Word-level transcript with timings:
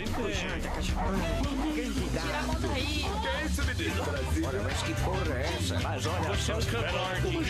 em 0.00 0.12
Brasília. 0.12 1.90
A 2.20 2.42
mão 2.42 2.56
daí. 2.60 3.04
Que 3.20 3.46
isso, 3.46 3.64
menino? 3.64 4.02
Olha, 4.46 4.62
mas 4.62 4.82
que 4.82 4.94
porra 5.02 5.34
é 5.34 5.54
essa? 5.58 5.80
Mas 5.80 6.06
olha 6.06 6.28
Você 6.30 6.52
é 6.52 6.56
um 6.56 6.60
cantor, 6.60 7.44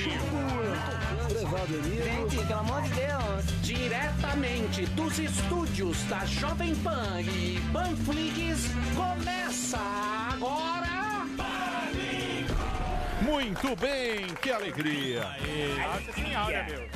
Gente, 2.04 2.46
pelo 2.46 2.60
amor 2.60 2.82
de 2.82 2.90
Deus. 2.90 3.44
Diretamente 3.62 4.86
dos 4.86 5.18
estúdios 5.18 6.02
da 6.04 6.24
Jovem 6.26 6.74
Pan 6.76 7.20
e 7.20 7.60
Panflix, 7.72 8.68
começa 8.96 9.78
agora. 10.32 10.99
Muito 13.30 13.76
bem, 13.76 14.26
que 14.42 14.50
alegria. 14.50 15.20
Nossa 15.20 16.12
senhora, 16.12 16.66
meu. 16.68 16.88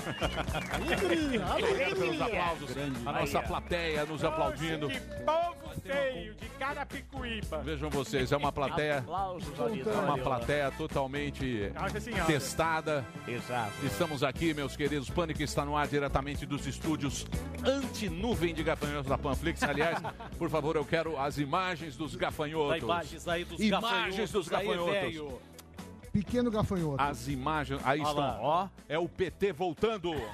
Alegria, 0.75 1.45
alegria. 1.47 1.95
pelos 1.95 2.21
aplausos. 2.21 2.71
A 3.07 3.13
nossa 3.13 3.43
plateia 3.43 4.05
nos 4.05 4.25
aplaudindo. 4.25 4.89
Que 4.89 4.99
povo 4.99 5.81
feio 5.81 6.35
de 6.35 6.49
Carapicuíba. 6.59 7.59
Vejam 7.63 7.89
vocês, 7.89 8.33
é 8.33 8.37
uma 8.37 8.51
plateia, 8.51 8.99
Aplausos, 8.99 9.49
é 9.87 9.99
uma 10.01 10.19
plateia 10.19 10.71
totalmente 10.73 11.71
Nossa 11.73 12.01
Senhora. 12.01 12.25
testada. 12.25 13.05
Exato. 13.29 13.73
Estamos 13.85 14.25
aqui, 14.25 14.53
meus 14.53 14.77
queridos. 14.77 15.09
Pânico 15.11 15.43
está 15.43 15.65
no 15.65 15.77
ar 15.77 15.87
diretamente 15.87 16.45
dos 16.45 16.67
estúdios 16.67 17.27
anti-nuvem 17.65 18.53
de 18.53 18.65
gafanhotos 18.65 19.09
da 19.09 19.17
Panflix. 19.17 19.63
Aliás, 19.63 19.99
por 20.37 20.51
favor, 20.51 20.75
eu 20.75 20.85
quero 20.85 21.19
as 21.19 21.39
imagens 21.39 21.97
dos 21.97 22.17
gafanhotos. 22.17 22.83
Imagens 22.83 23.29
aí 23.29 23.45
dos 23.45 23.61
Imagens 23.61 24.33
dos 24.33 24.49
gafanhotos 24.49 24.89
aí, 24.95 25.13
gafanhotos. 25.13 25.54
Pequeno 26.15 26.49
gafanhoto. 26.49 27.03
As 27.03 27.27
imagens. 27.27 27.81
Aí 27.85 28.01
Olha 28.01 28.09
estão. 28.09 28.39
Ó, 28.41 28.69
é 28.89 28.97
o 28.97 29.09
PT 29.09 29.53
voltando. 29.53 30.13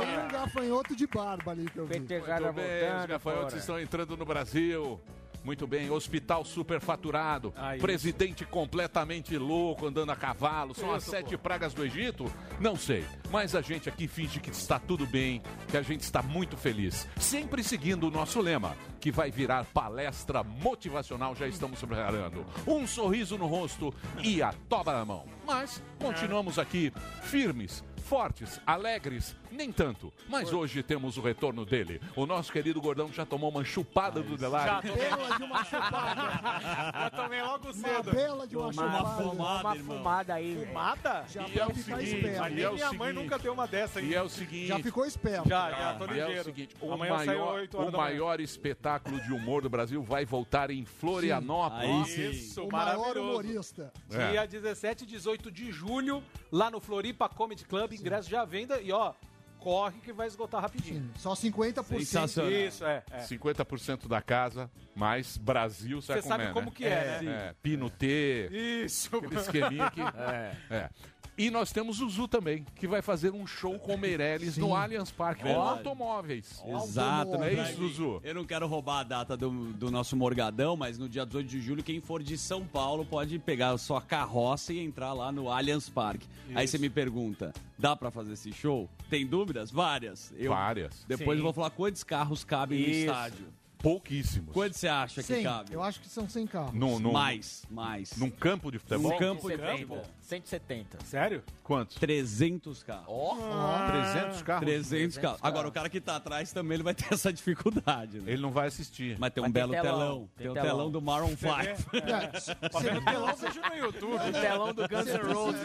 Tem 0.00 0.18
um 0.18 0.28
gafanhoto 0.28 0.94
de 0.94 1.06
barba 1.06 1.52
ali 1.52 1.64
que 1.64 1.78
eu 1.78 1.86
vi. 1.86 1.98
Bem, 1.98 2.20
os 2.20 3.06
gafanhotos 3.06 3.54
estão 3.54 3.80
entrando 3.80 4.18
no 4.18 4.26
Brasil. 4.26 5.00
Muito 5.44 5.66
bem, 5.66 5.90
hospital 5.90 6.42
superfaturado, 6.42 7.52
presidente 7.78 8.46
completamente 8.46 9.36
louco, 9.36 9.86
andando 9.86 10.10
a 10.10 10.16
cavalo, 10.16 10.74
são 10.74 10.90
as 10.90 11.02
Isso, 11.02 11.10
sete 11.10 11.36
pragas 11.36 11.74
do 11.74 11.84
Egito? 11.84 12.32
Não 12.58 12.76
sei, 12.76 13.04
mas 13.30 13.54
a 13.54 13.60
gente 13.60 13.86
aqui 13.86 14.08
finge 14.08 14.40
que 14.40 14.50
está 14.50 14.78
tudo 14.78 15.06
bem, 15.06 15.42
que 15.68 15.76
a 15.76 15.82
gente 15.82 16.00
está 16.00 16.22
muito 16.22 16.56
feliz. 16.56 17.06
Sempre 17.18 17.62
seguindo 17.62 18.08
o 18.08 18.10
nosso 18.10 18.40
lema, 18.40 18.74
que 18.98 19.12
vai 19.12 19.30
virar 19.30 19.66
palestra 19.66 20.42
motivacional, 20.42 21.36
já 21.36 21.46
estamos 21.46 21.78
preparando. 21.78 22.46
Um 22.66 22.86
sorriso 22.86 23.36
no 23.36 23.46
rosto 23.46 23.92
e 24.22 24.42
a 24.42 24.54
toba 24.66 24.94
na 24.94 25.04
mão. 25.04 25.26
Mas 25.46 25.82
continuamos 25.98 26.58
aqui 26.58 26.90
firmes, 27.22 27.84
fortes, 28.04 28.58
alegres, 28.66 29.36
nem 29.54 29.72
tanto. 29.72 30.12
Mas 30.28 30.52
hoje 30.52 30.82
temos 30.82 31.16
o 31.16 31.20
retorno 31.22 31.64
dele. 31.64 32.00
O 32.16 32.26
nosso 32.26 32.52
querido 32.52 32.80
gordão 32.80 33.08
que 33.08 33.16
já 33.16 33.24
tomou 33.24 33.50
uma 33.50 33.64
chupada 33.64 34.22
do 34.22 34.36
Delari. 34.36 34.88
Bela 34.88 35.36
de 35.36 35.42
uma 35.44 35.64
chupada. 35.64 37.04
Eu 37.04 37.10
tomei 37.22 37.42
logo 37.42 37.64
Uma 37.64 37.74
cedo. 37.74 38.10
bela 38.12 38.46
de 38.46 38.56
uma 38.56 38.72
chupada. 38.72 39.24
Uma 39.24 39.74
fumada 39.76 40.34
aí. 40.34 40.64
Fumada? 40.66 41.24
Já 41.28 41.48
E 41.48 41.58
é 41.58 41.66
o 41.66 41.74
ficar 41.74 41.98
seguinte, 41.98 42.16
esperto. 42.16 42.52
e 42.54 42.62
é 42.62 42.68
o 42.68 42.74
minha 42.74 42.92
mãe 42.92 43.08
seguinte, 43.08 43.22
nunca 43.24 43.38
deu 43.38 43.52
uma 43.52 43.66
dessa 43.66 43.98
aí. 44.00 44.08
E 44.10 44.14
é 44.14 44.22
o 44.22 44.28
seguinte. 44.28 44.66
Já 44.66 44.78
ficou 44.80 45.06
esperto. 45.06 45.48
Já, 45.48 45.70
já, 45.70 45.94
tô 45.94 46.04
E 46.06 46.08
é 46.08 46.24
o 46.24 46.26
ligeiro. 46.26 46.44
seguinte, 46.44 46.76
o 46.80 46.92
Amanhã 46.92 47.14
maior, 47.14 47.54
8 47.54 47.78
horas 47.78 47.94
o 47.94 47.96
maior 47.96 48.40
espetáculo 48.40 49.20
de 49.20 49.32
humor 49.32 49.62
do 49.62 49.70
Brasil 49.70 50.02
vai 50.02 50.24
voltar 50.24 50.70
em 50.70 50.84
Florianópolis. 50.84 52.16
Isso, 52.16 52.64
O 52.64 52.70
maior 52.72 53.16
humorista. 53.16 53.92
É. 54.10 54.30
Dia 54.30 54.46
17 54.46 55.04
e 55.04 55.06
18 55.06 55.50
de 55.50 55.70
julho, 55.72 56.22
lá 56.50 56.70
no 56.70 56.80
Floripa 56.80 57.28
Comedy 57.28 57.64
Club, 57.64 57.92
ingresso 57.92 58.28
já 58.30 58.42
à 58.42 58.44
venda 58.44 58.80
e 58.80 58.92
ó, 58.92 59.12
corre 59.64 59.98
que 60.00 60.12
vai 60.12 60.26
esgotar 60.26 60.60
rapidinho. 60.60 61.10
Só 61.16 61.32
50%. 61.32 62.50
Isso, 62.50 62.84
é. 62.84 63.02
é. 63.10 63.20
50% 63.20 64.06
da 64.06 64.20
casa, 64.20 64.70
mais 64.94 65.38
Brasil 65.38 66.02
sai 66.02 66.20
Você 66.20 66.28
sabe 66.28 66.52
como 66.52 66.66
né? 66.66 66.72
que 66.76 66.84
é, 66.84 67.22
né? 67.22 67.48
É, 67.48 67.54
Pino 67.62 67.88
T. 67.88 68.50
Isso. 68.84 69.16
Aquele 69.16 69.40
esqueminha 69.40 69.86
aqui. 69.86 70.00
É. 70.70 70.90
E 71.36 71.50
nós 71.50 71.72
temos 71.72 72.00
o 72.00 72.08
Zu 72.08 72.28
também, 72.28 72.64
que 72.76 72.86
vai 72.86 73.02
fazer 73.02 73.32
um 73.32 73.44
show 73.44 73.76
com 73.76 73.94
o 73.94 73.98
Meirelles 73.98 74.56
no 74.56 74.72
Allianz 74.72 75.10
Parque 75.10 75.42
com 75.42 75.60
automóveis. 75.60 76.62
Exato, 76.64 77.34
É 77.42 77.52
isso, 77.54 77.74
Zuzu. 77.88 78.20
Eu 78.22 78.34
não 78.36 78.44
quero 78.44 78.68
roubar 78.68 79.00
a 79.00 79.02
data 79.02 79.36
do, 79.36 79.72
do 79.72 79.90
nosso 79.90 80.16
Morgadão, 80.16 80.76
mas 80.76 80.96
no 80.96 81.08
dia 81.08 81.26
18 81.26 81.48
de 81.48 81.60
julho, 81.60 81.82
quem 81.82 82.00
for 82.00 82.22
de 82.22 82.38
São 82.38 82.64
Paulo 82.64 83.04
pode 83.04 83.36
pegar 83.40 83.70
a 83.70 83.78
sua 83.78 84.00
carroça 84.00 84.72
e 84.72 84.78
entrar 84.78 85.12
lá 85.12 85.32
no 85.32 85.50
Allianz 85.50 85.88
Parque. 85.88 86.24
Aí 86.54 86.68
você 86.68 86.78
me 86.78 86.88
pergunta, 86.88 87.52
dá 87.76 87.96
pra 87.96 88.12
fazer 88.12 88.34
esse 88.34 88.52
show? 88.52 88.88
Tem 89.10 89.26
dúvidas? 89.26 89.72
Várias. 89.72 90.32
Eu- 90.36 90.52
Várias. 90.52 91.04
Depois 91.08 91.30
Sim. 91.36 91.38
eu 91.40 91.42
vou 91.42 91.52
falar 91.52 91.70
quantos 91.70 92.04
carros 92.04 92.44
cabem 92.44 92.78
no 92.80 92.86
Isso. 92.88 92.98
estádio. 93.06 93.46
Pouquíssimos. 93.78 94.50
Quantos 94.54 94.80
você 94.80 94.88
acha 94.88 95.22
que 95.22 95.34
Sim, 95.36 95.42
cabe? 95.42 95.74
eu 95.74 95.82
acho 95.82 96.00
que 96.00 96.08
são 96.08 96.26
100 96.26 96.46
carros. 96.46 96.72
Num, 96.72 96.98
num- 96.98 97.12
Mais, 97.12 97.66
mais. 97.70 98.16
Num 98.16 98.30
campo 98.30 98.72
de 98.72 98.78
futebol? 98.78 99.12
Num 99.12 99.18
campo 99.18 99.42
de 99.42 99.56
170. 99.58 99.72
futebol. 99.72 100.02
170. 100.24 100.98
Sério? 101.04 101.42
Quantos? 101.62 101.96
300 101.96 102.82
carros. 102.82 103.04
Ó. 103.08 103.36
300 103.88 104.42
carros? 104.42 104.64
300 104.64 105.18
carros. 105.18 105.38
Agora, 105.42 105.68
o 105.68 105.72
cara 105.72 105.88
que 105.88 106.00
tá 106.00 106.16
atrás 106.16 106.52
também 106.52 106.74
ele 106.76 106.82
vai 106.82 106.94
ter 106.94 107.06
essa 107.12 107.32
dificuldade. 107.32 108.20
Né? 108.20 108.32
Ele 108.32 108.42
não 108.42 108.50
vai 108.50 108.68
assistir. 108.68 109.16
Mas 109.18 109.32
tem 109.32 109.42
um 109.42 109.46
Mas 109.46 109.52
tem 109.52 109.62
belo 109.62 109.72
telão, 109.72 109.98
telão. 109.98 110.18
tem 110.18 110.28
Tem 110.36 110.50
um 110.50 110.54
telão. 110.54 110.68
telão 110.68 110.90
do 110.90 111.02
Maroon 111.02 111.36
5. 111.36 111.46
É, 111.48 111.74
Pra 112.68 112.80
ver 112.80 112.94
no 112.94 113.04
telão, 113.04 113.36
veja 113.36 113.60
no 113.68 113.76
YouTube. 113.76 114.14
O 114.14 114.32
telão 114.32 114.74
do 114.74 114.88
Guns 114.88 115.06
N' 115.06 115.32
Roses 115.34 115.60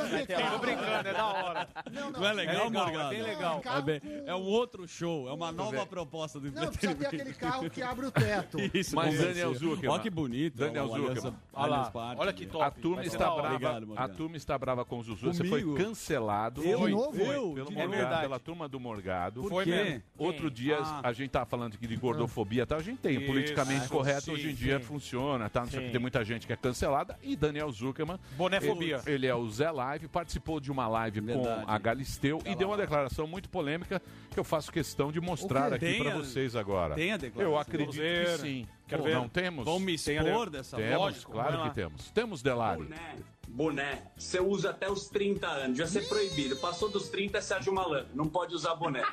Tô 0.52 0.58
brincando, 0.60 1.08
é 1.10 1.14
da 1.14 1.26
hora. 1.26 1.68
Não, 1.92 2.12
não. 2.12 2.20
Não 2.20 2.28
é 2.28 2.34
legal, 2.34 2.56
É 2.56 2.64
legal, 2.66 2.72
Morgado? 2.86 3.14
é 3.14 3.18
bem 3.18 3.24
legal. 3.24 3.62
É, 3.66 3.82
bem- 3.82 4.02
é 4.26 4.36
um 4.36 4.44
outro 4.44 4.88
show, 4.88 5.28
é 5.30 5.34
uma 5.34 5.52
nova 5.52 5.86
proposta 5.86 6.40
do 6.40 6.52
Não, 6.52 6.68
precisa 6.68 6.96
ter 6.96 7.06
aquele 7.08 7.34
carro 7.34 7.70
que 7.70 7.82
abre 7.82 8.06
o 8.06 8.12
teto. 8.12 8.58
Isso, 8.74 8.96
Mas 8.96 9.18
Daniel. 9.18 9.54
Zuckerman. 9.54 9.90
Olha 9.90 10.02
que 10.02 10.10
bonito. 10.10 10.58
Daniel 10.58 10.86
o 10.86 10.96
Zuckerman. 10.98 11.34
Olha 11.54 12.34
que 12.34 12.46
top. 12.46 12.64
A 12.64 12.72
turma, 12.72 13.04
está 13.04 13.30
brava, 13.36 13.82
a 13.96 14.08
turma 14.08 14.38
está 14.38 14.49
brava 14.58 14.84
com 14.86 15.00
o 15.00 15.04
Zuzu. 15.04 15.28
Você 15.34 15.44
foi 15.44 15.62
Comigo? 15.64 15.84
cancelado 15.84 16.64
Eu? 16.64 16.80
Foi, 16.80 16.90
De 16.90 16.96
novo? 16.96 17.14
foi, 17.26 17.36
Eu? 17.36 17.54
pelo 17.54 17.72
Morgado, 17.72 17.90
verdade. 17.92 18.22
pela 18.22 18.40
turma 18.40 18.68
do 18.68 18.80
Morgado. 18.80 19.42
Por 19.42 19.50
Foi 19.50 19.64
quê? 19.66 19.72
mesmo. 19.72 20.04
Outro 20.18 20.50
dia 20.52 20.78
Ah. 20.82 21.02
a 21.04 21.14
gente 21.14 21.30
tava 21.32 21.46
falando 21.46 21.74
aqui 21.76 21.86
de 21.88 21.96
gordofobia, 21.96 22.66
tá? 22.66 22.76
A 22.78 22.82
gente 22.82 23.00
tem 23.00 23.18
Isso, 23.18 23.26
politicamente 23.26 23.86
ah, 23.86 23.90
correto 23.90 24.22
sim, 24.24 24.32
hoje 24.32 24.52
em 24.52 24.54
dia 24.56 24.78
sim. 24.80 24.86
funciona, 24.86 25.50
tá? 25.50 25.62
Não 25.62 25.68
sei 25.70 25.86
que 25.86 25.92
tem 25.92 26.02
muita 26.02 26.24
gente 26.24 26.48
que 26.48 26.54
é 26.54 26.56
cancelada 26.56 27.18
e 27.22 27.36
Daniel 27.36 27.72
Zuckerman, 27.72 28.18
Bonéfobia. 28.38 29.02
ele, 29.06 29.16
ele 29.16 29.28
é 29.28 29.36
o 29.36 29.48
Zé 29.50 29.70
Live, 29.72 30.08
participou 30.08 30.60
de 30.60 30.72
uma 30.72 30.88
live 30.88 31.20
Verdade. 31.22 31.66
com 31.66 31.72
a 31.72 31.78
Galisteu 31.78 32.42
e 32.46 32.56
deu 32.56 32.68
uma 32.70 32.78
declaração 32.78 33.28
muito 33.28 33.50
polêmica 33.50 34.02
que 34.32 34.40
eu 34.40 34.44
faço 34.44 34.72
questão 34.72 35.12
de 35.12 35.20
mostrar 35.22 35.74
aqui 35.74 35.98
para 36.00 36.16
vocês 36.16 36.56
agora. 36.56 36.96
tem 36.96 37.12
a 37.12 37.18
declaração? 37.18 37.54
Eu 37.54 37.60
acredito 37.60 37.96
Vamos 37.96 38.42
que 38.42 38.48
sim. 38.48 38.68
Quero 38.88 39.04
Pô, 39.04 39.08
ver. 39.10 39.16
Não 39.16 39.30
temos? 39.30 39.66
Vão 39.66 39.80
me 39.80 39.94
expor 39.94 40.50
dessa 40.50 40.76
Temos, 40.78 40.98
Lógico, 40.98 41.32
claro 41.32 41.62
que 41.64 41.76
temos. 41.76 42.10
Temos 42.12 42.42
Delari. 42.42 42.84
Boné, 42.84 43.16
boné, 43.50 44.04
você 44.16 44.40
usa 44.40 44.70
até 44.70 44.90
os 44.90 45.08
30 45.10 45.48
anos, 45.48 45.78
já 45.78 45.86
ser 45.88 46.08
proibido. 46.08 46.56
Passou 46.58 46.90
dos 46.90 47.10
30 47.10 47.38
é 47.38 47.42
Sérgio 47.42 47.74
Malandro, 47.74 48.08
não 48.16 48.28
pode 48.28 48.54
usar 48.56 48.76
boné. 48.76 49.04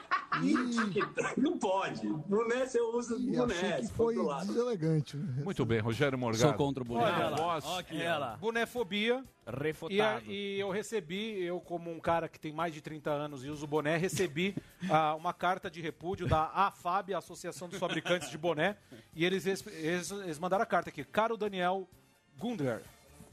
não 1.36 1.58
pode. 1.58 2.06
Boné 2.06 2.66
você 2.66 2.80
usa 2.80 3.16
E 3.16 3.36
boné. 3.36 3.80
que 3.80 3.88
foi 3.88 4.14
lado. 4.16 4.46
deselegante. 4.48 5.16
Muito 5.16 5.64
bem, 5.64 5.80
Rogério 5.80 6.18
Morgado. 6.18 6.42
Sou 6.42 6.54
contra 6.54 6.82
o 6.82 6.86
boneco. 6.86 7.08
Olha, 7.20 7.36
voz, 7.36 7.64
Ela. 7.90 8.36
Bonefobia. 8.36 9.24
E, 9.46 9.48
a- 9.48 9.52
Refutado. 9.52 10.24
e 10.30 10.58
eu 10.58 10.70
recebi, 10.70 11.40
eu 11.44 11.60
como 11.60 11.88
um 11.90 12.00
cara 12.00 12.28
que 12.28 12.38
tem 12.38 12.52
mais 12.52 12.74
de 12.74 12.80
30 12.80 13.10
anos 13.12 13.44
e 13.44 13.48
uso 13.48 13.64
boné, 13.64 13.96
recebi 13.96 14.56
ah, 14.90 15.14
uma 15.14 15.32
carta 15.32 15.70
de 15.70 15.80
repúdio 15.80 16.26
da 16.26 16.46
AFAB, 16.52 17.14
a 17.14 17.18
Associação 17.18 17.68
dos 17.68 17.78
Fabricantes 17.78 18.28
de 18.28 18.36
Boné, 18.36 18.76
e 19.14 19.24
eles, 19.24 19.46
eles, 19.46 20.10
eles 20.10 20.38
mandaram 20.40 20.64
a 20.64 20.66
carta 20.66 20.88
aqui. 20.90 21.04
Caro 21.04 21.36
Daniel 21.36 21.88
Gundler, 22.36 22.82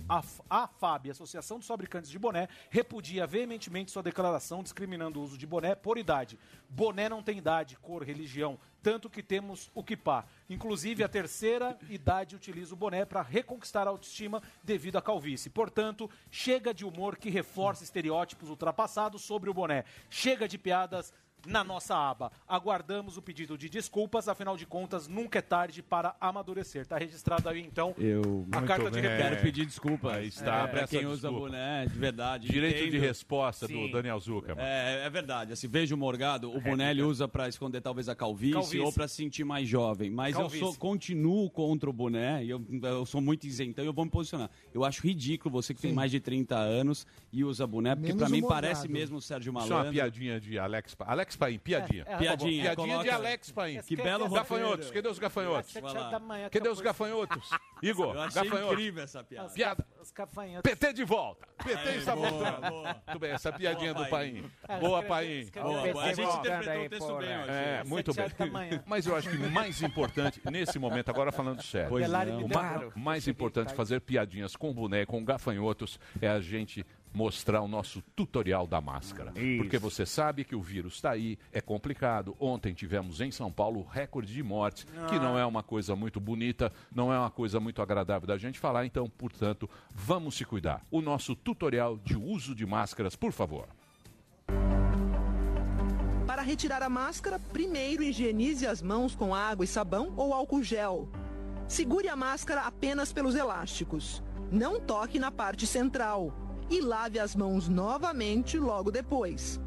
a, 0.08 0.24
a 0.50 0.68
FAB, 0.68 1.10
Associação 1.10 1.58
dos 1.58 1.68
Fabricantes 1.68 2.10
de 2.10 2.20
Boné, 2.20 2.48
repudia 2.70 3.26
veementemente 3.26 3.92
sua 3.92 4.04
declaração 4.04 4.64
discriminando 4.64 5.20
o 5.20 5.24
uso 5.24 5.38
de 5.38 5.48
boné 5.48 5.76
por 5.76 5.98
idade. 5.98 6.38
Boné 6.70 7.08
não 7.10 7.24
tem 7.24 7.38
idade, 7.38 7.78
cor, 7.78 8.04
religião, 8.04 8.60
tanto 8.82 9.10
que 9.10 9.24
temos 9.24 9.72
o 9.74 9.84
kipá. 9.84 10.26
Inclusive, 10.50 11.04
a 11.04 11.10
terceira 11.10 11.78
idade 11.90 12.36
utiliza 12.36 12.74
o 12.74 12.78
boné 12.78 13.06
para 13.06 13.22
reconquistar 13.22 13.88
a 13.88 13.92
autoestima 13.92 14.42
devido 14.64 14.98
à 14.98 15.02
calvície. 15.02 15.50
Portanto, 15.50 16.10
chega 16.30 16.74
de 16.74 16.86
humor 16.86 17.18
que 17.18 17.30
reforça 17.30 17.84
estereótipos 17.84 18.50
ultrapassados 18.50 19.22
sobre 19.22 19.50
o 19.50 19.54
boné. 19.54 19.86
Chega 20.10 20.48
de 20.48 20.58
piadas 20.58 21.14
na 21.46 21.64
nossa 21.64 21.96
aba. 21.96 22.32
Aguardamos 22.48 23.18
o 23.18 23.22
pedido 23.22 23.58
de 23.58 23.70
desculpas, 23.70 24.28
afinal 24.28 24.56
de 24.56 24.66
contas, 24.66 25.08
nunca 25.08 25.40
é 25.40 25.42
tarde 25.42 25.82
para 25.82 26.16
amadurecer. 26.20 26.86
Tá 26.86 26.98
registrado 26.98 27.50
aí, 27.50 27.62
então, 27.62 27.94
Eu 27.98 28.46
a 28.52 28.62
carta 28.62 28.90
de 28.92 29.00
repúdio. 29.00 29.18
quero 29.24 29.42
pedir 29.42 29.66
desculpa. 29.66 30.14
Aí 30.14 30.28
está, 30.28 30.64
é, 30.64 30.68
pra 30.68 30.82
peça 30.82 30.98
quem 30.98 31.06
usa 31.06 31.28
desculpa. 31.30 31.40
boné, 31.40 31.86
de 31.86 31.98
verdade. 32.00 32.48
Direito 32.48 32.78
de 32.84 32.88
entendo. 32.90 33.02
resposta 33.02 33.68
Sim. 33.68 33.88
do 33.88 33.92
Daniel 33.92 34.20
Zuckerman. 34.20 34.64
É, 34.64 35.04
é 35.06 35.10
verdade. 35.10 35.54
Assim, 35.54 35.68
vejo 35.68 35.96
o 35.96 35.98
Morgado, 35.98 36.52
o 36.56 36.62
boné 36.62 36.92
ele 36.92 37.02
usa 37.02 37.28
pra 37.28 37.48
esconder 37.50 37.82
talvez 37.82 38.08
a 38.10 38.16
calvície, 38.16 38.54
Calvície. 38.54 38.80
ou 38.80 38.92
pra 38.94 39.08
se 39.08 39.16
sentir 39.16 39.44
mais 39.44 39.68
jovem. 39.68 40.10
Mas 40.10 40.36
Calvície. 40.36 40.62
eu 40.62 40.68
sou, 40.68 40.76
continuo 40.78 41.50
contra 41.50 41.90
o 41.90 41.94
boné 41.94 42.44
e 42.44 42.50
eu, 42.50 42.64
eu 42.84 43.06
sou 43.06 43.22
muito 43.22 43.46
isentão 43.46 43.84
e 43.84 43.88
eu 43.88 43.94
vou 43.94 44.06
me 44.06 44.12
posicionar. 44.12 44.50
Eu 44.74 44.84
acho 44.86 45.02
ridículo 45.06 45.52
você 45.52 45.74
que 45.74 45.82
tem 45.82 45.94
mais 45.94 46.12
de 46.12 46.20
30 46.20 46.56
anos 46.58 47.06
e 47.32 47.44
usa 47.44 47.66
boné, 47.68 47.96
porque 47.96 48.12
o 48.12 48.16
mim 48.30 48.42
Morgado. 48.42 48.48
parece 48.62 48.88
mesmo 48.88 49.18
o 49.18 49.22
Sérgio 49.22 49.52
Isso 49.52 49.60
é 49.60 49.62
uma 49.62 49.68
Malandro. 49.70 49.92
piadinha 49.94 50.40
de 50.40 50.58
Alex 50.58 50.96
Pa- 50.96 51.06
Alex 51.34 51.36
Paim, 51.36 51.60
piadinha. 51.60 52.04
É, 52.08 52.14
é, 52.14 52.18
Piadinha, 52.18 52.64
Piadinha 52.76 53.00
de 53.00 53.10
Alex 53.10 53.52
Paim. 53.52 53.82
Que 53.82 53.96
belo 53.96 54.30
Gafanhotos, 54.30 54.70
roteiro. 54.88 54.94
cadê 54.94 55.10
os 55.10 55.20
gafanhotos? 55.20 55.74
Cadê 56.52 56.70
os 56.70 56.82
gafanhotos? 56.82 57.50
Igor, 57.82 58.16
Eu 58.16 58.22
achei 58.22 58.44
gafanhotos. 58.44 58.74
incrível 58.74 59.04
essa 59.04 59.24
piada. 59.24 59.48
Os 59.48 59.54
Piada. 59.54 59.88
Os 60.02 60.12
gafanhotos. 60.12 60.72
PT 60.72 60.94
de 60.94 61.04
volta. 61.04 61.48
PT 61.64 61.90
Aí, 61.90 61.98
está 61.98 62.16
boa, 62.16 62.30
voltando. 62.30 62.70
boa. 62.70 62.94
Tudo 62.94 63.20
bem, 63.20 63.32
essa 63.32 63.52
piadinha 63.52 63.94
Boa, 63.94 64.06
do 64.06 64.10
Paim. 64.10 64.52
É, 64.68 64.80
Boa, 64.80 65.04
Paim. 65.04 65.50
Boa, 65.54 65.92
boa. 65.92 66.04
A 66.04 66.14
gente 66.14 66.38
interpretou 66.38 66.72
aí, 66.74 66.86
o 66.86 66.90
texto 66.90 67.08
porra. 67.08 67.20
bem 67.20 67.38
hoje. 67.40 67.50
É, 67.50 67.84
muito 67.84 68.14
bem. 68.14 68.82
Mas 68.86 69.06
eu 69.06 69.16
acho 69.16 69.30
que 69.30 69.38
mais 69.38 69.82
importante, 69.82 70.42
nesse 70.50 70.80
momento, 70.80 71.10
agora 71.10 71.32
falando 71.32 71.62
sério, 71.62 71.92
o 72.96 73.00
mais 73.00 73.28
importante 73.28 73.68
tarde. 73.68 73.78
fazer 73.78 74.02
piadinhas 74.02 74.56
com 74.56 74.74
boné, 74.74 75.06
com 75.06 75.24
gafanhotos, 75.24 76.00
é 76.22 76.28
a 76.30 76.40
gente 76.40 76.86
mostrar 77.14 77.62
o 77.62 77.68
nosso 77.68 78.02
tutorial 78.16 78.66
da 78.66 78.82
máscara. 78.82 79.32
Porque 79.58 79.78
você 79.78 80.06
sabe 80.06 80.44
que 80.44 80.56
o 80.56 80.62
vírus 80.62 80.96
está 80.96 81.12
aí, 81.12 81.38
é 81.52 81.62
complicado. 81.62 82.36
Ontem 82.40 82.74
tivemos 82.74 83.22
em 83.22 83.32
São 83.32 83.52
Paulo 83.52 83.84
recorde 83.84 84.34
de 84.34 84.44
mortes, 84.44 84.86
que 85.08 85.20
não 85.20 85.38
é 85.38 85.46
uma 85.46 85.64
coisa 85.64 85.96
muito 85.96 86.20
bonita, 86.20 86.72
não 86.94 87.14
é 87.14 87.20
uma 87.20 87.32
coisa 87.32 87.60
muito 87.60 87.82
agradável 87.82 88.28
da 88.28 88.38
gente 88.38 88.60
falar, 88.60 88.86
então, 88.86 89.10
portanto, 89.10 89.70
vamos 89.94 90.36
se 90.36 90.46
cuidar. 90.46 90.82
O 90.90 91.02
nosso 91.02 91.36
tutorial 91.36 91.98
de 91.98 92.18
uso 92.18 92.56
de 92.56 92.66
máscaras, 92.66 93.16
por 93.16 93.32
favor. 93.32 93.68
Para 96.26 96.42
retirar 96.42 96.82
a 96.82 96.90
máscara, 96.90 97.38
primeiro 97.38 98.02
higienize 98.02 98.66
as 98.66 98.82
mãos 98.82 99.16
com 99.16 99.36
água 99.36 99.64
e 99.64 99.68
sabão 99.68 100.14
ou 100.18 100.34
álcool 100.34 100.64
gel. 100.64 101.10
Segure 101.68 102.08
a 102.08 102.16
máscara 102.16 102.62
apenas 102.62 103.14
pelos 103.14 103.36
elásticos. 103.36 104.24
Não 104.52 104.80
toque 104.80 105.20
na 105.20 105.32
parte 105.32 105.66
central. 105.66 106.43
E 106.70 106.82
lave 106.82 107.20
as 107.20 107.36
mãos 107.36 107.68
novamente 107.68 108.58
logo 108.58 108.92
depois. 108.92 109.60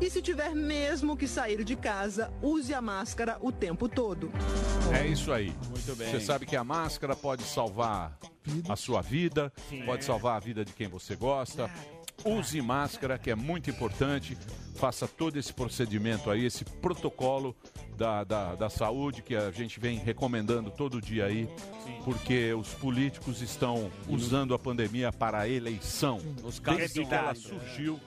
E 0.00 0.10
se 0.10 0.20
tiver 0.20 0.54
mesmo 0.54 1.16
que 1.16 1.26
sair 1.26 1.62
de 1.62 1.76
casa, 1.76 2.32
use 2.42 2.74
a 2.74 2.82
máscara 2.82 3.38
o 3.40 3.52
tempo 3.52 3.88
todo. 3.88 4.30
É 4.92 5.06
isso 5.06 5.32
aí. 5.32 5.54
Muito 5.68 5.96
bem. 5.96 6.10
Você 6.10 6.20
sabe 6.20 6.46
que 6.46 6.56
a 6.56 6.64
máscara 6.64 7.14
pode 7.14 7.44
salvar 7.44 8.18
a 8.68 8.76
sua 8.76 9.00
vida, 9.00 9.52
pode 9.86 10.04
salvar 10.04 10.36
a 10.36 10.40
vida 10.40 10.64
de 10.64 10.72
quem 10.72 10.88
você 10.88 11.14
gosta. 11.14 11.70
Use 12.24 12.60
máscara, 12.60 13.18
que 13.18 13.30
é 13.30 13.34
muito 13.34 13.70
importante. 13.70 14.36
Faça 14.76 15.06
todo 15.06 15.38
esse 15.38 15.52
procedimento 15.52 16.30
aí, 16.30 16.44
esse 16.44 16.64
protocolo 16.64 17.54
da, 17.96 18.24
da, 18.24 18.54
da 18.54 18.68
saúde 18.68 19.22
que 19.22 19.36
a 19.36 19.50
gente 19.50 19.78
vem 19.78 19.98
recomendando 19.98 20.70
todo 20.70 21.00
dia 21.00 21.26
aí, 21.26 21.48
porque 22.04 22.52
os 22.52 22.74
políticos 22.74 23.40
estão 23.40 23.90
usando 24.08 24.52
a 24.52 24.58
pandemia 24.58 25.12
para 25.12 25.40
a 25.40 25.48
eleição. 25.48 26.18
Os 26.42 26.58
casos 26.58 26.80
Desde 26.80 27.04
que 27.04 27.14
ela 27.14 27.34
surgiu, 27.34 28.00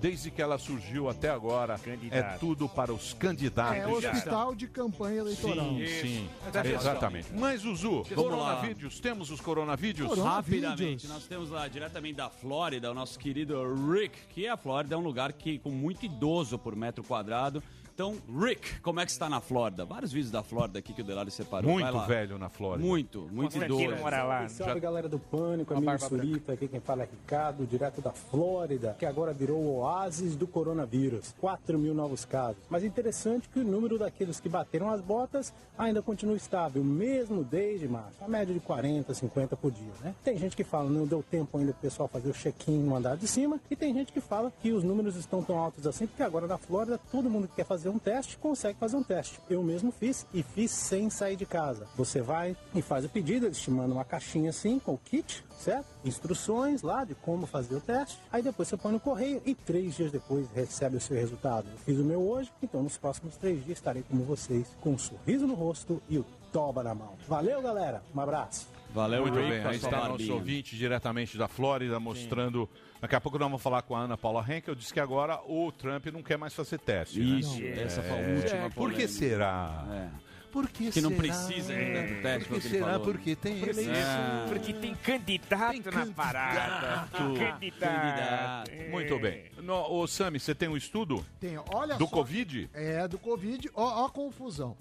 desde 0.00 0.30
que 0.30 0.40
ela 0.40 0.58
surgiu 0.58 1.08
até 1.08 1.28
agora, 1.30 1.74
é 1.74 1.78
Candidato. 1.78 2.40
tudo 2.40 2.68
para 2.68 2.92
os 2.92 3.12
candidatos. 3.12 3.76
É 3.78 3.86
hospital 3.86 4.54
de 4.54 4.66
campanha 4.66 5.18
eleitoral. 5.20 5.70
Sim, 5.76 5.86
sim, 5.86 6.28
Mas 6.44 6.54
é 6.66 6.74
exatamente. 6.74 7.28
Mas, 7.34 7.60
Zuzu, 7.60 8.04
coronavídeos, 8.14 8.98
temos 9.00 9.30
os 9.30 9.40
coronavídeos? 9.40 10.08
Corona- 10.08 10.30
Rapidamente, 10.30 10.84
Vídeos. 11.02 11.08
nós 11.12 11.24
temos 11.26 11.50
lá 11.50 11.68
diretamente 11.68 12.14
da 12.14 12.30
Flórida 12.30 12.90
o 12.90 12.94
nosso 12.94 13.18
querido 13.18 13.62
Rick, 13.92 14.16
que 14.34 14.46
a 14.48 14.56
Flórida 14.56 14.94
é 14.94 14.98
um 14.98 15.02
lugar 15.02 15.32
que 15.32 15.58
com 15.58 15.70
muito 15.70 16.04
idoso 16.06 16.58
por 16.58 16.74
metro 16.74 17.04
quadrado. 17.04 17.62
Então, 17.94 18.16
Rick, 18.38 18.80
como 18.80 19.00
é 19.00 19.04
que 19.04 19.10
está 19.10 19.28
na 19.28 19.40
Flórida? 19.40 19.84
Vários 19.84 20.12
vídeos 20.12 20.30
da 20.30 20.42
Flórida 20.42 20.78
aqui 20.78 20.92
que 20.92 21.02
o 21.02 21.04
Delari 21.04 21.30
separou. 21.30 21.74
Vai 21.74 21.82
Muito 21.82 21.96
lá. 21.96 22.06
velho 22.06 22.38
na 22.38 22.48
Flórida. 22.48 22.86
Muito, 22.86 23.28
muito 23.30 23.56
idoso. 23.56 23.96
mora 23.96 24.22
lá. 24.24 24.48
Salve 24.48 24.80
galera 24.80 25.08
do 25.08 25.18
Pânico, 25.18 25.74
amigo. 25.74 25.98
Surita, 25.98 26.52
aqui 26.52 26.68
quem 26.68 26.80
fala 26.80 27.02
é 27.02 27.08
Ricardo, 27.10 27.66
direto 27.66 28.00
da 28.00 28.12
Flórida, 28.12 28.96
que 28.98 29.04
agora 29.04 29.32
virou 29.32 29.58
o 29.58 29.78
oásis 29.80 30.34
do 30.36 30.46
coronavírus. 30.46 31.34
4 31.40 31.78
mil 31.78 31.94
novos 31.94 32.24
casos. 32.24 32.62
Mas 32.68 32.84
interessante 32.84 33.48
que 33.48 33.60
o 33.60 33.64
número 33.64 33.98
daqueles 33.98 34.40
que 34.40 34.48
bateram 34.48 34.90
as 34.90 35.00
botas 35.00 35.52
ainda 35.76 36.02
continua 36.02 36.36
estável, 36.36 36.82
mesmo 36.82 37.42
desde 37.44 37.88
março. 37.88 38.22
A 38.22 38.28
média 38.28 38.52
de 38.54 38.60
40, 38.60 39.12
50 39.14 39.56
por 39.56 39.70
dia, 39.70 39.92
né? 40.02 40.14
Tem 40.22 40.36
gente 40.38 40.56
que 40.56 40.64
fala, 40.64 40.88
não 40.90 41.06
deu 41.06 41.22
tempo 41.22 41.58
ainda 41.58 41.72
pro 41.72 41.82
pessoal 41.82 42.08
fazer 42.08 42.30
o 42.30 42.34
check-in 42.34 42.78
no 42.78 42.94
andar 42.94 43.16
de 43.16 43.26
cima, 43.26 43.58
e 43.70 43.76
tem 43.76 43.92
gente 43.94 44.12
que 44.12 44.20
fala 44.20 44.52
que 44.62 44.72
os 44.72 44.84
números 44.84 45.16
estão 45.16 45.42
tão 45.42 45.58
altos 45.58 45.86
assim, 45.86 46.06
porque 46.06 46.22
agora 46.22 46.46
na 46.46 46.58
Flórida 46.58 47.00
todo 47.10 47.30
mundo 47.30 47.48
que 47.48 47.56
quer 47.56 47.64
fazer 47.66 47.88
um 47.90 47.98
teste 47.98 48.36
consegue 48.38 48.78
fazer 48.78 48.96
um 48.96 49.02
teste. 49.02 49.40
Eu 49.48 49.62
mesmo 49.62 49.92
fiz 49.92 50.26
e 50.32 50.42
fiz 50.42 50.70
sem 50.70 51.10
sair 51.10 51.36
de 51.36 51.46
casa. 51.46 51.86
Você 51.96 52.20
vai 52.20 52.56
e 52.74 52.82
faz 52.82 53.04
o 53.04 53.08
pedido, 53.08 53.46
eles 53.46 53.60
te 53.60 53.70
mandam 53.70 53.96
uma 53.96 54.04
caixinha 54.04 54.50
assim 54.50 54.78
com 54.78 54.94
o 54.94 54.98
kit, 54.98 55.44
certo? 55.58 55.86
Instruções 56.04 56.82
lá 56.82 57.04
de 57.04 57.14
como 57.14 57.46
fazer 57.46 57.74
o 57.74 57.80
teste. 57.80 58.18
Aí 58.32 58.42
depois 58.42 58.68
você 58.68 58.76
põe 58.76 58.92
no 58.92 59.00
correio 59.00 59.42
e 59.44 59.54
três 59.54 59.96
dias 59.96 60.10
depois 60.10 60.46
recebe 60.54 60.96
o 60.96 61.00
seu 61.00 61.16
resultado. 61.16 61.68
Eu 61.70 61.78
fiz 61.78 61.98
o 61.98 62.04
meu 62.04 62.20
hoje, 62.20 62.50
então 62.62 62.82
nos 62.82 62.96
próximos 62.96 63.36
três 63.36 63.64
dias 63.64 63.78
estarei 63.78 64.02
como 64.02 64.24
vocês, 64.24 64.68
com 64.80 64.90
um 64.90 64.98
sorriso 64.98 65.46
no 65.46 65.54
rosto 65.54 66.02
e 66.08 66.18
o 66.18 66.24
toba 66.52 66.82
na 66.82 66.94
mão. 66.94 67.14
Valeu, 67.28 67.62
galera. 67.62 68.02
Um 68.14 68.20
abraço. 68.20 68.79
Valeu, 68.92 69.22
Muito 69.22 69.38
Rick, 69.38 69.48
bem, 69.50 69.64
aí 69.66 69.76
está 69.76 69.90
nosso 69.90 70.08
barbinha. 70.08 70.34
ouvinte 70.34 70.76
diretamente 70.76 71.38
da 71.38 71.46
Flórida 71.46 72.00
mostrando. 72.00 72.68
Daqui 73.00 73.14
a 73.14 73.20
pouco 73.20 73.38
nós 73.38 73.46
vamos 73.48 73.62
falar 73.62 73.82
com 73.82 73.94
a 73.94 74.00
Ana 74.00 74.18
Paula 74.18 74.44
Henkel. 74.48 74.74
Disse 74.74 74.92
que 74.92 75.00
agora 75.00 75.40
o 75.46 75.70
Trump 75.72 76.06
não 76.06 76.22
quer 76.22 76.36
mais 76.36 76.52
fazer 76.54 76.78
teste. 76.78 77.20
né? 77.20 77.38
Isso, 77.38 77.62
essa 77.64 78.02
foi 78.02 78.10
a 78.18 78.20
É, 78.20 78.34
última 78.36 78.70
Por 78.70 78.92
que 78.92 79.06
será? 79.06 79.86
É. 80.26 80.30
Por 80.50 80.68
que 80.68 80.90
Que 80.90 81.00
não 81.00 81.10
será? 81.10 81.22
precisa 81.22 81.72
de 81.72 81.92
tanto 81.92 82.22
teste, 82.22 82.48
Por 82.48 82.60
que 82.60 82.68
será? 82.68 82.86
falou. 82.86 83.00
Porque 83.06 83.36
tem 83.36 83.62
eleição. 83.62 83.94
É. 83.94 84.46
Porque 84.48 84.72
tem 84.74 84.94
candidato 84.96 85.70
Tem 85.82 85.92
na 85.92 86.06
parada. 86.06 87.08
candidato. 87.12 87.70
Candidato. 87.78 88.70
Muito 88.90 89.18
bem. 89.20 89.44
No, 89.62 89.74
ô, 89.92 90.06
Sami, 90.08 90.40
você 90.40 90.52
tem 90.54 90.68
um 90.68 90.76
estudo 90.76 91.24
Tem, 91.38 91.56
olha 91.72 91.94
do 91.96 92.04
só. 92.06 92.10
Covid? 92.10 92.68
É, 92.74 93.06
do 93.06 93.18
Covid. 93.18 93.70
Ó, 93.74 94.02
ó 94.02 94.06
a 94.06 94.10
confusão. 94.10 94.76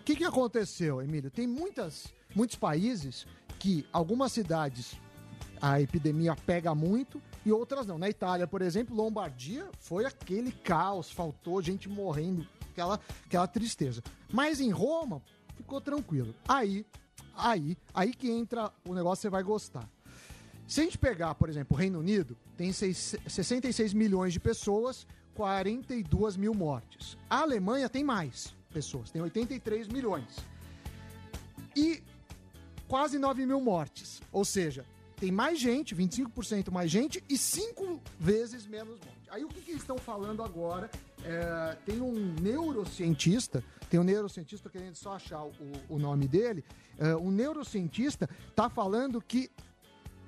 O 0.00 0.04
que, 0.04 0.16
que 0.16 0.24
aconteceu, 0.24 1.00
Emílio? 1.02 1.30
Tem 1.30 1.46
muitas, 1.46 2.12
muitos 2.34 2.56
países 2.56 3.26
que 3.62 3.86
algumas 3.92 4.32
cidades 4.32 4.98
a 5.60 5.80
epidemia 5.80 6.34
pega 6.34 6.74
muito 6.74 7.22
e 7.46 7.52
outras 7.52 7.86
não. 7.86 7.96
Na 7.96 8.08
Itália, 8.08 8.44
por 8.44 8.60
exemplo, 8.60 8.96
Lombardia 8.96 9.70
foi 9.78 10.04
aquele 10.04 10.50
caos, 10.50 11.12
faltou 11.12 11.62
gente 11.62 11.88
morrendo, 11.88 12.44
aquela, 12.72 12.98
aquela 13.24 13.46
tristeza. 13.46 14.02
Mas 14.32 14.60
em 14.60 14.70
Roma 14.70 15.22
ficou 15.54 15.80
tranquilo. 15.80 16.34
Aí, 16.48 16.84
aí, 17.36 17.76
aí 17.94 18.12
que 18.12 18.28
entra 18.28 18.72
o 18.84 18.92
negócio, 18.94 19.22
você 19.22 19.30
vai 19.30 19.44
gostar. 19.44 19.88
Se 20.66 20.80
a 20.80 20.84
gente 20.84 20.98
pegar, 20.98 21.36
por 21.36 21.48
exemplo, 21.48 21.76
o 21.76 21.78
Reino 21.78 22.00
Unido, 22.00 22.36
tem 22.56 22.72
seis- 22.72 23.14
66 23.28 23.92
milhões 23.94 24.32
de 24.32 24.40
pessoas, 24.40 25.06
42 25.34 26.36
mil 26.36 26.52
mortes. 26.52 27.16
A 27.30 27.42
Alemanha 27.42 27.88
tem 27.88 28.02
mais 28.02 28.52
pessoas, 28.72 29.12
tem 29.12 29.22
83 29.22 29.86
milhões. 29.86 30.36
E 31.76 32.02
quase 32.92 33.18
9 33.18 33.46
mil 33.46 33.58
mortes. 33.58 34.20
Ou 34.30 34.44
seja, 34.44 34.84
tem 35.16 35.32
mais 35.32 35.58
gente, 35.58 35.96
25% 35.96 36.70
mais 36.70 36.90
gente 36.90 37.24
e 37.26 37.38
5 37.38 37.98
vezes 38.20 38.66
menos 38.66 39.00
morte. 39.00 39.30
Aí 39.30 39.42
o 39.42 39.48
que, 39.48 39.62
que 39.62 39.70
eles 39.70 39.80
estão 39.80 39.96
falando 39.96 40.42
agora? 40.42 40.90
É, 41.24 41.78
tem 41.86 42.02
um 42.02 42.34
neurocientista, 42.42 43.64
tem 43.88 43.98
um 43.98 44.04
neurocientista 44.04 44.68
querendo 44.68 44.94
só 44.94 45.14
achar 45.14 45.42
o, 45.42 45.54
o 45.88 45.98
nome 45.98 46.28
dele. 46.28 46.62
É, 46.98 47.16
um 47.16 47.30
neurocientista 47.30 48.28
está 48.50 48.68
falando 48.68 49.22
que 49.22 49.50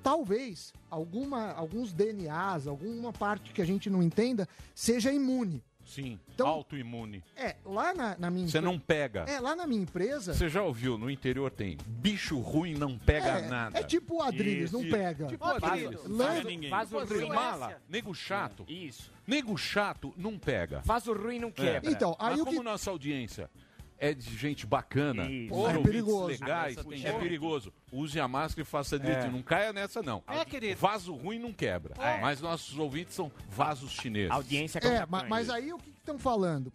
talvez 0.01 0.73
alguma, 0.89 1.51
alguns 1.51 1.93
DNAs, 1.93 2.65
alguma 2.65 3.13
parte 3.13 3.53
que 3.53 3.61
a 3.61 3.65
gente 3.65 3.91
não 3.91 4.01
entenda, 4.01 4.49
seja 4.73 5.13
imune. 5.13 5.63
Sim, 5.85 6.19
Então- 6.33 6.47
autoimune. 6.47 7.23
É, 7.35 7.55
lá 7.63 7.93
na, 7.93 8.17
na 8.17 8.29
minha 8.31 8.47
Você 8.47 8.59
não 8.59 8.79
pega. 8.79 9.21
É, 9.27 9.39
lá 9.39 9.55
na 9.55 9.67
minha 9.67 9.81
empresa. 9.81 10.33
Você 10.33 10.49
já 10.49 10.63
ouviu, 10.63 10.97
no 10.97 11.09
interior 11.09 11.51
tem 11.51 11.77
bicho 11.85 12.39
ruim 12.39 12.73
não 12.73 12.97
pega 12.97 13.27
é, 13.39 13.47
nada. 13.47 13.79
é 13.79 13.83
tipo 13.83 14.15
o 14.15 14.25
não 14.71 14.89
pega. 14.89 15.27
Tipo 15.27 15.45
Adriles. 15.45 15.71
querido, 16.01 16.09
Não 16.09 16.25
faz- 16.25 16.37
pega 16.39 16.49
ninguém. 16.49 16.69
faz 16.69 16.83
o 16.83 16.91
Tipo 16.91 17.01
Adriles, 17.01 17.27
ruim. 17.27 17.35
mala, 17.35 17.81
nego 17.87 18.13
chato. 18.15 18.65
Isso. 18.67 19.11
Nego 19.27 19.55
chato 19.57 20.13
não 20.17 20.37
pega. 20.37 20.81
Faz 20.81 21.07
o 21.07 21.13
ruim 21.13 21.39
não 21.39 21.49
É. 21.49 21.51
quebra. 21.51 21.91
Então, 21.91 22.15
aí 22.19 22.31
Mas 22.31 22.41
o 22.41 22.45
como 22.45 22.57
que- 22.57 22.63
nossa 22.63 22.89
audiência 22.91 23.49
é 23.97 24.13
de 24.13 24.35
gente 24.37 24.65
bacana, 24.65 25.29
Isso. 25.29 25.53
os 25.55 25.69
É 25.69 25.77
perigoso. 25.81 26.25
legais, 26.27 26.77
é 27.03 27.13
perigoso. 27.13 27.73
Use 27.91 28.19
a 28.19 28.27
máscara 28.27 28.61
e 28.61 28.65
faça 28.65 28.99
direitinho. 28.99 29.31
Não 29.31 29.41
caia 29.41 29.71
nessa, 29.71 30.01
não. 30.01 30.21
É, 30.27 30.43
querido. 30.43 30.79
Vaso 30.79 31.13
ruim 31.13 31.39
não 31.39 31.53
quebra. 31.53 31.93
É. 31.97 32.19
Mas 32.21 32.41
nossos 32.41 32.77
ouvintes 32.77 33.13
são 33.15 33.31
vasos 33.49 33.91
chineses. 33.91 34.31
Audiência 34.31 34.79
É, 34.79 35.05
com 35.05 35.11
ma- 35.11 35.23
mas, 35.29 35.49
aí 35.49 35.71
o 35.71 35.77
que 35.77 35.89
estão 35.91 36.19
falando? 36.19 36.71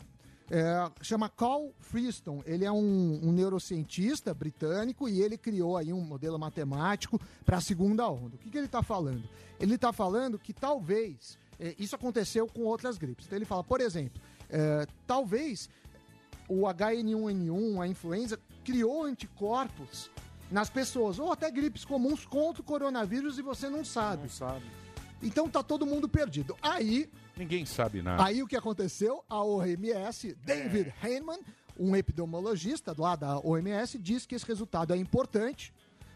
É, 0.53 0.91
chama 1.01 1.29
Carl 1.29 1.71
Freestone. 1.79 2.43
Ele 2.45 2.65
é 2.65 2.73
um, 2.73 3.21
um 3.23 3.31
neurocientista 3.33 4.35
britânico 4.35 5.09
e 5.09 5.21
ele 5.23 5.39
criou 5.39 5.77
aí 5.77 5.93
um 5.93 6.01
modelo 6.01 6.39
matemático 6.39 7.21
para 7.45 7.59
a 7.59 7.61
segunda 7.61 8.09
onda. 8.09 8.35
O 8.35 8.39
que, 8.39 8.51
que 8.51 8.57
ele 8.59 8.67
está 8.67 8.83
falando? 8.83 9.23
Ele 9.61 9.75
está 9.77 9.93
falando 9.93 10.39
que 10.39 10.53
talvez 10.53 11.39
é, 11.59 11.75
isso 11.79 11.95
aconteceu 11.95 12.49
com 12.49 12.63
outras 12.63 12.99
gripes. 12.99 13.27
Então 13.27 13.37
ele 13.39 13.45
fala, 13.45 13.63
por 13.63 13.81
exemplo, 13.81 14.21
é, 14.49 14.87
talvez 15.07 15.69
o 16.51 16.63
H1N1, 16.67 17.81
a 17.81 17.87
influenza, 17.87 18.39
criou 18.65 19.05
anticorpos 19.05 20.11
nas 20.51 20.69
pessoas, 20.69 21.19
ou 21.19 21.31
até 21.31 21.49
gripes 21.51 21.85
comuns 21.85 22.27
contra 22.27 22.61
o 22.61 22.65
coronavírus 22.65 23.39
e 23.39 23.43
você 23.43 23.69
não 23.71 23.85
sabe. 23.85 24.23
Não 24.25 24.29
sabe. 24.29 24.65
Então 25.23 25.49
tá 25.49 25.63
todo 25.63 25.87
mundo 25.87 26.09
perdido. 26.09 26.57
Aí 26.61 27.09
Ninguém 27.37 27.65
sabe 27.65 28.03
nada. 28.03 28.25
Aí 28.25 28.43
o 28.43 28.47
que 28.49 28.57
aconteceu? 28.57 29.25
A 29.29 29.43
OMS, 29.45 30.35
David 30.45 30.93
Heyman, 31.03 31.39
um 31.79 31.95
epidemiologista 31.95 32.95
lá 32.99 33.15
da 33.17 33.39
OMS, 33.39 33.97
disse 33.99 34.27
que 34.27 34.35
esse 34.35 34.45
resultado 34.47 34.93
é 34.93 34.97
importante, 34.97 35.73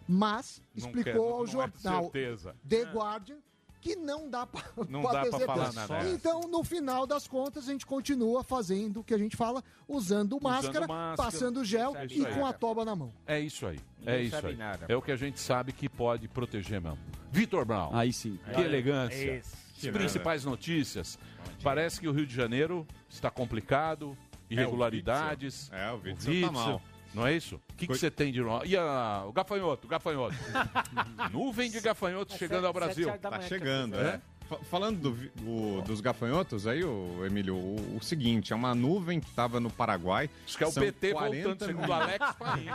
mas 0.09 0.61
Não 0.75 0.85
explicou 0.87 1.05
quer- 1.05 1.15
não- 1.15 1.35
ao 1.37 1.45
é 1.45 1.47
jornal 1.47 2.03
certeza. 2.03 2.57
The 2.69 2.83
Guardian 2.93 3.39
que 3.85 3.95
não 3.95 4.31
dá 4.31 4.49
certeza. 4.49 5.45
falar 5.45 5.73
nada. 5.75 6.09
Então, 6.09 6.41
no 6.51 6.65
final 6.65 7.07
das 7.07 7.29
contas, 7.29 7.69
a 7.69 7.73
gente 7.73 7.85
continua 7.85 8.43
fazendo 8.43 9.01
o 9.01 9.05
que 9.05 9.13
a 9.13 9.19
gente 9.19 9.37
fala, 9.37 9.63
usando 9.87 10.41
máscara, 10.41 10.87
máscara. 10.87 11.17
passando 11.17 11.63
gel 11.63 11.95
É 11.95 12.07
e 12.09 12.25
aí. 12.27 12.35
com 12.35 12.47
a 12.47 12.53
toba 12.55 12.83
na 12.83 12.97
mão. 12.97 13.13
É 13.27 13.39
isso 13.39 13.67
aí. 13.67 13.79
Ninguém 13.99 14.15
é 14.15 14.23
isso 14.23 14.47
aí. 14.47 14.57
nada. 14.57 14.87
É 14.89 14.97
o 14.97 15.03
que 15.03 15.13
a 15.13 15.17
gente 15.17 15.39
sabe 15.39 15.71
que 15.73 15.87
pode 15.87 16.27
proteger 16.29 16.81
mesmo. 16.81 16.99
Vitor 17.31 17.67
Brown. 17.67 17.91
Aí 17.95 18.11
sim. 18.11 18.39
Que 18.55 18.63
elegância. 18.63 19.43
As 19.77 19.91
principais 19.91 20.47
notícias. 20.47 21.19
Parece 21.63 22.01
que 22.01 22.09
o 22.09 22.13
Rio 22.13 22.27
de 22.27 22.35
Janeiro 22.35 22.87
está 23.11 23.31
complicado, 23.31 24.17
irregularidades. 24.49 25.71
É, 25.71 25.91
o 25.93 25.97
Witzel 25.97 26.47
tá 26.47 26.53
mal. 26.53 26.83
Não 27.15 27.27
é 27.27 27.33
isso? 27.35 27.57
O 27.71 27.75
que, 27.77 27.87
que 27.87 27.97
você 27.97 28.11
tem 28.11 28.33
de 28.33 28.41
novo? 28.41 28.67
E 28.67 28.77
a- 28.77 29.25
o 29.27 29.33
gafanhoto, 29.33 29.87
o 29.87 29.91
gafanhoto. 29.91 30.35
Nuvem 31.33 31.71
de 31.71 31.81
gafanhotos 31.81 32.37
chegando 32.37 32.67
ao 32.67 32.73
Brasil. 32.73 33.07
Tá 33.19 33.41
chegando, 33.49 33.95
é. 34.01 34.21
Fa- 34.59 34.65
Falando 34.65 34.99
do 34.99 35.15
do- 35.43 35.83
dos 35.83 36.01
gafanhotos, 36.01 36.67
aí, 36.67 36.83
o 36.85 37.25
Emílio, 37.25 37.55
o, 37.57 37.97
o 37.97 38.03
seguinte, 38.03 38.53
é 38.53 38.57
uma 38.57 38.75
nuvem 38.75 39.21
que 39.21 39.27
estava 39.29 39.61
no 39.61 39.71
Paraguai. 39.71 40.29
Acho 40.47 40.59
que 40.59 40.65
é 40.65 40.67
o 40.67 40.73
PT 40.73 41.13
40 41.13 41.49
voltando, 41.49 41.67
segundo 41.69 41.89
o 41.89 41.93
Alex 41.93 42.33
Paim. 42.39 42.67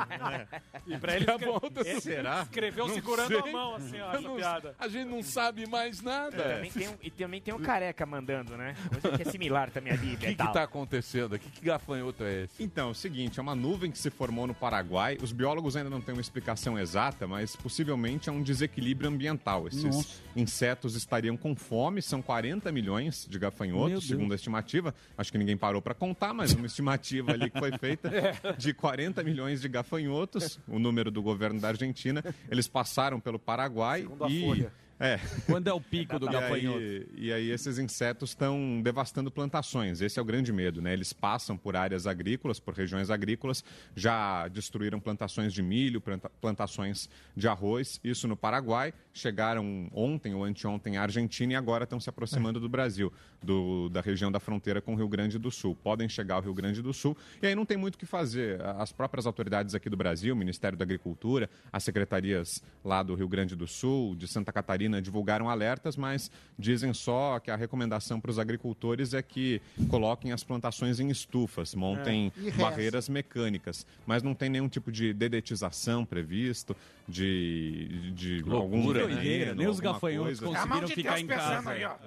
E 0.88 0.98
pra 0.98 1.16
ele, 1.16 1.26
Já 1.26 1.34
escre- 1.36 1.46
volta- 1.48 1.82
ele 1.88 2.02
Será? 2.02 2.42
escreveu 2.44 2.88
Não 2.88 2.94
segurando 2.96 3.28
sei. 3.28 3.38
a 3.40 3.46
mão, 3.52 3.76
assim, 3.76 4.00
ó, 4.00 4.12
essa 4.12 4.22
não- 4.22 4.36
piada. 4.36 4.76
A 4.80 4.88
gente 4.88 5.08
não 5.10 5.22
sabe 5.24 5.68
mais 5.68 6.02
nada. 6.02 6.38
Também 6.56 6.72
tem 6.72 6.88
um- 6.90 6.98
e 7.02 7.10
também 7.12 7.42
tem 7.42 7.54
um 7.54 7.60
careca 7.60 8.06
mandando, 8.06 8.56
né? 8.58 8.76
Coisa 9.02 9.18
que 9.18 9.28
é 9.28 9.32
similar 9.32 9.70
também 9.72 9.94
ali, 9.94 10.16
O 10.16 10.18
que 10.18 10.28
está 10.28 10.64
acontecendo 10.64 11.36
aqui? 11.36 11.50
Que 11.50 11.66
gafanhoto 11.66 12.24
é 12.24 12.44
esse? 12.44 12.64
Então, 12.64 12.90
é 12.90 12.92
o 12.92 12.96
seguinte, 12.96 13.40
é 13.40 13.42
uma 13.42 13.56
nuvem 13.56 13.92
que 13.92 13.98
se 13.98 14.10
formou 14.10 14.48
no 14.48 14.54
Paraguai. 14.54 15.18
Os 15.22 15.32
biólogos 15.32 15.76
ainda 15.76 15.90
não 15.90 16.02
têm 16.02 16.14
uma 16.14 16.22
explicação 16.22 16.78
exata, 16.80 17.28
mas 17.28 17.56
possivelmente 17.56 18.30
é 18.30 18.32
um 18.32 18.42
desequilíbrio 18.42 19.10
ambiental. 19.10 19.68
Esses 19.68 19.84
Nossa. 19.84 20.20
insetos 20.36 20.96
estariam 20.96 21.36
com 21.38 21.56
fome, 21.70 22.02
são 22.02 22.20
40 22.20 22.72
milhões 22.72 23.28
de 23.30 23.38
gafanhotos, 23.38 24.08
segundo 24.08 24.32
a 24.32 24.36
estimativa. 24.36 24.94
Acho 25.16 25.32
que 25.32 25.38
ninguém 25.38 25.56
parou 25.56 25.82
para 25.82 25.94
contar, 25.94 26.34
mas 26.34 26.52
uma 26.54 26.66
estimativa 26.66 27.32
ali 27.32 27.52
que 27.52 27.60
foi 27.60 27.78
feita 27.78 28.10
de 28.58 28.74
40 28.74 29.24
milhões 29.24 29.62
de 29.62 29.70
gafanhotos, 29.70 30.60
o 30.68 30.80
número 30.80 31.12
do 31.12 31.22
governo 31.22 31.62
da 31.62 31.68
Argentina. 31.68 32.24
Eles 32.50 32.68
passaram 32.68 33.20
pelo 33.20 33.38
Paraguai 33.38 34.02
Segundo 34.02 34.26
a 34.26 34.30
e 34.30 34.42
Folha. 34.42 34.74
É, 35.00 35.18
Quando 35.46 35.68
é 35.68 35.74
o 35.74 35.80
pico 35.80 36.20
do 36.20 36.28
e 36.28 36.32
gafanhoto? 36.32 36.78
aí, 36.80 37.08
e 37.16 37.32
aí 37.34 37.50
esses 37.50 37.78
insetos 37.80 38.32
estão 38.32 38.82
devastando 38.84 39.32
plantações. 39.32 40.02
Esse 40.02 40.20
é 40.20 40.22
o 40.22 40.26
grande 40.26 40.52
medo, 40.52 40.82
né? 40.82 40.94
Eles 40.94 41.14
passam 41.14 41.56
por 41.58 41.76
áreas 41.76 42.06
agrícolas, 42.06 42.60
por 42.60 42.74
regiões 42.74 43.10
agrícolas, 43.10 43.64
já 43.96 44.48
destruíram 44.50 45.00
plantações 45.00 45.54
de 45.54 45.62
milho, 45.62 46.02
planta- 46.02 46.30
plantações 46.42 47.10
de 47.36 47.48
arroz, 47.48 48.00
isso 48.04 48.28
no 48.28 48.36
Paraguai. 48.36 48.94
Chegaram 49.14 49.90
ontem 49.94 50.34
ou 50.34 50.44
anteontem 50.44 50.98
à 50.98 51.02
Argentina 51.04 51.54
e 51.54 51.56
agora 51.56 51.84
estão 51.84 52.00
se 52.00 52.10
aproximando 52.10 52.60
do 52.60 52.70
Brasil, 52.70 53.12
do- 53.42 53.90
da 53.90 54.02
região 54.02 54.32
da 54.32 54.40
fronteira 54.40 54.82
com 54.82 54.94
o 54.94 54.98
Rio 54.98 55.08
Grande 55.08 55.38
do 55.38 55.50
Sul. 55.52 55.76
Podem 55.76 56.08
chegar 56.10 56.36
ao 56.36 56.42
Rio 56.42 56.54
Grande 56.54 56.82
do 56.82 56.94
Sul 56.94 57.16
e 57.42 57.48
aí 57.48 57.56
não 57.56 57.66
tem 57.66 57.78
muito 57.78 57.96
o 57.96 57.98
que 57.98 58.06
fazer. 58.06 58.62
As 58.78 58.92
próprias 58.92 59.26
autoridades 59.26 59.76
aqui 59.76 59.90
do 59.90 59.98
Brasil, 59.98 60.34
o 60.34 60.38
Ministério 60.38 60.78
da 60.78 60.84
Agricultura, 60.84 61.50
as 61.72 61.84
secretarias 61.84 62.62
lá 62.84 63.04
do 63.04 63.16
Rio 63.16 63.28
Grande 63.28 63.56
do 63.56 63.68
Sul, 63.68 64.16
de 64.16 64.28
Santa 64.28 64.52
Catarina, 64.52 64.89
divulgaram 65.02 65.50
alertas, 65.50 65.96
mas 65.96 66.32
dizem 66.58 66.94
só 66.94 67.40
que 67.40 67.52
a 67.52 67.56
recomendação 67.56 68.20
para 68.20 68.32
os 68.32 68.40
agricultores 68.40 69.14
é 69.14 69.22
que 69.22 69.62
coloquem 69.90 70.32
as 70.32 70.44
plantações 70.44 71.00
em 71.00 71.10
estufas, 71.10 71.76
montem 71.76 72.32
reza. 72.36 72.58
barreiras 72.58 73.10
mecânicas, 73.10 73.86
mas 74.06 74.24
não 74.24 74.34
tem 74.34 74.50
nenhum 74.50 74.68
tipo 74.68 74.92
de 74.92 75.14
dedetização 75.14 76.04
previsto, 76.04 76.76
de, 77.08 78.12
de 78.14 78.44
algum 78.50 78.78
loucura, 78.78 79.08
veneno, 79.08 79.56
nem 79.56 79.68
os 79.68 79.80
gafanhotos 79.80 80.40
coisa. 80.40 80.60
conseguiram 80.60 80.88
ficar 80.88 81.20
em 81.20 81.28
casa. 81.28 81.98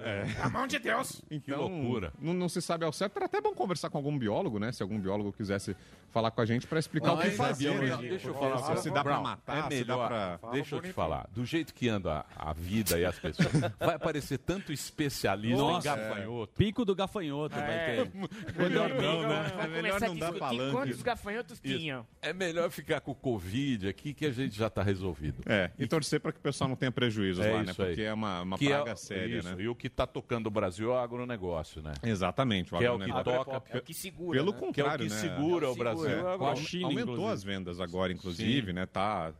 A 0.41 0.49
mão 0.49 0.65
de 0.65 0.79
Deus. 0.79 1.21
Então, 1.29 1.67
loucura. 1.67 2.13
Não, 2.19 2.33
não 2.33 2.49
se 2.49 2.61
sabe 2.61 2.85
ao 2.85 2.93
certo. 2.93 3.17
Era 3.17 3.25
até 3.25 3.41
bom 3.41 3.53
conversar 3.53 3.89
com 3.89 3.97
algum 3.97 4.17
biólogo, 4.17 4.59
né? 4.59 4.71
Se 4.71 4.81
algum 4.81 4.99
biólogo 4.99 5.33
quisesse 5.33 5.75
falar 6.11 6.31
com 6.31 6.41
a 6.41 6.45
gente 6.45 6.67
para 6.67 6.79
explicar 6.79 7.13
o 7.13 7.17
que 7.17 7.27
é 7.27 7.31
fazer. 7.31 7.71
biologia. 7.71 7.97
né? 7.97 8.09
Deixa 8.09 8.27
eu 8.27 8.33
falar 8.33 8.77
se, 8.77 8.89
dá 8.91 9.03
para 9.03 9.19
matar, 9.19 9.71
é 9.71 9.77
se 9.77 9.83
dá 9.83 9.93
melhor. 9.93 10.07
pra... 10.39 10.51
Deixa 10.51 10.75
eu 10.75 10.81
te 10.81 10.93
falar. 10.93 11.27
Do 11.33 11.45
jeito 11.45 11.73
que 11.73 11.89
anda 11.89 12.25
a 12.37 12.53
vida 12.53 12.72
e 12.79 13.05
as 13.05 13.19
pessoas, 13.19 13.51
vai 13.79 13.95
aparecer 13.95 14.37
tanto 14.39 14.71
especialista 14.73 15.57
Nossa. 15.57 15.87
em 15.87 15.91
gafanhoto. 15.91 16.53
Pico 16.57 16.85
do 16.85 16.95
gafanhoto 16.95 17.55
vai 17.55 17.69
É. 17.73 17.95
ter. 18.05 18.11
Melhor 18.57 18.89
não, 18.89 19.21
né? 19.27 19.51
Vamos 19.55 19.71
melhor 19.71 19.99
começar 19.99 20.05
a 20.05 20.09
não 20.09 20.15
dar 20.17 20.33
palanque. 20.33 20.71
quantos 20.71 21.01
gafanhotos 21.01 21.59
Isso. 21.63 21.77
tinham. 21.79 22.07
É 22.21 22.33
melhor 22.33 22.69
ficar 22.71 23.01
com 23.01 23.11
o 23.11 23.15
Covid 23.15 23.87
aqui 23.87 24.13
que 24.13 24.25
a 24.25 24.31
gente 24.31 24.55
já 24.57 24.67
está 24.67 24.81
resolvido. 24.83 25.43
É, 25.45 25.71
e 25.77 25.85
torcer 25.87 26.19
para 26.19 26.31
que 26.31 26.39
o 26.39 26.41
pessoal 26.41 26.67
não 26.69 26.75
tenha 26.75 26.91
prejuízos 26.91 27.45
É 27.45 27.51
lá, 27.51 27.63
né? 27.63 27.71
isso 27.71 27.81
aí. 27.81 27.87
Porque 27.89 28.01
é 28.01 28.13
uma, 28.13 28.41
uma 28.41 28.57
que 28.57 28.67
praga 28.69 28.91
é, 28.91 28.95
séria, 28.95 29.37
isso, 29.39 29.55
né? 29.55 29.63
E 29.63 29.67
o 29.67 29.75
que 29.75 29.87
está 29.87 30.05
tocando 30.07 30.47
o 30.47 30.51
Brasil 30.51 30.89
é 30.91 30.95
o 30.95 30.97
agronegócio, 30.97 31.81
né? 31.81 31.93
Exatamente. 32.03 32.69
Que 32.69 32.75
é 32.83 32.91
o 32.91 32.97
que 32.97 33.03
agronegócio. 33.11 33.45
toca. 33.45 33.63
É 33.69 33.77
o 33.77 33.81
que 33.81 33.93
segura. 33.93 34.37
Pelo 34.39 34.51
né? 34.51 34.57
Que 34.57 34.63
é 34.63 34.67
o 34.67 34.67
contrário, 34.67 35.07
que 35.07 35.13
né? 35.13 35.19
segura 35.19 35.65
o 35.67 35.69
É 35.69 35.71
o 35.71 35.75
Brasil. 35.75 36.03
o 36.05 36.07
É, 36.07 36.83
Aumentou 36.83 37.13
inclusive. 37.15 37.33
as 37.33 37.43
vendas 37.43 37.79
agora, 37.79 38.11
inclusive, 38.13 38.73
né? 38.73 38.85
Tá. 38.85 39.33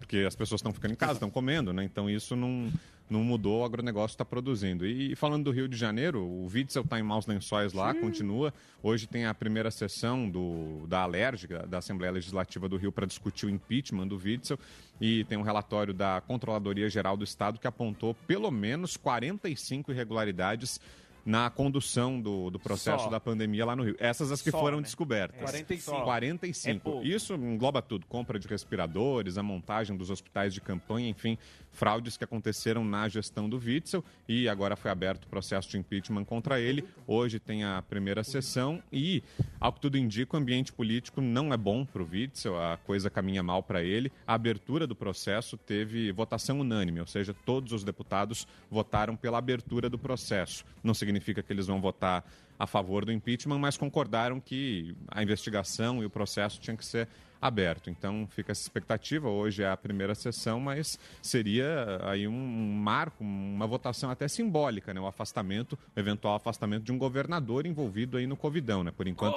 Porque 0.00 0.24
as 0.26 0.34
pessoas 0.34 0.58
estão 0.58 0.72
ficando 0.72 0.92
em 0.92 0.96
casa, 0.96 1.12
estão 1.12 1.30
comendo, 1.30 1.72
né? 1.72 1.84
Então 1.84 2.08
isso 2.08 2.34
não, 2.34 2.72
não 3.08 3.22
mudou, 3.22 3.60
o 3.60 3.64
agronegócio 3.64 4.14
está 4.14 4.24
produzindo. 4.24 4.86
E, 4.86 5.14
falando 5.14 5.44
do 5.44 5.50
Rio 5.50 5.68
de 5.68 5.76
Janeiro, 5.76 6.24
o 6.24 6.46
Witzel 6.46 6.82
está 6.82 6.98
em 6.98 7.02
maus 7.02 7.26
lençóis 7.26 7.74
lá, 7.74 7.94
continua. 7.94 8.52
Hoje 8.82 9.06
tem 9.06 9.26
a 9.26 9.34
primeira 9.34 9.70
sessão 9.70 10.28
do, 10.28 10.86
da 10.88 11.02
Alérgica, 11.02 11.66
da 11.66 11.78
Assembleia 11.78 12.10
Legislativa 12.10 12.66
do 12.66 12.78
Rio, 12.78 12.90
para 12.90 13.06
discutir 13.06 13.44
o 13.44 13.50
impeachment 13.50 14.08
do 14.08 14.16
Witzel. 14.16 14.58
E 14.98 15.22
tem 15.24 15.36
um 15.36 15.42
relatório 15.42 15.92
da 15.92 16.22
Controladoria 16.26 16.88
Geral 16.88 17.16
do 17.16 17.22
Estado 17.22 17.60
que 17.60 17.66
apontou 17.66 18.14
pelo 18.26 18.50
menos 18.50 18.96
45 18.96 19.92
irregularidades 19.92 20.80
na 21.24 21.50
condução 21.50 22.20
do, 22.20 22.50
do 22.50 22.58
processo 22.58 23.04
Só. 23.04 23.10
da 23.10 23.20
pandemia 23.20 23.64
lá 23.64 23.76
no 23.76 23.84
Rio. 23.84 23.96
Essas 23.98 24.32
as 24.32 24.42
que 24.42 24.50
Só, 24.50 24.58
foram 24.58 24.78
né? 24.78 24.84
descobertas. 24.84 25.40
45. 25.40 26.02
45. 26.02 26.76
É 26.76 26.80
pouco. 26.80 27.06
Isso 27.06 27.34
engloba 27.34 27.82
tudo: 27.82 28.06
compra 28.06 28.38
de 28.38 28.48
respiradores, 28.48 29.38
a 29.38 29.42
montagem 29.42 29.96
dos 29.96 30.10
hospitais 30.10 30.54
de 30.54 30.60
campanha, 30.60 31.08
enfim, 31.08 31.38
fraudes 31.70 32.16
que 32.16 32.24
aconteceram 32.24 32.84
na 32.84 33.08
gestão 33.08 33.48
do 33.48 33.58
Witzel. 33.58 34.04
E 34.28 34.48
agora 34.48 34.76
foi 34.76 34.90
aberto 34.90 35.24
o 35.24 35.28
processo 35.28 35.68
de 35.68 35.78
impeachment 35.78 36.24
contra 36.24 36.60
ele. 36.60 36.84
Hoje 37.06 37.38
tem 37.38 37.64
a 37.64 37.82
primeira 37.82 38.24
sessão 38.24 38.82
e, 38.92 39.22
ao 39.60 39.72
que 39.72 39.80
tudo 39.80 39.98
indica, 39.98 40.36
o 40.36 40.40
ambiente 40.40 40.72
político 40.72 41.20
não 41.20 41.52
é 41.52 41.56
bom 41.56 41.84
para 41.84 42.02
o 42.02 42.08
Witzel, 42.10 42.60
a 42.60 42.76
coisa 42.78 43.10
caminha 43.10 43.42
mal 43.42 43.62
para 43.62 43.82
ele. 43.82 44.10
A 44.26 44.34
abertura 44.34 44.86
do 44.86 44.94
processo 44.94 45.56
teve 45.56 46.12
votação 46.12 46.60
unânime, 46.60 47.00
ou 47.00 47.06
seja, 47.06 47.34
todos 47.44 47.72
os 47.72 47.84
deputados 47.84 48.46
votaram 48.70 49.16
pela 49.16 49.38
abertura 49.38 49.88
do 49.88 49.98
processo. 49.98 50.64
Não 50.82 50.94
significa 50.94 51.09
que 51.18 51.52
eles 51.52 51.66
vão 51.66 51.80
votar 51.80 52.24
a 52.58 52.66
favor 52.66 53.06
do 53.06 53.10
impeachment, 53.10 53.58
mas 53.58 53.78
concordaram 53.78 54.38
que 54.38 54.94
a 55.08 55.22
investigação 55.22 56.02
e 56.02 56.06
o 56.06 56.10
processo 56.10 56.60
tinham 56.60 56.76
que 56.76 56.84
ser 56.84 57.08
aberto. 57.40 57.88
Então 57.88 58.28
fica 58.30 58.52
essa 58.52 58.60
expectativa. 58.60 59.28
Hoje 59.28 59.62
é 59.62 59.70
a 59.70 59.76
primeira 59.76 60.14
sessão, 60.14 60.60
mas 60.60 60.98
seria 61.22 61.98
aí 62.04 62.28
um 62.28 62.74
marco, 62.74 63.24
uma 63.24 63.66
votação 63.66 64.10
até 64.10 64.28
simbólica, 64.28 64.92
né? 64.92 65.00
O 65.00 65.06
afastamento, 65.06 65.78
o 65.96 65.98
eventual 65.98 66.34
afastamento 66.34 66.84
de 66.84 66.92
um 66.92 66.98
governador 66.98 67.64
envolvido 67.64 68.18
aí 68.18 68.26
no 68.26 68.36
Covidão, 68.36 68.84
né? 68.84 68.90
Por 68.90 69.06
enquanto. 69.06 69.34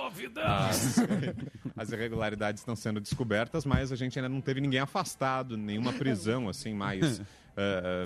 As, 0.69 0.97
as 1.77 1.91
irregularidades 1.91 2.61
estão 2.61 2.75
sendo 2.75 2.99
descobertas, 2.99 3.65
mas 3.65 3.91
a 3.91 3.95
gente 3.95 4.19
ainda 4.19 4.29
não 4.29 4.41
teve 4.41 4.59
ninguém 4.59 4.79
afastado, 4.79 5.55
nenhuma 5.55 5.93
prisão 5.93 6.49
assim 6.49 6.73
mais 6.73 7.21
eh, 7.55 8.05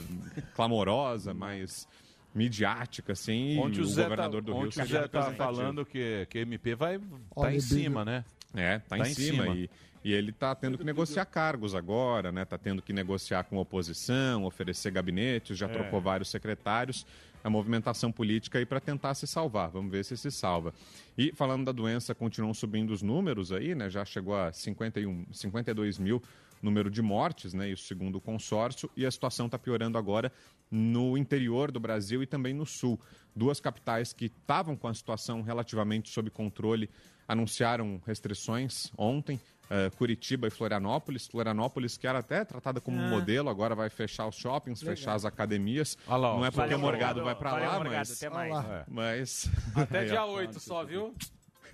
clamorosa, 0.56 1.34
mais 1.34 1.88
midiática, 2.34 3.14
assim, 3.14 3.56
e 3.56 3.58
Ontem 3.60 3.80
o 3.82 3.84
o 3.84 3.88
Zé 3.88 4.04
governador 4.04 4.42
tá, 4.42 4.46
do 4.46 4.54
Rio 4.58 4.68
ontem 4.68 4.82
o 4.82 4.86
Zé 4.86 4.94
tá 4.96 5.02
representativo. 5.04 5.38
falando 5.38 5.86
que, 5.86 6.28
que 6.30 6.38
a 6.40 6.42
MP 6.42 6.76
vai 6.76 7.00
tá 7.36 7.54
em 7.54 7.60
cima, 7.60 8.06
né? 8.06 8.24
É, 8.56 8.80
tá, 8.80 8.98
Tá 8.98 9.08
em 9.08 9.12
em 9.12 9.14
cima. 9.14 9.44
cima. 9.44 9.56
E, 9.56 9.70
E 10.04 10.14
ele 10.14 10.30
está 10.30 10.56
tendo 10.56 10.78
que 10.78 10.84
negociar 10.86 11.26
cargos 11.26 11.76
agora, 11.76 12.32
né? 12.32 12.44
Está 12.44 12.58
tendo 12.58 12.82
que 12.82 12.94
negociar 12.94 13.44
com 13.44 13.58
a 13.58 13.62
oposição, 13.62 14.46
oferecer 14.46 14.90
gabinetes, 14.92 15.58
já 15.58 15.66
É. 15.66 15.70
trocou 15.70 16.00
vários 16.00 16.30
secretários. 16.30 17.06
A 17.44 17.50
movimentação 17.50 18.12
política 18.12 18.58
aí 18.60 18.66
para 18.66 18.80
tentar 18.80 19.14
se 19.16 19.26
salvar. 19.28 19.70
Vamos 19.70 19.92
ver 19.92 20.04
se 20.06 20.16
se 20.16 20.32
salva. 20.32 20.74
E 21.18 21.32
falando 21.34 21.66
da 21.66 21.72
doença, 21.72 22.14
continuam 22.16 22.54
subindo 22.54 22.92
os 22.92 23.02
números 23.02 23.52
aí, 23.52 23.76
né? 23.76 23.90
Já 23.90 24.06
chegou 24.06 24.36
a 24.36 24.52
51, 24.54 25.26
52 25.32 25.98
mil 26.00 26.22
número 26.62 26.90
de 26.90 27.02
mortes, 27.02 27.54
né? 27.54 27.70
Isso 27.70 27.84
segundo 27.86 28.16
o 28.18 28.22
consórcio. 28.22 28.90
E 28.96 29.06
a 29.06 29.12
situação 29.12 29.46
está 29.48 29.60
piorando 29.60 29.98
agora 29.98 30.32
no 30.70 31.18
interior 31.18 31.72
do 31.72 31.80
Brasil 31.80 32.22
e 32.22 32.28
também 32.28 32.54
no 32.54 32.66
sul. 32.66 33.00
Duas 33.36 33.60
capitais 33.60 34.14
que 34.14 34.26
estavam 34.26 34.76
com 34.76 34.88
a 34.88 34.94
situação 34.94 35.42
relativamente 35.42 36.10
sob 36.10 36.30
controle 36.30 36.90
anunciaram 37.28 38.02
restrições 38.06 38.92
ontem. 38.98 39.40
eh, 39.70 39.90
Curitiba 39.98 40.48
e 40.48 40.50
Florianópolis. 40.50 41.28
Florianópolis, 41.28 41.98
que 41.98 42.08
era 42.08 42.20
até 42.20 42.46
tratada 42.46 42.80
como 42.80 42.96
um 42.98 43.06
Ah. 43.06 43.10
modelo, 43.10 43.50
agora 43.50 43.76
vai 43.76 43.90
fechar 43.90 44.26
os 44.26 44.36
shoppings, 44.38 44.82
Legal. 44.82 44.96
fechar 44.96 45.14
as 45.14 45.26
academias. 45.26 45.98
Lá. 46.08 46.18
Não 46.18 46.46
é 46.46 46.50
porque 46.52 46.62
Valeu, 46.62 46.78
o 46.78 46.82
Morgado 46.82 47.20
Morgado. 47.20 47.24
vai 47.26 47.36
para 47.36 47.50
Valeu, 47.50 47.66
lá, 47.66 47.74
Morgado, 47.76 47.96
mas... 47.98 48.12
até 48.24 48.30
mais. 48.34 48.54
É. 48.66 48.70
É. 48.80 48.86
Mas... 48.88 49.50
Até 49.76 50.00
Aí, 50.00 50.08
dia 50.08 50.26
ó. 50.26 50.32
8 50.32 50.58
só, 50.62 50.86
viu? 50.86 51.14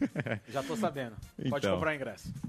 Já 0.49 0.63
tô 0.63 0.75
sabendo. 0.75 1.15
Pode 1.49 1.65
Então. 1.65 1.75
comprar 1.75 1.95
ingresso. 1.95 2.33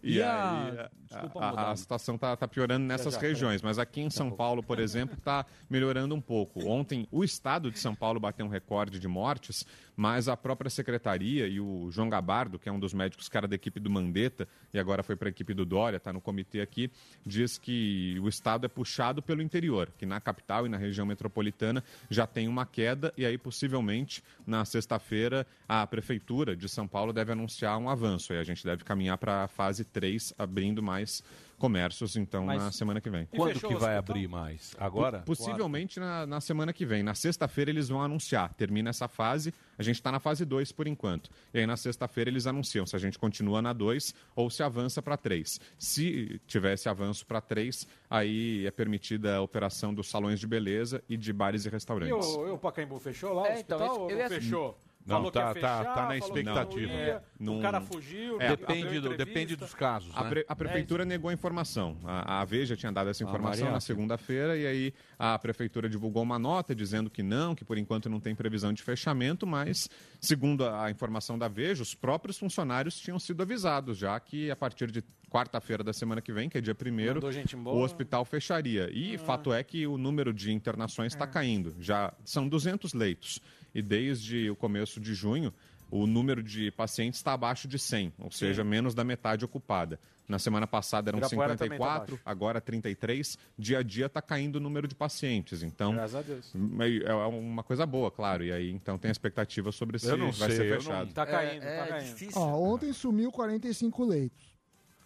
E, 0.00 0.18
E 0.18 0.22
aí, 0.22 0.28
a- 0.28 0.90
a, 1.10 1.18
Desculpa 1.20 1.40
a- 1.44 1.70
a 1.72 1.76
situação 1.76 2.14
está 2.14 2.36
tá 2.36 2.46
piorando 2.46 2.86
nessas 2.86 3.14
Já, 3.14 3.20
já, 3.20 3.26
regiões, 3.26 3.60
peraí. 3.60 3.70
mas 3.70 3.78
aqui 3.80 4.00
em 4.00 4.10
São 4.10 4.30
Paulo, 4.30 4.62
por 4.62 4.78
exemplo, 4.78 5.16
está 5.18 5.44
melhorando 5.68 6.14
um 6.14 6.20
pouco. 6.20 6.64
Ontem, 6.68 7.08
o 7.10 7.24
estado 7.24 7.68
de 7.68 7.80
São 7.80 7.92
Paulo 7.92 8.20
bateu 8.20 8.46
um 8.46 8.48
recorde 8.48 9.00
de 9.00 9.08
mortes, 9.08 9.66
mas 9.96 10.28
a 10.28 10.36
própria 10.36 10.70
secretaria 10.70 11.46
e 11.46 11.60
o 11.60 11.90
João 11.90 12.08
Gabardo, 12.08 12.58
que 12.58 12.68
é 12.68 12.72
um 12.72 12.80
dos 12.80 12.94
médicos 12.94 13.28
era 13.32 13.48
da 13.48 13.54
equipe 13.54 13.80
do 13.80 13.90
Mandetta 13.90 14.46
e 14.72 14.78
agora 14.78 15.02
foi 15.02 15.16
para 15.16 15.28
a 15.28 15.30
equipe 15.30 15.54
do 15.54 15.64
Dória, 15.64 15.96
está 15.96 16.12
no 16.12 16.20
comitê 16.20 16.60
aqui, 16.60 16.90
diz 17.24 17.58
que 17.58 18.18
o 18.20 18.28
estado 18.28 18.66
é 18.66 18.68
puxado 18.68 19.22
pelo 19.22 19.42
interior, 19.42 19.90
que 19.98 20.04
na 20.04 20.20
capital 20.20 20.66
e 20.66 20.68
na 20.68 20.76
região 20.76 21.06
metropolitana 21.06 21.82
já 22.10 22.26
tem 22.26 22.46
uma 22.46 22.66
queda 22.66 23.12
e 23.16 23.24
aí 23.24 23.38
possivelmente 23.38 24.22
na 24.46 24.64
sexta-feira 24.64 25.46
a 25.68 25.86
prefeitura 25.86 26.54
de 26.54 26.68
São 26.68 26.86
Paulo 26.86 27.12
deve 27.12 27.32
anunciar 27.32 27.78
um 27.78 27.88
avanço. 27.88 28.32
Aí 28.32 28.38
a 28.38 28.44
gente 28.44 28.64
deve 28.64 28.84
caminhar 28.84 29.18
para 29.18 29.44
a 29.44 29.48
fase 29.48 29.84
3, 29.84 30.34
abrindo 30.38 30.82
mais 30.82 31.22
comércios, 31.62 32.16
então, 32.16 32.44
Mas 32.46 32.60
na 32.60 32.72
semana 32.72 33.00
que 33.00 33.08
vem. 33.08 33.24
Quando 33.36 33.60
que 33.60 33.74
vai 33.76 33.96
abrir 33.96 34.26
mais? 34.26 34.74
Agora? 34.76 35.20
Po- 35.20 35.26
Possivelmente 35.26 36.00
na, 36.00 36.26
na 36.26 36.40
semana 36.40 36.72
que 36.72 36.84
vem. 36.84 37.04
Na 37.04 37.14
sexta-feira 37.14 37.70
eles 37.70 37.88
vão 37.88 38.02
anunciar. 38.02 38.52
Termina 38.54 38.90
essa 38.90 39.06
fase, 39.06 39.54
a 39.78 39.82
gente 39.84 39.94
está 39.94 40.10
na 40.10 40.18
fase 40.18 40.44
2 40.44 40.72
por 40.72 40.88
enquanto. 40.88 41.30
E 41.54 41.60
aí 41.60 41.66
na 41.66 41.76
sexta-feira 41.76 42.28
eles 42.28 42.48
anunciam 42.48 42.84
se 42.84 42.96
a 42.96 42.98
gente 42.98 43.16
continua 43.16 43.62
na 43.62 43.72
2 43.72 44.12
ou 44.34 44.50
se 44.50 44.60
avança 44.64 45.00
para 45.00 45.16
3. 45.16 45.60
Se 45.78 46.40
tivesse 46.48 46.88
avanço 46.88 47.24
para 47.24 47.40
3, 47.40 47.86
aí 48.10 48.66
é 48.66 48.70
permitida 48.72 49.36
a 49.36 49.40
operação 49.40 49.94
dos 49.94 50.08
salões 50.10 50.40
de 50.40 50.46
beleza 50.48 51.00
e 51.08 51.16
de 51.16 51.32
bares 51.32 51.64
e 51.64 51.68
restaurantes. 51.68 52.26
o, 52.26 52.48
e 52.48 52.50
o 52.50 52.58
Pacaembu 52.58 52.98
fechou 52.98 53.32
lá? 53.34 53.46
É, 53.48 53.56
o 53.56 53.58
então, 53.60 53.78
hospital, 53.78 53.86
esse- 53.86 54.00
ou 54.00 54.10
eu 54.10 54.18
ia- 54.18 54.28
fechou? 54.28 54.78
Não, 55.04 55.16
Falou 55.16 55.32
tá- 55.32 55.40
que 55.40 55.46
ia 55.58 55.60
tá- 55.62 55.78
fechar, 55.78 55.84
tá 55.84 55.88
na 55.88 55.94
falou 55.94 56.08
que 56.10 56.18
expectativa. 56.24 56.92
não 56.92 56.98
ia, 57.00 57.04
É, 57.12 57.16
O 57.16 57.22
não- 57.44 57.60
cara 57.60 57.80
fugiu. 57.80 58.40
É, 58.40 58.48
Depende, 58.56 59.00
do, 59.00 59.16
depende 59.16 59.56
dos 59.56 59.74
casos, 59.74 60.12
A, 60.14 60.22
né? 60.24 60.30
pre- 60.30 60.44
a 60.48 60.54
prefeitura 60.54 61.04
negou 61.04 61.28
a 61.28 61.32
informação. 61.32 61.96
A, 62.04 62.40
a 62.40 62.44
Veja 62.44 62.76
tinha 62.76 62.92
dado 62.92 63.10
essa 63.10 63.24
Ah, 63.24 63.26
informação 63.26 63.70
na 63.72 63.80
segunda-feira 63.80 64.56
e 64.56 64.64
aí 64.66 64.94
a 65.18 65.36
prefeitura 65.38 65.88
divulgou 65.88 66.22
uma 66.22 66.38
nota 66.38 66.72
dizendo 66.74 67.10
que 67.10 67.22
não, 67.22 67.54
que 67.54 67.64
por 67.64 67.76
enquanto 67.78 68.08
não 68.08 68.20
tem 68.20 68.34
previsão 68.34 68.72
de 68.72 68.80
fechamento, 68.82 69.44
mas 69.46 69.88
segundo 70.20 70.64
a, 70.64 70.84
a 70.86 70.90
informação 70.90 71.36
da 71.36 71.48
Veja, 71.48 71.82
os 71.82 71.94
próprios 71.94 72.38
funcionários 72.38 72.96
tinham 73.00 73.18
sido 73.18 73.42
avisados 73.42 73.98
já 73.98 74.18
que 74.20 74.50
a 74.52 74.56
partir 74.56 74.90
de 74.92 75.02
quarta-feira 75.28 75.82
da 75.82 75.92
semana 75.94 76.20
que 76.20 76.30
vem, 76.32 76.48
que 76.48 76.58
é 76.58 76.60
dia 76.60 76.74
primeiro, 76.74 77.18
o 77.66 77.80
hospital 77.82 78.22
fecharia. 78.24 78.90
E 78.92 79.16
fato 79.18 79.52
é 79.52 79.64
que 79.64 79.86
o 79.86 79.96
número 79.96 80.32
de 80.32 80.52
internações 80.52 81.12
está 81.14 81.26
caindo. 81.26 81.74
Já 81.80 82.12
são 82.24 82.46
200 82.46 82.92
leitos 82.92 83.40
e 83.74 83.80
desde 83.82 84.50
o 84.50 84.56
começo 84.56 85.00
de 85.00 85.14
junho 85.14 85.52
o 85.90 86.06
número 86.06 86.42
de 86.42 86.70
pacientes 86.70 87.20
está 87.20 87.34
abaixo 87.34 87.68
de 87.68 87.78
100, 87.78 88.14
ou 88.18 88.30
seja, 88.30 88.64
menos 88.64 88.94
da 88.94 89.04
metade 89.04 89.44
ocupada. 89.44 90.00
Na 90.26 90.38
semana 90.38 90.66
passada 90.66 91.10
eram 91.10 91.20
tá 91.20 91.28
54, 91.28 92.14
abaixo. 92.14 92.22
agora 92.24 92.62
33. 92.62 93.36
Dia 93.58 93.80
a 93.80 93.82
dia 93.82 94.06
está 94.06 94.22
caindo 94.22 94.56
o 94.56 94.60
número 94.60 94.88
de 94.88 94.94
pacientes. 94.94 95.62
Então, 95.62 95.92
Graças 95.92 96.14
a 96.16 96.22
Deus. 96.22 96.50
é 97.04 97.10
é 97.10 97.14
uma 97.26 97.62
coisa 97.62 97.84
boa, 97.84 98.10
claro. 98.10 98.42
E 98.42 98.50
aí, 98.50 98.70
então, 98.70 98.96
tem 98.96 99.10
expectativa 99.10 99.70
sobre 99.70 99.98
se 99.98 100.06
vai 100.06 100.32
sei, 100.32 100.50
ser 100.56 100.76
fechado. 100.78 101.06
não- 101.08 101.12
Tá 101.12 101.26
caindo, 101.26 101.62
É, 101.62 101.76
tá 101.78 101.84
é 101.84 101.88
caindo. 101.88 102.06
difícil. 102.14 102.40
Ó, 102.40 102.72
ontem 102.72 102.90
sumiu 102.94 103.30
45 103.30 104.02
leitos. 104.04 104.51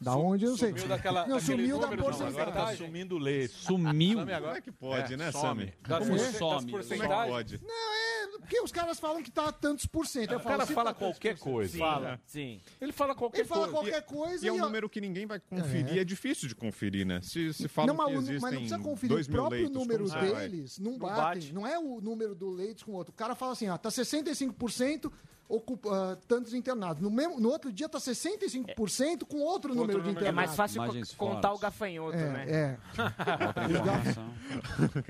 Da 0.00 0.14
onde 0.16 0.44
eu 0.44 0.50
não 0.50 0.56
sei. 0.58 0.70
sumiu 0.70 0.88
daquela- 0.88 1.26
não, 1.26 1.40
sumiu 1.40 1.78
da 1.78 1.88
porcentagem. 1.88 2.40
Agora 2.40 2.52
tá 2.52 2.76
sumindo 2.76 3.18
leite. 3.18 3.54
Sumiu? 3.66 4.18
Sami, 4.18 4.32
agora 4.32 4.40
Como 4.40 4.56
é 4.56 4.60
que 4.60 4.72
pode, 4.72 5.14
É, 5.14 5.16
né, 5.16 5.32
some. 5.32 5.42
Sami? 5.42 5.74
Das, 5.88 5.98
Como 5.98 6.10
porce- 6.10 6.38
some? 6.38 6.54
das 6.54 6.64
Como 6.64 6.78
é 6.78 6.82
que 6.82 6.88
Como 6.88 7.02
é 7.02 7.24
que 7.24 7.30
pode? 7.30 7.60
Não, 7.62 7.94
é 7.94 8.38
porque 8.38 8.60
os 8.60 8.70
caras 8.70 9.00
falam 9.00 9.22
que 9.22 9.30
tá 9.30 9.50
tantos 9.50 9.86
por 9.86 10.06
cento. 10.06 10.30
Eu 10.32 10.38
O 10.38 10.40
falo, 10.40 10.56
cara 10.56 10.66
se 10.66 10.74
fala 10.74 10.92
tá 10.92 10.98
qualquer 10.98 11.38
coisa. 11.38 11.78
Fala. 11.78 12.20
Sim. 12.26 12.60
Ele 12.80 12.92
fala 12.92 13.14
qualquer 13.14 13.40
Ele 13.40 13.48
fala 13.48 13.60
coisa. 13.68 13.74
qualquer 13.76 14.02
coisa 14.02 14.44
E 14.44 14.48
é 14.48 14.52
um 14.52 14.58
número 14.58 14.88
que 14.88 15.00
ninguém 15.00 15.26
vai 15.26 15.40
conferir. 15.40 15.98
É, 15.98 16.04
difícil 16.04 16.46
de 16.48 16.54
conferir, 16.54 17.06
né? 17.06 17.20
Se, 17.22 17.52
se 17.54 17.66
falam 17.66 17.94
não, 17.94 18.04
mas, 18.04 18.12
que 18.12 18.18
existem 18.18 18.40
mas 18.40 18.52
não 18.52 18.60
precisa 18.60 18.78
conferir. 18.78 19.08
2 19.16 19.26
O 19.26 19.30
mil 19.30 19.38
próprio 19.40 19.58
leitos, 19.62 19.76
número 19.76 20.08
deles 20.10 20.78
não 20.78 20.98
bate. 20.98 21.52
Não 21.52 21.66
é 21.66 21.78
o 21.78 22.00
número 22.00 22.34
do 22.34 22.50
leitos 22.50 22.82
com 22.84 22.92
o 22.92 22.94
outro. 22.94 23.12
O 23.12 23.16
cara 23.16 23.34
fala 23.34 23.52
assim, 23.52 23.68
ó, 23.68 23.76
tá 23.78 23.90
65% 23.90 25.10
ocupa, 25.48 25.88
ah, 26.12 26.16
tantos 26.26 26.52
internados. 26.54 27.02
No, 27.02 27.10
mesmo, 27.10 27.38
no 27.40 27.48
outro 27.50 27.72
dia 27.72 27.88
tá 27.88 27.98
65% 27.98 29.24
com 29.24 29.38
outro 29.40 29.74
número 29.74 30.00
de 30.00 30.08
número. 30.08 30.24
É 30.26 30.28
internados. 30.30 30.34
mais 30.34 30.56
fácil 30.56 30.82
Imagens 30.82 31.14
contar 31.14 31.48
fortes. 31.48 31.58
o 31.58 31.62
gafanhoto, 31.62 32.16
né? 32.16 32.44
É, 32.48 32.52
é. 32.52 32.78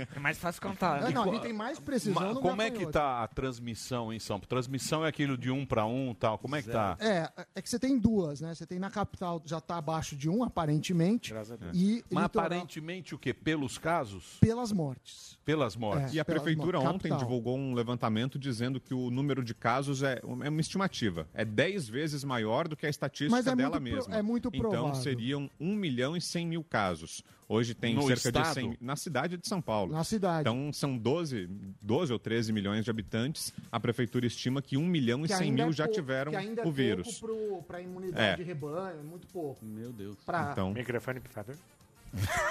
É 0.14 0.18
mais 0.18 0.38
fácil 0.38 0.62
contar. 0.62 1.08
É, 1.08 1.12
não, 1.12 1.24
a 1.24 1.32
gente 1.32 1.42
tem 1.42 1.52
mais 1.52 1.78
precisão 1.78 2.14
Ma- 2.22 2.34
no 2.34 2.40
como 2.40 2.60
é 2.62 2.66
que 2.70 2.84
gafanhoto. 2.84 2.92
tá 2.92 3.22
a 3.22 3.28
transmissão 3.28 4.12
em 4.12 4.18
São 4.18 4.36
Paulo? 4.38 4.46
Transmissão 4.48 5.04
é 5.04 5.08
aquilo 5.08 5.36
de 5.36 5.50
um 5.50 5.64
para 5.66 5.84
um 5.86 6.14
tal. 6.14 6.38
Como 6.38 6.56
é 6.56 6.62
que 6.62 6.70
tá? 6.70 6.96
É, 7.00 7.30
é 7.54 7.62
que 7.62 7.68
você 7.68 7.78
tem 7.78 7.98
duas, 7.98 8.40
né? 8.40 8.54
Você 8.54 8.66
tem 8.66 8.78
na 8.78 8.90
capital, 8.90 9.42
já 9.44 9.60
tá 9.60 9.76
abaixo 9.76 10.16
de 10.16 10.28
um, 10.28 10.42
aparentemente. 10.44 11.30
Graças 11.32 11.52
a 11.52 11.56
Deus. 11.56 11.76
E 11.76 12.04
Mas 12.10 12.24
litoral, 12.24 12.46
aparentemente 12.46 13.14
o 13.14 13.18
quê? 13.18 13.32
Pelos 13.34 13.78
casos? 13.78 14.38
pelas 14.40 14.72
mortes. 14.72 15.35
Pelas 15.46 15.76
mortes? 15.76 16.12
É. 16.12 16.16
E 16.16 16.20
a 16.20 16.24
prefeitura 16.24 16.76
no- 16.80 16.84
ontem 16.86 17.08
capital. 17.08 17.18
divulgou 17.20 17.56
um 17.56 17.72
levantamento 17.72 18.36
dizendo 18.36 18.80
que 18.80 18.92
o 18.92 19.10
número 19.12 19.44
de 19.44 19.54
casos 19.54 20.02
é, 20.02 20.20
é 20.42 20.48
uma 20.48 20.60
estimativa. 20.60 21.28
É 21.32 21.44
10 21.44 21.88
vezes 21.88 22.24
maior 22.24 22.66
do 22.66 22.76
que 22.76 22.84
a 22.84 22.90
estatística 22.90 23.30
Mas 23.30 23.46
é 23.46 23.54
dela 23.54 23.78
muito 23.78 23.82
pro- 23.88 23.96
mesma. 24.08 24.16
é 24.16 24.22
muito 24.22 24.48
Então 24.52 24.60
provável. 24.70 24.94
seriam 24.96 25.48
1 25.60 25.76
milhão 25.76 26.16
e 26.16 26.20
100 26.20 26.48
mil 26.48 26.64
casos. 26.64 27.22
Hoje 27.48 27.74
tem 27.74 27.94
No 27.94 28.02
cerca 28.08 28.28
estado? 28.28 28.48
de 28.48 28.54
100 28.54 28.76
na 28.80 28.96
cidade 28.96 29.36
de 29.36 29.46
São 29.46 29.62
Paulo. 29.62 29.92
Na 29.92 30.02
cidade. 30.02 30.40
Então 30.40 30.72
são 30.72 30.98
12, 30.98 31.48
12 31.80 32.12
ou 32.12 32.18
13 32.18 32.52
milhões 32.52 32.84
de 32.84 32.90
habitantes. 32.90 33.52
A 33.70 33.78
prefeitura 33.78 34.26
estima 34.26 34.60
que 34.60 34.76
1 34.76 34.84
milhão 34.84 35.20
e 35.24 35.28
Que 35.28 35.34
100 35.36 35.50
ainda 35.50 35.62
mil 35.62 35.70
é 35.70 35.72
já 35.76 35.84
pouco- 35.84 36.00
tiveram 36.00 36.32
que 36.32 36.38
ainda 36.38 36.62
é 36.62 36.66
o 36.66 36.72
vírus. 36.72 37.20
pouco 37.20 37.36
pro, 37.38 37.62
pra 37.62 37.80
imunidade 37.80 38.20
É. 38.20 38.34
de 38.34 38.42
rebanho, 38.42 38.98
é 38.98 39.02
muito 39.04 39.28
pouco. 39.28 39.64
Meu 39.64 39.92
Deus. 39.92 40.16
Pra, 40.26 40.48
Então, 40.50 40.72
Microfone, 40.74 41.20
por 41.20 41.30
favor. 41.30 41.54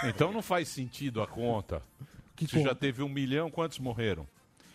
Então 0.05 0.31
não 0.31 0.41
faz 0.41 0.69
sentido 0.69 1.21
a 1.21 1.27
conta. 1.27 1.81
Que 2.35 2.47
Se 2.47 2.61
já 2.61 2.75
teve 2.75 3.01
um 3.01 3.09
milhão, 3.09 3.49
quantos 3.49 3.79
morreram? 3.79 4.27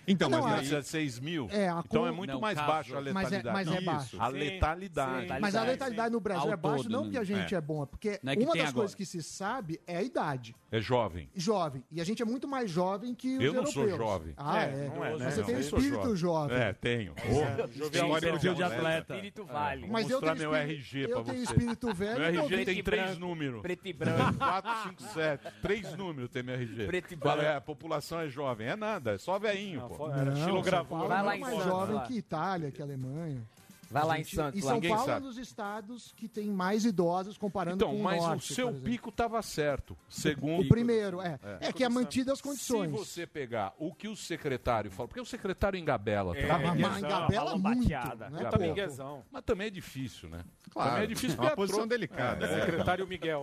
Então 0.06 0.28
Não, 0.28 0.38
mas 0.38 0.46
a- 0.46 0.50
daí- 0.50 0.58
Precisa 0.58 0.80
de 0.82 0.88
6 0.88 1.18
mil? 1.20 1.48
É, 1.50 1.68
a 1.68 1.82
então 1.84 2.06
é 2.06 2.10
muito 2.10 2.32
Não, 2.32 2.40
mais 2.40 2.56
caso- 2.58 2.68
baixa 2.70 2.98
a 2.98 3.00
Mas 3.00 3.06
é- 3.32 3.36
letalidade. 3.36 3.54
mas 3.54 3.68
é 3.68 3.76
Isso, 3.76 3.84
baixo. 3.86 4.16
A 4.22 4.26
Sim, 4.30 4.38
letalidade. 4.38 5.28
sim. 5.28 5.38
Mas 5.40 5.54
a 5.54 5.60
Sim. 5.62 5.66
letalidade 5.66 6.12
no 6.12 6.20
Brasil 6.20 6.42
Ao 6.48 6.52
é 6.52 6.56
baixa 6.56 6.76
todo, 6.84 6.90
não 6.92 6.98
né? 7.00 7.04
porque 7.06 7.18
a 7.18 7.24
gente 7.24 7.54
É. 7.54 7.58
é, 7.58 7.60
bom, 7.60 7.82
é 7.82 7.86
porque 7.86 8.08
é 8.10 8.20
uma 8.22 8.32
das 8.46 8.54
agora. 8.60 8.72
coisas 8.72 8.94
que 8.94 9.04
se 9.06 9.22
sabe 9.22 9.80
é 9.86 9.96
a 9.98 10.02
idade. 10.02 10.54
É 10.72 10.80
jovem. 10.80 11.28
Jovem. 11.34 11.82
E 11.90 12.00
a 12.00 12.04
gente 12.04 12.22
é 12.22 12.24
muito 12.24 12.46
mais 12.46 12.70
jovem 12.70 13.14
que 13.14 13.36
os 13.38 13.42
Eu 13.44 13.52
não 13.52 13.66
sou 13.66 13.82
europeus. 13.84 14.08
jovem. 14.10 14.34
Ah, 14.36 14.62
É, 14.62 14.64
é. 14.64 14.88
não 14.94 15.04
é, 15.04 15.16
né? 15.16 15.30
Você 15.30 15.40
Não, 15.40 15.46
tem 15.46 15.54
eu 15.56 15.62
sou 15.64 15.78
espírito 15.78 16.16
jovem. 16.16 16.56
É, 16.56 16.72
tenho. 16.72 17.14
História 17.16 18.38
de 18.38 18.54
de 18.54 18.62
atleta. 18.62 19.14
Espírito 19.14 19.44
vale. 19.44 19.86
Mas 19.88 20.08
eu 20.10 20.20
tenho 20.20 20.36
meu 20.36 20.52
espírito- 20.54 20.70
RG 20.70 21.08
pra 21.08 21.18
eu 21.18 21.24
tenho 21.24 21.42
espírito 21.42 21.94
velho. 21.94 22.20
Meu 22.20 22.44
RG 22.44 22.64
tem 22.64 22.82
três 22.82 23.18
números. 23.18 23.62
Preto 23.62 23.86
e 23.86 23.92
branco. 23.92 24.34
4, 24.38 24.82
5, 24.88 25.02
7. 25.02 25.52
Três 25.62 25.96
números 25.96 26.30
tem 26.30 26.42
meu 26.42 26.54
RG. 26.54 26.86
Preto 26.86 27.12
e 27.12 27.14
é? 27.14 27.16
branco. 27.16 27.56
A 27.56 27.60
população 27.60 28.20
é 28.20 28.28
jovem. 28.28 28.68
É 28.68 28.76
nada, 28.76 29.12
é 29.12 29.18
só 29.18 29.38
veinho, 29.38 29.80
pô. 29.96 30.10
Era 30.10 30.24
Não, 30.24 30.32
estilo 30.34 30.62
gravura. 30.62 30.88
Paulo 30.88 31.08
Vai 31.08 31.18
é 31.18 31.22
lá 31.22 31.36
em 31.36 31.40
mais 31.40 31.64
jovem 31.64 31.96
lá. 31.96 32.02
que 32.02 32.14
Itália, 32.16 32.70
que 32.70 32.82
Alemanha. 32.82 33.42
Vai 33.90 34.04
lá 34.04 34.18
em 34.18 34.24
Santos. 34.24 34.58
E. 34.58 34.62
São 34.62 34.80
Paulo 34.80 34.86
é 34.86 35.02
um 35.02 35.06
sabe. 35.06 35.26
dos 35.26 35.36
estados 35.38 36.12
que 36.16 36.28
tem 36.28 36.46
mais 36.48 36.84
idosos 36.84 37.36
comparando 37.36 37.76
Então, 37.76 37.90
com 37.90 38.00
o 38.00 38.02
mas 38.04 38.22
norte, 38.22 38.52
o 38.52 38.54
seu 38.54 38.66
por 38.68 38.74
exemplo. 38.74 38.90
pico 38.90 39.08
estava 39.08 39.42
certo. 39.42 39.96
Segundo. 40.08 40.62
O 40.64 40.68
primeiro, 40.68 41.20
é. 41.20 41.38
É, 41.60 41.72
que 41.72 41.82
é 41.82 41.88
mantido 41.88 42.30
as 42.32 42.38
Se 42.38 42.42
condições. 42.44 42.90
você 42.90 43.26
pegar 43.26 43.72
o 43.78 43.92
que 43.94 44.06
o 44.08 44.14
secretário 44.14 44.90
fala, 44.90 45.08
porque 45.08 45.20
o 45.20 45.24
secretário 45.26 45.78
engabela 45.78 46.36
É, 46.36 46.46
também. 46.46 46.66
Mas 46.66 46.76
Miguezão, 46.76 46.98
engabela 46.98 47.44
falou 47.46 47.58
muito. 47.58 47.80
bateada. 47.80 48.30
Não 48.30 48.38
é 48.40 48.44
Tá. 48.50 48.58
Miguezão. 48.58 49.24
Mas 49.30 49.42
também 49.44 49.66
é 49.66 49.70
difícil, 49.70 50.28
né? 50.28 50.44
Claro, 50.72 50.90
Também 50.90 51.04
é 51.04 51.06
difícil 51.08 51.36
é 51.38 51.42
uma 51.42 51.50
posição 51.56 51.86
delicada. 51.86 52.46
É, 52.46 52.48
né? 52.56 52.60
Secretário 52.64 53.06
Miguel. 53.08 53.42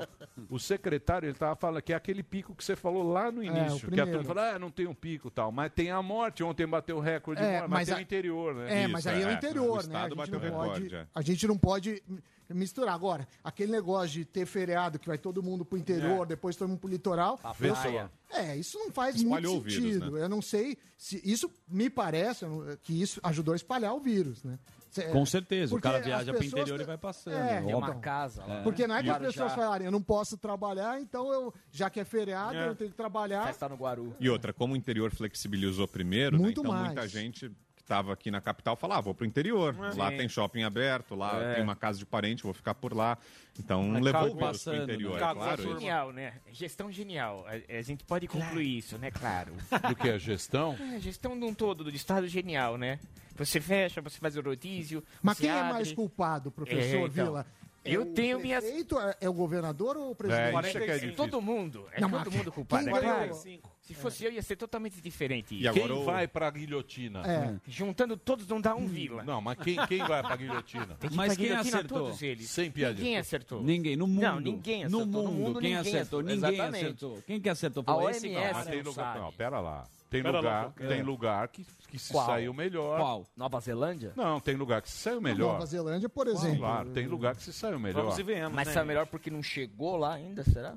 O 0.50 0.58
secretário, 0.58 1.26
ele 1.26 1.34
estava 1.34 1.56
falando 1.58 1.82
que 1.82 1.92
é 1.92 1.96
aquele 1.96 2.24
pico 2.24 2.56
que 2.56 2.64
você 2.64 2.74
falou 2.76 3.04
lá 3.04 3.30
no 3.32 3.44
É, 3.44 3.50
o 3.52 3.58
início. 3.58 3.92
que 3.92 4.00
a 4.00 4.06
turma 4.06 4.24
fala, 4.24 4.52
ah, 4.56 4.60
não 4.60 4.72
tem 4.72 4.88
um 4.88 4.94
pico 4.94 5.28
e 5.28 5.32
tal. 5.32 5.52
Mas 5.52 5.72
tem 5.74 5.92
a 5.92 6.02
morte. 6.02 6.42
Ontem 6.42 6.66
bateu 6.66 6.96
o 6.98 7.00
recorde 7.02 7.42
de 7.42 7.48
É, 7.48 7.60
morte, 7.60 7.70
mas, 7.70 7.80
mas 7.80 7.88
tem 7.88 7.96
a- 7.96 7.98
o 7.98 8.02
interior, 8.02 8.56
né? 8.56 8.74
É, 8.74 8.84
Isso, 8.84 8.92
mas 8.94 9.08
aí 9.08 9.22
é, 9.22 9.26
o 9.26 9.30
é. 9.30 9.34
interior, 9.34 9.70
O 9.72 9.76
né? 9.76 9.82
Estado 9.82 10.16
bateu 10.16 10.37
não 10.40 10.52
pode, 10.52 11.08
a 11.14 11.22
gente 11.22 11.48
não 11.48 11.58
pode 11.58 12.04
misturar. 12.50 12.94
Agora, 12.96 13.28
aquele 13.44 13.72
negócio 13.72 14.10
de 14.10 14.26
ter 14.26 14.46
feriado 14.46 14.98
que 14.98 15.08
vai 15.08 15.18
todo 15.18 15.44
mundo 15.44 15.66
pro 15.66 15.78
interior, 15.78 16.26
depois 16.26 16.56
todo 16.56 16.70
mundo 16.70 16.80
pro 16.80 16.90
litoral. 16.90 17.38
Pra 17.38 17.54
eu- 17.68 17.74
praia. 17.74 18.12
é, 18.32 18.56
isso 18.56 18.78
não 18.80 18.92
faz 18.92 19.16
Espalhou 19.18 19.56
muito 19.56 19.66
o 19.68 19.70
vírus, 19.70 19.94
sentido. 19.94 20.18
Eu 20.18 20.30
não 20.30 20.42
sei 20.42 20.78
se. 20.98 21.22
Isso 21.30 21.52
me 21.68 21.90
parece 21.90 22.46
que 22.84 23.02
isso 23.02 23.20
ajudou 23.24 23.54
a 23.54 23.56
espalhar 23.58 23.94
o 23.94 24.00
vírus, 24.00 24.44
né? 24.44 24.58
Cê- 24.90 25.10
Com 25.10 25.26
certeza, 25.26 25.76
o 25.76 25.82
cara 25.82 26.00
viaja 26.00 26.32
pro 26.32 26.42
pessoas 26.42 26.62
interior 26.62 26.80
e 26.82 26.86
vai 26.86 26.98
passando. 26.98 27.36
É. 27.36 27.62
Tem 27.62 27.76
uma 27.76 27.96
casa 27.96 28.46
lá. 28.46 28.64
Porque 28.64 28.88
não 28.88 28.96
é 28.96 29.04
que 29.04 29.10
as 29.10 29.18
pessoas 29.18 29.54
falarem, 29.54 29.86
eu 29.86 29.92
não 29.92 30.02
posso 30.02 30.38
trabalhar, 30.38 31.00
então 31.02 31.32
eu, 31.34 31.54
já 31.72 31.90
que 31.90 32.00
é 32.00 32.06
feriado, 32.06 32.56
É. 32.56 32.70
eu 32.70 32.76
tenho 32.76 32.90
que 32.90 32.96
trabalhar. 32.96 33.46
Festa 33.48 33.68
no 33.68 33.76
Guaru. 33.76 34.16
E 34.20 34.30
outra, 34.30 34.54
como 34.54 34.74
o 34.74 34.78
interior 34.78 35.12
flexibilizou 35.14 35.86
primeiro, 35.88 36.38
né, 36.38 36.44
Muito 36.44 36.62
então 36.62 36.72
mais. 36.72 36.86
muita 36.88 37.06
gente 37.08 37.52
estava 37.88 38.12
aqui 38.12 38.30
na 38.30 38.42
capital 38.42 38.76
falava, 38.76 39.00
ah, 39.00 39.02
vou 39.02 39.16
pro 39.16 39.26
interior. 39.26 39.74
Lá 39.96 40.12
Sim. 40.12 40.18
tem 40.18 40.28
shopping 40.30 40.64
aberto, 40.64 41.16
lá 41.16 41.42
É. 41.42 41.54
tem 41.56 41.64
uma 41.64 41.76
casa 41.76 41.98
de 41.98 42.06
parente, 42.06 42.44
vou 42.44 42.54
ficar 42.54 42.76
por 42.76 42.94
lá. 42.94 43.18
Então 43.58 43.82
Mas 43.88 44.02
levou 44.04 44.22
o 44.22 44.24
vírus 44.26 44.38
pro 44.40 44.48
passando, 44.48 44.84
interior, 44.84 45.20
né? 45.20 45.26
é 45.30 45.34
claro. 45.34 45.64
Genial, 45.64 46.12
né? 46.12 46.34
Gestão 46.52 46.92
genial. 46.92 47.46
A, 47.48 47.78
a 47.78 47.82
gente 47.82 48.04
pode 48.04 48.28
concluir 48.28 48.78
isso, 48.78 48.98
né? 48.98 49.10
Claro. 49.10 49.54
Do 49.88 49.96
que 49.96 50.10
a 50.10 50.18
gestão? 50.18 50.76
É, 50.94 51.00
gestão 51.00 51.40
de 51.40 51.46
um 51.46 51.54
todo 51.54 51.84
do 51.86 51.90
Estado 51.90 52.28
genial, 52.28 52.78
né? 52.78 53.00
Você 53.38 53.62
fecha, 53.62 54.02
você 54.02 54.18
faz 54.20 54.36
o 54.36 54.42
rodízio. 54.42 55.02
Mas 55.24 55.38
você 55.38 55.44
quem 55.44 55.52
é 55.52 55.60
abre. 55.60 55.74
mais 55.74 55.92
culpado, 55.94 56.52
professor 56.52 56.82
É, 56.84 56.90
então. 56.98 57.08
Vila? 57.10 57.46
É 57.86 57.92
Eu 57.96 58.02
o 58.02 58.06
tenho 58.08 58.38
minhas- 58.40 58.66
é- 58.66 58.84
É 59.22 59.30
o 59.30 59.34
governador 59.34 59.96
ou 59.96 60.12
o 60.12 60.16
presidente? 60.16 60.78
É, 60.78 60.90
é 60.90 61.06
é. 61.08 61.12
Todo 61.12 61.42
mundo. 61.42 61.88
É 61.94 62.02
Não, 62.02 62.10
todo 62.10 62.26
mas 62.26 62.36
mundo 62.36 62.52
culpado, 62.52 62.90
é 62.90 63.00
claro. 63.00 63.32
Se 63.88 63.94
fosse 64.02 64.26
eu, 64.26 64.32
ia 64.32 64.42
ser 64.42 64.56
totalmente 64.56 65.00
diferente. 65.02 65.56
E 65.56 65.68
agora 65.68 65.88
Quem 65.88 65.98
o- 66.02 66.04
vai 66.06 66.28
pra 66.28 66.50
guilhotina? 66.50 67.22
É. 67.26 67.56
Juntando 67.68 68.18
todos 68.18 68.48
não 68.48 68.60
dá 68.62 68.76
um 68.76 68.86
vila. 68.88 69.24
Não, 69.24 69.40
mas 69.42 69.58
quem, 69.60 69.78
quem 69.88 70.00
vai 70.00 70.22
pra 70.22 70.36
guilhotina? 70.36 70.96
Tem 71.00 71.10
que 71.10 71.16
Mas 71.16 71.28
pra 71.28 71.36
quem 71.36 71.46
guilhotina 71.48 71.78
acertou? 71.78 72.00
todos 72.00 72.22
eles. 72.22 72.50
Sem 72.50 72.70
piadinha. 72.72 73.04
Ninguém 73.04 73.18
acertou. 73.18 73.64
Ninguém, 73.64 73.96
no 73.96 74.08
mundo. 74.08 74.22
Não, 74.22 74.40
ninguém 74.40 74.84
acertou. 74.86 75.00
No 75.00 75.06
No 75.06 75.22
mundo, 75.24 75.32
mundo, 75.32 75.60
quem 75.60 75.76
ninguém 75.76 75.76
acertou? 75.78 76.20
acertou. 76.20 76.22
Ninguém 76.22 76.54
Exatamente. 76.54 76.84
acertou. 76.86 77.24
Quem 77.26 77.42
que 77.42 77.50
acertou? 77.50 77.84
A 77.88 77.96
OMS 77.96 78.30
cara. 78.30 78.54
Mas 78.54 78.68
tem 78.68 78.84
não 78.84 78.92
lugar. 78.92 79.06
sabe. 79.14 79.20
Não, 79.20 79.32
pera 79.34 79.60
lá. 79.60 79.88
Tem 80.10 80.24
Pera 80.24 80.32
lá, 80.36 80.40
lugar, 80.40 80.64
porque- 80.72 80.88
tem 80.88 81.02
lugar 81.04 81.48
que, 81.50 81.66
que 81.90 82.00
se 82.00 82.14
Qual? 82.14 82.26
saiu 82.26 82.54
melhor. 82.54 82.98
Qual? 82.98 83.26
Nova 83.36 83.60
Zelândia? 83.60 84.14
Não, 84.16 84.40
tem 84.40 84.56
lugar 84.56 84.82
que 84.82 84.90
se 84.90 84.98
saiu 84.98 85.20
melhor. 85.20 85.54
Nova 85.54 85.66
Zelândia, 85.66 86.08
por 86.08 86.28
exemplo. 86.28 86.60
Claro, 86.60 86.90
tem 86.92 87.08
lugar 87.08 87.36
que 87.36 87.44
se 87.44 87.52
saiu 87.52 87.78
melhor. 87.78 88.04
Vamos 88.04 88.18
e 88.18 88.24
venhamos, 88.24 88.56
Mas 88.56 88.68
né, 88.70 88.74
saiu 88.74 88.86
melhor 88.86 89.06
porque 89.08 89.30
não 89.30 89.44
chegou 89.44 89.98
lá 89.98 90.14
ainda, 90.14 90.46
será? 90.46 90.76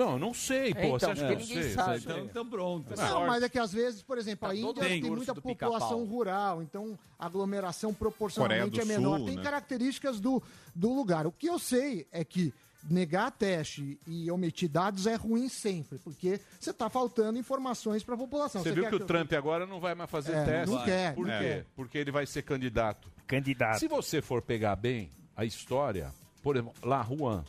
Não, 0.00 0.18
não 0.18 0.32
sei, 0.32 0.72
pô. 0.72 0.80
então, 0.80 0.98
Você 0.98 1.06
acha 1.06 1.26
que 1.26 1.32
eu 1.34 1.38
ninguém 1.38 1.62
sei? 1.62 1.72
sabe. 1.72 1.98
Então, 1.98 2.18
então 2.24 2.46
pronto. 2.48 2.96
Não, 2.96 3.26
mas 3.26 3.42
é 3.42 3.48
que 3.50 3.58
às 3.58 3.70
vezes, 3.70 4.02
por 4.02 4.16
exemplo, 4.16 4.48
Tá 4.48 4.54
a 4.54 4.56
Índia 4.56 4.82
tem 4.82 5.02
mundo 5.02 5.16
muita 5.16 5.34
população 5.34 6.04
rural, 6.06 6.62
então 6.62 6.98
a 7.18 7.26
aglomeração 7.26 7.92
proporcionalmente 7.92 8.80
é 8.80 8.84
menor. 8.86 9.18
Sul, 9.18 9.26
tem 9.26 9.36
né? 9.36 9.42
características 9.42 10.18
do, 10.18 10.42
do 10.74 10.90
lugar. 10.94 11.26
O 11.26 11.32
que 11.32 11.46
eu 11.46 11.58
sei 11.58 12.06
é 12.10 12.24
que 12.24 12.50
negar 12.88 13.30
teste 13.30 14.00
e 14.06 14.30
omitir 14.30 14.70
dados 14.70 15.06
é 15.06 15.14
ruim 15.16 15.50
sempre, 15.50 15.98
porque 15.98 16.40
você 16.58 16.70
está 16.70 16.88
faltando 16.88 17.38
informações 17.38 18.02
para 18.02 18.14
a 18.14 18.18
população. 18.18 18.62
Você 18.62 18.72
viu 18.72 18.84
quer 18.84 18.88
que 18.88 18.96
o 18.96 19.00
Trump 19.06 19.30
agora 19.34 19.66
não 19.66 19.80
vai 19.80 19.94
mais 19.94 20.08
fazer 20.10 20.32
É, 20.32 20.44
teste? 20.44 20.74
não 20.74 20.82
quer, 20.82 21.14
Por 21.14 21.26
não 21.26 21.38
quê? 21.38 21.64
Porque 21.76 21.98
ele 21.98 22.10
vai 22.10 22.24
ser 22.24 22.40
candidato. 22.42 23.06
Candidato. 23.26 23.78
Se 23.78 23.86
você 23.86 24.22
for 24.22 24.40
pegar 24.40 24.76
bem 24.76 25.10
a 25.36 25.44
história, 25.44 26.10
por 26.42 26.56
exemplo, 26.56 26.72
lá 26.82 27.02
Juan, 27.04 27.44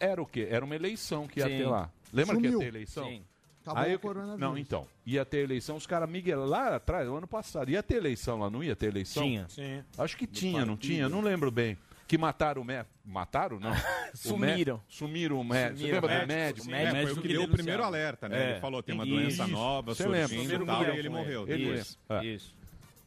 era 0.00 0.20
o 0.22 0.26
quê? 0.26 0.46
Era 0.50 0.64
uma 0.64 0.74
eleição 0.74 1.26
que 1.26 1.40
ia 1.40 1.46
Sim. 1.46 1.58
ter 1.58 1.66
lá. 1.66 1.90
Lembra 2.12 2.36
que 2.36 2.42
Sumiu. 2.42 2.52
ia 2.52 2.58
ter 2.58 2.66
eleição? 2.74 3.04
Sim. 3.08 3.22
Acabou 3.62 3.82
Aí 3.82 3.94
o 3.94 3.98
coronavírus. 3.98 4.40
Não, 4.40 4.56
então, 4.56 4.86
ia 5.04 5.24
ter 5.26 5.38
eleição, 5.44 5.76
os 5.76 5.86
caras 5.86 6.08
Miguel 6.08 6.46
lá 6.46 6.76
atrás, 6.76 7.06
no 7.06 7.16
ano 7.16 7.26
passado, 7.26 7.70
ia 7.70 7.82
ter 7.82 7.96
eleição 7.96 8.38
lá, 8.38 8.48
não 8.48 8.64
ia 8.64 8.74
ter 8.74 8.86
eleição? 8.86 9.22
Tinha. 9.22 9.46
Sim. 9.48 9.82
Acho 9.98 10.16
que 10.16 10.26
tinha, 10.26 10.64
não 10.64 10.76
tinha, 10.76 11.06
não 11.08 11.20
lembro 11.20 11.50
bem. 11.50 11.76
Que 12.06 12.16
mataram 12.16 12.62
o 12.62 12.64
médico. 12.64 12.90
Mataram, 13.04 13.60
não? 13.60 13.70
O 14.14 14.16
Sumiram. 14.16 14.76
mé- 14.76 14.82
Sumiram 14.88 15.38
o 15.38 15.44
médico. 15.44 15.76
Você 15.76 15.84
Sumiram 15.84 16.00
lembra 16.00 16.08
o 16.08 16.20
do 16.22 16.26
médico? 16.28 16.66
médico. 16.66 16.70
É, 16.70 16.90
foi 16.90 16.92
médico 16.94 17.12
o 17.12 17.22
que 17.22 17.28
que 17.28 17.34
deu 17.34 17.42
o 17.42 17.48
primeiro 17.48 17.84
alerta, 17.84 18.26
né? 18.30 18.42
É. 18.42 18.50
Ele 18.52 18.60
falou, 18.60 18.82
tem 18.82 18.94
uma 18.94 19.04
Isso. 19.04 19.14
doença 19.14 19.46
nova 19.46 19.94
Você 19.94 20.08
lembra? 20.08 20.28
surgindo 20.28 20.48
Primeiro 20.48 20.64
e 20.64 20.66
tal, 20.66 20.94
e 20.94 20.98
ele 20.98 21.08
morreu. 21.10 21.46
ele. 21.46 21.64
depois. 21.66 21.98
É. 22.08 22.24
Isso. 22.24 22.56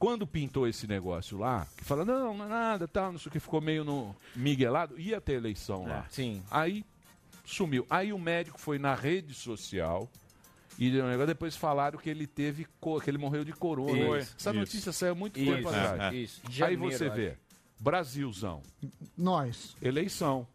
Quando 0.02 0.26
pintou 0.26 0.68
esse 0.68 0.88
negócio 0.88 1.38
lá, 1.38 1.68
que 1.78 1.84
fala, 1.84 2.04
não, 2.04 2.36
não 2.36 2.46
é 2.46 2.50
nada, 2.50 2.88
tal, 2.88 3.12
não 3.12 3.20
sei 3.20 3.30
o 3.30 3.32
que, 3.32 3.40
ficou 3.40 3.62
meio 3.62 3.84
no 3.84 4.16
miguelado, 4.36 5.00
ia 5.00 5.22
ter 5.22 5.34
eleição 5.34 5.86
lá. 5.86 6.08
Sim. 6.10 6.42
Aí 6.50 6.84
sumiu. 7.46 7.86
Aí 7.88 8.12
o 8.12 8.18
médico 8.18 8.60
foi 8.60 8.80
na 8.80 8.96
rede 8.96 9.36
social 9.36 10.10
e 10.80 10.90
depois 11.28 11.56
falaram 11.56 12.00
que 12.00 12.10
ele 12.10 12.26
teve, 12.26 12.66
que 12.66 13.10
ele 13.12 13.20
morreu 13.20 13.46
de 13.46 13.54
corona. 13.54 14.04
Foi. 14.04 14.20
Essa 14.22 14.50
Isso. 14.50 14.54
notícia 14.54 14.92
saiu 14.92 15.16
muito 15.16 15.40
Isso. 15.40 15.54
tempo 15.54 15.70
atrás. 15.70 16.02
É, 16.02 16.18
é. 16.18 16.20
Isso. 16.20 16.42
Aí 16.64 16.76
você 16.76 17.06
acho. 17.06 17.16
vê, 17.16 17.38
Brasilzão, 17.80 18.64
Nós. 19.16 19.78
eleição. 19.80 20.48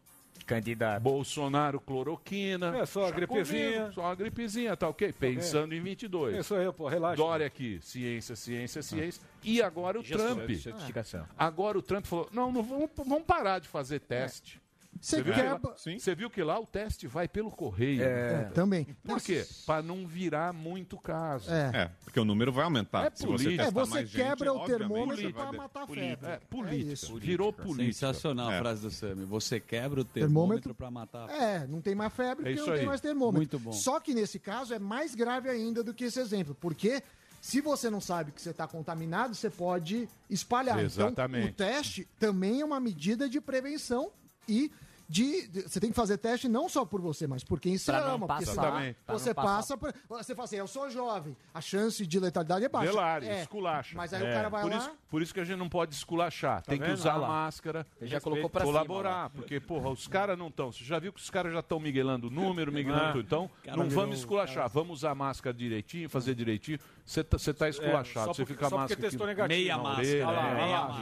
Candidato. 0.47 1.03
Bolsonaro, 1.03 1.79
cloroquina. 1.79 2.77
É, 2.77 2.85
só 2.85 3.05
a 3.05 3.11
gripezinha. 3.11 3.73
comigo, 3.79 3.93
Só 3.93 4.05
a 4.05 4.15
gripezinha, 4.15 4.77
tá 4.77 4.87
ok? 4.87 5.11
Pensando 5.11 5.75
em 5.75 5.81
22. 5.81 6.35
É 6.35 6.39
isso 6.39 6.55
aí, 6.55 6.71
pô, 6.71 6.87
relaxa. 6.87 7.17
Dória 7.17 7.45
aqui, 7.45 7.79
ciência, 7.81 8.35
ciência, 8.35 8.81
ciência. 8.81 9.21
E 9.43 9.61
agora 9.61 9.99
o 9.99 10.03
Trump. 10.03 10.49
Certificação. 10.51 11.25
Agora 11.37 11.77
o 11.77 11.81
Trump 11.81 12.05
falou: 12.05 12.29
não, 12.31 12.51
não 12.51 12.63
vamos, 12.63 12.89
vamos 12.95 13.23
parar 13.25 13.59
de 13.59 13.67
fazer 13.67 13.99
teste. 13.99 14.61
Você 15.01 15.21
viu 15.21 15.33
que 15.33 15.41
lá- 15.41 15.53
quebra. 15.59 15.77
Sim. 15.77 15.99
Você 15.99 16.15
viu 16.15 16.29
que 16.29 16.43
lá 16.43 16.59
o 16.59 16.65
teste 16.65 17.07
vai 17.07 17.27
pelo 17.27 17.49
correio. 17.51 18.01
É, 18.03 18.45
também. 18.53 18.85
Por 19.03 19.21
quê? 19.21 19.45
Para 19.65 19.81
não 19.81 20.05
virar 20.07 20.53
muito 20.53 20.97
caso. 20.97 21.51
É. 21.51 21.71
É, 21.73 21.91
porque 22.03 22.19
o 22.19 22.25
número 22.25 22.51
vai 22.51 22.63
aumentar. 22.65 23.05
É 23.07 23.11
Se 23.13 23.25
você 23.25 23.43
política. 23.43 23.63
É, 23.63 23.71
você 23.71 23.89
mais 23.91 24.11
quebra 24.11 24.51
gente, 24.51 24.61
o 24.61 24.65
termômetro 24.65 25.33
para 25.33 25.51
matar 25.53 25.83
a 25.83 25.87
Política. 25.87 26.17
febre. 26.17 26.31
É, 26.35 26.39
política. 26.49 26.93
isso. 26.93 27.15
Virou 27.17 27.53
política. 27.53 27.93
Sensacional 28.07 28.49
a 28.49 28.55
É. 28.55 28.59
frase 28.59 28.81
do 28.81 28.91
Sami. 28.91 29.25
Você 29.25 29.59
quebra 29.59 30.01
o 30.01 30.05
Termômetro. 30.05 30.73
termômetro 30.73 30.75
pra 30.75 30.89
matar. 30.91 31.29
É, 31.29 31.65
não 31.67 31.81
tem 31.81 31.95
mais 31.95 32.13
febre 32.13 32.31
É 32.31 32.35
porque 32.35 32.51
isso 32.53 32.65
não 32.65 32.73
tem 32.73 32.81
aí. 32.81 32.85
mais 32.87 33.01
termômetro. 33.01 33.37
Muito 33.37 33.59
bom. 33.59 33.73
Só 33.73 33.99
que 33.99 34.13
nesse 34.13 34.39
caso 34.39 34.73
é 34.73 34.79
mais 34.79 35.13
grave 35.15 35.49
ainda 35.49 35.83
do 35.83 35.93
que 35.93 36.05
esse 36.05 36.19
exemplo, 36.19 36.55
porque 36.59 37.01
se 37.41 37.61
você 37.61 37.89
não 37.89 38.01
sabe 38.01 38.31
que 38.31 38.41
você 38.41 38.49
está 38.49 38.67
contaminado, 38.67 39.35
você 39.35 39.49
pode 39.49 40.09
espalhar. 40.29 40.79
Exatamente. 40.83 41.49
Então, 41.49 41.67
o 41.67 41.71
teste 41.71 42.07
também 42.19 42.61
é 42.61 42.65
uma 42.65 42.79
medida 42.79 43.29
de 43.29 43.39
prevenção 43.39 44.11
e 44.47 44.71
de, 45.09 45.47
de- 45.47 45.61
você 45.63 45.79
tem 45.79 45.89
que 45.89 45.95
fazer 45.95 46.17
teste 46.17 46.47
não 46.47 46.67
só 46.67 46.83
por 46.85 46.99
você, 47.01 47.25
mas 47.27 47.43
por 47.43 47.59
quem 47.59 47.77
você 47.77 47.91
Pra 47.91 48.01
ama. 48.01 48.27
Porque 48.27 48.45
passar. 48.45 48.61
senão 48.81 48.95
você 49.19 49.33
passa 49.33 49.77
por, 49.77 49.93
você 50.09 50.35
fala 50.35 50.45
assim, 50.45 50.55
eu 50.57 50.67
sou 50.67 50.89
jovem, 50.89 51.35
a 51.53 51.61
chance 51.61 52.05
de 52.05 52.19
letalidade 52.19 52.65
é 52.65 52.69
baixa. 52.69 52.91
Velare, 52.91 53.27
é, 53.27 53.41
esculacha. 53.41 53.95
Mas 53.95 54.13
aí 54.13 54.25
É. 54.25 54.29
o 54.29 54.33
cara 54.33 54.49
vai 54.49 54.61
por 54.63 54.71
lá... 54.71 54.77
Isso, 54.77 54.91
por 55.09 55.21
isso 55.21 55.33
que 55.33 55.39
a 55.39 55.45
gente 55.45 55.57
não 55.57 55.69
pode 55.69 55.95
esculachar. 55.95 56.61
tem 56.63 56.77
que 56.77 56.85
vendo? 56.85 56.95
usar 56.95 57.13
Ah 57.13 57.17
lá. 57.17 57.27
máscara. 57.27 57.87
Ele 58.01 58.09
já 58.09 58.19
colocou 58.19 58.49
pra 58.49 58.61
cima, 58.61 58.73
colaborar. 58.73 59.29
porque, 59.29 59.59
porra, 59.59 59.89
os 59.89 60.07
caras 60.07 60.37
não 60.37 60.47
estão. 60.47 60.71
Você 60.71 60.83
já 60.83 60.99
viu 60.99 61.13
que 61.13 61.19
os 61.21 61.29
caras 61.29 61.53
já 61.53 61.59
estão 61.59 61.79
miguelando 61.79 62.27
o 62.27 62.29
número, 62.29 62.71
miguelando 62.73 63.05
Ah. 63.05 63.11
tudo. 63.13 63.25
Então, 63.25 63.49
Cara, 63.63 63.77
não 63.77 63.85
virou 63.87 64.03
vamos 64.03 64.19
esculachar. 64.19 64.69
Vamos 64.69 64.97
usar 64.99 65.15
máscara 65.15 65.55
direitinho, 65.55 66.09
fazer 66.09 66.35
direitinho. 66.35 66.77
Você 67.05 67.23
tá, 67.23 67.37
tá 67.37 67.67
É, 67.67 67.69
esculachado. 67.69 68.33
você 68.33 68.41
porque- 68.41 68.53
fica 68.53 68.67
a 68.67 68.69
só 68.69 68.77
máscara. 68.77 69.01
testou 69.01 69.25
negativo. 69.27 69.57
Meia 69.59 69.77
máscara. 69.77 70.07
é, 70.07 70.25
Olha 70.25 70.37
lá, 70.37 70.49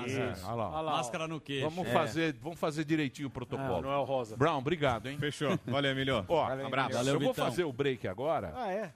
é. 0.07 0.33
Olha 0.45 0.55
lá, 0.55 0.69
ó. 0.69 0.97
Máscara 0.97 1.27
no 1.27 1.41
queixo. 1.41 1.67
Vamos, 1.69 1.87
É. 1.87 1.93
fazer, 1.93 2.35
vamos 2.39 2.59
fazer 2.59 2.85
direitinho 2.85 3.27
o 3.27 3.31
protocolo. 3.31 3.94
É 3.95 3.99
o 3.99 4.03
rosa. 4.03 4.35
Brown, 4.37 4.57
obrigado, 4.59 5.07
hein? 5.07 5.17
Fechou. 5.17 5.57
Valeu, 5.65 5.91
Emílio. 5.91 6.25
Ó, 6.27 6.45
abraço. 6.45 6.93
Valeu, 6.93 7.13
eu 7.15 7.19
vou 7.19 7.29
Vitão. 7.29 7.45
fazer 7.45 7.63
o 7.63 7.71
break 7.73 8.07
agora. 8.07 8.53
Ah, 8.55 8.71
é? 8.71 8.91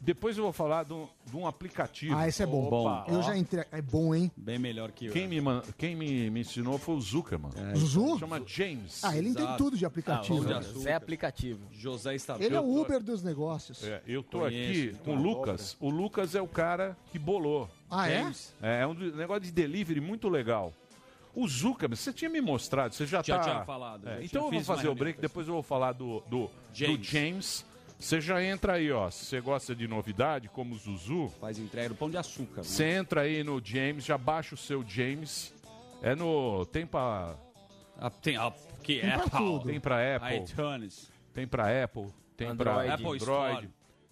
Depois 0.00 0.36
eu 0.36 0.44
vou 0.44 0.52
falar 0.52 0.84
de 0.84 0.92
um, 0.92 1.08
de 1.24 1.34
um 1.34 1.46
aplicativo. 1.46 2.14
Ah, 2.14 2.28
esse 2.28 2.42
é 2.42 2.46
bom. 2.46 2.66
Opa. 2.66 3.06
Eu 3.10 3.22
já 3.22 3.34
entrei. 3.38 3.64
É 3.72 3.80
bom, 3.80 4.14
hein? 4.14 4.30
Bem 4.36 4.58
melhor 4.58 4.92
que 4.92 5.06
eu. 5.06 5.12
Quem 5.14 5.26
me, 5.26 5.40
man- 5.40 5.62
quem 5.78 5.96
me, 5.96 6.28
me 6.28 6.40
ensinou 6.40 6.76
foi 6.76 6.94
o 6.96 7.00
Zuckerman. 7.00 7.50
Zuzu? 7.74 8.18
Chama 8.18 8.42
James. 8.46 9.02
Ah, 9.02 9.16
ele 9.16 9.30
entende 9.30 9.46
Exato. 9.46 9.64
tudo 9.64 9.78
de 9.78 9.86
aplicativo. 9.86 10.44
Ah, 10.52 10.60
Zé 10.60 10.92
aplicativo. 10.92 11.66
José 11.72 12.14
está 12.14 12.36
ele 12.38 12.54
é 12.54 12.60
o 12.60 12.80
Uber 12.82 13.02
dos 13.02 13.22
negócios. 13.22 13.82
É, 13.82 14.02
eu 14.06 14.22
tô 14.22 14.40
Conheço, 14.40 14.70
aqui 14.90 14.98
com 15.04 15.16
o 15.16 15.22
Lucas. 15.22 15.74
O 15.80 15.88
Lucas 15.88 16.34
é 16.34 16.42
o 16.42 16.48
cara 16.48 16.94
que 17.10 17.18
bolou. 17.18 17.66
Ah, 17.90 18.10
é? 18.10 18.30
É, 18.60 18.80
é 18.82 18.86
um 18.86 18.94
do- 18.94 19.16
negócio 19.16 19.44
de 19.44 19.52
delivery 19.52 20.00
muito 20.02 20.28
legal. 20.28 20.74
O 21.34 21.48
Zuckerman, 21.48 21.96
você 21.96 22.12
tinha 22.12 22.30
me 22.30 22.40
mostrado, 22.40 22.94
você 22.94 23.06
já, 23.06 23.20
Já 23.22 23.38
tá... 23.38 23.42
tinha 23.44 23.64
falado, 23.64 24.06
É, 24.06 24.10
já 24.10 24.14
tinha- 24.16 24.26
então 24.26 24.44
eu 24.46 24.50
vou 24.52 24.60
fazer 24.62 24.88
o 24.88 24.94
break, 24.94 25.20
depois 25.20 25.48
eu 25.48 25.54
vou 25.54 25.62
falar 25.62 25.92
do, 25.92 26.20
do, 26.28 26.50
James. 26.72 26.98
do 26.98 27.04
James. 27.04 27.66
Você 27.98 28.20
já 28.20 28.42
entra 28.42 28.74
aí, 28.74 28.90
ó. 28.92 29.10
Se 29.10 29.24
você 29.24 29.40
gosta 29.40 29.74
de 29.74 29.88
novidade, 29.88 30.48
como 30.48 30.74
o 30.74 30.78
Zuzu, 30.78 31.28
Faz 31.40 31.58
entrega 31.58 31.88
do 31.90 31.94
pão 31.94 32.10
de 32.10 32.16
açúcar. 32.16 32.58
né? 32.58 32.62
você 32.64 32.84
entra 32.84 33.22
aí 33.22 33.42
no 33.42 33.60
James, 33.64 34.04
já 34.04 34.18
baixa 34.18 34.54
o 34.54 34.58
seu 34.58 34.84
James. 34.86 35.54
É 36.02 36.14
no. 36.14 36.66
Tem 36.66 36.84
pra. 36.86 37.34
Ah, 37.98 38.10
tem, 38.10 38.36
ah, 38.36 38.52
que 38.82 39.00
Tem 39.00 39.10
pra 39.10 39.16
Apple. 39.24 39.38
tudo. 39.38 39.66
Tem 39.66 39.80
pra 39.80 40.16
Apple. 40.16 40.36
iTunes. 40.38 41.10
Tem 41.32 41.46
pra 41.46 41.84
Apple. 41.84 42.08
Tem 42.36 42.54
pra 42.54 42.72
Android. 42.72 42.90
Apple 42.92 43.06
Android. 43.06 43.22
Store. 43.22 43.68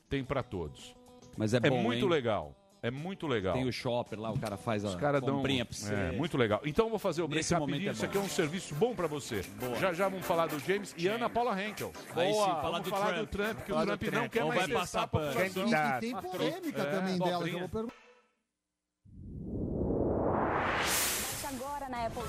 Tem 0.08 0.24
pra 0.24 0.42
todos. 0.42 0.94
Mas 1.36 1.52
é 1.52 1.58
É, 1.58 1.68
bom, 1.68 1.82
muito 1.82 2.04
hein? 2.04 2.10
legal. 2.10 2.54
É 2.84 2.90
muito 2.90 3.28
legal. 3.28 3.54
Tem 3.54 3.64
o 3.64 3.72
shopper 3.72 4.18
lá, 4.18 4.32
o 4.32 4.38
cara 4.40 4.56
faz 4.56 4.82
Os 4.82 4.96
a 4.96 4.98
caras 4.98 5.20
dão. 5.22 5.36
comprinha 5.36 5.64
pra 5.64 5.72
você. 5.76 5.94
É, 5.94 6.10
muito 6.12 6.36
legal. 6.36 6.60
Então 6.64 6.86
eu 6.86 6.90
vou 6.90 6.98
fazer 6.98 7.22
o 7.22 7.28
break 7.28 7.38
Nesse 7.38 7.54
rapidinho. 7.54 7.76
momento 7.78 7.90
é 7.90 7.92
Isso 7.94 8.04
aqui 8.04 8.18
é 8.18 8.20
um 8.20 8.28
serviço 8.28 8.74
bom 8.74 8.92
pra 8.92 9.06
você. 9.06 9.44
Já 9.78 9.92
já 9.92 10.08
vamos 10.08 10.26
falar 10.26 10.48
do 10.48 10.58
James 10.58 10.92
e 10.98 11.06
Ana 11.06 11.30
Paula 11.30 11.52
Henkel. 11.62 11.92
Aí 12.16 12.26
sim, 12.32 12.38
Boa. 12.40 12.46
falar 12.56 12.62
vamos 12.62 12.82
do 12.82 12.90
falar 12.90 13.06
Trump. 13.12 13.18
do 13.20 13.26
Trump, 13.28 13.58
que 13.60 13.70
Falar 13.70 13.82
o 13.82 13.86
do 13.86 13.98
Trump 13.98 14.02
não 14.02 14.10
Trump. 14.20 14.32
quer 14.32 14.42
Ou 14.42 14.48
mais 14.48 14.60
vai 14.62 14.68
passar 14.72 15.02
a 15.02 15.06
pano. 15.06 15.26
população. 15.32 15.62
E, 15.68 15.70
e 15.70 16.00
tem 16.00 16.16
polêmica 16.16 16.82
É, 16.82 16.84
também 16.90 17.18
dela. 17.20 17.44
que 17.44 17.50
eu 17.54 17.58
vou 17.60 17.68
perguntar. 17.68 17.94
Agora 21.54 21.88
na 21.88 22.06
Apple. 22.06 22.22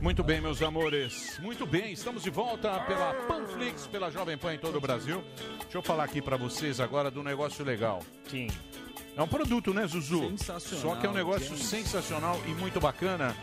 Muito 0.00 0.22
bem, 0.22 0.40
meus 0.40 0.62
amores. 0.62 1.38
Muito 1.40 1.66
bem, 1.66 1.92
estamos 1.92 2.22
de 2.22 2.30
volta 2.30 2.78
pela 2.80 3.12
Panflix, 3.26 3.86
pela 3.86 4.10
Jovem 4.10 4.38
Pan 4.38 4.54
em 4.54 4.58
todo 4.58 4.78
o 4.78 4.80
Brasil. 4.80 5.22
Deixa 5.62 5.76
eu 5.78 5.82
falar 5.82 6.04
aqui 6.04 6.22
pra 6.22 6.36
vocês 6.36 6.80
agora 6.80 7.10
do 7.10 7.22
negócio 7.22 7.64
legal. 7.64 8.02
Sim. 8.30 8.48
É 9.16 9.22
um 9.22 9.26
produto, 9.28 9.74
né, 9.74 9.86
Zuzu? 9.86 10.28
Sensacional, 10.30 10.80
Só 10.94 11.00
que 11.00 11.06
é 11.06 11.10
um 11.10 11.14
negócio 11.14 11.48
gente. 11.56 11.64
sensacional 11.64 12.40
e 12.46 12.50
muito 12.50 12.80
bacana. 12.80 13.36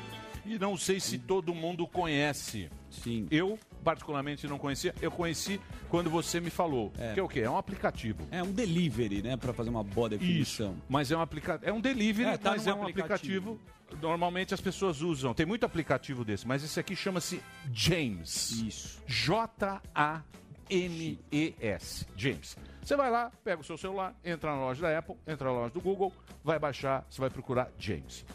E 0.46 0.58
não 0.58 0.78
sei 0.78 1.00
se 1.00 1.18
todo 1.18 1.54
mundo 1.54 1.86
conhece. 1.88 2.70
Sim. 2.90 3.28
Eu, 3.30 3.60
particularmente, 3.86 4.48
não 4.48 4.58
conhecia. 4.58 4.96
Eu 5.00 5.12
conheci 5.12 5.62
quando 5.90 6.10
você 6.10 6.42
me 6.42 6.50
falou. 6.50 6.92
Que 7.14 7.20
é 7.20 7.24
o 7.24 7.28
quê? 7.30 7.42
É 7.42 7.50
um 7.50 7.58
aplicativo. 7.58 8.28
É 8.32 8.42
um 8.42 8.52
delivery, 8.52 9.22
né? 9.22 9.38
Pra 9.38 9.54
fazer 9.54 9.70
uma 9.70 9.84
boa 9.84 10.10
definição. 10.10 10.72
Isso. 10.72 10.84
Mas 10.90 11.12
é 11.12 11.16
um 11.16 11.22
aplicativo. 11.22 11.70
É 11.70 11.72
um 11.72 11.80
delivery, 11.80 12.30
É, 12.32 12.38
tá 12.38 12.50
mas 12.52 12.66
é 12.66 12.74
um 12.74 12.82
aplicativo. 12.82 13.60
Normalmente 14.02 14.54
as 14.56 14.60
pessoas 14.60 15.02
usam. 15.02 15.36
Tem 15.36 15.46
muito 15.46 15.64
aplicativo 15.66 16.26
desse, 16.26 16.48
mas 16.48 16.64
esse 16.64 16.80
aqui 16.80 16.96
chama-se 16.96 17.40
James. 17.72 18.52
Isso. 18.52 19.00
J-A-M-E-S. 20.70 22.08
James. 22.18 22.58
Você 22.82 22.96
vai 22.96 23.12
lá, 23.12 23.32
pega 23.44 23.62
o 23.62 23.64
seu 23.64 23.78
celular, 23.78 24.16
entra 24.24 24.52
na 24.52 24.58
loja 24.60 24.82
da 24.82 24.98
Apple, 24.98 25.16
entra 25.28 25.48
na 25.48 25.54
loja 25.54 25.74
do 25.74 25.82
Google, 25.82 26.12
vai 26.44 26.58
baixar, 26.60 27.06
você 27.10 27.22
vai 27.22 27.30
procurar 27.30 27.72
James. 27.78 28.26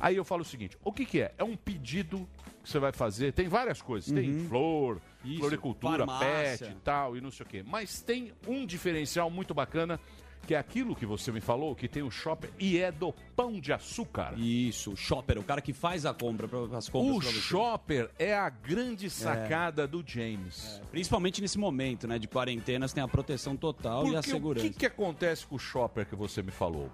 Aí 0.00 0.16
eu 0.16 0.24
falo 0.24 0.42
o 0.42 0.44
seguinte: 0.44 0.78
o 0.84 0.92
que, 0.92 1.04
que 1.04 1.20
é? 1.20 1.34
É 1.36 1.44
um 1.44 1.56
pedido 1.56 2.28
que 2.62 2.68
você 2.68 2.78
vai 2.78 2.92
fazer. 2.92 3.32
Tem 3.32 3.48
várias 3.48 3.82
coisas. 3.82 4.12
Tem 4.12 4.46
flor, 4.46 5.00
Isso, 5.24 5.38
floricultura, 5.40 6.06
farmácia. 6.06 6.66
pet 6.68 6.70
e 6.72 6.80
tal, 6.82 7.16
e 7.16 7.20
não 7.20 7.30
sei 7.30 7.44
o 7.44 7.48
quê. 7.48 7.64
Mas 7.66 8.00
tem 8.00 8.32
um 8.46 8.64
diferencial 8.64 9.28
muito 9.30 9.52
bacana, 9.52 9.98
que 10.46 10.54
é 10.54 10.58
aquilo 10.58 10.96
que 10.96 11.06
você 11.06 11.30
me 11.30 11.40
falou, 11.40 11.72
que 11.74 11.86
tem 11.86 12.02
o 12.02 12.10
shopper 12.10 12.50
e 12.58 12.76
é 12.76 12.90
do 12.90 13.12
pão 13.36 13.60
de 13.60 13.72
açúcar. 13.72 14.34
Isso, 14.36 14.90
o 14.92 14.96
shopper, 14.96 15.38
o 15.38 15.42
cara 15.44 15.60
que 15.60 15.72
faz 15.72 16.04
a 16.04 16.12
compra, 16.12 16.48
pra- 16.48 16.76
as 16.76 16.88
compras 16.88 17.28
O 17.30 17.40
shopper 17.40 18.10
é 18.18 18.34
a 18.34 18.50
grande 18.50 19.08
sacada 19.08 19.86
do 19.86 20.02
James. 20.04 20.82
Principalmente 20.90 21.40
nesse 21.40 21.58
momento, 21.58 22.08
né, 22.08 22.18
de 22.18 22.26
quarentena, 22.26 22.88
você 22.88 22.94
tem 22.96 23.04
a 23.04 23.08
proteção 23.08 23.56
total 23.56 24.04
e 24.06 24.10
a 24.10 24.14
Porque 24.14 24.30
o 24.30 24.32
segurança. 24.34 24.68
que, 24.68 24.74
que 24.80 24.86
acontece 24.86 25.46
com 25.46 25.54
o 25.54 25.58
shopper 25.60 26.06
que 26.06 26.16
você 26.16 26.42
me 26.42 26.50
falou? 26.50 26.90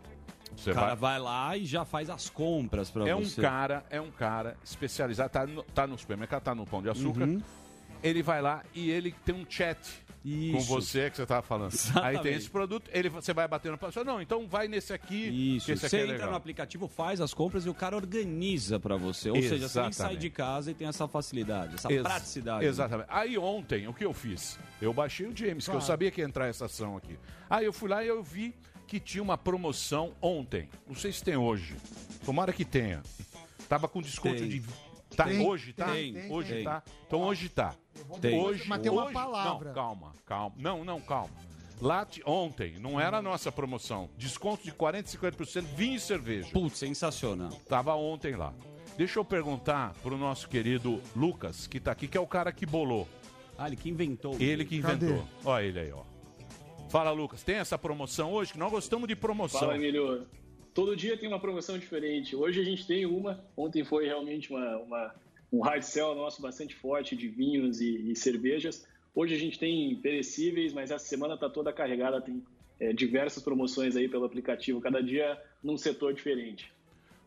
Você 0.56 0.70
o 0.70 0.74
cara 0.74 0.94
vai... 0.94 1.18
lá 1.18 1.56
e 1.56 1.64
já 1.64 1.84
faz 1.84 2.10
as 2.10 2.28
compras 2.28 2.90
pra 2.90 3.08
é 3.08 3.14
um 3.14 3.24
você. 3.24 3.40
cara, 3.40 3.84
é 3.90 4.00
um 4.00 4.10
cara 4.10 4.56
especializado, 4.64 5.30
tá 5.30 5.46
no, 5.46 5.62
tá 5.62 5.86
no 5.86 5.96
supermercado, 5.98 6.42
tá 6.42 6.54
no 6.54 6.66
pão 6.66 6.82
de 6.82 6.88
açúcar. 6.90 7.24
Uhum. 7.24 7.42
Ele 8.02 8.22
vai 8.22 8.40
lá 8.40 8.62
e 8.74 8.90
ele 8.90 9.12
tem 9.24 9.34
um 9.34 9.44
chat 9.48 9.76
com 10.22 10.28
Isso. 10.28 10.68
você 10.68 11.10
que 11.10 11.16
você 11.16 11.26
tava 11.26 11.42
falando. 11.42 11.72
Exatamente. 11.72 12.16
Aí 12.16 12.22
tem 12.22 12.34
esse 12.34 12.48
produto, 12.48 12.88
ele 12.92 13.08
você 13.08 13.32
vai 13.34 13.48
batendo 13.48 13.72
no 13.72 13.78
passo, 13.78 14.04
não, 14.04 14.22
então 14.22 14.46
vai 14.46 14.68
nesse 14.68 14.92
aqui, 14.92 15.56
Isso, 15.56 15.66
que 15.66 15.72
esse 15.72 15.86
aqui 15.86 15.90
você 15.90 15.96
é 15.96 16.02
entra 16.02 16.12
legal. 16.14 16.30
no 16.30 16.36
aplicativo, 16.36 16.86
faz 16.86 17.20
as 17.20 17.34
compras 17.34 17.66
e 17.66 17.68
o 17.68 17.74
cara 17.74 17.96
organiza 17.96 18.78
pra 18.78 18.96
você. 18.96 19.30
Ou 19.30 19.36
seja, 19.36 19.48
você 19.48 19.58
nem 19.58 19.68
sai 19.68 19.88
Exatamente. 19.88 20.20
de 20.20 20.30
casa 20.30 20.70
e 20.70 20.74
tem 20.74 20.86
essa 20.86 21.08
facilidade, 21.08 21.74
essa 21.74 21.92
Ex- 21.92 22.02
praticidade. 22.02 22.62
né? 22.62 22.66
Exatamente. 22.68 23.08
Aí 23.10 23.36
ontem, 23.36 23.88
o 23.88 23.92
que 23.94 24.04
eu 24.04 24.12
fiz? 24.12 24.58
Eu 24.80 24.92
baixei 24.92 25.26
o 25.26 25.36
James, 25.36 25.64
que 25.64 25.70
eu 25.70 25.74
Claro. 25.74 25.86
sabia 25.86 26.10
que 26.12 26.20
ia 26.20 26.26
entrar 26.26 26.46
essa 26.46 26.66
ação 26.66 26.96
aqui. 26.96 27.18
Aí 27.50 27.64
eu 27.64 27.72
fui 27.72 27.88
lá 27.88 28.04
e 28.04 28.06
eu 28.08 28.22
vi 28.22 28.54
que 28.88 28.98
tinha 28.98 29.22
uma 29.22 29.36
promoção 29.38 30.12
ontem. 30.20 30.68
Não 30.86 30.94
sei 30.96 31.12
se 31.12 31.22
tem 31.22 31.36
hoje. 31.36 31.76
Tomara 32.24 32.52
que 32.52 32.64
tenha. 32.64 33.02
Tava 33.68 33.86
com 33.86 34.00
desconto 34.00 34.36
Tem. 34.36 34.48
de. 34.48 34.62
Tá, 35.14 35.24
Tem, 35.24 35.46
hoje 35.46 35.72
tá? 35.72 35.86
tem, 35.92 36.30
hoje 36.30 36.54
tem. 36.54 36.64
tá. 36.64 36.82
Então 37.06 37.20
hoje 37.22 37.48
tá. 37.48 37.74
Tem. 38.20 38.38
Hoje, 38.40 38.64
Mas 38.68 38.80
tem 38.80 38.90
uma 38.90 39.04
hoje- 39.04 39.12
palavra. 39.12 39.68
Não, 39.68 39.74
calma, 39.74 40.12
calma. 40.26 40.54
Não, 40.58 40.84
não, 40.84 41.00
calma. 41.00 41.30
Lá 41.80 42.06
ontem, 42.26 42.78
não 42.78 42.98
era 43.00 43.18
a 43.18 43.22
nossa 43.22 43.52
promoção. 43.52 44.08
Desconto 44.16 44.64
de 44.64 44.72
40 44.72 45.08
e 45.08 45.12
50% 45.18 45.62
vinho 45.76 45.96
e 45.96 46.00
cerveja. 46.00 46.48
Putz, 46.52 46.78
sensacional. 46.78 47.50
Tava 47.68 47.94
ontem 47.94 48.34
lá. 48.36 48.52
Deixa 48.96 49.18
eu 49.18 49.24
perguntar 49.24 49.94
pro 50.02 50.16
nosso 50.18 50.48
querido 50.48 51.00
Lucas, 51.14 51.66
que 51.66 51.78
tá 51.78 51.92
aqui, 51.92 52.08
que 52.08 52.16
é 52.16 52.20
o 52.20 52.26
cara 52.26 52.50
que 52.52 52.66
bolou. 52.66 53.08
Ah, 53.56 53.66
ele 53.68 53.76
que 53.76 53.88
inventou. 53.88 54.36
Ele 54.40 54.64
que 54.64 54.80
Cadê? 54.80 55.06
inventou. 55.06 55.28
Olha 55.44 55.64
ele 55.64 55.78
aí, 55.80 55.92
ó. 55.92 56.02
Fala, 56.88 57.10
Lucas, 57.10 57.42
tem 57.42 57.56
essa 57.56 57.76
promoção 57.78 58.32
hoje? 58.32 58.52
Que 58.52 58.58
nós 58.58 58.70
gostamos 58.70 59.06
de 59.08 59.14
promoção. 59.14 59.60
Fala, 59.60 59.76
Emílio. 59.76 60.26
Todo 60.72 60.96
dia 60.96 61.16
tem 61.16 61.28
uma 61.28 61.40
promoção 61.40 61.78
diferente. 61.78 62.34
Hoje 62.34 62.60
a 62.60 62.64
gente 62.64 62.86
tem 62.86 63.04
uma. 63.04 63.44
Ontem 63.56 63.84
foi 63.84 64.06
realmente 64.06 64.50
uma, 64.50 64.76
uma- 64.78 65.14
um 65.52 65.60
hard 65.60 65.82
sell 65.82 66.14
nosso 66.14 66.40
bastante 66.40 66.74
forte 66.74 67.14
de 67.16 67.28
vinhos 67.28 67.80
e, 67.80 68.10
e 68.10 68.16
cervejas. 68.16 68.86
Hoje 69.14 69.34
a 69.34 69.38
gente 69.38 69.58
tem 69.58 69.94
perecíveis, 69.96 70.72
mas 70.72 70.90
essa 70.90 71.04
semana 71.04 71.34
está 71.34 71.48
toda 71.50 71.72
carregada. 71.72 72.20
Tem 72.20 72.42
é, 72.80 72.92
diversas 72.92 73.42
promoções 73.42 73.96
aí 73.96 74.08
pelo 74.08 74.24
aplicativo, 74.24 74.80
cada 74.80 75.02
dia 75.02 75.40
num 75.62 75.76
setor 75.76 76.14
diferente. 76.14 76.72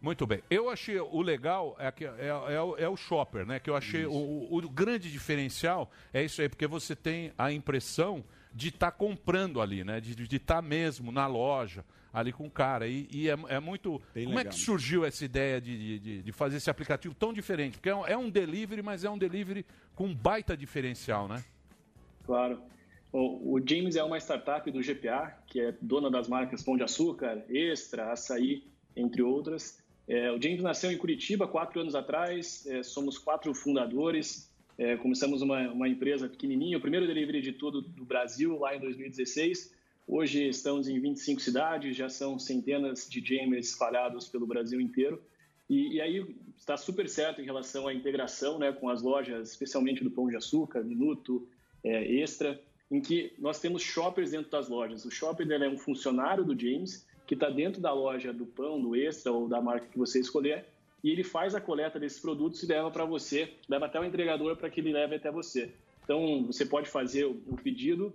Muito 0.01 0.25
bem. 0.25 0.41
Eu 0.49 0.69
achei 0.69 0.97
o 0.99 1.21
legal 1.21 1.75
é, 1.77 1.91
que 1.91 2.05
é, 2.05 2.27
é 2.27 2.61
o- 2.61 2.77
é 2.77 2.89
o 2.89 2.95
shopper, 2.95 3.45
né? 3.45 3.59
Que 3.59 3.69
eu 3.69 3.75
achei 3.75 4.05
o, 4.05 4.11
o- 4.13 4.57
o 4.57 4.69
grande 4.69 5.11
diferencial 5.11 5.91
é 6.13 6.23
isso 6.23 6.41
aí, 6.41 6.49
porque 6.49 6.65
você 6.65 6.95
tem 6.95 7.31
a 7.37 7.51
impressão 7.51 8.23
de 8.53 8.69
estar 8.69 8.91
comprando 8.91 9.61
ali, 9.61 9.83
né? 9.83 9.99
De 9.99 10.35
estar 10.35 10.61
mesmo 10.61 11.11
na 11.11 11.27
loja, 11.27 11.85
ali 12.13 12.31
com 12.31 12.45
o 12.45 12.51
cara. 12.51 12.87
E, 12.87 13.07
e 13.11 13.29
é, 13.29 13.37
é 13.49 13.59
muito. 13.59 14.01
Bem 14.13 14.25
como 14.25 14.37
é 14.37 14.43
legal. 14.43 14.53
que 14.53 14.59
surgiu 14.59 15.05
essa 15.05 15.23
ideia 15.23 15.61
de, 15.61 15.99
de- 15.99 16.21
de, 16.23 16.31
fazer 16.31 16.57
esse 16.57 16.69
aplicativo 16.69 17.13
tão 17.13 17.31
diferente? 17.31 17.77
Porque 17.77 17.89
é 17.89 17.95
um, 17.95 18.07
é 18.07 18.17
um 18.17 18.29
delivery, 18.29 18.81
mas 18.81 19.03
é 19.03 19.09
um 19.09 19.17
delivery 19.17 19.65
com 19.95 20.05
um 20.07 20.15
baita 20.15 20.55
diferencial, 20.55 21.27
né? 21.27 21.43
Claro. 22.25 22.61
O, 23.11 23.55
o 23.55 23.61
James 23.67 23.95
é 23.95 24.03
uma 24.03 24.17
startup 24.17 24.69
do 24.71 24.79
GPA, 24.79 25.37
que 25.47 25.59
é 25.59 25.73
dona 25.81 26.09
das 26.09 26.27
marcas 26.27 26.63
Pão 26.63 26.77
de 26.77 26.83
Açúcar, 26.83 27.43
Extra, 27.49 28.11
Açaí, 28.11 28.63
entre 28.95 29.21
outras. 29.21 29.81
É, 30.07 30.31
o 30.31 30.41
James 30.41 30.61
nasceu 30.61 30.91
em 30.91 30.97
Curitiba 30.97 31.47
quatro 31.47 31.79
anos 31.79 31.95
atrás, 31.95 32.65
é, 32.67 32.83
somos 32.83 33.17
quatro 33.17 33.53
fundadores, 33.53 34.50
é, 34.77 34.95
começamos 34.97 35.41
uma, 35.41 35.71
uma 35.71 35.87
empresa 35.87 36.27
pequenininha, 36.27 36.77
o 36.77 36.81
primeiro 36.81 37.07
delivery 37.07 37.41
de 37.41 37.51
tudo 37.51 37.81
do 37.81 38.03
Brasil, 38.05 38.57
lá 38.59 38.75
em 38.75 38.79
2016. 38.79 39.73
Hoje 40.07 40.47
estamos 40.47 40.87
em 40.87 40.99
25 40.99 41.39
cidades, 41.39 41.95
já 41.95 42.09
são 42.09 42.37
centenas 42.39 43.07
de 43.09 43.23
James 43.23 43.69
espalhados 43.69 44.27
pelo 44.27 44.45
Brasil 44.45 44.81
inteiro. 44.81 45.21
E, 45.69 45.95
e 45.95 46.01
aí 46.01 46.35
está 46.57 46.75
super 46.75 47.07
certo 47.07 47.41
em 47.41 47.45
relação 47.45 47.87
à 47.87 47.93
integração 47.93 48.59
né, 48.59 48.71
com 48.71 48.89
as 48.89 49.01
lojas, 49.01 49.51
especialmente 49.51 50.03
do 50.03 50.11
Pão 50.11 50.27
de 50.27 50.35
Açúcar, 50.35 50.83
Minuto, 50.83 51.47
é, 51.83 52.13
Extra, 52.15 52.59
em 52.89 52.99
que 52.99 53.33
nós 53.39 53.59
temos 53.59 53.81
shoppers 53.81 54.31
dentro 54.31 54.51
das 54.51 54.67
lojas. 54.67 55.05
O 55.05 55.11
shopper 55.11 55.49
é 55.49 55.69
um 55.69 55.77
funcionário 55.77 56.43
do 56.43 56.59
James 56.59 57.07
que 57.25 57.33
está 57.33 57.49
dentro 57.49 57.81
da 57.81 57.93
loja 57.93 58.33
do 58.33 58.45
Pão, 58.45 58.81
do 58.81 58.95
Extra 58.95 59.31
ou 59.31 59.47
da 59.47 59.61
marca 59.61 59.87
que 59.87 59.97
você 59.97 60.19
escolher 60.19 60.65
e 61.03 61.09
ele 61.09 61.23
faz 61.23 61.55
a 61.55 61.61
coleta 61.61 61.99
desses 61.99 62.19
produtos 62.19 62.61
e 62.63 62.67
leva 62.67 62.91
para 62.91 63.05
você, 63.05 63.53
leva 63.67 63.85
até 63.85 63.99
o 63.99 64.05
entregador 64.05 64.55
para 64.55 64.69
que 64.69 64.79
ele 64.79 64.93
leve 64.93 65.15
até 65.15 65.31
você. 65.31 65.71
Então 66.03 66.45
você 66.45 66.65
pode 66.65 66.89
fazer 66.89 67.25
o, 67.25 67.57
pedido 67.63 68.13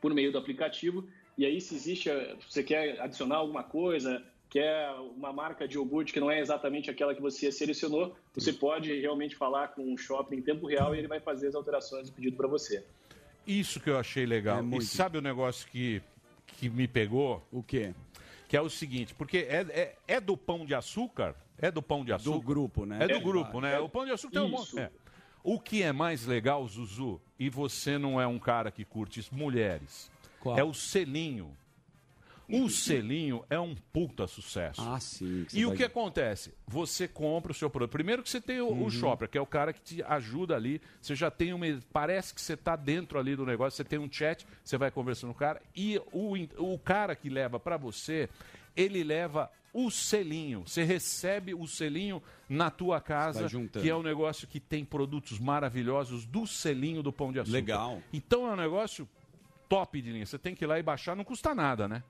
por 0.00 0.12
meio 0.14 0.30
do 0.30 0.38
aplicativo 0.38 1.08
e 1.36 1.44
aí 1.44 1.60
se 1.60 1.74
existe, 1.74 2.10
eh, 2.10 2.36
você 2.48 2.62
quer 2.62 3.00
adicionar 3.00 3.36
alguma 3.36 3.62
coisa, 3.62 4.22
quer 4.48 4.88
uma 5.16 5.32
marca 5.32 5.66
de 5.66 5.76
iogurte 5.76 6.12
que 6.12 6.20
não 6.20 6.30
é 6.30 6.38
exatamente 6.40 6.90
aquela 6.90 7.14
que 7.14 7.20
você 7.20 7.50
selecionou, 7.50 8.14
você 8.32 8.52
pode 8.52 9.00
realmente 9.00 9.34
falar 9.34 9.68
com 9.68 9.92
o 9.92 9.98
shopping 9.98 10.36
em 10.36 10.42
tempo 10.42 10.66
real 10.66 10.94
e 10.94 10.98
ele 10.98 11.08
vai 11.08 11.18
fazer 11.18 11.48
as 11.48 11.54
alterações 11.54 12.08
do 12.08 12.14
pedido 12.14 12.36
para 12.36 12.46
você. 12.46 12.84
Isso 13.46 13.80
que 13.80 13.90
eu 13.90 13.98
achei 13.98 14.24
legal. 14.24 14.58
É 14.58 14.60
e 14.60 14.64
muito. 14.64 14.84
sabe 14.84 15.18
o 15.18 15.20
negócio 15.20 15.68
que, 15.68 16.00
que 16.46 16.70
me 16.70 16.86
pegou? 16.86 17.46
O 17.50 17.62
quê? 17.62 17.92
Que 18.48 18.56
é 18.56 18.60
o 18.60 18.70
seguinte, 18.70 19.14
porque 19.14 19.38
é, 19.38 19.66
é, 19.70 19.96
é 20.06 20.20
do 20.20 20.36
pão 20.36 20.64
de 20.64 20.74
açúcar, 20.74 21.34
é 21.58 21.70
do 21.70 21.82
pão 21.82 22.04
de 22.04 22.12
açúcar. 22.12 22.38
Do 22.38 22.42
grupo, 22.42 22.84
né? 22.86 22.98
É 23.00 23.08
do 23.08 23.20
grupo, 23.20 23.60
né? 23.60 23.74
é. 23.74 23.80
O 23.80 23.88
pão 23.88 24.04
de 24.04 24.10
açúcar 24.12 24.32
tem 24.32 24.42
um 24.42 24.48
monte. 24.48 24.78
É. 24.78 24.90
O 25.42 25.60
que 25.60 25.82
é 25.82 25.92
mais 25.92 26.24
legal, 26.26 26.66
Zuzu, 26.66 27.20
e 27.38 27.50
você 27.50 27.98
não 27.98 28.20
é 28.20 28.26
um 28.26 28.38
cara 28.38 28.70
que 28.70 28.84
curte 28.84 29.22
mulheres, 29.30 30.10
Qual? 30.40 30.58
é 30.58 30.64
o 30.64 30.72
selinho. 30.72 31.54
O 32.46 32.68
selinho 32.68 33.42
é 33.48 33.58
um 33.58 33.74
puta 33.74 34.26
sucesso. 34.26 34.82
Ah, 34.82 35.00
sim. 35.00 35.46
E 35.54 35.64
o 35.64 35.72
que 35.74 35.82
acontece? 35.82 36.52
Você 36.66 37.08
compra 37.08 37.52
o 37.52 37.54
seu 37.54 37.70
produto. 37.70 37.92
Primeiro 37.92 38.22
que 38.22 38.28
você 38.28 38.38
tem 38.40 38.60
o, 38.60 38.68
Uhum. 38.68 38.84
o 38.84 38.90
shopper, 38.90 39.28
que 39.30 39.38
é 39.38 39.40
o 39.40 39.46
cara 39.46 39.72
que 39.72 39.80
te 39.80 40.02
ajuda 40.02 40.54
ali. 40.54 40.78
Você 41.00 41.14
já 41.14 41.30
tem 41.30 41.54
uma. 41.54 41.64
Parece 41.90 42.34
que 42.34 42.40
você 42.42 42.52
está 42.52 42.76
dentro 42.76 43.18
ali 43.18 43.34
do 43.34 43.46
negócio, 43.46 43.78
você 43.78 43.84
tem 43.84 43.98
um 43.98 44.10
chat, 44.12 44.46
você 44.62 44.76
vai 44.76 44.90
conversando 44.90 45.30
com 45.30 45.36
o 45.36 45.40
cara. 45.40 45.60
E 45.74 45.98
o, 46.12 46.34
o 46.58 46.78
cara 46.78 47.16
que 47.16 47.30
leva 47.30 47.58
para 47.58 47.78
você, 47.78 48.28
ele 48.76 49.02
leva 49.02 49.50
o 49.74 49.90
selinho. 49.90 50.62
Você 50.64 50.84
recebe 50.84 51.52
o 51.52 51.66
selinho 51.66 52.22
na 52.48 52.70
tua 52.70 53.00
casa, 53.00 53.48
que 53.72 53.90
é 53.90 53.94
um 53.94 54.02
negócio 54.02 54.46
que 54.46 54.60
tem 54.60 54.84
produtos 54.84 55.40
maravilhosos 55.40 56.24
do 56.24 56.46
selinho 56.46 57.02
do 57.02 57.12
Pão 57.12 57.32
de 57.32 57.40
Açúcar. 57.40 57.56
Legal. 57.56 58.02
Então 58.12 58.46
é 58.46 58.52
um 58.52 58.56
negócio 58.56 59.08
top 59.68 60.00
de 60.00 60.12
linha. 60.12 60.24
Você 60.24 60.38
tem 60.38 60.54
que 60.54 60.64
ir 60.64 60.68
lá 60.68 60.78
e 60.78 60.82
baixar, 60.82 61.16
não 61.16 61.24
custa 61.24 61.54
nada, 61.54 61.88
né? 61.88 62.04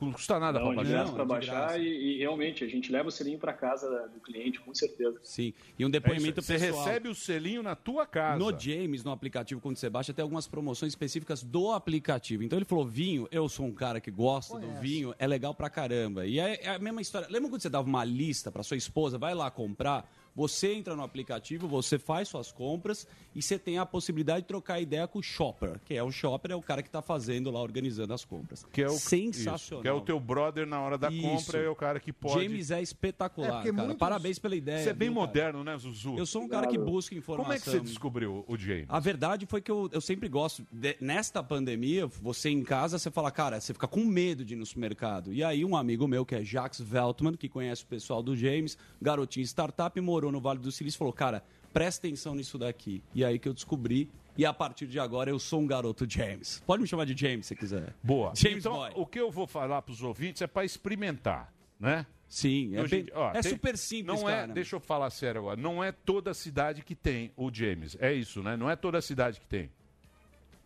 Não 0.00 0.12
custa 0.12 0.38
nada 0.38 0.58
Não, 0.58 0.74
para 0.74 0.84
baixar. 0.84 1.12
para 1.12 1.24
baixar 1.24 1.80
e, 1.80 1.86
e 1.86 2.18
realmente 2.18 2.64
a 2.64 2.68
gente 2.68 2.90
leva 2.92 3.08
o 3.08 3.12
selinho 3.12 3.38
para 3.38 3.52
casa 3.52 4.08
do 4.12 4.20
cliente, 4.20 4.60
com 4.60 4.74
certeza. 4.74 5.18
Sim, 5.22 5.52
e 5.78 5.84
um 5.84 5.88
É 5.88 5.92
depoimento 5.92 6.42
pessoal. 6.42 6.58
Você 6.58 6.66
recebe 6.66 7.08
o 7.08 7.14
selinho 7.14 7.62
na 7.62 7.74
tua 7.74 8.06
casa. 8.06 8.38
No 8.38 8.58
James, 8.58 9.02
no 9.02 9.10
aplicativo, 9.10 9.60
quando 9.60 9.76
você 9.76 9.90
baixa, 9.90 10.12
tem 10.12 10.22
algumas 10.22 10.46
promoções 10.46 10.92
específicas 10.92 11.42
do 11.42 11.72
aplicativo. 11.72 12.42
Então 12.42 12.58
ele 12.58 12.64
falou: 12.64 12.86
vinho, 12.86 13.28
eu 13.30 13.48
sou 13.48 13.66
um 13.66 13.72
cara 13.72 14.00
que 14.00 14.10
gosta 14.10 14.58
do 14.58 14.70
vinho, 14.80 15.14
é 15.18 15.26
legal 15.26 15.54
pra 15.54 15.68
caramba. 15.68 16.26
E 16.26 16.38
é, 16.38 16.64
é 16.64 16.68
a 16.70 16.78
mesma 16.78 17.00
história. 17.00 17.28
Lembra 17.30 17.50
quando 17.50 17.60
você 17.62 17.68
dava 17.68 17.86
uma 17.86 18.04
lista 18.04 18.50
pra 18.52 18.62
sua 18.62 18.76
esposa, 18.76 19.18
vai 19.18 19.34
lá 19.34 19.50
comprar? 19.50 20.08
Você 20.38 20.72
entra 20.72 20.94
no 20.94 21.02
aplicativo, 21.02 21.66
você 21.66 21.98
faz 21.98 22.28
suas 22.28 22.52
compras 22.52 23.08
e 23.34 23.42
você 23.42 23.58
tem 23.58 23.76
a 23.78 23.84
possibilidade 23.84 24.42
de 24.42 24.46
trocar 24.46 24.80
ideia 24.80 25.04
com 25.08 25.18
o 25.18 25.22
shopper, 25.22 25.80
que 25.84 25.94
é 25.94 26.02
o 26.02 26.12
shopper, 26.12 26.52
é 26.52 26.54
o 26.54 26.62
cara 26.62 26.80
que 26.80 26.88
tá 26.88 27.02
fazendo 27.02 27.50
lá, 27.50 27.60
organizando 27.60 28.14
as 28.14 28.24
compras. 28.24 28.64
Que 28.72 28.82
é 28.82 28.86
o, 28.86 28.90
Sensacional. 28.90 29.56
isso, 29.56 29.82
que 29.82 29.88
é 29.88 29.92
o 29.92 30.00
teu 30.00 30.20
brother 30.20 30.64
na 30.64 30.80
hora 30.80 30.96
da 30.96 31.10
Isso. 31.10 31.22
compra, 31.22 31.58
é 31.60 31.68
o 31.68 31.74
cara 31.74 31.98
que 31.98 32.12
pode. 32.12 32.40
James 32.44 32.70
é 32.70 32.80
espetacular, 32.80 33.62
É, 33.62 33.70
cara. 33.70 33.72
muitos- 33.72 33.96
Parabéns 33.96 34.38
pela 34.38 34.54
ideia. 34.54 34.82
Você 34.84 34.90
é 34.90 34.92
bem 34.92 35.08
viu, 35.08 35.16
cara? 35.16 35.26
moderno, 35.26 35.64
né, 35.64 35.76
Zuzu? 35.76 36.16
Eu 36.16 36.24
sou 36.24 36.42
um 36.42 36.48
cara 36.48 36.68
que 36.68 36.78
busca 36.78 37.16
informação. 37.16 37.44
Como 37.44 37.52
é 37.56 37.58
que 37.58 37.68
você 37.68 37.80
descobriu 37.80 38.44
o 38.46 38.56
James? 38.56 38.86
A 38.88 39.00
verdade 39.00 39.44
foi 39.44 39.60
que 39.60 39.70
eu, 39.72 39.88
eu 39.92 40.00
sempre 40.00 40.28
gosto. 40.28 40.64
de- 40.70 40.96
nesta 41.00 41.42
pandemia, 41.42 42.06
você 42.06 42.48
em 42.48 42.62
casa, 42.62 42.96
você 42.98 43.10
fala, 43.10 43.30
cara, 43.32 43.60
você 43.60 43.72
fica 43.72 43.88
com 43.88 44.04
medo 44.04 44.44
de 44.44 44.54
ir 44.54 44.56
no 44.56 44.64
supermercado. 44.64 45.32
E 45.32 45.42
aí, 45.42 45.64
um 45.64 45.76
amigo 45.76 46.06
meu, 46.06 46.24
que 46.24 46.34
é 46.36 46.44
Jacques 46.44 46.80
Veltman, 46.80 47.34
que 47.34 47.48
conhece 47.48 47.82
o 47.82 47.86
pessoal 47.86 48.22
do 48.22 48.36
James, 48.36 48.78
garotinho 49.02 49.44
startup, 49.44 49.98
morou 50.00 50.27
no 50.32 50.40
Vale 50.40 50.58
do 50.58 50.70
Silício, 50.70 50.98
falou, 50.98 51.12
cara, 51.12 51.42
presta 51.72 52.06
atenção 52.06 52.34
nisso 52.34 52.58
daqui. 52.58 53.02
E 53.14 53.24
aí 53.24 53.38
que 53.38 53.48
eu 53.48 53.54
descobri. 53.54 54.10
E 54.36 54.46
a 54.46 54.52
partir 54.52 54.86
de 54.86 55.00
agora 55.00 55.28
eu 55.30 55.38
sou 55.38 55.60
um 55.60 55.66
garoto 55.66 56.08
James. 56.08 56.62
Pode 56.64 56.80
me 56.80 56.86
chamar 56.86 57.04
de 57.06 57.16
James 57.16 57.46
se 57.46 57.56
quiser. 57.56 57.92
Boa. 58.02 58.32
James 58.36 58.58
então, 58.58 58.74
Boy. 58.74 58.92
o 58.94 59.04
que 59.04 59.18
eu 59.18 59.30
vou 59.30 59.48
falar 59.48 59.82
para 59.82 59.92
os 59.92 60.00
ouvintes 60.00 60.40
é 60.42 60.46
para 60.46 60.64
experimentar, 60.64 61.52
né? 61.78 62.06
Sim, 62.28 62.76
é 62.76 62.82
Hoje 62.82 63.02
bem- 63.02 63.12
ó, 63.14 63.32
é 63.32 63.42
super 63.42 63.76
simples, 63.76 64.20
não 64.20 64.28
é, 64.28 64.40
cara. 64.40 64.52
Deixa 64.52 64.76
eu 64.76 64.80
falar 64.80 65.10
sério 65.10 65.40
agora. 65.40 65.60
Não 65.60 65.82
é 65.82 65.90
toda 65.90 66.34
cidade 66.34 66.82
que 66.82 66.94
tem 66.94 67.32
o 67.36 67.52
James. 67.52 67.96
É 67.98 68.12
isso, 68.12 68.42
né? 68.42 68.56
Não 68.56 68.70
é 68.70 68.76
toda 68.76 69.00
cidade 69.00 69.40
que 69.40 69.46
tem. 69.46 69.70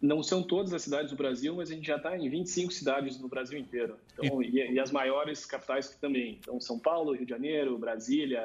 Não 0.03 0.21
são 0.21 0.43
todas 0.43 0.75
as 0.75 0.83
cidades 0.83 1.13
do 1.13 1.17
Brasil, 1.17 1.55
mas 1.55 1.71
a 1.71 1.75
gente 1.75 1.87
já 1.87 1.97
está 1.97 2.19
em 2.19 2.29
25 2.29 2.73
cidades 2.73 3.21
no 3.21 3.29
Brasil 3.29 3.57
inteiro. 3.57 3.97
Então, 4.19 4.43
e... 4.43 4.73
e 4.73 4.81
as 4.81 4.91
maiores 4.91 5.47
capitais 5.47 5.89
também. 6.01 6.39
Então, 6.41 6.61
São 6.61 6.77
Paulo, 6.77 7.13
Rio 7.13 7.25
de 7.25 7.31
Janeiro, 7.31 7.79
Brasília, 7.79 8.43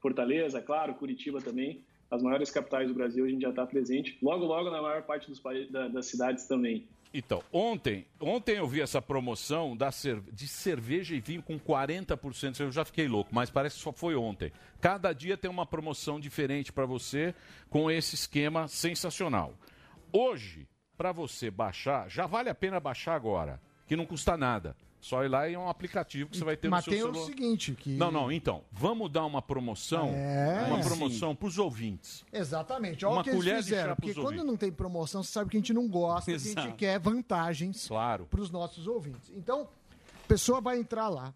Fortaleza, 0.00 0.60
claro, 0.62 0.94
Curitiba 0.94 1.40
também. 1.40 1.82
As 2.10 2.22
maiores 2.22 2.50
capitais 2.50 2.88
do 2.88 2.94
Brasil 2.94 3.24
a 3.24 3.28
gente 3.28 3.42
já 3.42 3.50
está 3.50 3.66
presente. 3.66 4.16
Logo, 4.22 4.44
logo 4.44 4.70
na 4.70 4.80
maior 4.80 5.02
parte 5.02 5.28
dos 5.28 5.40
da- 5.70 5.88
das 5.88 6.06
cidades 6.06 6.46
também. 6.46 6.86
Então, 7.12 7.42
ontem, 7.52 8.06
ontem 8.20 8.56
eu 8.58 8.66
vi 8.66 8.80
essa 8.82 9.00
promoção 9.00 9.74
da 9.76 9.88
de 10.32 10.46
cerveja 10.46 11.14
e 11.14 11.20
vinho 11.20 11.42
com 11.42 11.58
40%. 11.58 12.60
Eu 12.60 12.70
já 12.70 12.84
fiquei 12.84 13.08
louco, 13.08 13.34
mas 13.34 13.48
parece 13.50 13.76
que 13.76 13.82
só 13.82 13.92
foi 13.92 14.14
ontem. 14.14 14.52
Cada 14.80 15.12
dia 15.12 15.36
tem 15.36 15.50
uma 15.50 15.64
promoção 15.66 16.20
diferente 16.20 16.70
para 16.72 16.84
você 16.84 17.34
com 17.70 17.90
esse 17.90 18.14
esquema 18.14 18.68
sensacional. 18.68 19.54
Hoje, 20.12 20.66
para 20.96 21.12
você 21.12 21.50
baixar, 21.50 22.08
já 22.10 22.26
vale 22.26 22.50
a 22.50 22.54
pena 22.54 22.78
baixar 22.78 23.14
agora, 23.14 23.60
que 23.86 23.96
não 23.96 24.04
custa 24.06 24.36
nada. 24.36 24.76
Só 25.00 25.24
ir 25.24 25.28
lá 25.28 25.48
e 25.48 25.54
é 25.54 25.58
um 25.58 25.68
aplicativo 25.68 26.28
que 26.28 26.36
você 26.36 26.44
vai 26.44 26.56
ter 26.56 26.68
Mas 26.68 26.84
no 26.84 26.92
seu 26.92 27.00
tem 27.00 27.02
o 27.10 27.14
celular. 27.14 27.26
seguinte, 27.26 27.72
que... 27.74 27.90
Não, 27.90 28.10
não, 28.10 28.32
então, 28.32 28.64
vamos 28.72 29.10
dar 29.10 29.24
uma 29.24 29.40
promoção, 29.40 30.08
É. 30.08 30.64
uma 30.68 30.80
promoção 30.80 31.36
para 31.36 31.46
os 31.48 31.56
ouvintes. 31.56 32.24
Exatamente. 32.32 33.04
Olha 33.06 33.12
Uma 33.14 33.20
o 33.20 33.24
que 33.24 33.30
eles 33.30 33.38
colher 33.40 33.56
de 33.58 33.62
fizeram. 33.64 33.94
Porque 33.94 34.12
quando 34.14 34.24
ouvintes. 34.24 34.46
não 34.46 34.56
tem 34.56 34.72
promoção, 34.72 35.22
você 35.22 35.30
sabe 35.30 35.50
que 35.50 35.56
a 35.56 35.60
gente 35.60 35.72
não 35.72 35.88
gosta, 35.88 36.30
que 36.30 36.36
a 36.36 36.38
gente 36.38 36.58
Exato. 36.58 36.74
quer 36.74 36.98
vantagens 36.98 37.86
claro. 37.86 38.26
para 38.26 38.40
os 38.40 38.50
nossos 38.50 38.86
ouvintes. 38.88 39.30
Então, 39.36 39.68
a 40.24 40.26
pessoa 40.26 40.60
vai 40.60 40.78
entrar 40.78 41.08
lá, 41.08 41.32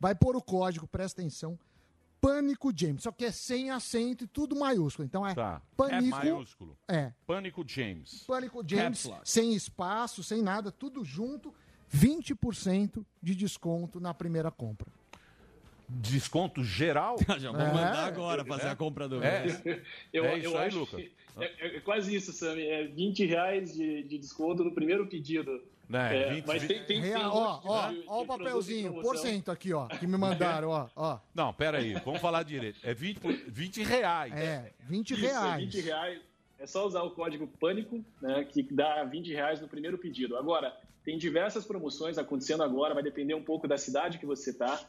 vai 0.00 0.14
pôr 0.14 0.34
o 0.34 0.42
código, 0.42 0.86
presta 0.86 1.20
atenção, 1.20 1.58
Pânico 2.20 2.72
James. 2.74 3.02
Só 3.02 3.10
que 3.10 3.24
é 3.24 3.32
sem 3.32 3.70
acento 3.70 4.24
e 4.24 4.26
tudo 4.28 4.54
maiúsculo. 4.54 5.04
Então 5.04 5.26
é 5.26 5.34
Tá. 5.34 5.60
Pânico. 5.76 5.96
É 5.96 6.02
maiúsculo. 6.02 6.78
É. 6.86 7.12
Pânico 7.26 7.64
James. 7.66 8.22
Pânico 8.26 8.62
James, 8.66 9.08
sem 9.24 9.54
espaço, 9.54 10.22
sem 10.22 10.40
nada, 10.40 10.70
tudo 10.70 11.04
junto. 11.04 11.52
20% 11.94 13.04
de 13.22 13.34
desconto 13.34 14.00
na 14.00 14.14
primeira 14.14 14.50
compra. 14.50 14.88
Desconto 15.88 16.64
geral? 16.64 17.16
Já 17.38 17.50
vou 17.50 17.60
mandar 17.60 18.04
agora 18.06 18.44
fazer 18.44 18.68
a 18.68 18.76
compra 18.76 19.08
do 19.08 19.22
É. 19.22 19.40
mês. 19.44 19.62
Eu, 20.12 20.24
É 20.24 20.38
isso 20.38 20.46
eu 20.48 20.58
aí, 20.58 20.68
acho 20.68 20.78
Lucas. 20.78 21.00
que 21.00 21.12
é, 21.38 21.76
é 21.76 21.80
quase 21.80 22.14
isso, 22.14 22.32
Sami. 22.32 22.62
É 22.66 22.86
20 22.86 23.26
reais 23.26 23.74
de, 23.74 24.02
de 24.04 24.18
desconto 24.18 24.64
no 24.64 24.72
primeiro 24.72 25.06
pedido. 25.06 25.62
Né, 25.88 26.28
É, 26.28 26.34
20, 26.34 26.46
mas 26.46 26.60
tem, 26.66 26.78
tem, 26.78 26.86
tem 26.86 27.00
Real, 27.02 27.30
ó, 27.34 27.60
ó, 27.64 27.88
de- 27.90 28.04
ó 28.06 28.16
de 28.18 28.22
o 28.22 28.26
papelzinho, 28.26 28.92
promoção. 28.92 29.12
porcento 29.12 29.50
aqui, 29.50 29.74
ó, 29.74 29.86
que 29.88 30.06
me 30.06 30.16
mandaram, 30.16 30.70
ó, 30.70 30.88
ó. 30.96 31.18
Não, 31.34 31.52
pera 31.52 31.78
aí, 31.78 31.92
vamos 32.04 32.20
falar 32.20 32.42
direito. 32.44 32.78
É 32.82 32.94
20, 32.94 33.20
por- 33.20 33.32
20 33.48 33.82
reais. 33.82 34.32
É, 34.32 34.72
20 34.80 35.10
Isso, 35.12 35.24
é 35.26 35.28
reais. 35.28 35.64
20 35.64 35.80
reais. 35.84 36.20
É 36.58 36.66
só 36.66 36.86
usar 36.86 37.02
o 37.02 37.10
código 37.10 37.46
PâNICO, 37.46 38.02
né, 38.22 38.44
que 38.44 38.62
dá 38.62 39.02
20 39.04 39.32
reais 39.32 39.60
no 39.60 39.68
primeiro 39.68 39.98
pedido. 39.98 40.36
Agora, 40.36 40.74
tem 41.04 41.18
diversas 41.18 41.64
promoções 41.64 42.18
acontecendo 42.18 42.62
agora, 42.62 42.94
vai 42.94 43.02
depender 43.02 43.34
um 43.34 43.42
pouco 43.42 43.66
da 43.68 43.76
cidade 43.76 44.18
que 44.18 44.26
você 44.26 44.50
está. 44.50 44.80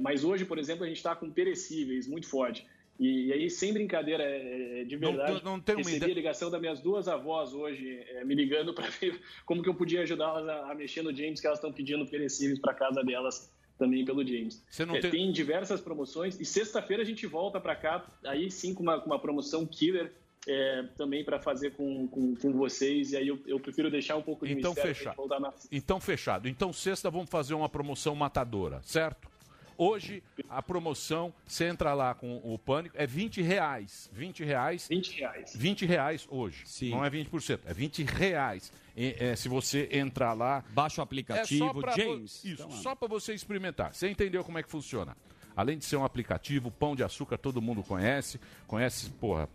mas 0.00 0.24
hoje, 0.24 0.44
por 0.44 0.58
exemplo, 0.58 0.84
a 0.84 0.88
gente 0.88 0.96
está 0.98 1.14
com 1.14 1.30
perecíveis 1.30 2.06
muito 2.06 2.28
forte. 2.28 2.66
E, 2.98 3.28
e 3.28 3.32
aí, 3.32 3.48
sem 3.48 3.72
brincadeira, 3.72 4.22
é, 4.22 4.82
é 4.82 4.84
de 4.84 4.96
Não 4.98 5.08
verdade, 5.16 5.42
não 5.42 5.58
tenho 5.58 5.78
uma 5.78 5.84
recebi 5.84 5.96
ideia- 5.96 6.12
a 6.12 6.14
ligação 6.14 6.50
das 6.50 6.60
minhas 6.60 6.80
duas 6.80 7.08
avós 7.08 7.54
hoje, 7.54 7.98
é, 8.10 8.22
me 8.26 8.34
ligando 8.34 8.74
para 8.74 8.88
ver 8.90 9.18
como 9.46 9.62
que 9.62 9.68
eu 9.70 9.74
podia 9.74 10.02
ajudá-las 10.02 10.46
a, 10.46 10.70
a 10.70 10.74
mexer 10.74 11.02
no 11.02 11.14
James, 11.14 11.40
que 11.40 11.46
elas 11.46 11.58
estão 11.58 11.72
pedindo 11.72 12.04
perecíveis 12.06 12.58
para 12.58 12.74
casa 12.74 13.02
delas 13.02 13.50
também 13.78 14.04
pelo 14.04 14.22
James. 14.26 14.62
Você 14.70 14.84
não 14.84 14.96
É, 14.96 15.00
tem- 15.00 15.10
tem 15.12 15.32
diversas 15.32 15.80
promoções 15.80 16.38
e 16.38 16.44
sexta-feira 16.44 17.02
a 17.02 17.06
gente 17.06 17.26
volta 17.26 17.58
para 17.58 17.74
cá, 17.74 18.06
aí 18.24 18.50
sim 18.50 18.74
com 18.74 18.82
uma, 18.82 19.00
com 19.00 19.06
uma 19.06 19.18
promoção 19.18 19.64
killer 19.66 20.12
é, 20.46 20.84
também 20.96 21.24
para 21.24 21.38
fazer 21.40 21.72
com, 21.72 22.06
com, 22.08 22.34
com 22.34 22.52
vocês. 22.52 23.12
E 23.12 23.16
aí 23.16 23.28
eu, 23.28 23.38
eu 23.46 23.60
prefiro 23.60 23.90
deixar 23.90 24.16
um 24.16 24.22
pouco 24.22 24.46
de 24.46 24.52
Então 24.52 24.72
mistério 24.72 24.94
pra 24.94 25.12
fechado. 25.14 25.40
na 25.40 25.52
Então 25.70 26.00
fechado. 26.00 26.48
Então 26.48 26.72
sexta 26.72 27.10
vamos 27.10 27.28
fazer 27.30 27.54
uma 27.54 27.68
promoção 27.68 28.14
matadora, 28.14 28.80
certo? 28.82 29.28
Hoje 29.76 30.22
a 30.46 30.62
promoção, 30.62 31.32
você 31.46 31.64
entra 31.64 31.94
lá 31.94 32.14
com 32.14 32.36
o 32.44 32.58
pânico, 32.58 32.94
é 32.98 33.06
20 33.06 33.40
reais. 33.40 34.10
20 34.12 34.44
reais. 34.44 34.86
20 34.88 35.16
reais. 35.18 35.52
20 35.56 35.86
reais 35.86 36.26
hoje. 36.30 36.64
Não 36.90 37.02
é 37.02 37.08
20%, 37.08 37.60
é 37.64 37.72
20 37.72 38.02
reais. 38.02 38.70
E, 38.94 39.16
é, 39.18 39.34
se 39.34 39.48
você 39.48 39.88
entrar 39.90 40.34
lá. 40.34 40.62
Baixa 40.70 41.00
o 41.00 41.04
aplicativo, 41.04 41.64
é 41.64 41.68
só 41.68 41.72
pra 41.80 41.92
vo- 41.92 41.98
James. 41.98 42.44
Isso, 42.44 42.62
Então, 42.64 42.70
só 42.72 42.94
para 42.94 43.08
você 43.08 43.32
experimentar. 43.32 43.94
Você 43.94 44.10
entendeu 44.10 44.44
como 44.44 44.58
é 44.58 44.62
que 44.62 44.68
funciona? 44.68 45.16
Além 45.56 45.78
de 45.78 45.84
ser 45.86 45.96
um 45.96 46.04
aplicativo, 46.04 46.70
Pão 46.70 46.94
de 46.94 47.02
Açúcar 47.02 47.38
todo 47.38 47.62
mundo 47.62 47.82
conhece. 47.82 48.38
Conhece, 48.66 49.08
porra, 49.12 49.48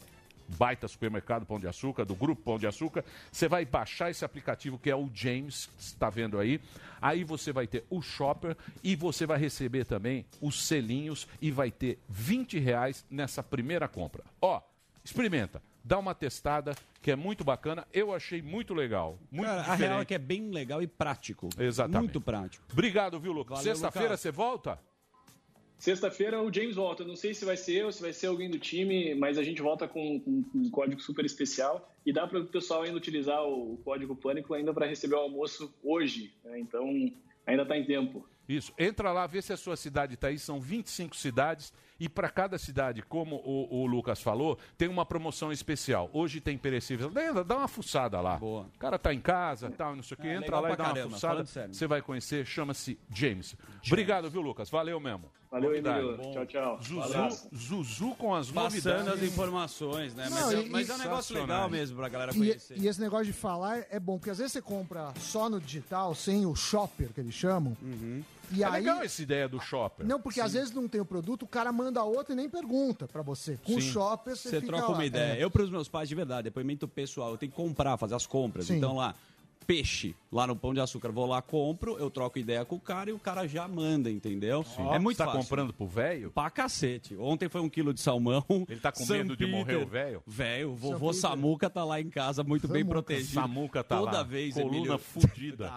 baita 0.48 0.88
supermercado 0.88 1.46
Pão 1.46 1.60
de 1.60 1.68
Açúcar, 1.68 2.06
do 2.06 2.16
grupo 2.16 2.42
Pão 2.42 2.58
de 2.58 2.68
Açúcar. 2.68 3.04
Você 3.32 3.48
vai 3.48 3.66
baixar 3.66 4.10
esse 4.10 4.24
aplicativo 4.24 4.78
que 4.78 4.90
é 4.90 4.96
o 4.96 5.10
James, 5.14 5.68
que 5.78 5.84
você 5.84 5.94
está 5.94 6.10
vendo 6.10 6.40
aí. 6.40 6.60
Aí 7.02 7.24
você 7.24 7.52
vai 7.52 7.68
ter 7.68 7.86
o 7.90 8.02
Shopper 8.02 8.56
e 8.84 8.96
você 8.96 9.26
vai 9.26 9.38
receber 9.38 9.86
também 9.86 10.26
os 10.42 10.64
selinhos 10.64 11.28
e 11.42 11.52
vai 11.52 11.72
ter 11.72 12.00
20 12.10 12.60
reais 12.60 13.06
nessa 13.10 13.44
primeira 13.44 13.88
compra. 13.88 14.24
Ó, 14.42 14.62
experimenta. 15.04 15.62
Dá 15.84 16.00
uma 16.00 16.16
testada, 16.16 16.76
que 17.00 17.12
é 17.12 17.16
muito 17.16 17.44
bacana. 17.44 17.86
Eu 17.94 18.12
achei 18.12 18.42
muito 18.42 18.74
legal. 18.74 19.20
Muito 19.32 19.48
Cara, 19.48 19.62
a 19.62 19.76
real 19.76 20.02
é 20.02 20.06
que 20.06 20.16
é 20.16 20.18
bem 20.18 20.50
legal 20.50 20.82
e 20.82 20.88
prático. 20.88 21.48
Exatamente. 21.60 22.00
Muito 22.00 22.22
prático. 22.22 22.66
Obrigado, 22.72 23.20
viu, 23.20 23.32
Lucas? 23.32 23.60
Sexta-feira 23.60 24.18
você 24.18 24.32
volta? 24.32 24.80
Sexta-feira 25.86 26.42
o 26.42 26.52
James 26.52 26.76
volta. 26.76 27.04
Não 27.04 27.16
sei 27.16 27.32
se 27.36 27.46
vai 27.46 27.56
ser 27.56 27.84
eu, 27.84 27.92
se 27.92 28.02
vai 28.02 28.12
ser 28.12 28.26
alguém 28.26 28.50
do 28.50 28.58
time, 28.58 29.14
mas 29.14 29.38
a 29.38 29.44
gente 29.44 29.62
volta 29.62 29.88
com, 29.88 30.20
um 30.56 30.68
código 30.72 31.00
super 31.00 31.24
especial 31.24 31.96
e 32.04 32.12
dá 32.12 32.26
para 32.26 32.40
o 32.40 32.48
pessoal 32.48 32.82
ainda 32.82 32.98
utilizar 32.98 33.44
o 33.44 33.78
código 33.86 34.16
Pânico 34.16 34.56
ainda 34.56 34.74
para 34.74 34.88
receber 34.88 35.14
o 35.14 35.20
almoço 35.20 35.72
hoje. 35.84 36.34
né? 36.44 36.60
Então 36.60 36.90
ainda 37.46 37.62
está 37.62 37.78
em 37.78 37.86
tempo. 37.86 38.28
Isso. 38.50 38.74
Entra 38.80 39.12
lá, 39.12 39.28
vê 39.28 39.44
se 39.44 39.54
a 39.54 39.58
sua 39.58 39.76
cidade 39.76 40.16
está 40.16 40.30
aí. 40.30 40.40
São 40.40 40.60
25 40.60 41.16
cidades. 41.16 41.72
E 42.00 42.10
para 42.10 42.30
cada 42.30 42.58
cidade, 42.58 43.02
como 43.02 43.38
o, 43.38 43.82
o 43.84 43.86
Lucas 43.86 44.22
falou, 44.22 44.58
tem 44.78 44.88
uma 44.90 45.06
promoção 45.06 45.52
especial. 45.52 46.10
Hoje 46.12 46.42
tem 46.42 46.58
perecíveis. 46.58 47.12
Dá, 47.14 47.44
dá 47.44 47.58
uma 47.58 47.68
fuçada 47.68 48.20
lá. 48.20 48.38
O 48.42 48.66
cara 48.78 49.00
tá 49.00 49.14
em 49.14 49.22
casa, 49.22 49.70
tal, 49.72 49.96
não 49.96 50.04
sei 50.04 50.16
o 50.18 50.22
que. 50.22 50.28
É, 50.28 50.36
Entra 50.36 50.60
lá 50.60 50.74
e 50.74 50.76
dá 50.76 50.84
uma 50.84 50.94
caramba, 50.94 51.10
fuçada. 51.16 51.34
falando 51.34 51.48
sério. 51.48 51.74
Você 51.74 51.88
vai 51.88 52.02
conhecer. 52.02 52.46
Chama-se 52.46 53.00
James. 53.10 53.56
Obrigado, 53.88 54.30
viu, 54.30 54.42
Lucas? 54.42 54.70
Valeu 54.70 55.00
mesmo. 55.00 55.32
Valeu. 55.50 55.74
Emílio. 55.74 56.18
Tchau, 56.34 56.46
tchau. 56.46 56.80
Zuzu. 56.82 57.50
Zuzu 57.56 58.16
com 58.16 58.36
as 58.36 58.52
Passando 58.52 58.74
novidades. 58.98 59.08
as 59.08 59.22
informações, 59.24 60.14
né? 60.14 60.28
Não, 60.30 60.36
Mas, 60.36 60.54
é, 60.54 60.62
e- 60.62 60.70
mas 60.70 60.90
é 60.90 60.94
um 60.96 60.98
negócio 60.98 61.34
legal 61.40 61.70
mesmo 61.70 61.96
pra 61.96 62.10
galera 62.10 62.32
E, 62.34 62.38
conhecer. 62.38 62.78
e 62.78 62.88
esse 62.88 63.00
negócio 63.00 63.28
de 63.28 63.32
falar 63.34 63.86
é 63.90 63.98
bom, 64.00 64.18
porque 64.18 64.32
às 64.32 64.38
vezes 64.40 64.52
você 64.52 64.62
compra 64.62 65.14
só 65.18 65.50
no 65.50 65.62
digital, 65.62 66.14
sem 66.14 66.46
o 66.46 66.54
shopper 66.56 67.08
que 67.14 67.22
eles 67.22 67.34
chamam. 67.34 67.78
E 68.52 68.64
é 68.64 68.66
aí. 68.66 68.74
legal 68.74 69.02
essa 69.02 69.22
ideia 69.22 69.48
do 69.48 69.60
shopper. 69.60 70.06
Não, 70.06 70.20
porque 70.22 70.40
às 70.42 70.54
vezes 70.54 70.72
não 70.72 70.88
tem 70.88 71.02
o 71.02 71.06
produto, 71.06 71.44
o 71.44 71.48
cara 71.48 71.72
manda 71.72 72.04
outro 72.04 72.34
e 72.34 72.36
nem 72.36 72.50
pergunta 72.50 73.08
pra 73.08 73.22
você. 73.22 73.58
Com 73.64 73.76
o 73.76 73.82
Sim. 73.82 73.92
shopper 73.92 74.36
você, 74.36 74.50
Você 74.50 74.56
fica 74.62 74.68
troca 74.74 74.88
lá. 74.92 74.94
uma 74.98 75.06
ideia. 75.06 75.40
É. 75.40 75.44
Eu, 75.44 75.50
para 75.52 75.64
os 75.64 75.70
meus 75.70 75.88
pais, 75.88 76.08
de 76.10 76.16
verdade, 76.16 76.44
depoimento 76.46 76.88
pessoal, 76.88 77.32
eu 77.32 77.38
tenho 77.38 77.52
que 77.52 77.56
comprar, 77.56 77.98
fazer 77.98 78.16
as 78.16 78.26
compras. 78.26 78.66
Sim. 78.68 78.78
Então 78.78 78.96
lá, 78.96 79.16
peixe 79.66 80.16
lá 80.32 80.46
no 80.48 80.56
Pão 80.56 80.74
de 80.74 80.80
Açúcar. 80.80 81.12
Vou 81.12 81.26
lá, 81.26 81.42
compro, 81.42 81.98
eu 81.98 82.10
troco 82.10 82.38
ideia 82.38 82.66
com 82.66 82.76
o 82.76 82.80
cara 82.80 83.10
e 83.10 83.14
o 83.14 83.20
cara 83.20 83.48
já 83.48 83.68
manda, 83.68 84.10
entendeu? 84.12 84.66
É 84.94 85.00
muito 85.00 85.18
Tá 85.18 85.26
fácil. 85.26 85.42
comprando 85.42 85.74
pro 85.74 85.88
velho? 85.88 86.30
Pra 86.32 86.50
cacete. 86.50 87.16
Ontem 87.18 87.48
foi 87.48 87.62
um 87.62 87.70
quilo 87.70 87.94
de 87.94 88.02
salmão. 88.02 88.44
Ele 88.70 88.80
tá 88.80 88.92
com 88.92 89.06
medo 89.06 89.36
de 89.38 89.46
morrer 89.46 89.78
o 89.78 89.86
velho? 89.88 90.22
Velho, 90.28 90.74
o 90.74 90.78
São 90.78 90.90
vovô 90.92 91.08
Peter. 91.08 91.22
Samuca 91.22 91.70
tá 91.70 91.84
lá 91.84 92.02
em 92.02 92.10
casa, 92.10 92.44
muito 92.44 92.68
bem 92.68 92.82
Samuca. 92.82 93.02
protegido. 93.04 93.34
Samuca 93.34 93.84
tá 93.84 93.98
Toda 93.98 94.12
lá, 94.18 94.24
vez, 94.24 94.54
coluna 94.56 94.76
Emílio. 94.78 94.98
fudida. 94.98 95.72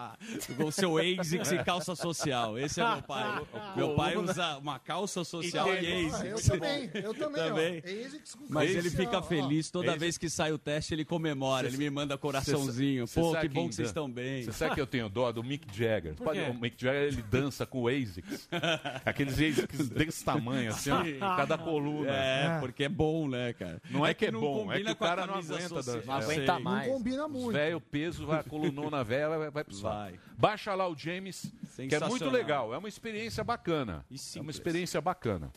Com 0.56 0.64
o 0.66 0.72
seu 0.72 0.96
ASICS 0.98 1.52
e 1.52 1.64
calça 1.64 1.94
social. 1.94 2.58
Esse 2.58 2.80
é 2.80 2.88
meu 2.92 3.02
pai. 3.02 3.42
meu 3.76 3.94
pai 3.94 4.16
usa 4.16 4.58
uma 4.58 4.78
calça 4.78 5.22
social 5.24 5.68
e, 5.74 5.86
Ah, 6.10 6.16
ASICS. 6.16 6.48
eu 6.48 6.52
também, 6.58 6.90
eu 6.94 7.14
também. 7.14 7.48
Também. 7.48 7.78
ASICS 7.78 8.34
com 8.34 8.44
Mas 8.48 8.70
ele 8.74 8.90
fica 8.90 9.22
feliz 9.22 9.70
toda 9.70 9.88
ASICS. 9.88 10.00
vez 10.00 10.18
que 10.18 10.28
sai 10.28 10.52
o 10.52 10.58
teste, 10.58 10.94
ele 10.94 11.04
comemora. 11.04 11.68
Cê- 11.68 11.74
ele 11.76 11.84
me 11.84 11.90
manda 11.90 12.18
coraçãozinho. 12.18 13.06
Cê 13.06 13.20
Pô, 13.20 13.36
que 13.36 13.48
bom 13.48 13.68
que 13.68 13.74
vocês 13.78 13.88
estão 13.88 14.10
bem. 14.10 14.42
Você 14.42 14.52
sabe 14.52 14.74
que 14.74 14.80
eu 14.80 14.86
tenho 14.86 15.08
dó 15.08 15.32
do 15.32 15.42
Mick 15.42 15.66
Jagger? 15.76 16.14
Por 16.14 16.24
Pode- 16.24 16.38
quê? 16.44 16.50
o 16.50 16.54
Mick 16.54 16.76
Jagger 16.82 17.02
ele 17.12 17.22
dança 17.22 17.64
com 17.66 17.82
o 17.82 17.88
ASICS. 17.88 18.48
Aqueles 19.04 19.34
ASICS 19.34 19.88
desse 19.88 20.24
tamanho, 20.24 20.70
assim, 20.70 20.90
ó, 20.90 21.02
cada 21.36 21.56
coluna. 21.58 22.10
É, 22.10 22.58
porque 22.60 22.84
é 22.84 22.88
bom, 22.88 23.28
né, 23.28 23.52
cara? 23.52 23.80
Não 23.90 24.06
é, 24.06 24.12
que 24.14 24.26
é 24.26 24.30
bom, 24.30 24.60
é 24.60 24.74
combina 24.74 24.94
que 24.94 25.02
o 25.02 25.06
cara 25.06 25.26
não 25.26 25.34
aguenta. 25.34 25.68
social. 25.68 25.82
dan- 25.82 26.02
Não 26.06 26.14
é. 26.14 26.22
aguenta 26.24 26.52
Não 26.54 26.60
mais. 26.60 26.88
combina 26.92 27.28
muito. 27.28 27.52
Velho, 27.52 27.80
peso, 27.80 28.26
vai, 28.26 28.40
a 28.40 28.44
colunona 28.44 29.02
velha 29.04 29.28
vai, 29.38 29.50
vai 29.50 29.64
pro. 29.64 29.76
Vai. 29.78 30.14
Baixa 30.36 30.74
lá 30.74 30.88
o 30.88 30.96
James, 30.96 31.52
que 31.88 31.94
é 31.94 32.00
muito 32.08 32.28
legal. 32.30 32.72
É 32.74 32.78
uma 32.78 32.88
experiência 32.88 33.42
bacana. 33.42 34.04
É 34.36 34.40
uma 34.40 34.50
experiência 34.50 35.00
bacana. 35.00 35.50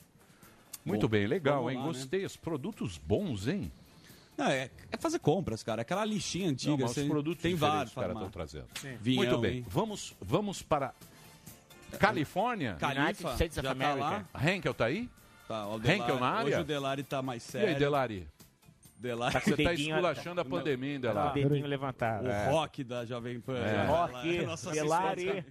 Muito 0.84 1.08
Bom, 1.08 1.12
bem, 1.12 1.28
legal, 1.28 1.58
vamos 1.58 1.72
hein? 1.74 1.78
lá, 1.78 1.84
né? 1.86 1.88
Gostei. 1.90 2.26
Os 2.26 2.36
produtos 2.36 2.98
bons, 2.98 3.48
hein? 3.48 3.72
Não, 4.38 4.48
é, 4.48 4.70
é 4.92 4.98
fazer 4.98 5.20
compras, 5.20 5.62
cara. 5.64 5.82
Aquela 5.82 6.04
listinha 6.06 6.50
antiga. 6.50 6.72
Não, 6.72 6.80
mas 6.80 6.92
você- 6.92 7.02
os 7.02 7.08
produtos 7.08 7.42
tem 7.44 7.54
vários 7.56 7.94
que 7.94 8.00
estão 8.00 8.30
trazendo. 8.30 8.66
Vinhão, 9.00 9.24
Muito 9.24 9.38
bem. 9.40 9.58
hein? 9.58 9.66
Vamos, 9.70 10.16
vamos 10.22 10.62
para 10.62 10.94
Califórnia? 12.00 12.76
Califa, 12.80 13.36
já 13.38 13.76
tá 13.76 13.94
lá. 13.96 14.26
Henkel 14.42 14.74
tá 14.74 14.86
aí? 14.86 15.10
Tá, 15.48 15.68
o 15.68 15.76
Henkel 15.76 15.82
Delari- 15.98 16.20
na 16.22 16.28
área? 16.30 16.46
Hoje 16.48 16.60
o 16.62 16.64
Delari 16.64 17.04
tá 17.04 17.22
mais 17.22 17.46
E 17.48 17.52
sério. 17.52 17.70
aí, 17.70 17.76
Delari? 17.76 18.28
Delari. 18.98 19.34
Tá 19.34 19.40
o 19.40 19.42
Você 19.42 19.64
tá 19.64 19.70
dedinho- 19.72 19.96
esculachando 19.96 20.42
a 20.42 20.46
pandemia, 20.46 20.94
hein, 20.94 21.02
Tá 21.02 21.08
com 21.08 21.12
o 21.12 21.16
Delari? 21.34 21.44
dedinho 21.50 21.68
levantado. 21.68 22.26
O 22.28 22.30
É. 22.32 22.50
rock 22.50 22.84
da 22.84 23.04
Jovem 23.04 23.40
Pan. 23.42 23.58
É. 23.58 23.86
Rock. 23.88 24.46
Nossa 24.46 24.72
Delari. 24.72 25.44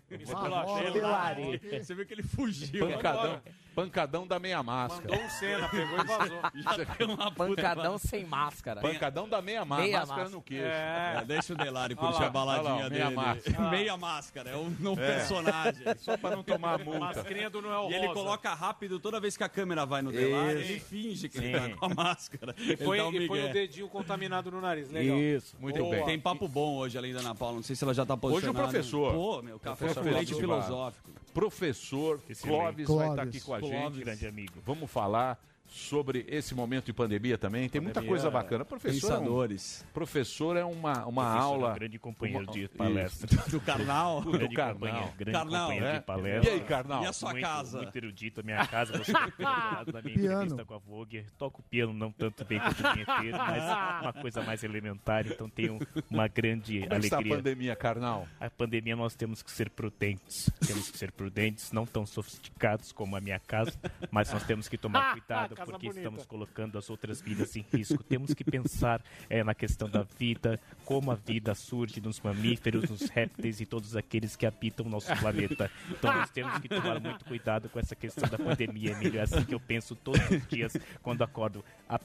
Delari. 0.92 1.60
Você 1.84 1.94
viu 1.94 2.06
que 2.06 2.14
ele 2.14 2.22
fugiu. 2.22 2.88
Pancadão, 2.88 3.40
pancadão 3.74 4.26
da 4.26 4.38
meia 4.38 4.62
máscara. 4.62 5.08
Mandou 5.10 5.24
um 5.26 5.30
cena, 5.30 5.68
pegou 5.68 5.98
e 6.00 6.06
vazou. 6.06 6.40
Já 6.76 6.84
tem 6.86 7.06
uma 7.06 7.30
puta- 7.30 7.46
Pancadão 7.62 7.98
sem 7.98 8.24
máscara. 8.24 8.80
Pancadão 8.80 9.28
da 9.28 9.40
meia 9.40 9.64
máscara. 9.64 9.82
Meia 9.86 9.98
máscara 10.00 10.20
máscara. 10.22 10.36
no 10.36 10.42
queixo. 10.42 10.64
É, 10.64 11.24
deixa 11.26 11.52
o 11.52 11.56
Delari 11.56 11.94
curtir 11.94 12.22
a 12.24 12.30
baladinha 12.30 12.72
lá, 12.84 12.90
meia 12.90 13.04
dele. 13.04 13.14
máscara. 13.16 13.60
Meia 13.70 13.96
máscara, 13.96 14.50
é 14.50 14.56
um 14.56 14.70
novo 14.80 15.00
É. 15.00 15.06
personagem. 15.16 15.82
Só 16.00 16.16
pra 16.16 16.30
não 16.36 16.42
tomar 16.42 16.78
multa. 16.84 17.00
Mascarinha 17.00 17.48
do 17.50 17.62
Noel 17.62 17.88
E 17.90 17.94
ele 17.94 18.06
Rosa. 18.08 18.20
coloca 18.20 18.54
rápido 18.54 18.98
toda 19.00 19.20
vez 19.20 19.36
que 19.36 19.44
a 19.44 19.48
câmera 19.48 19.84
vai 19.86 20.02
no 20.02 20.10
Delari, 20.12 20.58
ele 20.60 20.80
finge 20.80 21.28
que 21.28 21.38
Sim. 21.38 21.44
ele 21.46 21.70
tá 21.70 21.76
com 21.76 21.86
a 21.86 21.88
máscara. 21.94 22.54
E 22.58 22.84
um 22.84 22.94
e 23.12 23.18
migué. 23.20 23.50
o 23.50 23.52
dedinho 23.52 23.88
contaminado 23.88 24.50
no 24.50 24.60
nariz. 24.60 24.90
Legal. 24.90 25.18
Isso. 25.18 25.56
Muito 25.60 25.78
Boa. 25.78 25.96
bem. 25.96 26.04
Tem 26.04 26.18
papo 26.20 26.46
bom 26.48 26.76
hoje, 26.76 26.98
além 26.98 27.12
da 27.12 27.20
Ana 27.20 27.34
Paula. 27.34 27.56
Não 27.56 27.62
sei 27.62 27.76
se 27.76 27.84
ela 27.84 27.94
já 27.94 28.04
tá 28.04 28.14
Hoje 28.14 28.20
posicionada. 28.20 28.58
o 28.58 28.70
professor. 28.70 29.12
Pô, 29.14 29.42
meu, 29.42 29.58
café 29.58 29.94
com 29.94 30.00
leite 30.00 30.34
filosófico. 30.34 31.10
Professor 31.32 32.20
Clóvis 32.20 32.88
lembra. 32.88 32.94
vai 32.94 33.10
estar 33.10 33.22
Clóvis. 33.22 33.36
aqui 33.36 33.40
com 33.40 33.54
a 33.54 33.58
Clóvis. 33.58 33.78
gente. 33.94 34.04
Grande 34.04 34.26
amigo. 34.26 34.54
Vamos 34.64 34.90
falar 34.90 35.38
sobre 35.70 36.24
esse 36.28 36.54
momento 36.54 36.86
de 36.86 36.92
pandemia 36.92 37.38
também. 37.38 37.68
Tem 37.68 37.80
muita 37.80 38.00
Pandemia, 38.00 38.10
coisa 38.20 38.30
bacana. 38.30 38.64
Professor 38.64 39.12
é 39.12 39.14
um, 39.14 39.18
Pensadores. 39.20 39.86
professor 39.94 40.56
é 40.56 40.64
uma, 40.64 41.06
uma 41.06 41.22
Professor, 41.22 41.42
aula 41.42 41.70
um 41.70 41.74
grande 41.74 41.98
companheiro 41.98 42.44
uma- 42.44 42.52
de 42.52 42.68
palestra. 42.68 43.28
Do 43.50 43.60
Karnal. 43.60 44.20
do 44.22 44.30
companheiro, 44.32 45.12
grande 45.16 45.32
Karnal, 45.38 45.60
companheiro 45.62 45.86
é? 45.86 45.98
de 45.98 46.04
palestra. 46.04 46.50
E 46.50 46.54
aí, 46.54 46.60
Karnal? 46.60 47.02
E 47.02 47.06
a 47.06 47.12
sua 47.12 47.30
muito, 47.30 47.44
casa? 47.44 47.78
Muito 47.78 47.96
erudito 47.96 48.40
a 48.40 48.42
minha 48.42 48.66
casa. 48.66 48.98
Você 48.98 49.12
na 49.12 50.02
minha 50.02 50.02
Piano. 50.02 50.42
entrevista 50.42 50.64
com 50.64 50.74
a 50.74 50.78
Vogue. 50.78 51.24
Toco 51.38 51.62
piano 51.62 51.92
não 51.92 52.10
tanto 52.12 52.44
bem 52.44 52.58
quanto 52.58 52.80
o 52.80 52.92
vinheteiro, 52.92 53.38
mas 53.38 54.02
uma 54.02 54.12
coisa 54.12 54.42
mais 54.42 54.64
elementar. 54.64 55.26
Então 55.26 55.48
tenho 55.48 55.78
uma 56.10 56.26
grande 56.28 56.80
Como 56.80 56.94
é 56.94 56.98
que 56.98 57.04
está 57.06 57.16
a 57.16 57.18
alegria. 57.20 57.36
pandemia, 57.36 57.76
Karnal? 57.76 58.26
A 58.40 58.50
pandemia 58.50 58.96
nós 58.96 59.14
temos 59.14 59.42
que 59.42 59.50
ser 59.50 59.70
prudentes. 59.70 60.50
Temos 60.66 60.90
que 60.90 60.98
ser 60.98 61.12
prudentes, 61.12 61.72
não 61.72 61.86
tão 61.86 62.04
sofisticados 62.04 62.92
como 62.92 63.16
a 63.16 63.20
minha 63.20 63.38
casa, 63.38 63.72
mas 64.10 64.32
nós 64.32 64.42
temos 64.44 64.68
que 64.68 64.76
tomar 64.76 65.12
cuidado 65.12 65.54
Casa 65.60 65.72
porque 65.72 65.88
bonita. 65.88 66.00
estamos 66.00 66.24
colocando 66.24 66.78
as 66.78 66.88
outras 66.88 67.20
vidas 67.20 67.54
em 67.54 67.62
risco. 67.70 68.02
Temos 68.02 68.32
que 68.32 68.42
pensar 68.42 69.02
eh, 69.28 69.44
na 69.44 69.54
questão 69.54 69.90
da 69.90 70.02
vida, 70.18 70.58
como 70.86 71.10
a 71.10 71.14
vida 71.14 71.54
surge 71.54 72.00
nos 72.00 72.18
mamíferos, 72.18 72.88
nos 72.88 73.10
répteis 73.10 73.60
e 73.60 73.66
todos 73.66 73.94
aqueles 73.94 74.36
que 74.36 74.46
habitam 74.46 74.86
o 74.86 74.88
nosso 74.88 75.14
planeta. 75.16 75.70
Então 75.90 76.14
nós 76.14 76.30
temos 76.30 76.56
que 76.60 76.68
tomar 76.68 76.98
muito 76.98 77.26
cuidado 77.26 77.68
com 77.68 77.78
essa 77.78 77.94
questão 77.94 78.26
da 78.26 78.38
pandemia, 78.38 78.92
Emílio. 78.92 79.20
É 79.20 79.22
assim 79.22 79.44
que 79.44 79.54
eu 79.54 79.60
penso 79.60 79.94
todos 79.94 80.30
os 80.30 80.46
dias 80.48 80.74
quando 81.02 81.22
acordo. 81.22 81.62
Ah, 81.86 82.00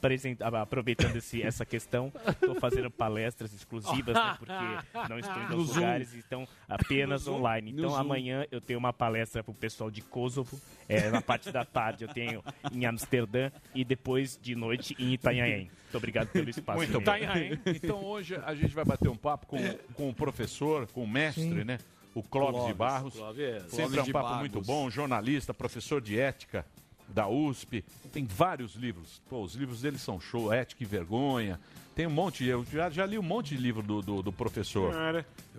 Aproveitando 0.60 1.16
esse, 1.16 1.42
essa 1.42 1.64
questão, 1.64 2.12
estou 2.28 2.56
fazendo 2.56 2.90
palestras 2.90 3.54
exclusivas, 3.54 4.14
né, 4.14 4.36
porque 4.38 5.08
não 5.08 5.18
estou 5.18 5.42
indo 5.42 5.54
No 5.54 5.60
aos 5.60 5.74
lugares, 5.74 6.14
então 6.14 6.46
apenas 6.68 7.26
online. 7.26 7.70
Então 7.70 7.94
amanhã 7.96 8.44
eu 8.50 8.60
tenho 8.60 8.78
uma 8.78 8.92
palestra 8.92 9.42
para 9.42 9.50
o 9.50 9.54
pessoal 9.54 9.90
de 9.90 10.02
Kosovo, 10.02 10.60
é, 10.88 11.10
na 11.10 11.22
parte 11.22 11.50
da 11.50 11.64
tarde 11.64 12.04
eu 12.04 12.08
tenho 12.08 12.44
em 12.70 12.84
Amsterdã 12.84 13.45
e 13.74 13.84
depois 13.84 14.38
de 14.40 14.54
noite 14.54 14.96
em 14.98 15.12
Itanhaém. 15.14 15.70
Muito 15.82 15.96
obrigado 15.96 16.28
pelo 16.28 16.50
espaço. 16.50 16.78
Muito 16.78 17.00
bem. 17.00 17.60
Então 17.66 18.04
hoje 18.04 18.36
a 18.44 18.54
gente 18.54 18.74
vai 18.74 18.84
bater 18.84 19.08
um 19.08 19.16
papo 19.16 19.46
com, 19.46 19.58
com 19.94 20.08
o 20.08 20.14
professor, 20.14 20.86
com 20.88 21.04
o 21.04 21.08
mestre, 21.08 21.64
né? 21.64 21.78
O 22.14 22.22
Clóvis, 22.22 22.66
de 22.66 22.74
Barros. 22.74 23.14
Clóvis. 23.14 23.62
Sempre 23.62 23.76
Clóvis 23.76 23.98
é 23.98 24.02
um 24.02 24.12
papo 24.12 24.34
muito 24.36 24.60
bom, 24.62 24.88
jornalista, 24.88 25.52
professor 25.52 26.00
de 26.00 26.18
ética 26.18 26.64
da 27.08 27.28
USP. 27.28 27.84
Tem 28.12 28.24
vários 28.24 28.74
livros. 28.74 29.20
Pô, 29.28 29.42
os 29.42 29.54
livros 29.54 29.82
dele 29.82 29.98
são 29.98 30.20
show, 30.20 30.52
Ética 30.52 30.82
e 30.82 30.86
Vergonha. 30.86 31.60
Tem 31.94 32.06
um 32.06 32.10
monte, 32.10 32.44
eu 32.44 32.64
já, 32.64 32.90
já 32.90 33.06
li 33.06 33.18
um 33.18 33.22
monte 33.22 33.56
de 33.56 33.62
livro 33.62 33.82
do, 33.82 34.02
do, 34.02 34.22
do 34.22 34.32
professor. 34.32 34.92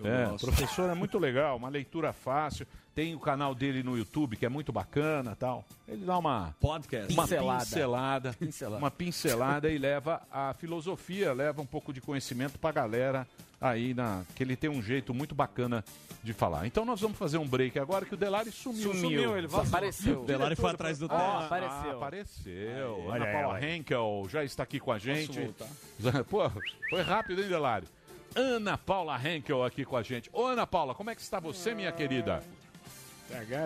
É, 0.04 0.26
o 0.26 0.30
gosto. 0.30 0.46
professor 0.46 0.88
é 0.88 0.94
muito 0.94 1.18
legal, 1.18 1.56
uma 1.56 1.68
leitura 1.68 2.12
fácil. 2.12 2.66
Tem 2.98 3.14
o 3.14 3.20
canal 3.20 3.54
dele 3.54 3.80
no 3.84 3.96
YouTube, 3.96 4.36
que 4.36 4.44
é 4.44 4.48
muito 4.48 4.72
bacana 4.72 5.36
tal. 5.36 5.64
Ele 5.86 6.04
dá 6.04 6.18
uma, 6.18 6.52
Podcast. 6.58 7.12
uma 7.14 7.22
Pincelada. 7.22 7.64
pincelada, 7.64 8.32
Pincelada. 8.32 8.76
uma 8.82 8.90
pincelada 8.90 9.70
e 9.70 9.78
leva 9.78 10.20
a 10.32 10.52
filosofia, 10.54 11.32
leva 11.32 11.62
um 11.62 11.64
pouco 11.64 11.92
de 11.92 12.00
conhecimento 12.00 12.58
pra 12.58 12.72
galera 12.72 13.24
aí 13.60 13.94
na 13.94 14.24
que 14.34 14.42
ele 14.42 14.56
tem 14.56 14.68
um 14.68 14.82
jeito 14.82 15.14
muito 15.14 15.32
bacana 15.32 15.84
de 16.24 16.32
falar. 16.32 16.66
Então 16.66 16.84
nós 16.84 17.00
vamos 17.00 17.16
fazer 17.16 17.38
um 17.38 17.46
break 17.46 17.78
agora 17.78 18.04
que 18.04 18.14
o 18.14 18.16
Delari 18.16 18.50
sumiu. 18.50 18.92
Sumiu, 18.92 19.38
ele 19.38 19.46
vazou. 19.46 19.68
Apareceu. 19.68 20.22
O 20.22 20.24
Delari 20.26 20.56
foi 20.56 20.70
atrás 20.72 20.98
do 20.98 21.06
Ah, 21.08 21.08
teste. 21.38 21.44
apareceu. 21.44 21.90
ah, 21.92 21.94
apareceu. 21.94 23.12
Ana 23.12 23.26
Paula 23.26 23.58
aí. 23.58 23.76
Henkel 23.76 24.26
já 24.28 24.42
está 24.42 24.64
aqui 24.64 24.80
com 24.80 24.90
a 24.90 24.98
gente. 24.98 25.38
voltar? 25.40 25.68
Pô, 26.28 26.50
foi 26.90 27.02
rápido, 27.02 27.42
hein, 27.42 27.48
Delari? 27.48 27.86
Ana 28.34 28.76
Paula 28.76 29.16
Henkel 29.24 29.62
aqui 29.64 29.84
com 29.84 29.96
a 29.96 30.02
gente. 30.02 30.28
Ô, 30.32 30.46
Ana 30.46 30.66
Paula, 30.66 30.96
como 30.96 31.10
é 31.10 31.14
que 31.14 31.20
está 31.20 31.38
você, 31.38 31.76
minha 31.76 31.92
querida? 31.92 32.42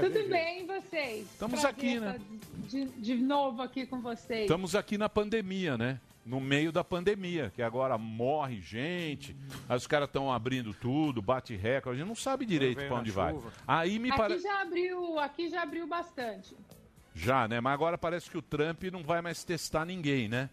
Tudo 0.01 0.29
bem, 0.29 0.63
e 0.63 0.67
vocês? 0.67 1.27
Estamos 1.33 1.61
Prazer 1.61 1.79
aqui, 1.79 2.01
né? 2.01 2.21
De, 2.69 2.85
de 2.87 3.17
novo 3.17 3.63
aqui 3.63 3.87
com 3.87 4.01
vocês. 4.01 4.43
Estamos 4.43 4.75
aqui 4.75 4.99
na 4.99 5.09
pandemia, 5.09 5.79
né? 5.79 6.01
No 6.27 6.41
meio 6.41 6.71
da 6.71 6.85
pandemia, 6.85 7.53
que 7.55 7.63
agora 7.63 7.99
morre 7.99 8.61
gente, 8.61 9.37
aí 9.69 9.77
os 9.77 9.87
caras 9.87 10.09
estão 10.09 10.33
abrindo 10.33 10.73
tudo, 10.73 11.21
bate 11.21 11.57
recorde, 11.57 11.97
a 11.97 11.99
gente 12.01 12.09
não 12.09 12.15
sabe 12.15 12.47
direito 12.47 12.85
para 12.85 12.95
onde 12.95 13.11
vai. 13.11 13.33
chuva. 13.33 13.53
Aí 13.67 13.99
me 13.99 14.09
aqui 14.09 14.19
parece. 14.19 14.43
já 14.45 14.63
abriu, 14.63 15.19
aqui 15.19 15.49
já 15.49 15.63
abriu 15.63 15.87
bastante. 15.87 16.57
Já, 17.15 17.49
né? 17.49 17.61
Mas 17.61 17.73
agora 17.75 17.99
parece 17.99 18.31
que 18.31 18.39
o 18.39 18.43
Trump 18.43 18.85
não 18.85 19.03
vai 19.03 19.21
mais 19.21 19.43
testar 19.45 19.85
ninguém, 19.85 20.29
né? 20.29 20.49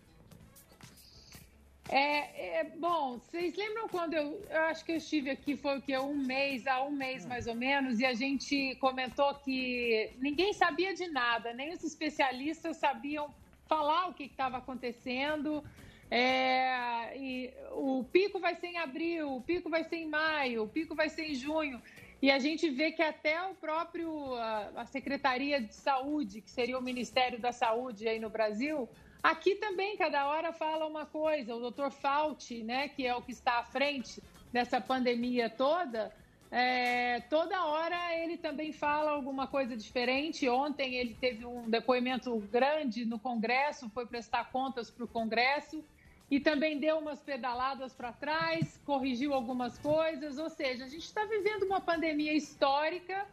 É, 1.91 2.59
é, 2.59 2.63
bom, 2.77 3.17
vocês 3.17 3.55
lembram 3.55 3.89
quando 3.89 4.13
eu, 4.13 4.45
eu 4.47 4.61
acho 4.65 4.85
que 4.85 4.91
eu 4.91 4.97
estive 4.97 5.31
aqui, 5.31 5.57
foi 5.57 5.79
o 5.79 5.81
que, 5.81 5.97
um 5.97 6.15
mês, 6.15 6.67
há 6.67 6.83
um 6.83 6.91
mês 6.91 7.25
mais 7.25 7.47
ou 7.47 7.55
menos, 7.55 7.99
e 7.99 8.05
a 8.05 8.13
gente 8.13 8.75
comentou 8.75 9.33
que 9.33 10.11
ninguém 10.19 10.53
sabia 10.53 10.93
de 10.93 11.07
nada, 11.07 11.51
nem 11.51 11.73
os 11.73 11.83
especialistas 11.83 12.77
sabiam 12.77 13.33
falar 13.67 14.07
o 14.07 14.13
que 14.13 14.25
estava 14.25 14.57
acontecendo. 14.57 15.63
É, 16.11 17.17
e 17.17 17.51
o 17.71 18.03
pico 18.03 18.39
vai 18.39 18.55
ser 18.55 18.67
em 18.67 18.77
abril, 18.77 19.35
o 19.35 19.41
pico 19.41 19.67
vai 19.67 19.83
ser 19.83 19.97
em 19.97 20.07
maio, 20.07 20.63
o 20.63 20.67
pico 20.67 20.93
vai 20.93 21.09
ser 21.09 21.23
em 21.23 21.33
junho. 21.33 21.81
E 22.21 22.29
a 22.29 22.37
gente 22.37 22.69
vê 22.69 22.91
que 22.91 23.01
até 23.01 23.41
o 23.47 23.55
próprio 23.55 24.35
a, 24.35 24.81
a 24.81 24.85
Secretaria 24.85 25.59
de 25.59 25.73
Saúde, 25.73 26.41
que 26.41 26.51
seria 26.51 26.77
o 26.77 26.81
Ministério 26.83 27.39
da 27.39 27.51
Saúde 27.51 28.07
aí 28.07 28.19
no 28.19 28.29
Brasil, 28.29 28.87
aqui 29.22 29.55
também 29.55 29.97
cada 29.97 30.28
hora 30.28 30.51
fala 30.51 30.86
uma 30.88 31.05
coisa. 31.05 31.55
O 31.55 31.72
Dr. 31.72 31.89
Fauci, 31.89 32.63
né, 32.63 32.88
que 32.89 33.05
é 33.05 33.15
o 33.15 33.22
que 33.22 33.32
está 33.32 33.59
à 33.59 33.63
frente 33.63 34.22
dessa 34.51 34.82
pandemia 34.82 35.49
toda, 35.49 36.11
é, 36.51 37.20
toda 37.30 37.63
hora 37.65 38.15
ele 38.15 38.36
também 38.36 38.72
fala 38.72 39.11
alguma 39.11 39.45
coisa 39.47 39.78
diferente. 39.78 40.49
Ontem 40.49 40.95
ele 40.95 41.15
teve 41.20 41.45
um 41.45 41.70
depoimento 41.70 42.36
grande 42.51 43.05
no 43.05 43.20
Congresso, 43.20 43.89
foi 43.89 44.05
prestar 44.05 44.51
contas 44.51 44.89
para 44.89 45.05
o 45.05 45.07
Congresso 45.07 45.84
e 46.30 46.39
também 46.39 46.80
deu 46.80 46.97
umas 46.97 47.20
pedaladas 47.22 47.93
para 47.93 48.11
trás, 48.11 48.80
corrigiu 48.86 49.34
algumas 49.34 49.78
coisas. 49.78 50.38
Ou 50.38 50.49
seja, 50.49 50.86
a 50.86 50.88
gente 50.88 51.05
está 51.05 51.26
vivendo 51.26 51.63
uma 51.63 51.82
pandemia 51.82 52.34
histórica 52.34 53.28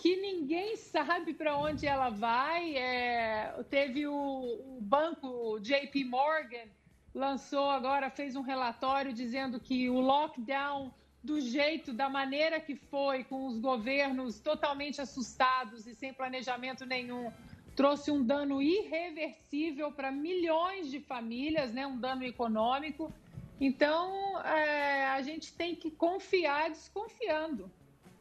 que 0.00 0.16
ninguém 0.16 0.76
sabe 0.76 1.34
para 1.34 1.58
onde 1.58 1.86
ela 1.86 2.08
vai. 2.08 2.74
É, 2.74 3.62
teve 3.68 4.06
o, 4.06 4.14
o 4.14 4.78
banco 4.80 5.60
JP 5.60 6.04
Morgan 6.04 6.68
lançou 7.14 7.68
agora, 7.68 8.08
fez 8.08 8.34
um 8.34 8.40
relatório 8.40 9.12
dizendo 9.12 9.60
que 9.60 9.90
o 9.90 10.00
lockdown 10.00 10.90
do 11.22 11.38
jeito, 11.38 11.92
da 11.92 12.08
maneira 12.08 12.58
que 12.58 12.74
foi, 12.74 13.24
com 13.24 13.46
os 13.46 13.58
governos 13.58 14.40
totalmente 14.40 15.02
assustados 15.02 15.86
e 15.86 15.94
sem 15.94 16.14
planejamento 16.14 16.86
nenhum, 16.86 17.30
trouxe 17.76 18.10
um 18.10 18.24
dano 18.24 18.62
irreversível 18.62 19.92
para 19.92 20.10
milhões 20.10 20.90
de 20.90 20.98
famílias, 21.00 21.74
né? 21.74 21.86
um 21.86 21.98
dano 21.98 22.24
econômico. 22.24 23.12
Então, 23.60 24.40
é, 24.40 25.08
a 25.08 25.20
gente 25.20 25.52
tem 25.52 25.76
que 25.76 25.90
confiar 25.90 26.70
desconfiando. 26.70 27.70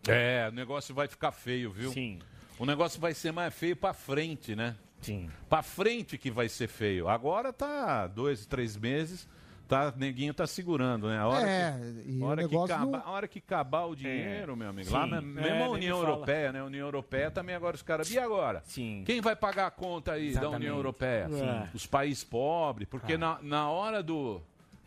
É, 0.08 0.48
o 0.50 0.56
negócio 0.56 0.94
vai 0.96 1.08
ficar 1.08 1.32
feio, 1.32 1.72
viu? 1.72 1.92
Sim. 1.92 2.20
O 2.58 2.66
negócio 2.66 3.00
vai 3.00 3.14
ser 3.14 3.32
mais 3.32 3.54
feio 3.54 3.76
pra 3.76 3.94
frente, 3.94 4.56
né? 4.56 4.76
Sim. 5.02 5.30
Pra 5.50 5.62
frente 5.64 6.18
que 6.18 6.30
vai 6.30 6.50
ser 6.50 6.68
feio. 6.68 7.08
Agora 7.08 7.54
tá 7.54 8.06
dois, 8.08 8.46
três 8.46 8.76
meses, 8.76 9.28
tá, 9.66 9.94
neguinho 9.96 10.34
tá 10.34 10.46
segurando, 10.46 11.08
né? 11.08 11.18
A 11.20 11.28
hora, 11.28 11.48
É, 11.50 11.72
que, 12.04 12.12
e 12.12 12.22
a 12.22 12.26
o 12.26 12.28
hora, 12.28 12.48
que 12.48 12.58
acaba- 12.58 12.86
não- 12.86 12.96
a 12.96 13.10
hora 13.12 13.28
que 13.28 13.40
acabar 13.40 13.86
o 13.86 13.96
dinheiro, 13.96 14.58
meu 14.58 14.70
amigo. 14.70 14.88
Sim. 14.90 14.94
Lá, 14.94 15.08
na- 15.08 15.18
É, 15.18 15.22
mesmo 15.22 15.48
a 15.48 15.58
nem 15.60 15.70
União. 15.70 16.00
Europeia, 16.00 16.52
né? 16.52 16.60
A 16.60 16.66
União 16.66 16.86
Europeia 16.88 17.32
também 17.32 17.56
agora 17.56 17.76
os 17.78 17.82
caras. 17.82 18.12
E 18.12 18.20
agora? 18.20 18.62
Sim. 18.66 19.04
Quem 19.06 19.22
vai 19.22 19.36
pagar 19.38 19.68
a 19.68 19.72
conta 19.72 20.14
aí 20.14 20.26
da 20.26 20.32
Exatamente. 20.32 20.56
União 20.58 20.76
Europeia? 20.76 21.30
Sim. 21.30 21.48
Ah. 21.48 21.70
Os 21.74 21.86
países 21.86 22.24
pobres. 22.26 22.90
Porque 22.90 23.18
na, 23.18 23.40
na 23.42 23.70
hora 23.70 24.04
do. 24.04 24.42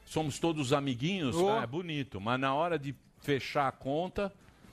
Somos 0.05 0.39
todos 0.39 0.75
amiguinhos, 0.75 1.37
Oh. 1.37 1.49
ah, 1.49 1.63
é 1.63 1.67
bonito. 1.67 2.21
Mas 2.21 2.39
na 2.39 2.55
hora 2.55 2.79
de 2.79 2.95
fechar 3.23 3.69
a 3.69 3.73
conta. 3.73 4.31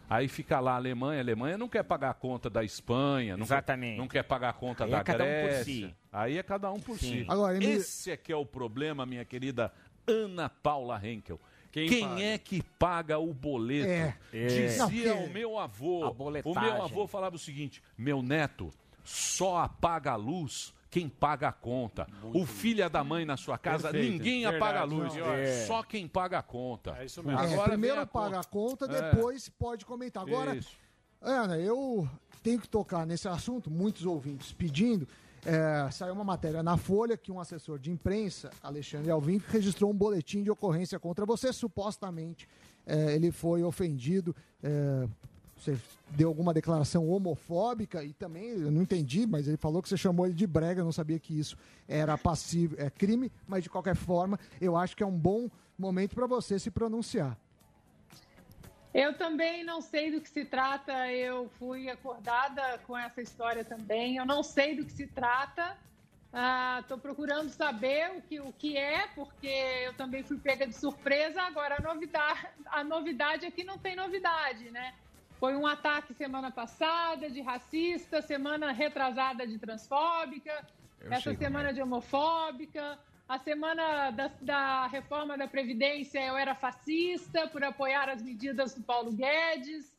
Aí 0.09 0.27
fica 0.27 0.59
lá 0.59 0.71
a 0.73 0.75
Alemanha. 0.75 1.19
A 1.19 1.23
Alemanha 1.23 1.57
não 1.57 1.69
quer 1.69 1.83
pagar 1.83 2.09
a 2.09 2.13
conta 2.13 2.49
da 2.49 2.63
Espanha. 2.63 3.37
Não 3.37 3.43
Exatamente. 3.45 3.93
Quer, 3.95 3.97
não 3.99 4.07
quer 4.07 4.23
pagar 4.23 4.49
a 4.49 4.53
conta 4.53 4.85
Aí 4.85 4.91
da 4.91 4.97
é 4.99 5.03
cada 5.03 5.23
um 5.23 5.27
por 5.27 5.43
Grécia. 5.43 5.63
si. 5.63 5.95
Aí 6.11 6.37
é 6.37 6.43
cada 6.43 6.71
um 6.71 6.79
por 6.79 6.97
Sim. 6.97 7.19
si. 7.21 7.25
Agora, 7.29 7.63
Esse 7.63 8.11
é 8.11 8.17
que 8.17 8.31
é 8.31 8.35
o 8.35 8.45
problema, 8.45 9.05
minha 9.05 9.23
querida 9.23 9.71
Ana 10.07 10.49
Paula 10.49 10.99
Henkel. 11.05 11.39
Quem 11.71 11.87
Quem, 11.87 12.23
é 12.25 12.37
que 12.39 12.63
paga 12.79 13.19
o 13.19 13.31
boleto? 13.31 13.87
É. 13.87 14.17
É. 14.33 14.47
Dizia 14.47 14.77
Não, 14.79 14.89
porque- 14.89 15.29
o 15.29 15.29
meu 15.31 15.59
avô. 15.59 16.09
O 16.09 16.59
meu 16.59 16.81
avô 16.83 17.05
falava 17.05 17.35
o 17.35 17.39
seguinte: 17.39 17.83
meu 17.95 18.23
neto 18.23 18.71
só 19.03 19.57
apaga 19.59 20.13
a 20.13 20.15
luz 20.15 20.73
quem 20.89 21.07
paga 21.07 21.49
a 21.49 21.51
conta. 21.51 22.07
o 22.33 22.45
filho 22.45 22.89
da 22.89 23.03
mãe 23.03 23.25
na 23.25 23.37
sua 23.37 23.57
casa, 23.57 23.89
Perfeito. 23.91 24.11
ninguém 24.13 24.41
Verdade, 24.41 24.55
apaga 24.57 24.79
a 24.79 24.83
luz. 24.83 25.15
é. 25.15 25.65
Só 25.65 25.83
quem 25.83 26.07
paga 26.07 26.39
a 26.39 26.43
conta. 26.43 26.95
É 26.99 27.05
isso 27.05 27.23
mesmo. 27.23 27.39
É, 27.41 27.53
Agora 27.53 27.69
primeiro 27.69 27.95
vem 27.97 28.03
a 28.03 28.07
paga 28.07 28.35
conta. 28.43 28.85
a 28.85 28.87
conta, 28.89 28.97
É. 28.97 29.11
depois 29.11 29.49
pode 29.49 29.85
comentar. 29.85 30.23
Agora, 30.23 30.55
Isso. 30.55 30.71
Ana, 31.21 31.57
eu 31.57 32.07
tenho 32.41 32.59
que 32.59 32.67
tocar 32.67 33.05
nesse 33.05 33.27
assunto, 33.27 33.69
muitos 33.69 34.05
ouvintes 34.05 34.51
pedindo. 34.53 35.07
É, 35.45 35.89
saiu 35.91 36.13
uma 36.13 36.23
matéria 36.23 36.61
na 36.63 36.75
Folha 36.75 37.15
que 37.17 37.31
um 37.31 37.39
assessor 37.39 37.79
de 37.79 37.89
imprensa, 37.91 38.49
Alexandre 38.61 39.09
Alvim, 39.11 39.41
registrou 39.47 39.89
um 39.89 39.93
boletim 39.95 40.43
de 40.43 40.51
ocorrência 40.51 40.99
contra 40.99 41.25
você. 41.25 41.53
Supostamente 41.53 42.47
é, 42.85 43.13
ele 43.15 43.31
foi 43.31 43.63
ofendido. 43.63 44.35
é, 44.63 45.07
você 45.59 45.77
deu 46.11 46.29
alguma 46.29 46.53
declaração 46.53 47.07
homofóbica 47.07 48.03
e 48.03 48.13
também, 48.13 48.49
eu 48.49 48.71
não 48.71 48.81
entendi, 48.81 49.27
mas 49.27 49.47
ele 49.47 49.57
falou 49.57 49.81
que 49.81 49.89
você 49.89 49.97
chamou 49.97 50.25
ele 50.25 50.33
de 50.33 50.47
brega, 50.47 50.81
eu 50.81 50.85
não 50.85 50.91
sabia 50.91 51.19
que 51.19 51.37
isso 51.37 51.57
era 51.87 52.17
passivo, 52.17 52.75
é 52.77 52.89
crime, 52.89 53.31
mas 53.47 53.63
de 53.63 53.69
qualquer 53.69 53.95
forma, 53.95 54.39
eu 54.59 54.75
acho 54.75 54.95
que 54.95 55.03
é 55.03 55.05
um 55.05 55.17
bom 55.17 55.49
momento 55.77 56.15
para 56.15 56.27
você 56.27 56.57
se 56.57 56.71
pronunciar. 56.71 57.37
Eu 58.93 59.15
também 59.15 59.63
não 59.63 59.81
sei 59.81 60.11
do 60.11 60.19
que 60.19 60.29
se 60.29 60.43
trata, 60.43 61.11
eu 61.11 61.47
fui 61.59 61.89
acordada 61.89 62.79
com 62.87 62.97
essa 62.97 63.21
história 63.21 63.63
também. 63.63 64.17
Eu 64.17 64.25
não 64.25 64.41
sei 64.41 64.75
do 64.75 64.83
que 64.83 64.91
se 64.91 65.05
trata. 65.05 65.77
Estou 66.81 66.97
procurando 66.97 67.49
saber 67.49 68.11
o 68.17 68.21
que, 68.21 68.39
o 68.39 68.51
que 68.51 68.77
é, 68.77 69.07
porque 69.09 69.47
eu 69.85 69.93
também 69.93 70.23
fui 70.23 70.39
pega 70.39 70.65
de 70.65 70.73
surpresa. 70.73 71.41
Agora, 71.43 71.75
a 71.77 71.81
novidade, 71.81 72.47
a 72.65 72.83
novidade 72.83 73.45
é 73.45 73.51
que 73.51 73.63
não 73.63 73.77
tem 73.77 73.95
novidade, 73.95 74.71
né? 74.71 74.95
Foi 75.39 75.55
um 75.55 75.65
ataque 75.65 76.13
semana 76.13 76.51
passada 76.51 77.29
de 77.29 77.41
racista, 77.41 78.21
semana 78.21 78.71
retrasada 78.71 79.47
de 79.47 79.57
transfóbica, 79.57 80.67
Eu 80.99 81.11
essa 81.13 81.29
como 81.29 81.37
semana 81.43 81.69
é. 81.69 81.73
de 81.73 81.81
homofóbica. 81.81 82.99
A 83.27 83.37
semana 83.37 84.09
da, 84.11 84.27
da 84.41 84.87
reforma 84.87 85.37
da 85.37 85.47
Previdência 85.47 86.19
eu 86.25 86.35
era 86.35 86.55
fascista 86.55 87.47
por 87.47 87.63
apoiar 87.63 88.09
as 88.09 88.21
medidas 88.21 88.73
do 88.73 88.81
Paulo 88.83 89.11
Guedes. 89.13 89.95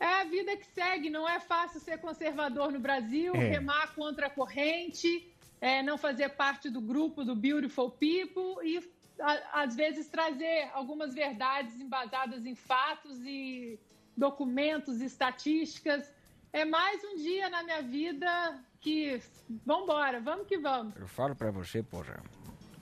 É 0.00 0.22
a 0.22 0.24
vida 0.24 0.56
que 0.56 0.64
segue, 0.66 1.10
não 1.10 1.28
é 1.28 1.38
fácil 1.38 1.78
ser 1.80 1.98
conservador 1.98 2.72
no 2.72 2.80
Brasil, 2.80 3.34
É. 3.34 3.38
remar 3.50 3.94
contra 3.94 4.26
a 4.28 4.30
corrente, 4.30 5.30
é, 5.60 5.82
não 5.82 5.98
fazer 5.98 6.30
parte 6.30 6.70
do 6.70 6.80
grupo 6.80 7.22
do 7.22 7.36
Beautiful 7.36 7.90
People 7.90 8.66
e, 8.66 8.78
a- 9.20 9.62
às 9.62 9.76
vezes, 9.76 10.08
trazer 10.08 10.70
algumas 10.72 11.12
verdades 11.14 11.78
embasadas 11.78 12.46
em 12.46 12.54
fatos 12.54 13.20
e 13.22 13.78
documentos, 14.20 15.00
estatísticas. 15.00 16.12
É 16.52 16.64
mais 16.64 17.02
um 17.04 17.16
dia 17.16 17.48
na 17.48 17.62
minha 17.62 17.82
vida 17.82 18.62
que. 18.80 19.20
Vambora, 19.64 20.20
vamos 20.20 20.46
que 20.46 20.58
vamos. 20.58 20.94
Eu 20.96 21.08
falo 21.08 21.34
pra 21.34 21.50
você, 21.50 21.82
porra. 21.82 22.22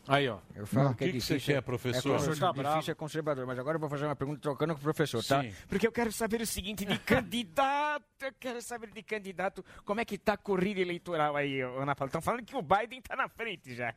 Aí, 0.07 0.26
ó. 0.26 0.39
Eu 0.57 0.66
falo 0.66 0.89
Ah, 0.89 0.95
que 0.95 1.05
é 1.05 1.07
que 1.09 1.12
que 1.14 1.20
você 1.20 1.34
difícil. 1.34 1.55
quer, 1.55 1.61
professor? 1.61 2.14
É, 2.14 2.16
professor 2.16 2.39
tá 2.41 2.53
bravo. 2.53 2.76
difícil 2.76 2.93
é 2.93 2.95
conservador, 2.95 3.47
mas 3.47 3.59
agora 3.59 3.76
eu 3.76 3.80
vou 3.80 3.91
fazer 3.91 4.07
uma 4.07 4.16
pergunta 4.16 4.41
trocando 4.41 4.72
com 4.74 4.80
o 4.80 4.82
professor, 4.82 5.22
tá? 5.22 5.43
Sim. 5.43 5.53
Porque 5.68 5.86
eu 5.86 5.93
quero 5.93 6.11
saber 6.11 6.41
o 6.41 6.47
seguinte 6.47 6.84
de 6.86 6.99
candidato, 7.05 8.05
eu 8.22 8.32
quero 8.41 8.61
saber 8.62 8.91
de 8.91 9.03
candidato, 9.03 9.62
como 9.84 10.01
é 10.01 10.07
que 10.07 10.16
tá 10.16 10.32
a 10.32 10.36
corrida 10.39 10.80
eleitoral 10.80 11.36
aí, 11.36 11.61
Ana 11.61 11.95
Paula? 11.95 12.09
Estão 12.09 12.22
falando 12.22 12.43
que 12.43 12.57
o 12.57 12.62
Biden 12.62 13.03
tá 13.03 13.14
na 13.16 13.28
frente 13.28 13.74
já. 13.74 13.95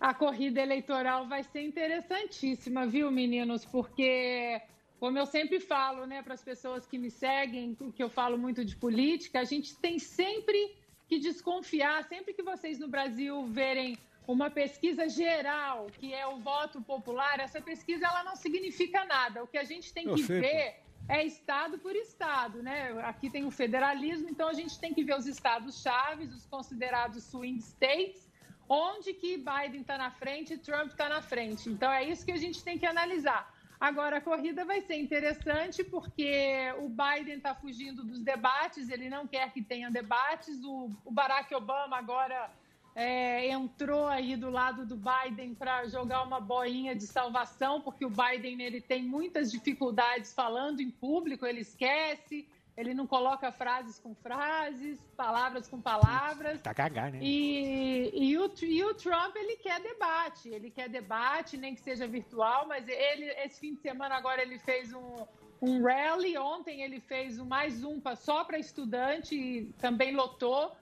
A 0.00 0.14
corrida 0.14 0.62
eleitoral 0.62 1.28
vai 1.28 1.42
ser 1.44 1.60
interessantíssima, 1.60 2.86
viu, 2.86 3.10
meninos? 3.10 3.66
Porque, 3.66 4.58
como 5.00 5.16
eu 5.18 5.24
sempre 5.24 5.58
falo, 5.58 6.06
né, 6.06 6.22
para 6.22 6.34
as 6.34 6.44
pessoas 6.44 6.86
que 6.86 6.98
me 6.98 7.10
seguem, 7.10 7.74
que 7.96 8.02
eu 8.02 8.10
falo 8.10 8.36
muito 8.36 8.62
de 8.62 8.76
política, 8.76 9.40
a 9.40 9.44
gente 9.44 9.74
tem 9.76 9.98
sempre 9.98 10.76
que 11.08 11.18
desconfiar, 11.18 12.04
sempre 12.04 12.34
que 12.34 12.42
vocês 12.42 12.78
no 12.78 12.86
Brasil 12.86 13.46
verem 13.46 13.96
uma 14.28 14.50
pesquisa 14.50 15.08
geral, 15.08 15.86
que 15.98 16.12
é 16.12 16.26
o 16.26 16.38
voto 16.38 16.82
popular, 16.82 17.40
essa 17.40 17.62
pesquisa 17.62 18.06
ela 18.06 18.22
não 18.22 18.36
significa 18.36 19.04
nada. 19.06 19.42
O 19.42 19.46
que 19.46 19.56
a 19.56 19.64
gente 19.64 19.92
tem 19.92 20.06
Eu 20.06 20.14
que 20.14 20.22
sei, 20.22 20.40
ver 20.40 20.76
é 21.08 21.24
estado 21.24 21.78
por 21.78 21.96
estado, 21.96 22.62
né? 22.62 22.92
Aqui 23.02 23.30
tem 23.30 23.44
o 23.46 23.50
federalismo, 23.50 24.28
então 24.28 24.48
a 24.48 24.52
gente 24.52 24.78
tem 24.78 24.92
que 24.92 25.02
ver 25.02 25.16
os 25.16 25.26
estados 25.26 25.80
chaves, 25.82 26.32
os 26.32 26.44
considerados 26.44 27.24
swing 27.24 27.58
states, 27.58 28.28
onde 28.68 29.14
que 29.14 29.38
Biden 29.38 29.80
está 29.80 29.96
na 29.96 30.10
frente 30.10 30.52
e 30.54 30.58
Trump 30.58 30.90
está 30.90 31.08
na 31.08 31.22
frente. 31.22 31.70
Então 31.70 31.90
é 31.90 32.04
isso 32.04 32.24
que 32.24 32.32
a 32.32 32.36
gente 32.36 32.62
tem 32.62 32.78
que 32.78 32.86
analisar. 32.86 33.58
Agora 33.80 34.18
a 34.18 34.20
corrida 34.20 34.62
vai 34.62 34.82
ser 34.82 34.96
interessante 34.96 35.82
porque 35.82 36.70
o 36.80 36.88
Biden 36.90 37.38
está 37.38 37.54
fugindo 37.54 38.04
dos 38.04 38.22
debates, 38.22 38.90
ele 38.90 39.08
não 39.08 39.26
quer 39.26 39.50
que 39.52 39.62
tenha 39.62 39.90
debates. 39.90 40.62
O, 40.62 40.90
o 41.02 41.10
Barack 41.10 41.54
Obama 41.54 41.96
agora 41.96 42.50
é, 42.94 43.48
entrou 43.48 44.06
aí 44.06 44.36
do 44.36 44.50
lado 44.50 44.84
do 44.84 44.96
Biden 44.96 45.54
para 45.54 45.88
jogar 45.88 46.22
uma 46.24 46.38
boinha 46.38 46.94
de 46.94 47.06
salvação, 47.06 47.80
porque 47.80 48.04
o 48.04 48.10
Biden 48.10 48.60
ele 48.60 48.82
tem 48.82 49.02
muitas 49.02 49.50
dificuldades 49.50 50.34
falando 50.34 50.80
em 50.80 50.90
público, 50.90 51.46
ele 51.46 51.60
esquece, 51.60 52.46
ele 52.80 52.94
não 52.94 53.06
coloca 53.06 53.52
frases 53.52 53.98
com 53.98 54.14
frases, 54.14 54.98
palavras 55.16 55.68
com 55.68 55.80
palavras. 55.80 56.60
tá 56.60 56.72
cagar, 56.72 57.12
né? 57.12 57.18
E, 57.22 58.10
e, 58.30 58.38
o, 58.38 58.50
e 58.62 58.84
o 58.84 58.94
Trump, 58.94 59.36
ele 59.36 59.56
quer 59.56 59.80
debate, 59.80 60.48
ele 60.48 60.70
quer 60.70 60.88
debate, 60.88 61.56
nem 61.58 61.74
que 61.74 61.80
seja 61.82 62.06
virtual, 62.06 62.66
mas 62.66 62.88
ele, 62.88 63.26
esse 63.44 63.60
fim 63.60 63.74
de 63.74 63.80
semana 63.80 64.14
agora 64.16 64.40
ele 64.40 64.58
fez 64.58 64.92
um, 64.92 65.14
um 65.60 65.82
rally, 65.82 66.38
ontem 66.38 66.82
ele 66.82 67.00
fez 67.00 67.38
um, 67.38 67.44
mais 67.44 67.84
um 67.84 68.00
pra- 68.00 68.16
só 68.16 68.44
para 68.44 68.58
estudante 68.58 69.34
e 69.36 69.66
também 69.74 70.14
lotou. 70.14 70.72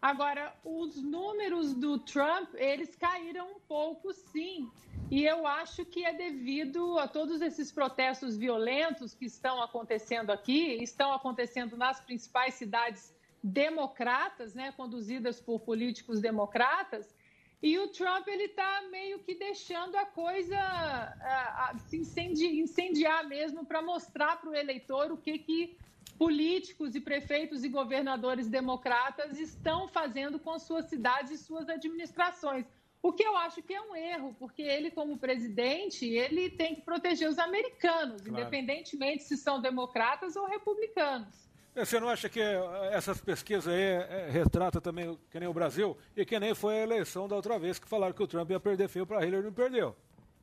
Agora, 0.00 0.54
os 0.64 1.02
números 1.02 1.74
do 1.74 1.98
Trump, 1.98 2.54
eles 2.54 2.94
caíram 2.94 3.50
um 3.56 3.60
pouco, 3.60 4.12
sim. 4.12 4.70
E 5.10 5.24
eu 5.24 5.46
acho 5.46 5.84
que 5.84 6.04
é 6.04 6.12
devido 6.12 6.98
a 6.98 7.08
todos 7.08 7.40
esses 7.40 7.72
protestos 7.72 8.36
violentos 8.36 9.14
que 9.14 9.24
estão 9.24 9.60
acontecendo 9.62 10.30
aqui, 10.30 10.82
estão 10.82 11.12
acontecendo 11.12 11.76
nas 11.76 12.00
principais 12.00 12.54
cidades 12.54 13.12
democratas, 13.42 14.54
né, 14.54 14.72
conduzidas 14.72 15.40
por 15.40 15.60
políticos 15.60 16.20
democratas. 16.20 17.16
E 17.60 17.76
o 17.78 17.88
Trump 17.88 18.28
ele 18.28 18.44
está 18.44 18.82
meio 18.90 19.18
que 19.18 19.34
deixando 19.34 19.96
a 19.96 20.06
coisa 20.06 20.56
ah, 20.56 21.70
ah, 21.72 21.78
se 21.78 21.96
incendi- 21.96 22.60
incendiar 22.60 23.26
mesmo 23.26 23.64
para 23.64 23.82
mostrar 23.82 24.40
para 24.40 24.50
o 24.50 24.54
eleitor 24.54 25.10
o 25.10 25.16
que 25.16 25.38
que 25.38 25.76
políticos 26.18 26.94
e 26.94 27.00
prefeitos 27.00 27.62
e 27.62 27.68
governadores 27.68 28.48
democratas 28.48 29.38
estão 29.38 29.86
fazendo 29.88 30.38
com 30.38 30.58
suas 30.58 30.86
cidades 30.86 31.30
e 31.30 31.38
suas 31.38 31.68
administrações. 31.68 32.66
O 33.00 33.12
que 33.12 33.22
eu 33.22 33.36
acho 33.36 33.62
que 33.62 33.72
é 33.72 33.80
um 33.80 33.94
erro, 33.94 34.34
porque 34.40 34.60
ele, 34.60 34.90
como 34.90 35.16
presidente, 35.16 36.04
ele 36.04 36.50
tem 36.50 36.74
que 36.74 36.80
proteger 36.82 37.28
os 37.28 37.38
americanos, 37.38 38.20
Claro. 38.20 38.40
independentemente 38.40 39.22
se 39.22 39.36
são 39.36 39.60
democratas 39.60 40.34
ou 40.34 40.46
republicanos. 40.46 41.48
Você 41.76 42.00
não 42.00 42.08
acha 42.08 42.28
que 42.28 42.40
eh, 42.40 42.60
essas 42.92 43.20
pesquisas 43.20 43.68
aí 43.68 43.80
eh, 43.80 44.28
retratam 44.32 44.80
também 44.80 45.16
que 45.30 45.38
nem 45.38 45.48
o 45.48 45.52
Brasil 45.54 45.96
e 46.16 46.24
que 46.26 46.40
nem 46.40 46.52
foi 46.52 46.74
a 46.80 46.82
eleição 46.82 47.28
da 47.28 47.36
outra 47.36 47.56
vez 47.56 47.78
que 47.78 47.88
falaram 47.88 48.12
que 48.12 48.22
o 48.22 48.26
Trump 48.26 48.50
ia 48.50 48.58
perder 48.58 48.88
feio 48.88 49.06
para 49.06 49.24
Hillary 49.24 49.42
e 49.44 49.46
não 49.46 49.52
perdeu? 49.52 49.94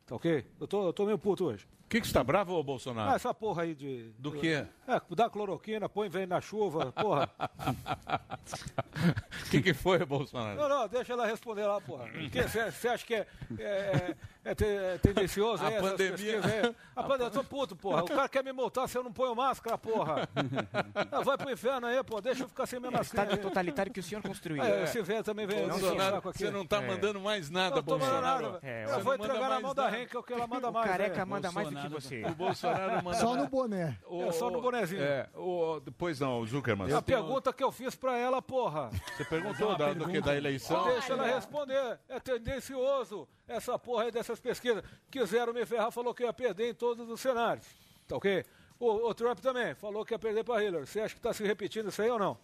Tá 0.05 0.15
ok? 0.15 0.45
Eu 0.61 0.65
tô, 0.65 0.87
eu 0.87 0.93
tô 0.93 1.05
meio 1.05 1.17
puto 1.19 1.43
hoje. 1.43 1.67
O 1.95 1.97
que, 1.97 2.01
que 2.01 2.07
você 2.07 2.13
tá 2.13 2.25
bravo, 2.25 2.53
ô 2.55 2.61
Bolsonaro? 2.61 3.09
Ah, 3.09 3.15
essa 3.15 3.33
porra 3.33 3.63
aí 3.63 3.73
de. 3.73 4.11
Do 4.19 4.33
quê? 4.33 4.65
É, 4.85 5.01
dá 5.15 5.29
cloroquina, 5.29 5.87
põe 5.87 6.09
vem 6.09 6.25
na 6.25 6.41
chuva, 6.41 6.91
porra. 6.91 7.29
O 9.47 9.47
que, 9.49 9.61
que 9.61 9.73
foi, 9.73 9.99
Bolsonaro? 10.05 10.59
Não, 10.59 10.67
não, 10.67 10.87
deixa 10.89 11.13
ela 11.13 11.25
responder 11.25 11.65
lá, 11.65 11.79
porra. 11.79 12.05
Você 12.73 12.89
acha 12.89 13.05
que 13.05 13.15
é, 13.15 13.25
é, 13.57 14.15
é, 14.43 14.51
é 14.51 14.93
é 14.93 14.97
tendencioso 14.97 15.63
A 15.63 15.69
aí? 15.69 15.79
pandemia- 15.79 16.41
aí? 16.43 16.75
A 16.95 17.01
pandemia, 17.03 17.27
eu 17.27 17.31
tô 17.31 17.43
puto, 17.43 17.75
porra. 17.75 18.03
O 18.03 18.07
cara 18.07 18.27
quer 18.29 18.43
me 18.43 18.51
multar 18.51 18.87
se 18.89 18.97
eu 18.97 19.03
não 19.03 19.11
ponho 19.11 19.33
máscara, 19.33 19.77
porra. 19.77 20.27
Ah, 21.11 21.21
vai 21.21 21.37
pro 21.37 21.49
inferno 21.49 21.87
aí, 21.87 22.03
pô. 22.03 22.19
Deixa 22.21 22.43
eu 22.43 22.47
ficar 22.49 22.65
sem 22.65 22.79
minha 22.79 22.91
máscara. 22.91 23.29
Estado 23.29 23.41
totalitário 23.41 23.91
que 23.91 24.01
o 24.01 24.03
senhor 24.03 24.21
construiu. 24.21 24.61
É, 24.63 24.83
esse 24.83 25.01
velho 25.01 25.23
também 25.23 25.47
vem. 25.47 25.67
Bolsonaro, 25.67 26.21
você 26.21 26.51
não 26.51 26.65
tá 26.65 26.81
mandando 26.81 27.19
mais 27.21 27.49
nada, 27.49 27.77
Não 27.77 27.83
tô 27.83 27.97
mandando 27.97 28.11
Bolsonaro. 28.11 28.51
nada. 28.53 28.59
É, 28.63 28.85
eu 28.85 28.99
vou 29.01 29.15
entregar 29.15 29.49
na 29.49 29.59
mão 29.61 29.73
da. 29.73 29.85
Henkel 29.97 30.21
que 30.23 30.33
ela 30.33 30.45
manda 30.45 30.69
O 30.69 30.73
mais. 30.73 30.87
careca 30.89 31.21
é. 31.21 31.25
manda 31.25 31.51
mais 31.51 31.69
do 31.69 31.75
que 31.75 31.84
você. 31.89 32.23
O 32.25 32.35
Bolsonaro 32.35 33.03
manda 33.03 33.17
Só 33.17 33.35
no 33.35 33.47
boné. 33.47 33.97
O- 34.07 34.23
É, 34.23 34.31
só 34.31 34.49
no 34.49 34.61
bonezinho. 34.61 35.01
É, 35.01 35.27
o, 35.35 35.79
depois 35.79 36.19
não, 36.19 36.39
o 36.39 36.45
Zuckerman. 36.47 36.91
A 36.93 37.01
pergunta 37.01 37.51
que 37.53 37.63
eu 37.63 37.71
fiz 37.71 37.95
pra 37.95 38.17
ela, 38.17 38.41
porra. 38.41 38.89
Você 39.15 39.25
perguntou 39.25 39.75
da- 39.77 39.93
do 39.93 40.07
que? 40.09 40.21
Da 40.21 40.35
eleição? 40.35 40.83
Deixa 40.85 41.13
ela 41.13 41.25
responder. 41.25 41.99
É 42.09 42.19
tendencioso 42.19 43.27
essa 43.47 43.77
porra 43.77 44.03
aí 44.05 44.11
dessas 44.11 44.39
pesquisas. 44.39 44.83
Quiseram 45.09 45.53
me 45.53 45.65
ferrar, 45.65 45.91
falou 45.91 46.13
que 46.13 46.23
ia 46.23 46.33
perder 46.33 46.69
em 46.71 46.73
todos 46.73 47.09
os 47.09 47.19
cenários. 47.21 47.65
Tá 48.07 48.15
ok? 48.17 48.43
O, 48.79 49.09
o 49.09 49.13
Trump 49.13 49.39
também 49.39 49.73
falou 49.75 50.03
que 50.05 50.13
ia 50.13 50.19
perder 50.19 50.43
pra 50.43 50.63
Hillary. 50.63 50.85
Você 50.85 50.99
acha 51.01 51.15
que 51.15 51.21
tá 51.21 51.33
se 51.33 51.43
repetindo 51.45 51.89
isso 51.89 52.01
aí 52.01 52.09
ou 52.09 52.19
não? 52.19 52.37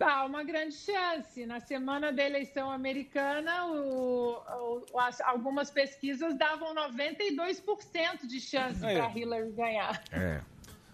Há 0.00 0.24
uma 0.24 0.42
grande 0.42 0.74
chance. 0.74 1.46
Na 1.46 1.60
semana 1.60 2.12
da 2.12 2.22
eleição 2.24 2.70
americana, 2.70 3.66
o- 3.66 4.82
o- 4.92 4.98
as- 5.00 5.20
algumas 5.20 5.70
pesquisas 5.70 6.36
davam 6.36 6.74
92% 6.74 8.26
de 8.26 8.40
chance 8.40 8.84
Aí. 8.84 8.96
para 8.96 9.10
Hillary 9.18 9.50
ganhar. 9.52 10.02
É. 10.12 10.40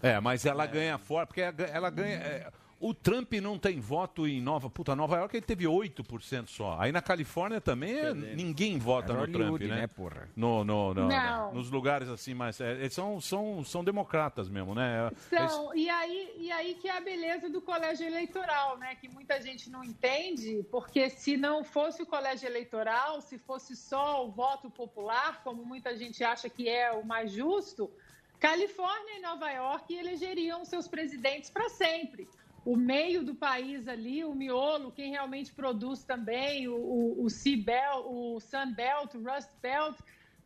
É, 0.03 0.21
mas 0.21 0.47
ela 0.47 0.65
ganha 0.67 0.97
fora, 0.99 1.27
porque 1.27 1.41
ela 1.41 1.91
ganha. 1.91 2.51
O 2.81 2.95
Trump 2.95 3.35
não 3.35 3.59
tem 3.59 3.79
voto 3.79 4.27
em 4.27 4.41
Nova. 4.41 4.71
Puta, 4.71 4.97
Nova 4.97 5.17
York 5.19 5.37
ele 5.37 5.45
teve 5.45 5.67
8% 5.67 6.49
só. 6.49 6.77
Aí 6.81 6.91
na 6.91 7.03
Califórnia 7.03 7.61
também 7.61 7.93
é- 7.99 8.15
ninguém 8.15 8.79
vota 8.79 9.13
É 9.13 9.17
no 9.17 9.29
Trump, 9.31 9.61
né? 9.61 9.67
né, 9.83 9.87
porra? 9.87 10.29
No, 10.35 10.65
no, 10.65 10.95
no- 10.95 11.07
Não. 11.09 11.53
Nos 11.55 11.71
lugares 11.71 12.09
assim, 12.09 12.33
mas 12.33 12.59
é, 12.61 12.73
eles 12.73 12.95
são, 12.95 13.21
são, 13.21 13.63
são 13.63 13.85
democratas 13.85 14.49
mesmo, 14.49 14.75
né? 14.75 15.11
Eles- 15.31 15.51
São, 15.53 15.75
e, 15.77 15.91
aí, 15.91 16.33
e 16.39 16.51
aí 16.51 16.75
que 16.75 16.89
é 16.89 16.97
a 16.97 17.01
beleza 17.01 17.51
do 17.51 17.61
colégio 17.61 18.07
eleitoral, 18.07 18.79
né? 18.79 18.95
Que 18.95 19.09
muita 19.09 19.41
gente 19.43 19.69
não 19.69 19.85
entende, 19.85 20.65
porque 20.71 21.11
se 21.11 21.37
não 21.37 21.63
fosse 21.63 22.03
o 22.03 22.07
colégio 22.07 22.49
eleitoral, 22.49 23.21
se 23.21 23.37
fosse 23.39 23.77
só 23.77 24.27
o 24.27 24.31
voto 24.31 24.71
popular, 24.71 25.43
como 25.45 25.65
muita 25.67 25.95
gente 25.97 26.25
acha 26.25 26.49
que 26.49 26.67
é 26.69 26.91
o 26.93 27.05
mais 27.05 27.31
justo, 27.31 27.91
Califórnia 28.39 29.19
e 29.19 29.21
Nova 29.21 29.51
York 29.51 29.95
elegeriam 29.95 30.65
seus 30.65 30.89
presidentes 30.89 31.51
para 31.51 31.69
sempre. 31.69 32.27
O 32.65 32.77
meio 32.77 33.23
do 33.25 33.35
país 33.35 33.89
ali, 33.89 34.25
o 34.25 34.35
miolo, 34.35 34.93
quem 34.93 35.11
realmente 35.11 35.53
produz 35.53 36.05
também, 36.05 36.69
o, 36.69 36.75
o, 36.77 37.25
o, 37.25 37.29
Belt, 37.65 38.05
o 38.07 38.41
Sun 38.41 38.73
Belt, 38.75 39.15
o 39.15 39.23
Rust 39.23 39.49
Belt, 39.63 39.97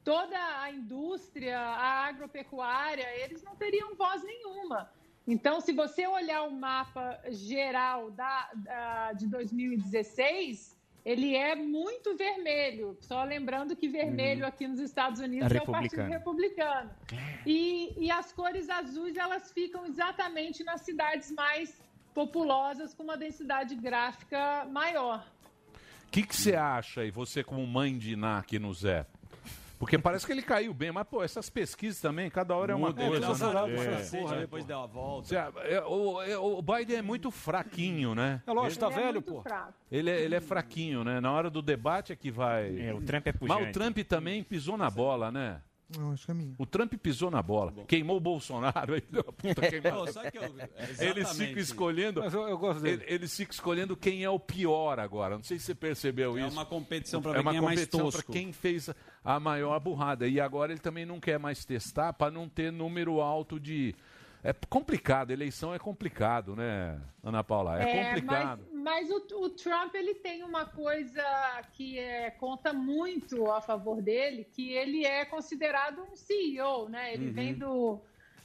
toda 0.05 0.37
a 0.61 0.71
indústria, 0.71 1.59
a 1.59 2.07
agropecuária, 2.07 3.07
eles 3.25 3.43
não 3.43 3.57
teriam 3.57 3.95
voz 3.97 4.23
nenhuma. 4.23 4.91
Então, 5.27 5.61
se 5.61 5.73
você 5.73 6.07
olhar 6.07 6.43
o 6.43 6.53
mapa 6.53 7.19
geral 7.31 8.11
da, 8.11 8.51
da- 8.55 9.13
de 9.15 9.27
2016, 9.27 10.79
ele 11.05 11.35
é 11.35 11.55
muito 11.55 12.17
vermelho. 12.17 12.97
Só 13.01 13.25
lembrando 13.25 13.75
que 13.75 13.89
vermelho 13.89 14.47
aqui 14.47 14.67
nos 14.69 14.81
Estados 14.81 15.21
Unidos 15.21 15.51
é, 15.51 15.63
o 15.63 15.67
Partido 15.67 16.03
Republicano. 16.03 16.91
Republicano. 16.91 16.91
E, 17.47 17.95
e 18.07 18.11
as 18.11 18.33
cores 18.33 18.69
azuis, 18.71 19.17
elas 19.17 19.51
ficam 19.53 19.87
exatamente 19.87 20.63
nas 20.63 20.83
cidades 20.83 21.31
mais 21.31 21.83
populosas, 22.15 22.95
com 22.95 23.03
uma 23.03 23.17
densidade 23.17 23.75
gráfica 23.75 24.65
maior. 24.71 25.27
O 26.07 26.11
que 26.11 26.25
você 26.35 26.55
acha, 26.55 27.05
e 27.05 27.11
você 27.11 27.43
como 27.43 27.67
mãe 27.67 27.99
de 27.99 28.13
Iná 28.13 28.39
aqui 28.39 28.59
no 28.59 28.73
Zé? 28.73 29.05
Porque 29.79 29.99
parece 29.99 30.25
que 30.25 30.33
ele 30.33 30.41
caiu 30.41 30.73
bem, 30.73 30.93
mas, 30.93 31.07
pô, 31.07 31.23
essas 31.23 31.51
pesquisas 31.51 32.01
também, 32.01 32.31
cada 32.31 32.57
hora 32.57 32.73
é 32.73 32.75
uma 32.75 32.87
Muda, 32.87 33.07
coisa. 33.07 33.27
é, 33.27 33.67
né? 33.67 34.09
É. 34.13 34.35
aí 34.35 34.41
depois 34.41 34.65
deu 34.65 34.79
a 34.79 34.87
volta. 34.87 35.35
É, 35.35 35.83
o, 35.83 36.23
é, 36.23 36.39
o 36.39 36.63
Biden 36.63 36.97
é 36.99 37.03
muito 37.03 37.31
fraquinho, 37.31 38.15
né? 38.15 38.41
É 38.47 38.53
lógico, 38.53 38.81
tá 38.81 38.87
Ele 38.87 38.95
é 39.01 39.05
velho, 39.07 39.21
pô. 39.23 39.43
fraco. 39.43 39.75
Ele 39.91 40.11
é, 40.11 40.21
ele 40.23 40.35
é 40.37 40.41
fraquinho, 40.41 41.05
né? 41.05 41.21
Na 41.21 41.33
hora 41.33 41.51
do 41.51 41.61
debate 41.61 42.13
é 42.13 42.17
que 42.17 42.31
vai. 42.31 42.81
É, 42.81 42.95
o 42.95 43.03
Trump 43.03 43.27
é 43.27 43.33
Mas 43.33 43.39
pujante. 43.39 43.69
o 43.69 43.73
Trump 43.73 43.99
também 44.09 44.43
pisou 44.43 44.79
na 44.79 44.89
bola, 44.89 45.31
né? 45.31 45.61
Não, 45.99 46.13
acho 46.13 46.25
que 46.25 46.31
é 46.31 46.35
minha. 46.35 46.55
O 46.59 46.67
Trump 46.67 46.93
pisou 46.95 47.31
na 47.31 47.43
bola. 47.43 47.73
Queimou 47.87 48.17
o 48.17 48.21
Bolsonaro. 48.21 48.95
Puta 49.39 49.69
queimada. 49.69 49.97
Pô, 49.97 50.07
sabe 50.13 50.31
que 50.31 50.39
eu- 50.39 50.45
é 50.59 51.07
Eles 51.07 51.31
ficam 51.37 51.59
escolhendo. 51.63 52.21
Mas 52.21 52.35
eu, 52.35 52.43
eu 52.49 52.59
gosto 52.59 52.81
dele. 52.81 53.03
ele- 53.05 53.15
Eles 53.15 53.37
ficam 53.37 53.53
escolhendo 53.53 53.97
quem 53.97 54.25
é 54.25 54.31
o 54.31 54.39
pior 54.39 54.99
agora. 54.99 55.37
Não 55.37 55.43
sei 55.43 55.59
se 55.59 55.67
você 55.67 55.75
percebeu 55.75 56.37
É 56.37 56.43
isso. 56.43 56.53
uma 56.53 56.65
competição 56.67 57.21
pra 57.23 57.33
é 57.33 57.35
ver 57.35 57.41
uma 57.41 57.51
quem 57.53 57.59
é 57.59 57.61
mais 57.63 57.79
competição 57.81 58.01
pra 58.11 58.11
tosco. 58.19 58.33
quem 58.33 58.53
fez 58.53 58.91
a 59.25 59.41
maior 59.41 59.79
burrada. 59.81 60.27
E 60.29 60.41
agora 60.41 60.73
ele 60.73 60.81
também 60.81 61.05
não 61.07 61.19
quer 61.21 61.39
mais 61.39 61.65
testar 61.65 62.13
para 62.13 62.31
não 62.31 62.49
ter 62.49 62.71
número 62.73 63.21
alto 63.21 63.59
de. 63.61 63.95
É 64.45 64.53
complicado, 64.69 65.31
eleição 65.31 65.73
é 65.75 65.79
complicado, 65.79 66.55
né, 66.55 67.01
Ana 67.23 67.43
Paula? 67.43 67.83
É, 67.83 68.05
complicado. 68.15 68.67
Mas, 68.71 69.09
mas 69.09 69.11
o, 69.11 69.41
o 69.41 69.49
Trump 69.49 69.95
ele 69.95 70.15
tem 70.17 70.43
uma 70.45 70.67
coisa 70.67 71.23
que 71.73 71.99
é, 71.99 72.31
conta 72.31 72.71
muito 72.71 73.51
a 73.51 73.63
favor 73.63 74.03
dele, 74.03 74.45
que 74.45 74.71
ele 74.73 75.03
é 75.07 75.25
considerado 75.25 76.03
um 76.03 76.15
CEO, 76.15 76.91
né? 76.91 77.15
Ele 77.15 77.29
Uhum. 77.29 77.33
vem 77.33 77.55
do, 77.55 78.01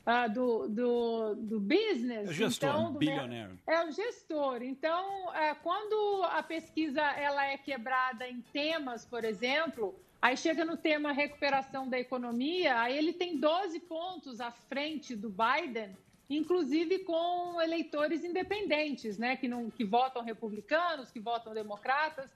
ah, 0.06 0.28
do, 0.28 0.70
do, 0.70 1.36
do 1.36 1.60
business. 1.60 2.30
É 2.30 2.34
gestor, 2.34 2.70
então, 2.70 2.93
do 2.93 3.00
billionaire. 3.00 3.60
É 3.68 3.84
o 3.86 3.91
gestor. 3.91 4.62
Então, 4.64 5.36
é, 5.36 5.54
quando 5.56 6.24
a 6.32 6.41
pesquisa 6.41 7.02
ela 7.02 7.45
é 7.45 7.58
quebrada 7.58 8.26
em 8.26 8.39
temas, 8.54 9.04
por 9.06 9.26
exemplo, 9.26 10.00
aí 10.22 10.36
chega 10.36 10.65
no 10.65 10.78
tema 10.78 11.11
recuperação 11.11 11.88
da 11.89 11.99
economia, 11.99 12.80
aí 12.80 12.97
ele 12.97 13.13
tem 13.13 13.38
12 13.38 13.80
pontos 13.82 14.41
à 14.41 14.51
frente 14.51 15.15
do 15.15 15.30
Biden, 15.30 15.95
inclusive 16.30 16.99
com 16.99 17.59
eleitores 17.61 18.24
independentes, 18.24 19.17
né, 19.17 19.36
que, 19.36 19.47
não, 19.47 19.70
que 19.70 19.84
votam 19.84 20.24
republicanos, 20.24 21.11
que 21.11 21.20
votam 21.20 21.53
democratas. 21.53 22.30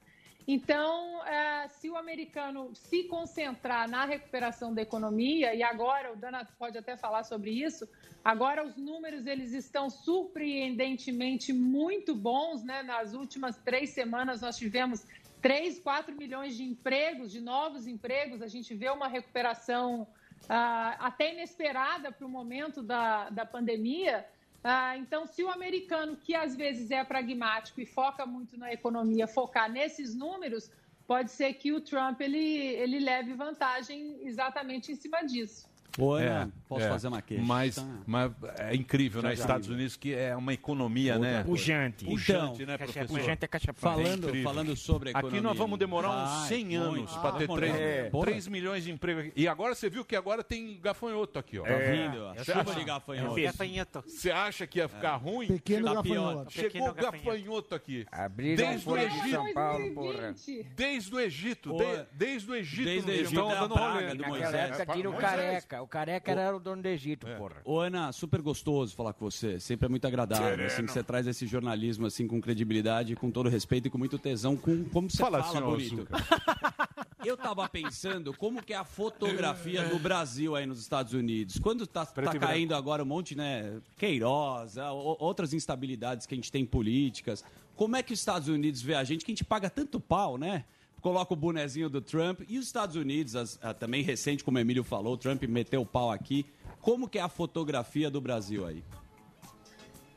Então, 0.46 1.26
é, 1.26 1.68
se 1.70 1.90
o 1.90 1.96
americano 1.96 2.72
se 2.76 3.04
concentrar 3.04 3.88
na 3.88 4.04
recuperação 4.04 4.74
da 4.74 4.82
economia, 4.82 5.56
e 5.56 5.64
agora 5.64 6.12
o 6.12 6.18
Dana 6.18 6.46
pode 6.60 6.78
até 6.78 6.98
falar 6.98 7.24
sobre 7.24 7.52
isso, 7.52 7.88
agora 8.24 8.66
os 8.66 8.76
números 8.76 9.26
eles 9.26 9.54
estão 9.54 9.90
surpreendentemente 9.90 11.54
muito 11.54 12.14
bons, 12.14 12.62
né? 12.62 12.84
Nas 12.84 13.14
últimas 13.14 13.58
três 13.58 13.92
semanas 13.92 14.42
nós 14.42 14.58
tivemos 14.58 15.06
3, 15.44 15.78
4 15.80 16.16
milhões 16.16 16.56
de 16.56 16.64
empregos, 16.64 17.30
de 17.30 17.42
novos 17.42 17.86
empregos, 17.86 18.42
a 18.42 18.48
gente 18.48 18.74
vê 18.74 18.90
uma 18.90 19.10
recuperação 19.10 20.08
ah, 20.48 20.96
até 21.00 21.34
inesperada 21.34 22.14
para 22.14 22.26
o 22.26 22.30
momento 22.30 22.82
da, 22.82 23.30
da 23.30 23.46
pandemia. 23.46 24.26
Ah, 24.64 24.98
então, 24.98 25.28
se 25.28 25.44
o 25.44 25.50
americano, 25.50 26.16
que 26.16 26.34
às 26.34 26.56
vezes 26.56 26.90
é 26.92 27.04
pragmático 27.04 27.82
e 27.82 27.86
foca 27.86 28.26
muito 28.26 28.58
na 28.58 28.72
economia, 28.72 29.28
focar 29.28 29.70
nesses 29.70 30.16
números, 30.16 30.72
pode 31.06 31.30
ser 31.30 31.54
que 31.56 31.74
o 31.74 31.82
Trump 31.82 32.22
ele, 32.22 32.38
ele 32.38 33.00
leve 33.00 33.34
vantagem 33.34 34.26
exatamente 34.26 34.94
em 34.94 34.96
cima 34.96 35.24
disso. 35.24 35.70
Ô, 35.98 36.14
Ana, 36.14 36.52
posso 36.68 36.88
fazer 36.88 37.08
uma 37.08 37.22
queixa? 37.22 37.44
Mas, 37.44 37.76
Tá. 37.76 37.86
mas 38.08 38.32
é 38.58 38.76
incrível, 38.76 39.22
né? 39.22 39.34
Estados 39.34 39.70
Unidos, 39.70 39.96
que 39.96 40.14
é 40.14 40.36
uma 40.36 40.52
economia, 40.54 41.14
Outra 41.16 41.28
né? 41.30 41.34
coisa. 41.44 41.50
Pujante. 41.50 42.06
Pujante, 42.06 42.64
Então, 42.64 42.66
né, 42.66 42.78
caixa- 42.80 42.94
professor? 42.94 43.20
pujante 43.20 43.46
é 43.46 43.48
caixa 43.48 43.74
Falando, 43.74 44.36
É 44.36 44.42
falando 44.42 44.76
sobre 44.76 45.10
a 45.10 45.12
economia. 45.12 45.38
Aqui 45.40 45.44
nós 45.48 45.58
vamos 45.58 45.78
demorar 45.78 46.10
uns 46.10 46.30
Vai, 46.40 46.48
100 46.48 46.76
anos 46.76 46.98
muito. 46.98 47.20
para 47.20 47.32
ter 47.34 47.50
Ah, 47.52 47.56
3, 47.56 47.76
é, 47.76 48.10
porra. 48.10 48.32
milhões 48.50 48.84
de 48.84 48.92
empregos. 48.92 49.26
aqui. 49.26 49.34
E 49.36 49.48
agora 49.48 49.76
você 49.76 49.90
viu 49.90 50.04
que 50.04 50.16
agora 50.16 50.44
tem 50.44 50.80
gafanhoto 50.82 51.38
aqui, 51.38 51.60
ó. 51.60 51.64
Tá 51.64 51.76
vindo, 51.78 52.26
a 52.28 52.34
Você 52.34 52.46
chuva 52.46 52.62
acha- 52.72 52.80
de 52.80 52.86
gafanhoto. 52.86 53.38
É 53.40 53.42
gafanhoto. 53.44 54.04
Você 54.08 54.32
acha 54.32 54.66
que 54.68 54.80
ia 54.80 54.88
ficar 54.88 55.16
ruim? 55.18 55.48
Pequeno 55.48 55.86
Tá 55.88 55.94
gafanhoto. 55.96 56.52
Chegou 56.52 56.72
Pequeno 56.72 56.90
o 56.90 56.94
gafanhoto 56.94 57.76
aqui. 57.76 58.06
Abriram 58.12 58.66
Desde 58.68 58.90
o 58.90 58.98
Egito. 58.98 59.30
São 59.30 59.54
Paulo, 59.54 59.94
porra. 59.94 60.36
Desde 60.76 61.14
o 61.16 61.20
Egito. 61.20 61.70
Pô, 61.70 61.78
de- 61.78 62.06
desde 62.14 62.50
o 62.52 62.56
Egito. 62.56 62.86
Desde 62.86 63.04
o 63.04 63.08
não 63.08 63.14
Egito 63.14 63.30
tinha- 63.30 63.42
é 63.54 63.58
a 63.58 63.60
dando 63.62 63.74
praga 63.76 63.94
rolê. 63.94 64.08
do 64.08 64.16
Naquela 64.16 64.30
Moisés. 64.30 64.54
época 64.80 64.94
tira 64.94 65.10
o 65.10 65.14
Moisés, 65.14 65.32
careca. 65.32 65.82
o 65.83 65.83
careca 65.88 66.32
era 66.32 66.56
o 66.56 66.60
dono 66.60 66.82
do 66.82 66.86
Egito, 66.88 67.26
porra. 67.38 67.56
Ô, 67.66 67.80
Ana, 67.80 68.12
super 68.12 68.42
gostoso 68.42 68.96
falar 68.96 69.14
com 69.14 69.30
você. 69.30 69.60
Sempre 69.60 69.86
é 69.86 69.90
muito 69.90 70.06
agradável. 70.06 70.46
Sereno. 70.50 70.68
Assim, 70.68 70.86
que 70.86 70.92
você 70.92 71.04
traz 71.04 71.28
esse 71.28 71.46
jornalismo 71.48 72.06
assim 72.06 72.28
com 72.28 72.40
credibilidade, 72.42 73.16
com 73.16 73.30
todo 73.32 73.50
respeito 73.50 73.88
e 73.88 73.90
com 73.90 73.98
muito 73.98 74.18
tesão, 74.18 74.56
com 74.58 74.84
como 74.86 75.10
você 75.10 75.18
Fala, 75.18 75.44
fala, 75.44 75.62
bonito. 75.62 76.08
Eu 77.26 77.38
tava 77.38 77.68
pensando 77.70 78.34
como 78.34 78.62
que 78.62 78.74
é 78.74 78.76
a 78.76 78.84
fotografia 78.84 79.84
do 79.88 79.98
Brasil 79.98 80.56
aí 80.58 80.66
nos 80.66 80.80
Estados 80.82 81.14
Unidos. 81.14 81.58
Quando 81.58 81.88
tá, 81.88 82.06
tá 82.06 82.22
branco. 82.22 82.40
caindo 82.40 82.76
agora 82.76 83.02
um 83.02 83.06
monte, 83.06 83.34
né? 83.34 83.80
Queiroz, 83.98 84.76
o- 84.76 85.16
outras 85.20 85.54
instabilidades 85.54 86.26
que 86.26 86.34
a 86.34 86.38
gente 86.38 86.52
tem 86.52 86.66
políticas. 86.66 87.44
Como 87.78 87.96
é 87.96 88.04
que 88.04 88.12
os 88.14 88.20
Estados 88.20 88.50
Unidos 88.50 88.82
vê 88.82 88.94
a 88.96 89.04
gente, 89.06 89.24
que 89.24 89.32
a 89.32 89.36
gente 89.36 89.46
paga 89.46 89.70
tanto 89.70 90.02
pau, 90.02 90.38
né? 90.38 90.66
Coloca 91.04 91.34
o 91.34 91.36
bonezinho 91.36 91.90
do 91.90 92.00
Trump. 92.02 92.42
E 92.48 92.58
os 92.58 92.66
Estados 92.66 92.96
Unidos, 92.96 93.36
as- 93.36 93.60
a- 93.62 93.74
também 93.74 94.02
recente, 94.02 94.42
como 94.44 94.58
o 94.58 94.62
Emílio 94.62 94.86
falou, 94.86 95.14
o 95.14 95.18
Trump 95.18 95.44
meteu 95.44 95.82
o 95.82 95.86
pau 95.86 96.10
aqui. 96.10 96.46
Como 96.82 97.10
que 97.10 97.20
é 97.20 97.22
a 97.22 97.28
fotografia 97.30 98.10
do 98.10 98.22
Brasil 98.22 98.66
aí? 98.66 98.82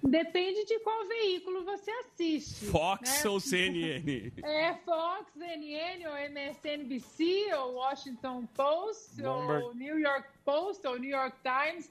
Depende 0.03 0.65
de 0.65 0.79
qual 0.81 1.05
veículo 1.09 1.65
você 1.65 1.91
assiste. 1.91 2.67
Fox 2.67 3.25
né? 3.25 3.29
ou 3.31 3.41
CNN? 3.41 4.33
É 4.45 4.75
Fox, 4.85 5.33
CNN, 5.37 6.07
ou 6.07 6.17
MSNBC, 6.17 7.53
ou 7.59 7.75
Washington 7.75 8.47
Post, 8.55 9.17
Bloomberg. 9.21 9.65
ou 9.65 9.75
New 9.75 9.99
York 9.99 10.29
Post, 10.45 10.87
ou 10.87 10.99
New 11.01 11.11
York 11.11 11.37
Times. 11.43 11.91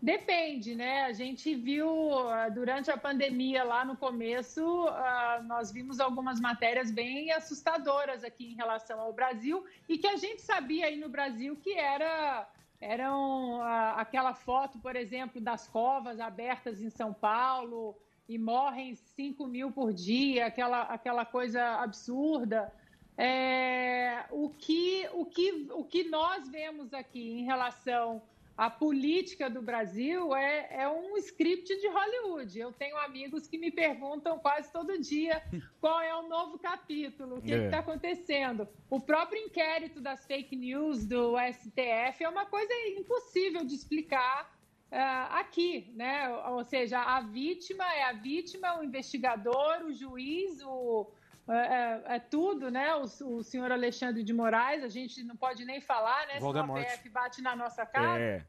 Depende, 0.00 0.76
né? 0.76 1.06
A 1.06 1.12
gente 1.12 1.56
viu 1.56 2.28
ah, 2.28 2.48
durante 2.48 2.88
a 2.88 2.96
pandemia 2.96 3.64
lá 3.64 3.84
no 3.84 3.96
começo, 3.96 4.62
ah, 4.88 5.42
nós 5.44 5.72
vimos 5.72 5.98
algumas 5.98 6.40
matérias 6.40 6.88
bem 6.90 7.32
assustadoras 7.32 8.22
aqui 8.22 8.52
em 8.52 8.54
relação 8.54 9.00
ao 9.00 9.12
Brasil 9.12 9.64
e 9.88 9.98
que 9.98 10.06
a 10.06 10.16
gente 10.16 10.40
sabia 10.42 10.86
aí 10.86 10.96
no 10.96 11.08
Brasil 11.08 11.56
que 11.56 11.72
era 11.72 12.48
eram 12.80 13.60
ah, 13.60 13.94
aquela 13.94 14.34
foto, 14.34 14.78
por 14.78 14.94
exemplo, 14.94 15.40
das 15.40 15.66
covas 15.66 16.20
abertas 16.20 16.80
em 16.80 16.90
São 16.90 17.12
Paulo 17.12 17.96
e 18.28 18.38
morrem 18.38 18.94
5 18.94 19.48
mil 19.48 19.72
por 19.72 19.92
dia, 19.92 20.46
aquela, 20.46 20.82
aquela 20.82 21.24
coisa 21.24 21.60
absurda. 21.82 22.72
É, 23.16 24.26
o, 24.30 24.48
que, 24.50 25.08
o, 25.12 25.24
que, 25.24 25.66
o 25.72 25.82
que 25.82 26.04
nós 26.04 26.48
vemos 26.48 26.94
aqui 26.94 27.40
em 27.40 27.44
relação 27.44 28.22
à 28.58 28.68
política 28.68 29.48
do 29.48 29.62
Brasil 29.62 30.34
é, 30.34 30.82
é 30.82 30.88
um 30.90 31.16
script 31.18 31.76
de 31.80 31.86
Hollywood. 31.86 32.58
Eu 32.58 32.72
tenho 32.72 32.96
amigos 32.98 33.46
que 33.46 33.56
me 33.56 33.70
perguntam 33.70 34.36
quase 34.40 34.72
todo 34.72 34.98
dia 35.00 35.40
qual 35.80 36.00
é 36.00 36.12
o 36.16 36.28
novo 36.28 36.58
capítulo, 36.58 37.36
o 37.36 37.40
que 37.42 37.54
É. 37.54 37.66
está 37.66 37.78
acontecendo. 37.78 38.66
O 38.90 39.00
próprio 39.00 39.40
inquérito 39.40 40.00
das 40.00 40.26
fake 40.26 40.56
news 40.56 41.06
do 41.06 41.36
STF 41.38 42.24
é 42.24 42.28
uma 42.28 42.46
coisa 42.46 42.72
impossível 42.98 43.64
de 43.64 43.76
explicar 43.76 44.52
ah, 44.90 45.38
aqui, 45.38 45.92
né? 45.94 46.28
Ou 46.48 46.64
seja, 46.64 46.98
a 47.00 47.20
vítima 47.20 47.84
é 47.94 48.02
a 48.04 48.12
vítima, 48.12 48.80
o 48.80 48.82
investigador, 48.82 49.84
o 49.84 49.92
juiz, 49.92 50.60
o 50.64 51.06
é, 51.48 52.12
é- 52.12 52.16
é 52.16 52.18
tudo, 52.18 52.70
né? 52.70 52.94
O, 52.96 53.02
o 53.02 53.42
senhor 53.42 53.70
Alexandre 53.72 54.22
de 54.22 54.32
Moraes, 54.32 54.82
a 54.84 54.88
gente 54.88 55.22
não 55.22 55.36
pode 55.36 55.64
nem 55.64 55.80
falar, 55.80 56.26
né? 56.26 56.34
Senão 56.34 56.50
a 56.50 56.52
Voldemort. 56.52 56.84
PF 56.84 57.08
bate 57.08 57.42
na 57.42 57.56
nossa 57.56 57.84
cara. 57.86 58.20
É. 58.20 58.44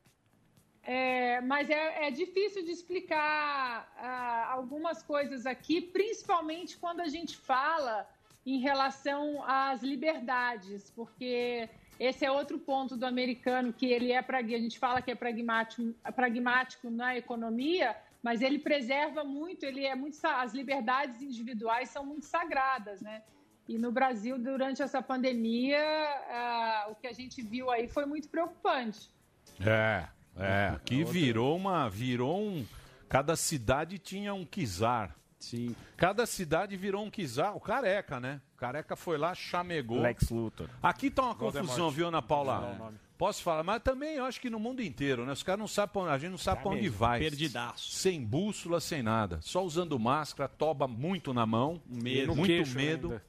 É, 0.84 1.42
mas 1.42 1.70
é, 1.70 2.08
é 2.08 2.12
difícil 2.12 2.64
de 2.64 2.72
explicar 2.72 3.92
ah, 3.98 4.50
algumas 4.52 5.04
coisas 5.04 5.46
aqui, 5.46 5.82
principalmente 5.82 6.78
quando 6.78 7.02
a 7.02 7.08
gente 7.08 7.38
fala 7.38 8.08
em 8.46 8.60
relação 8.60 9.44
às 9.46 9.84
liberdades, 9.84 10.90
porque 10.92 11.70
esse 12.00 12.26
é 12.26 12.32
outro 12.32 12.58
ponto 12.58 12.96
do 12.96 13.06
americano 13.06 13.74
que 13.74 13.88
ele 13.88 14.12
é 14.12 14.20
a 14.20 14.42
gente 14.44 14.80
fala 14.80 15.02
que 15.02 15.12
é 15.12 15.16
pragmático, 15.16 15.94
pragmático 16.16 16.90
na 16.90 17.16
economia, 17.16 17.96
mas 18.22 18.42
ele 18.42 18.60
preserva 18.60 19.24
muito, 19.24 19.64
ele 19.64 19.86
é 19.86 19.96
muito 19.96 20.18
as 20.24 20.54
liberdades 20.54 21.22
individuais 21.22 21.90
são 21.90 22.06
muito 22.06 22.26
sagradas, 22.26 23.02
né? 23.02 23.24
E 23.68 23.78
no 23.78 23.92
Brasil 23.92 24.38
durante 24.40 24.82
essa 24.82 25.02
pandemia, 25.02 25.80
ah, 25.80 26.88
o 26.90 26.96
que 26.96 27.08
a 27.08 27.14
gente 27.14 27.42
viu 27.42 27.70
aí 27.70 27.88
foi 27.88 28.06
muito 28.06 28.28
preocupante. 28.28 29.10
É, 29.60 30.08
é. 30.36 30.70
Aqui 30.70 31.04
virou 31.04 31.56
uma. 31.56 31.90
Virou 31.90 32.42
um. 32.42 32.66
Cada 33.08 33.36
cidade 33.36 34.00
tinha 34.00 34.34
um 34.34 34.46
kizar. 34.46 35.16
Sim. 35.40 35.76
Cada 35.96 36.26
cidade 36.26 36.76
virou 36.76 37.04
um 37.04 37.10
kizar. 37.10 37.56
O 37.56 37.60
careca, 37.60 38.20
né? 38.20 38.42
O 38.56 38.58
careca 38.58 38.96
foi 38.96 39.18
lá, 39.18 39.34
chamegou. 39.34 40.02
Lex 40.02 40.30
Luthor. 40.30 40.70
Aqui 40.84 41.10
tá 41.10 41.24
uma 41.24 41.34
Voldemort. 41.34 41.66
confusão, 41.68 41.90
viu, 41.90 42.08
Ana 42.10 42.18
é 42.18 42.22
Paula? 42.22 42.76
nome. 42.78 42.98
Posso 43.18 43.42
falar, 43.44 43.64
mas 43.64 43.82
também 43.82 44.16
eu 44.16 44.24
acho 44.26 44.40
que 44.40 44.50
no 44.50 44.60
mundo 44.60 44.82
inteiro, 44.82 45.26
né? 45.26 45.34
Os 45.34 45.44
caras 45.44 45.60
não 45.60 45.68
sabem, 45.68 46.08
a 46.08 46.18
gente 46.18 46.32
não 46.32 46.38
sabe 46.38 46.62
pra 46.62 46.72
onde 46.72 46.84
mesmo, 46.84 46.98
vai. 46.98 47.20
perdidaço. 47.20 47.92
Sem 47.92 48.24
bússola, 48.24 48.80
sem 48.80 49.02
nada. 49.04 49.40
Só 49.42 49.64
usando 49.64 49.98
máscara, 50.00 50.48
toba 50.48 50.88
muito 50.88 51.34
na 51.34 51.46
mão. 51.46 51.82
Medo. 51.86 52.34
Muito 52.36 52.48
queixo 52.48 52.76
medo. 52.76 53.08
ainda. 53.12 53.24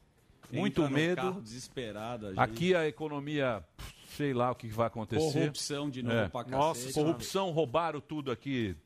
Muito 0.53 0.81
Entra 0.83 0.91
no 0.91 0.97
medo. 0.97 1.17
carro 1.17 1.41
desesperado, 1.41 2.33
a. 2.37 2.43
Aqui 2.43 2.75
a 2.75 2.87
economia, 2.87 3.65
sei 4.17 4.33
lá 4.33 4.51
o 4.51 4.55
que 4.55 4.69
vai 4.69 4.87
acontecer. 4.89 5.29
É. 5.29 5.33
Corrupção 5.43 5.89
de 5.91 6.03
novo 6.03 6.31
pra 6.31 6.45
cacete. 6.45 6.51
Nossa, 6.57 6.93
corrupção, 6.93 7.51
roubaram 7.51 8.01
tudo 8.01 8.31
aqui. 8.33 8.77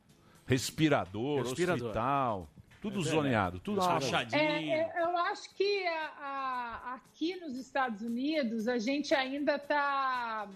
Respirador, 0.47 1.43
Respirador. 1.43 1.87
hospital, 1.89 2.51
tudo 2.91 3.01
É 3.01 3.03
zoneado, 3.11 3.59
tudo 3.61 3.81
rachadinho. 3.81 4.41
É, 4.43 4.93
é, 4.93 5.03
eu 5.03 5.17
acho 5.17 5.55
que 5.55 5.87
a- 5.87 6.13
a- 6.21 6.95
aqui 6.97 7.35
nos 7.37 7.57
Estados 7.57 8.03
Unidos 8.03 8.69
a 8.69 8.77
gente 8.79 9.15
ainda 9.15 9.57
está 9.57 10.47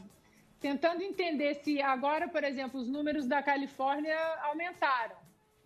tentando 0.61 1.01
entender 1.03 1.55
se 1.55 1.81
agora, 1.81 2.29
por 2.29 2.45
exemplo, 2.45 2.79
os 2.81 2.87
números 2.89 3.27
da 3.27 3.43
Califórnia 3.43 4.19
aumentaram. 4.43 5.17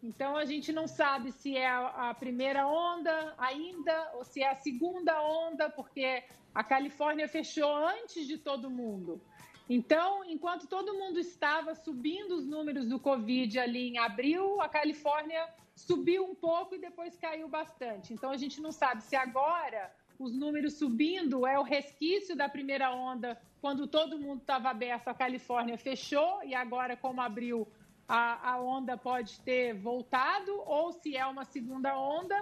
Então 0.04 0.36
a 0.36 0.44
gente 0.44 0.72
não 0.72 0.86
sabe 0.86 1.32
se 1.32 1.56
é 1.56 1.66
a, 1.68 2.10
a 2.10 2.14
primeira 2.14 2.64
onda 2.66 3.34
ainda 3.38 4.12
ou 4.14 4.22
se 4.24 4.40
é 4.42 4.50
a 4.50 4.54
segunda 4.54 5.20
onda, 5.20 5.68
porque 5.68 6.22
a 6.54 6.62
Califórnia 6.62 7.26
fechou 7.28 7.74
antes 7.74 8.24
de 8.26 8.38
todo 8.38 8.70
mundo. 8.70 9.20
Então, 9.68 10.24
enquanto 10.24 10.66
todo 10.68 10.94
mundo 10.94 11.18
estava 11.18 11.74
subindo 11.74 12.32
os 12.36 12.46
números 12.46 12.86
do 12.88 12.98
Covid 13.00 13.58
ali 13.58 13.88
em 13.90 13.98
abril, 13.98 14.60
a 14.60 14.68
Califórnia 14.68 15.44
subiu 15.82 16.24
um 16.24 16.34
pouco 16.34 16.74
e 16.74 16.78
depois 16.78 17.16
caiu 17.16 17.48
bastante. 17.48 18.12
Então, 18.12 18.30
a 18.30 18.36
gente 18.36 18.60
não 18.60 18.72
sabe 18.72 19.02
se 19.02 19.16
agora 19.16 19.92
os 20.18 20.32
números 20.34 20.74
subindo 20.74 21.46
é 21.46 21.58
o 21.58 21.62
resquício 21.62 22.36
da 22.36 22.48
primeira 22.48 22.94
onda, 22.94 23.40
quando 23.60 23.86
todo 23.86 24.18
mundo 24.18 24.40
estava 24.40 24.70
aberto, 24.70 25.08
a 25.08 25.14
Califórnia 25.14 25.76
fechou 25.76 26.42
e 26.44 26.54
agora, 26.54 26.96
como 26.96 27.20
abriu, 27.20 27.66
a, 28.08 28.52
a 28.52 28.60
onda 28.60 28.96
pode 28.96 29.40
ter 29.40 29.74
voltado, 29.74 30.52
ou 30.66 30.92
se 30.92 31.16
é 31.16 31.26
uma 31.26 31.44
segunda 31.44 31.98
onda. 31.98 32.36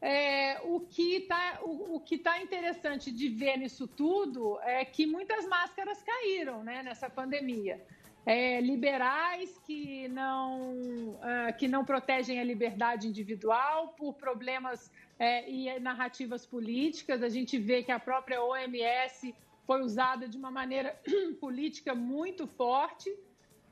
É, 0.00 0.60
o 0.62 0.78
que 0.80 1.16
está 1.16 1.58
o, 1.62 1.96
o 1.96 2.18
tá 2.22 2.40
interessante 2.40 3.10
de 3.10 3.28
ver 3.28 3.56
nisso 3.56 3.88
tudo 3.88 4.56
é 4.60 4.84
que 4.84 5.04
muitas 5.06 5.44
máscaras 5.48 6.00
caíram 6.02 6.62
né, 6.62 6.82
nessa 6.84 7.10
pandemia. 7.10 7.84
É, 8.30 8.60
liberais 8.60 9.58
que 9.66 10.06
não, 10.08 11.18
ah, 11.22 11.50
que 11.50 11.66
não 11.66 11.82
protegem 11.82 12.38
a 12.38 12.44
liberdade 12.44 13.08
individual 13.08 13.94
por 13.96 14.12
problemas 14.12 14.92
é, 15.18 15.50
e 15.50 15.80
narrativas 15.80 16.44
políticas. 16.44 17.22
A 17.22 17.30
gente 17.30 17.58
vê 17.58 17.82
que 17.82 17.90
a 17.90 17.98
própria 17.98 18.42
OMS 18.42 19.34
foi 19.66 19.80
usada 19.80 20.28
de 20.28 20.36
uma 20.36 20.50
maneira 20.50 20.94
política 21.40 21.94
muito 21.94 22.46
forte. 22.46 23.10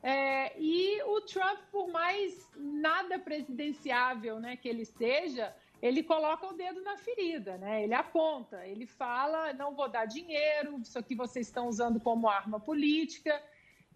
É, 0.03 0.59
e 0.59 1.03
o 1.03 1.21
Trump, 1.21 1.59
por 1.71 1.89
mais 1.91 2.51
nada 2.57 3.19
presidenciável 3.19 4.41
né, 4.41 4.57
que 4.57 4.71
ele 4.71 4.87
seja, 4.87 5.55
ele 5.83 6.03
coloca 6.03 6.47
o 6.47 6.55
dedo 6.55 6.81
na 6.83 6.97
ferida, 6.97 7.59
né? 7.59 7.85
Ele 7.85 7.93
aponta, 7.93 8.67
ele 8.67 8.87
fala, 8.87 9.53
não 9.53 9.75
vou 9.75 9.87
dar 9.87 10.07
dinheiro, 10.07 10.81
isso 10.81 10.99
aqui 10.99 11.15
vocês 11.15 11.47
estão 11.47 11.69
usando 11.69 12.01
como 12.01 12.27
arma 12.27 12.59
política. 12.59 13.39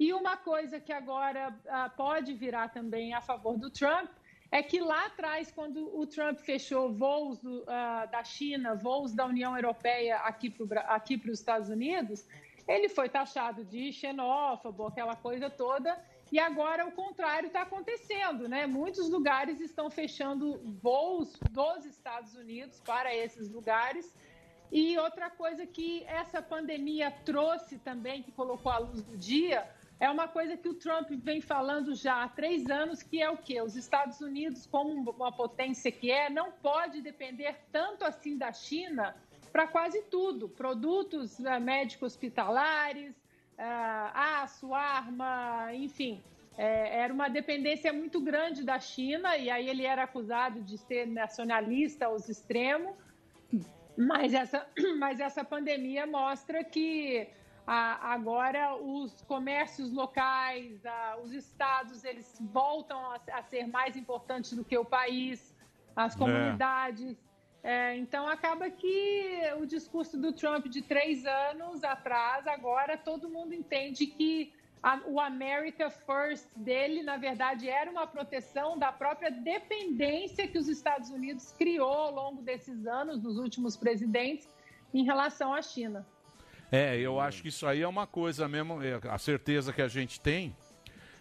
E 0.01 0.15
uma 0.15 0.35
coisa 0.35 0.81
que 0.81 0.95
agora 0.95 1.55
ah, 1.69 1.91
pode 1.91 2.33
virar 2.33 2.71
também 2.71 3.13
a 3.13 3.21
favor 3.21 3.59
do 3.59 3.69
Trump 3.69 4.09
é 4.51 4.63
que 4.63 4.81
lá 4.81 5.05
atrás, 5.05 5.53
quando 5.53 5.95
o 5.95 6.07
Trump 6.07 6.39
fechou 6.39 6.91
voos 6.91 7.39
do, 7.39 7.63
ah, 7.67 8.07
da 8.07 8.25
China, 8.25 8.75
voos 8.75 9.13
da 9.13 9.27
União 9.27 9.55
Europeia 9.55 10.17
aqui 10.21 10.49
para 10.49 11.31
os 11.31 11.39
Estados 11.39 11.69
Unidos, 11.69 12.27
ele 12.67 12.89
foi 12.89 13.11
taxado 13.11 13.63
de 13.63 13.93
xenófobo, 13.93 14.87
aquela 14.87 15.15
coisa 15.15 15.51
toda. 15.51 16.03
E 16.33 16.39
agora 16.39 16.87
o 16.87 16.93
contrário 16.93 17.49
está 17.49 17.63
acontecendo, 17.63 18.49
né? 18.49 18.67
Muitos 18.67 19.11
lugares 19.11 19.61
estão 19.61 19.91
fechando 19.91 20.63
voos 20.81 21.39
dos 21.51 21.85
Estados 21.85 22.35
Unidos 22.35 22.81
para 22.81 23.15
esses 23.15 23.51
lugares. 23.51 24.17
E 24.73 24.97
outra 24.97 25.29
coisa 25.29 25.67
que 25.67 26.05
essa 26.05 26.41
pandemia 26.41 27.11
trouxe 27.11 27.77
também, 27.79 28.23
que 28.23 28.33
colocou 28.33 28.73
à 28.73 28.79
luz 28.79 29.03
do 29.03 29.17
dia, 29.17 29.69
é 30.01 30.09
uma 30.09 30.27
coisa 30.27 30.57
que 30.57 30.67
o 30.67 30.73
Trump 30.73 31.11
vem 31.11 31.43
falando 31.43 31.95
já 31.95 32.25
há 32.25 32.29
três 32.29 32.71
anos, 32.71 33.03
que 33.03 33.21
é 33.21 33.29
o 33.29 33.37
quê? 33.37 33.61
Os 33.61 33.77
Estados 33.77 34.23
Unidos, 34.23 34.67
como 34.67 35.11
uma 35.11 35.31
potência 35.31 35.93
que 35.93 36.11
é, 36.11 36.31
não 36.31 36.51
pode 36.51 37.03
depender 37.03 37.55
tanto 37.71 38.03
assim 38.03 38.39
da 38.39 38.51
China 38.51 39.15
para 39.53 39.67
quase 39.67 40.01
tudo. 40.05 40.49
Produtos 40.49 41.39
eh, 41.45 41.61
médico-hospitalares, 41.61 43.15
ah, 43.59 44.41
aço, 44.43 44.73
arma, 44.73 45.69
enfim. 45.75 46.23
É, 46.57 47.03
era 47.03 47.13
uma 47.13 47.29
dependência 47.29 47.93
muito 47.93 48.21
grande 48.23 48.65
da 48.65 48.81
China, 48.81 49.37
e 49.37 49.51
aí 49.51 49.69
ele 49.69 49.85
era 49.85 50.05
acusado 50.05 50.63
de 50.63 50.79
ser 50.79 51.07
nacionalista 51.07 52.07
aos 52.07 52.27
extremos. 52.27 52.95
Mas 53.99 54.33
essa, 54.33 54.67
mas 54.99 55.21
essa 55.21 55.45
pandemia 55.45 56.07
mostra 56.07 56.65
que 56.65 57.29
a- 57.73 58.12
agora 58.14 58.75
os 58.75 59.23
comércios 59.23 59.93
locais, 59.93 60.85
a- 60.85 61.18
os 61.23 61.31
estados, 61.33 62.03
eles 62.05 62.29
voltam 62.59 62.99
a, 63.12 63.21
a 63.39 63.43
ser 63.45 63.64
mais 63.68 63.97
importantes 63.97 64.53
do 64.55 64.64
que 64.64 64.77
o 64.77 64.85
país, 64.85 65.55
as 65.95 66.14
É. 66.14 66.18
comunidades. 66.18 67.16
É, 67.62 67.95
então 67.97 68.27
acaba 68.29 68.68
que 68.71 69.41
o 69.61 69.66
discurso 69.66 70.18
do 70.18 70.33
Trump 70.33 70.66
de 70.66 70.83
três 70.83 71.25
anos 71.27 71.85
atrás, 71.85 72.45
agora 72.49 72.97
todo 72.99 73.29
mundo 73.29 73.53
entende 73.55 74.05
que 74.07 74.53
o 75.07 75.21
America 75.21 75.91
First 75.91 76.49
dele, 76.57 77.03
na 77.03 77.18
verdade, 77.18 77.68
era 77.68 77.89
uma 77.91 78.07
proteção 78.07 78.79
da 78.79 78.91
própria 78.91 79.31
dependência 79.31 80.49
que 80.49 80.59
os 80.59 80.68
Estados 80.68 81.11
Unidos 81.11 81.53
criou 81.53 81.93
ao 81.93 82.12
longo 82.14 82.41
desses 82.43 82.87
anos, 82.87 83.21
dos 83.21 83.37
últimos 83.37 83.77
presidentes, 83.77 84.49
em 84.93 85.05
relação 85.05 85.53
à 85.55 85.61
China. 85.62 86.05
É, 86.73 86.97
eu 86.99 87.18
acho 87.21 87.43
que 87.43 87.49
isso 87.49 87.66
aí 87.66 87.83
é 87.83 87.89
uma 87.89 88.07
coisa 88.07 88.49
mesmo. 88.49 88.83
é, 88.83 88.99
A 89.09 89.18
certeza 89.18 89.73
que 89.73 89.83
a 89.83 89.89
gente 89.89 90.21
tem 90.21 90.55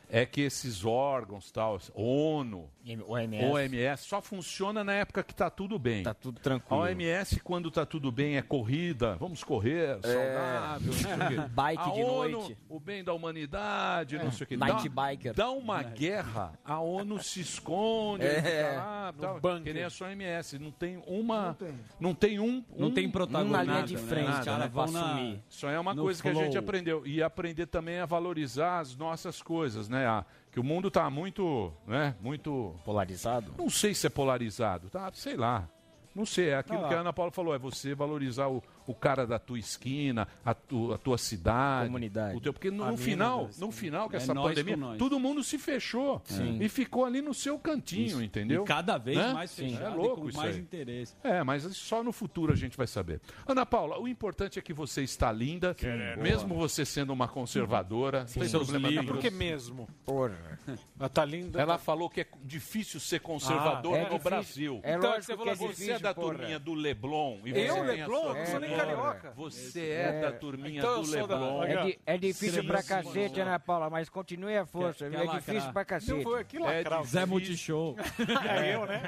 é 0.10 0.26
que 0.26 0.42
esses 0.42 0.86
órgãos, 0.86 1.52
tal, 1.52 1.80
ONU, 1.94 2.70
OMS. 3.08 3.46
OMS, 3.46 4.04
só 4.06 4.22
funciona 4.22 4.84
na 4.84 4.94
época 4.94 5.22
que 5.24 5.34
tá 5.36 5.50
tudo 5.50 5.78
bem. 5.78 6.02
Tá 6.04 6.14
tudo 6.14 6.40
tranquilo. 6.40 6.82
A 6.82 6.86
OMS, 6.86 7.40
quando 7.42 7.70
tá 7.70 7.86
tudo 7.86 8.12
bem, 8.12 8.38
é 8.38 8.42
corrida, 8.42 9.16
vamos 9.16 9.44
correr, 9.44 10.00
saudável, 10.02 10.92
não 11.18 11.26
o 11.26 11.30
quê. 11.30 11.50
Bike 11.54 11.82
A 11.82 11.94
de 11.94 12.02
ONU, 12.04 12.30
noite. 12.40 12.58
O 12.70 12.80
bem 12.80 13.04
da 13.04 13.14
humanidade, 13.14 14.18
não 14.18 14.32
sei 14.32 14.44
o 14.46 14.48
quê. 14.48 14.58
Night 14.58 14.90
dá, 14.90 15.08
biker. 15.08 15.34
Dá 15.34 15.50
uma 15.52 15.84
guerra, 15.84 16.54
a 16.64 16.80
ONU 16.80 17.22
se 17.22 17.42
esconde, 17.42 18.26
É. 18.26 18.74
lá, 18.78 19.14
tal, 19.20 19.40
que 19.62 19.74
nem 19.74 19.84
a 19.84 19.90
sua 19.90 20.08
OMS. 20.08 20.58
Não 20.58 20.72
tem 20.72 21.02
uma. 21.06 21.58
Não 22.00 22.14
tem, 22.14 22.40
um. 22.40 22.64
Não 22.76 22.88
um- 22.88 22.94
tem 22.94 23.10
protagonista, 23.10 23.62
um 23.62 23.66
na 23.66 23.74
linha 23.74 23.84
de 23.86 23.96
né? 23.96 24.02
frente, 24.02 24.28
né, 24.28 24.44
pra 24.44 24.68
vão 24.68 24.92
na- 24.92 25.14
assumir. 25.14 25.44
Isso 25.50 25.68
aí 25.68 25.76
é 25.76 25.80
uma 25.80 25.96
coisa 25.96 26.22
que 26.22 26.30
a 26.30 26.34
gente 26.34 26.52
flow. 26.52 26.60
aprendeu. 26.64 27.06
E 27.06 27.22
aprender 27.22 27.66
também 27.68 28.00
a 28.00 28.06
valorizar 28.06 28.80
as 28.80 28.96
nossas 28.96 29.42
coisas, 29.42 29.88
né? 29.90 30.08
A- 30.08 30.26
que 30.52 30.60
o 30.60 30.64
mundo 30.64 30.88
está 30.88 31.10
muito, 31.10 31.72
né? 31.86 32.16
Muito 32.22 32.76
polarizado. 32.84 33.54
Não 33.58 33.70
sei 33.70 33.94
se 33.94 34.08
é 34.08 34.10
polarizado, 34.10 34.90
tá? 34.90 35.10
Sei 35.14 35.36
lá. 35.36 35.68
Não 36.16 36.26
sei, 36.26 36.50
é 36.50 36.58
aquilo 36.58 36.84
Ah 36.84 36.88
que 36.88 36.94
a 36.96 37.00
Ana 37.00 37.14
Paula 37.14 37.32
falou, 37.32 37.54
é 37.54 37.60
você 37.60 37.94
valorizar 37.94 38.48
o, 38.48 38.64
o 38.88 38.94
cara 38.94 39.26
da 39.28 39.38
tua 39.40 39.60
esquina, 39.60 40.28
a, 40.44 40.54
tu- 40.54 40.94
a 40.94 40.98
tua 40.98 41.18
cidade, 41.18 41.88
Comunidade. 41.88 42.38
o 42.38 42.42
teu, 42.42 42.52
porque 42.54 42.72
no, 42.72 42.86
no 42.90 42.98
final, 42.98 43.50
no 43.58 43.72
final 43.72 44.10
que 44.10 44.16
É 44.16 44.18
essa 44.18 44.34
pandemia, 44.34 44.78
todo 44.98 45.20
mundo 45.20 45.44
se 45.44 45.58
fechou 45.58 46.22
Sim. 46.26 46.58
e 46.62 46.68
ficou 46.70 47.06
ali 47.06 47.22
no 47.22 47.34
seu 47.34 47.58
cantinho, 47.60 48.06
Isso. 48.08 48.24
entendeu? 48.24 48.64
E 48.64 48.66
cada 48.68 48.98
vez 48.98 49.18
Né? 49.18 49.34
mais 49.34 49.54
fechado 49.54 49.86
é 49.86 49.92
e 49.92 49.96
louco 49.96 50.22
com 50.22 50.30
isso 50.30 50.38
mais 50.38 50.56
aí. 50.56 50.62
interesse. 50.62 51.16
É, 51.24 51.44
mas 51.44 51.64
só 51.78 52.04
no 52.04 52.12
futuro 52.12 52.52
a 52.54 52.56
gente 52.56 52.76
vai 52.76 52.88
saber. 52.88 53.22
Ana 53.48 53.66
Paula, 53.66 54.00
o 54.00 54.08
importante 54.08 54.58
é 54.58 54.62
que 54.62 54.74
você 54.74 55.04
está 55.04 55.32
linda, 55.32 55.76
mesmo 56.22 56.56
você 56.56 56.86
sendo 56.86 57.14
uma 57.14 57.28
conservadora, 57.28 58.26
Sim. 58.28 58.40
tem 58.40 58.50
Seus 58.50 58.64
problema 58.70 58.90
livros. 58.90 59.10
Por 59.12 59.20
que 59.20 59.30
mesmo? 59.30 59.88
Porra. 60.06 60.60
Ela 61.00 61.10
tá 61.10 61.24
linda. 61.26 61.60
Ela 61.62 61.78
falou 61.78 62.10
que 62.10 62.22
é 62.22 62.28
difícil 62.44 63.00
ser 63.00 63.20
conservadora 63.20 63.98
Ah, 63.98 64.00
é 64.00 64.04
no 64.04 64.10
difícil. 64.10 64.24
Brasil. 64.30 64.80
É 64.84 64.96
então, 64.96 65.10
lógico 65.12 65.26
você, 65.26 65.32
que 65.32 65.38
falou, 65.38 65.54
é 65.54 65.56
você 65.56 65.68
difícil, 65.68 65.94
é 65.96 66.00
da 66.00 66.14
porra. 66.14 66.36
turminha 66.36 66.60
do 66.60 66.74
Leblon. 66.74 67.38
E 67.46 67.50
Eu, 67.50 67.56
você 67.56 67.62
tem 67.62 67.70
a 67.70 67.84
Leblon? 67.84 68.22
sua 68.22 68.34
Não 68.34 68.46
sou 68.46 68.60
nem. 68.60 68.79
Carioca. 68.86 69.32
Você 69.36 69.90
é, 69.92 70.22
da 70.22 70.32
turminha 70.32 70.80
Então 70.80 71.02
do 71.02 71.06
sou 71.08 71.28
da- 71.28 71.36
Leblon. 71.38 71.64
É, 71.64 71.84
di- 71.86 72.00
é 72.06 72.18
difícil 72.18 72.64
pra 72.66 72.80
Estrela 72.80 73.04
cacete, 73.04 73.40
Ana 73.42 73.60
Paula, 73.60 73.90
mas 73.90 74.10
continue 74.10 74.58
a 74.58 74.66
força. 74.66 75.10
Quer- 75.10 75.18
viu? 75.20 75.20
quer 75.30 75.36
é 75.36 75.40
difícil 75.40 75.74
pra 75.74 75.86
cacete. 75.86 76.14
Não 76.14 76.22
foi 76.24 76.42
aqui 76.42 76.58
É 76.58 76.60
lacrar. 76.60 77.04
Zé 77.06 77.26
Multishow. 77.26 77.96
É 78.50 78.76
eu, 78.76 78.86
né? 78.86 79.02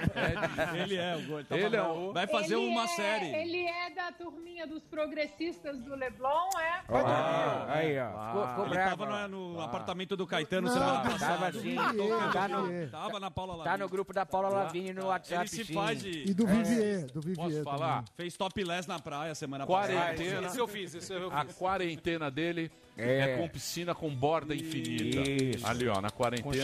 Ele 0.82 0.96
é, 0.98 1.16
o 1.16 1.22
gordo. 1.28 1.48
Ele 1.56 1.76
é 1.76 1.82
o- 1.84 2.14
Vai 2.14 2.28
fazer 2.28 2.56
Ele 2.56 2.68
uma 2.68 2.84
é- 2.84 2.88
série. 2.88 3.36
Ele 3.36 3.66
é 3.66 3.90
da 3.92 4.12
turminha 4.12 4.66
dos 4.68 4.84
progressistas 4.84 5.80
do 5.80 5.96
Leblon, 5.96 6.50
é? 6.60 6.82
Ah, 6.90 7.66
aí, 7.70 8.00
ó. 8.00 8.28
Ficou, 8.28 8.48
ficou 8.48 8.66
Ele 8.66 8.74
bravo. 8.76 8.98
tava 9.06 9.28
no, 9.28 9.54
no 9.54 9.62
apartamento 9.62 10.16
do 10.18 10.26
Caetano 10.28 10.68
Não, 10.68 10.74
semana 10.74 11.00
tava 11.02 11.12
passada. 11.12 11.60
sim. 11.60 11.76
Tocando 11.76 12.32
Tá 12.34 12.50
show. 12.50 12.68
no- 12.68 12.88
Tava 12.90 13.20
na 13.20 13.32
Paula 13.32 13.54
Tá 13.54 13.58
Lavigne. 13.64 13.78
no 13.80 13.90
grupo 13.90 14.14
da 14.14 14.26
Paula 14.26 14.50
Lavigne 14.50 14.94
no 14.94 15.08
WhatsApp, 15.08 15.42
Ele 15.42 15.64
se 15.66 15.74
faz 15.74 16.02
de... 16.02 16.30
E 16.30 16.34
do 16.34 16.48
É. 16.48 16.52
Vivier, 16.54 17.06
do 17.12 17.22
Vivier 17.22 17.36
Posso 17.48 17.64
falar? 17.64 18.04
Fez 18.16 18.36
topless 18.38 18.88
na 18.88 19.00
praia 19.00 19.34
semana 19.36 19.51
Quarentena. 19.60 20.08
passada. 20.34 20.48
Isso 20.48 20.60
eu 20.60 20.68
fiz, 20.68 20.94
isso 20.94 21.14
eu 21.14 21.32
A 21.32 21.46
fiz. 21.46 21.56
quarentena 21.56 22.30
dele 22.32 22.72
é. 22.98 23.32
É. 23.32 23.38
com 23.38 23.48
piscina 23.48 23.96
com 23.96 24.10
borda 24.14 24.54
infinita. 24.54 25.22
Isso. 25.30 25.66
Ali, 25.66 25.88
ó, 25.88 26.00
na 26.02 26.10
quarentena. 26.10 26.56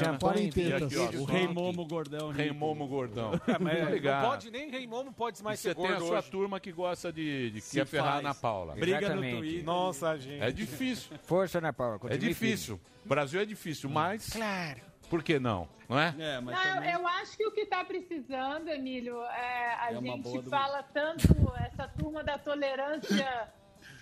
E 0.55 0.73
aqui, 0.73 0.95
ó, 0.97 1.09
O 1.21 1.25
Rei 1.25 1.47
que- 1.47 1.53
Momo 1.53 1.85
gordão. 1.85 2.31
Rei 2.31 2.51
Momo 2.51 2.87
gordão. 2.87 3.31
É, 3.47 3.57
mas 3.59 4.01
não 4.03 4.21
pode 4.29 4.51
nem 4.51 4.69
Rei 4.69 4.85
Momo 4.87 5.13
pode 5.13 5.41
mais 5.43 5.59
Você 5.59 5.69
ser 5.69 5.75
tem 5.75 5.87
a 5.87 5.99
sua 5.99 6.19
hoje. 6.19 6.29
turma 6.31 6.59
que 6.59 6.71
gosta 6.71 7.11
de, 7.11 7.51
de 7.51 7.61
Se 7.61 7.77
quer 7.79 7.85
ferrar 7.85 8.21
na 8.21 8.33
Paula. 8.33 8.73
Briga 8.75 8.97
Exatamente. 8.99 9.33
no 9.35 9.39
Twitter. 9.41 9.63
Nossa, 9.65 10.17
gente. 10.17 10.41
É 10.43 10.51
difícil. 10.51 11.17
Força, 11.23 11.57
Ana 11.59 11.73
Paula. 11.73 11.99
É 12.09 12.17
difícil. 12.17 12.79
Brasil 13.05 13.39
é 13.39 13.45
difícil, 13.45 13.89
mas. 13.89 14.29
Claro. 14.29 14.81
Por 15.09 15.23
que 15.23 15.39
não? 15.39 15.67
Não 15.87 15.97
é? 15.99 16.13
É, 16.19 16.39
mas 16.41 16.55
Não, 16.55 16.73
também... 16.75 16.91
eu 16.91 17.07
acho 17.07 17.37
que 17.37 17.45
o 17.47 17.51
que 17.51 17.61
está 17.61 17.83
precisando, 17.85 18.67
Emílio, 18.67 19.21
é, 19.23 19.73
a 19.75 19.91
É 19.93 20.01
gente 20.01 20.41
do- 20.41 20.49
fala 20.49 20.83
tanto, 20.83 21.27
essa 21.65 21.87
turma 21.87 22.23
da 22.23 22.37
tolerância, 22.37 23.47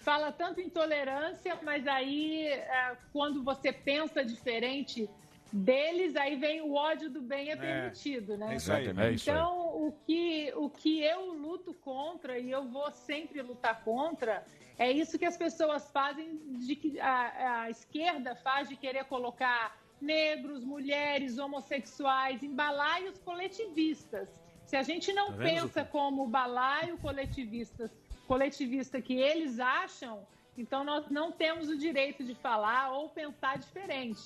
fala 0.01 0.31
tanto 0.31 0.59
em 0.59 0.69
tolerância, 0.69 1.59
mas 1.61 1.85
aí 1.87 2.47
é, 2.47 2.97
quando 3.13 3.43
você 3.43 3.71
pensa 3.71 4.25
diferente 4.25 5.07
deles, 5.53 6.15
aí 6.15 6.35
vem 6.35 6.61
o 6.61 6.73
ódio 6.73 7.09
do 7.09 7.21
bem 7.21 7.51
é 7.51 7.55
permitido, 7.55 8.35
né? 8.35 8.57
É 8.67 8.73
aí. 8.73 8.87
É. 8.87 9.13
Então, 9.13 9.57
o 9.87 9.91
que, 10.05 10.51
o 10.55 10.69
que 10.69 11.03
eu 11.03 11.33
luto 11.33 11.71
contra, 11.75 12.39
e 12.39 12.49
eu 12.49 12.65
vou 12.67 12.91
sempre 12.91 13.41
lutar 13.43 13.83
contra, 13.83 14.43
é 14.77 14.91
isso 14.91 15.19
que 15.19 15.25
as 15.25 15.37
pessoas 15.37 15.89
fazem, 15.91 16.35
de 16.59 16.75
que 16.75 16.99
a, 16.99 17.61
a 17.61 17.69
esquerda 17.69 18.35
faz 18.37 18.67
de 18.67 18.75
querer 18.75 19.05
colocar 19.05 19.77
negros, 20.01 20.63
mulheres, 20.63 21.37
homossexuais 21.37 22.41
em 22.43 22.53
balaios 22.53 23.17
coletivistas. 23.19 24.27
Se 24.65 24.75
a 24.75 24.83
gente 24.83 25.13
não 25.13 25.27
Tá 25.27 25.33
vendo, 25.33 25.61
pensa 25.61 25.83
como 25.85 26.23
o 26.23 26.27
balaio 26.27 26.97
coletivista, 26.97 27.91
coletivista 28.27 29.01
que 29.01 29.13
eles 29.13 29.59
acham, 29.59 30.25
então 30.57 30.83
nós 30.83 31.09
não 31.09 31.31
temos 31.31 31.69
o 31.69 31.77
direito 31.77 32.23
de 32.23 32.33
falar 32.35 32.91
ou 32.91 33.09
pensar 33.09 33.57
diferente. 33.57 34.21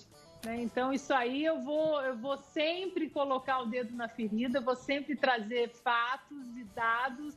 né? 0.46 0.62
Então, 0.62 0.94
isso 0.94 1.14
aí 1.14 1.44
eu 1.44 1.60
vou, 1.62 2.02
eu 2.02 2.16
vou 2.16 2.38
sempre 2.38 3.10
colocar 3.10 3.60
o 3.60 3.66
dedo 3.66 3.94
na 3.96 4.08
ferida, 4.08 4.62
vou 4.62 4.76
sempre 4.76 5.16
trazer 5.16 5.70
fatos 5.70 6.48
e 6.56 6.64
dados. 6.76 7.36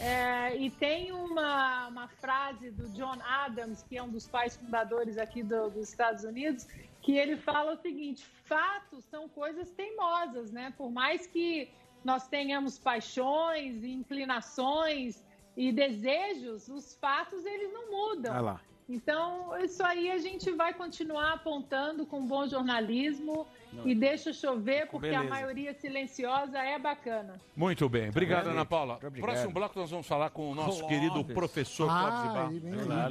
É, 0.00 0.56
e 0.56 0.70
tem 0.70 1.10
uma, 1.12 1.88
uma 1.88 2.08
frase 2.08 2.70
do 2.70 2.88
John 2.90 3.18
Adams, 3.20 3.82
que 3.82 3.98
é 3.98 4.02
um 4.02 4.08
dos 4.08 4.26
pais 4.28 4.56
fundadores 4.56 5.18
aqui 5.18 5.42
do- 5.42 5.70
dos 5.70 5.88
Estados 5.88 6.22
Unidos, 6.24 6.66
que 7.02 7.16
ele 7.16 7.36
fala 7.36 7.72
o 7.72 7.76
seguinte: 7.76 8.24
fatos 8.44 9.04
são 9.04 9.28
coisas 9.28 9.70
teimosas, 9.70 10.50
né? 10.50 10.72
Por 10.76 10.90
mais 10.90 11.26
que 11.26 11.70
nós 12.04 12.28
tenhamos 12.28 12.78
paixões, 12.78 13.84
inclinações 13.84 15.24
e 15.56 15.72
desejos, 15.72 16.68
os 16.68 16.94
fatos 16.94 17.44
eles 17.44 17.72
não 17.72 17.90
mudam. 17.90 18.42
Lá. 18.42 18.60
Então, 18.88 19.56
isso 19.58 19.82
aí 19.82 20.10
a 20.10 20.16
gente 20.16 20.50
vai 20.52 20.72
continuar 20.72 21.34
apontando 21.34 22.06
com 22.06 22.26
bom 22.26 22.46
jornalismo 22.46 23.46
e 23.84 23.94
deixa 23.94 24.32
chover, 24.32 24.86
porque 24.88 25.08
a 25.08 25.20
Beleza. 25.20 25.28
maioria 25.30 25.74
silenciosa 25.74 26.58
é 26.58 26.78
bacana. 26.78 27.34
Muito 27.56 27.88
bem. 27.88 28.08
Obrigado? 28.08 28.48
Ana 28.48 28.64
Paula. 28.64 28.96
Próximo 29.20 29.52
bloco 29.52 29.78
nós 29.78 29.90
vamos 29.90 30.06
falar 30.06 30.30
com 30.30 30.50
o 30.50 30.54
nosso 30.54 30.80
Clóvis. 30.80 30.98
querido 30.98 31.24
professor 31.34 31.88
Ah, 31.90 32.48
Clóvis 32.48 32.62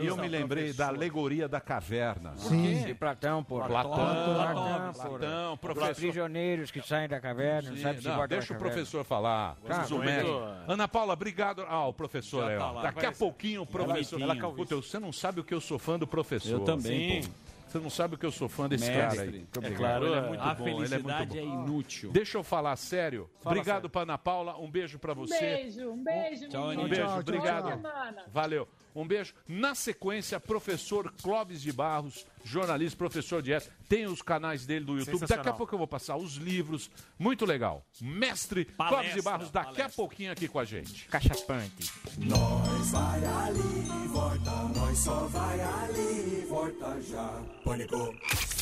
E 0.02 0.06
eu 0.08 0.18
me 0.18 0.28
lembrei 0.28 0.74
da 0.74 0.88
alegoria 0.88 1.48
da 1.48 1.60
caverna. 1.62 2.34
Sim. 2.38 2.84
De 2.84 2.94
Platão, 2.94 3.44
porra. 3.44 3.68
Platão, 3.68 3.94
Platão, 3.94 4.94
Platão, 4.94 5.58
porra. 5.58 5.74
Os 5.74 5.78
professor. 5.80 5.96
prisioneiros 5.96 6.72
que 6.72 6.82
saem 6.82 7.08
da 7.08 7.20
caverna, 7.20 7.70
não 7.70 7.78
Sim, 7.78 7.84
sabe 7.84 8.02
se 8.02 8.08
não, 8.08 8.28
deixa 8.28 8.46
o 8.46 8.48
caverna. 8.56 8.60
professor 8.60 9.04
falar. 9.04 9.58
Os 9.64 9.90
muito. 9.92 10.06
médicos. 10.06 10.42
Ana 10.68 10.88
Paula, 10.88 11.14
obrigado. 11.14 11.66
Ah, 11.68 11.88
o 11.88 11.94
professor 11.94 12.50
aí, 12.50 12.58
tá. 12.58 12.72
Daqui 12.82 13.06
a 13.06 13.12
pouquinho 13.12 13.62
o 13.62 13.66
professor. 13.66 14.22
Ela 14.22 14.36
calvície. 14.36 14.58
Puta, 14.76 14.76
você 14.88 15.00
não 15.00 15.12
sabe 15.12 15.40
o 15.40 15.44
que 15.44 15.54
eu 15.54 15.62
sou 15.62 15.78
fã 15.80 15.98
do 15.98 16.08
professor. 16.08 16.52
Eu 16.52 16.60
também, 16.62 17.22
Sim. 17.24 17.30
pô. 17.30 17.47
Você 17.78 17.84
não 17.84 17.90
sabe 17.90 18.16
o 18.16 18.18
que 18.18 18.26
eu 18.26 18.32
sou 18.32 18.50
fã 18.50 18.68
desse 18.68 18.90
Mestre. 18.90 19.18
cara 19.18 19.22
aí. 19.30 19.48
É 19.62 19.76
claro, 19.76 20.06
ele 20.08 20.16
é 20.16 20.22
muito 20.28 20.42
A 20.42 20.54
bom. 20.56 20.64
Ele 20.68 20.72
é 20.72 20.78
muito 20.78 20.90
felicidade 20.90 21.30
bom. 21.30 21.38
é 21.38 21.44
inútil. 21.44 22.12
Deixa 22.12 22.38
eu 22.38 22.44
falar 22.44 22.76
sério. 22.76 23.30
Fala 23.42 23.56
Obrigado, 23.56 23.76
sério. 23.76 23.90
pra 23.90 24.02
Ana 24.02 24.18
Paula. 24.18 24.58
Um 24.58 24.70
beijo 24.70 24.98
pra 25.00 25.14
Um 25.14 25.16
você. 25.16 25.40
beijo, 25.40 25.90
um 25.92 26.04
beijo, 26.04 26.50
Tchau. 26.50 26.70
Um 26.70 26.88
beijo, 26.90 27.04
Boa 27.06 27.20
obrigado. 27.20 27.68
semana. 27.70 28.24
Valeu. 28.34 28.68
Um 28.96 29.06
beijo. 29.06 29.34
Na 29.48 29.76
sequência, 29.76 30.40
professor 30.40 31.14
Clóvis 31.22 31.62
de 31.62 31.72
Barros, 31.72 32.26
jornalista, 32.48 32.98
professor 32.98 33.42
de 33.42 33.54
ética. 33.54 33.74
Tem 33.88 34.06
os 34.06 34.22
canais 34.22 34.66
dele 34.66 34.86
do 34.86 34.98
YouTube. 34.98 35.26
Daqui 35.28 35.50
a 35.50 35.54
pouco 35.54 35.74
eu 35.74 35.78
vou 35.78 35.88
passar 35.88 36.18
os 36.18 36.36
livros. 36.36 36.90
Muito 37.20 37.46
legal. 37.46 37.86
Mestre 38.02 38.66
Palestra, 38.66 38.98
Clóvis 38.98 39.14
de 39.14 39.22
Barros, 39.22 39.52
daqui 39.52 39.70
a 39.70 39.74
palestra. 39.74 39.96
pouquinho 39.96 40.32
aqui 40.32 40.48
com 40.48 40.60
a 40.60 40.66
gente. 40.66 41.06
Cachapante. 41.06 41.92
Nós 42.18 42.92
vai 42.92 43.24
ali 43.26 43.88
e 44.04 44.08
volta, 44.08 44.52
nós 44.76 44.98
só 44.98 45.28
vai 45.28 45.62
ali 45.62 46.42
e 46.42 46.46
volta 46.50 47.00
já. 47.02 47.42
Pânico. 47.64 48.14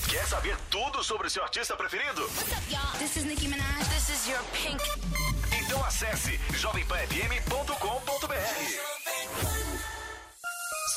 Quer 0.09 0.25
saber 0.27 0.57
tudo 0.69 1.03
sobre 1.03 1.27
o 1.27 1.29
seu 1.29 1.43
artista 1.43 1.75
preferido? 1.75 2.21
This 2.99 3.15
is 3.17 3.25
Nicki 3.25 3.47
Minaj. 3.47 3.87
This 3.89 4.09
is 4.09 4.27
your 4.27 4.43
pink. 4.53 4.83
Então 5.65 5.83
acesse 5.83 6.39
jovempanfm.com.br. 6.53 8.94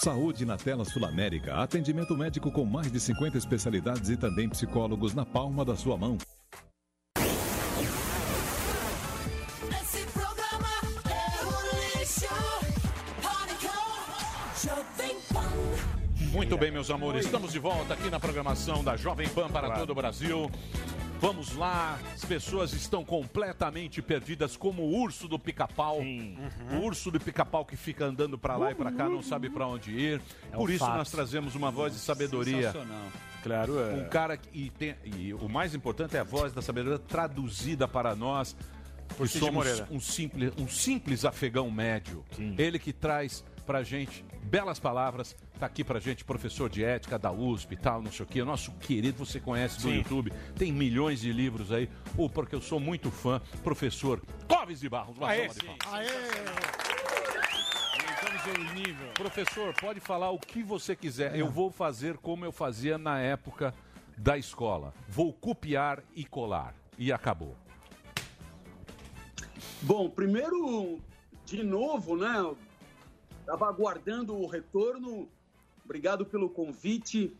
Saúde 0.00 0.46
na 0.46 0.56
tela 0.56 0.84
Sul 0.84 1.04
América. 1.04 1.56
Atendimento 1.56 2.16
médico 2.16 2.52
com 2.52 2.64
mais 2.64 2.90
de 2.90 3.00
50 3.00 3.36
especialidades 3.36 4.08
e 4.08 4.16
também 4.16 4.48
psicólogos 4.48 5.12
na 5.12 5.26
palma 5.26 5.64
da 5.64 5.74
sua 5.74 5.96
mão. 5.96 6.16
Esse 9.82 10.06
programa 10.12 10.68
é 11.10 11.44
um 11.44 11.98
lixo. 11.98 12.28
Jovem 14.64 15.16
Pan. 15.32 16.30
Muito 16.30 16.56
bem, 16.56 16.70
meus 16.70 16.90
amores. 16.92 17.24
Estamos 17.24 17.52
de 17.52 17.58
volta 17.58 17.94
aqui 17.94 18.08
na 18.08 18.20
programação 18.20 18.84
da 18.84 18.96
Jovem 18.96 19.28
Pan 19.28 19.48
para 19.48 19.80
todo 19.80 19.90
o 19.90 19.94
Brasil. 19.96 20.48
Vamos 21.20 21.54
lá, 21.56 21.98
as 22.14 22.24
pessoas 22.24 22.72
estão 22.72 23.04
completamente 23.04 24.00
perdidas 24.00 24.56
como 24.56 24.82
o 24.82 25.00
urso 25.02 25.26
do 25.26 25.38
pica-pau. 25.38 26.00
O 26.00 26.76
urso 26.84 27.10
do 27.10 27.18
pica-pau 27.18 27.64
que 27.64 27.76
fica 27.76 28.04
andando 28.04 28.38
para 28.38 28.56
lá 28.56 28.70
e 28.70 28.74
para 28.74 28.92
cá, 28.92 29.08
não 29.08 29.22
sabe 29.22 29.50
para 29.50 29.66
onde 29.66 29.90
ir. 29.90 30.20
É 30.52 30.56
Por 30.56 30.68
um 30.68 30.72
isso 30.72 30.84
fato. 30.84 30.96
nós 30.98 31.10
trazemos 31.10 31.54
uma 31.56 31.70
voz 31.70 31.92
de 31.92 31.98
sabedoria. 31.98 32.72
Sensacional. 32.72 33.02
Claro, 33.42 33.78
é. 33.80 33.94
Um 33.94 34.08
cara 34.08 34.36
que 34.36 34.48
e, 34.52 34.70
tem- 34.70 34.94
e 35.04 35.34
o 35.34 35.48
mais 35.48 35.74
importante 35.74 36.16
é 36.16 36.20
a 36.20 36.24
voz 36.24 36.52
da 36.52 36.62
sabedoria 36.62 36.98
traduzida 36.98 37.88
para 37.88 38.14
nós. 38.14 38.56
Por 39.16 39.26
somos 39.28 39.66
um 39.90 39.98
simples, 39.98 40.52
um 40.58 40.68
simples 40.68 41.24
afegão 41.24 41.70
médio. 41.70 42.24
Ele 42.58 42.78
que 42.78 42.92
traz 42.92 43.42
pra 43.66 43.82
gente 43.82 44.24
belas 44.48 44.80
palavras, 44.80 45.36
tá 45.58 45.66
aqui 45.66 45.84
pra 45.84 46.00
gente, 46.00 46.24
professor 46.24 46.68
de 46.70 46.82
ética 46.82 47.18
da 47.18 47.30
USP 47.30 47.74
e 47.74 47.76
tal, 47.76 48.02
não 48.02 48.10
sei 48.10 48.24
o 48.24 48.28
quê. 48.28 48.42
Nosso 48.42 48.72
querido, 48.72 49.24
você 49.24 49.38
conhece 49.38 49.76
do 49.76 49.82
Sim. 49.82 49.98
YouTube, 49.98 50.32
tem 50.56 50.72
milhões 50.72 51.20
de 51.20 51.30
livros 51.32 51.70
aí. 51.70 51.88
Ou 52.16 52.28
porque 52.28 52.54
eu 52.54 52.60
sou 52.60 52.80
muito 52.80 53.10
fã, 53.10 53.40
professor 53.62 54.22
Clóvis 54.48 54.80
de 54.80 54.88
Barros. 54.88 55.16
Uma 55.16 55.28
Aê, 55.28 55.48
de 58.54 58.74
nível. 58.74 59.08
Professor, 59.14 59.74
pode 59.74 60.00
falar 60.00 60.30
o 60.30 60.38
que 60.38 60.62
você 60.62 60.96
quiser. 60.96 61.36
Eu 61.36 61.50
vou 61.50 61.70
fazer 61.70 62.16
como 62.16 62.44
eu 62.44 62.52
fazia 62.52 62.96
na 62.96 63.20
época 63.20 63.74
da 64.16 64.38
escola. 64.38 64.94
Vou 65.08 65.32
copiar 65.32 66.02
e 66.14 66.24
colar. 66.24 66.74
E 66.96 67.12
acabou. 67.12 67.56
Bom, 69.82 70.08
primeiro, 70.08 70.98
de 71.44 71.62
novo, 71.62 72.16
né? 72.16 72.54
Estava 73.48 73.66
aguardando 73.66 74.36
o 74.36 74.46
retorno. 74.46 75.26
Obrigado 75.82 76.26
pelo 76.26 76.50
convite. 76.50 77.34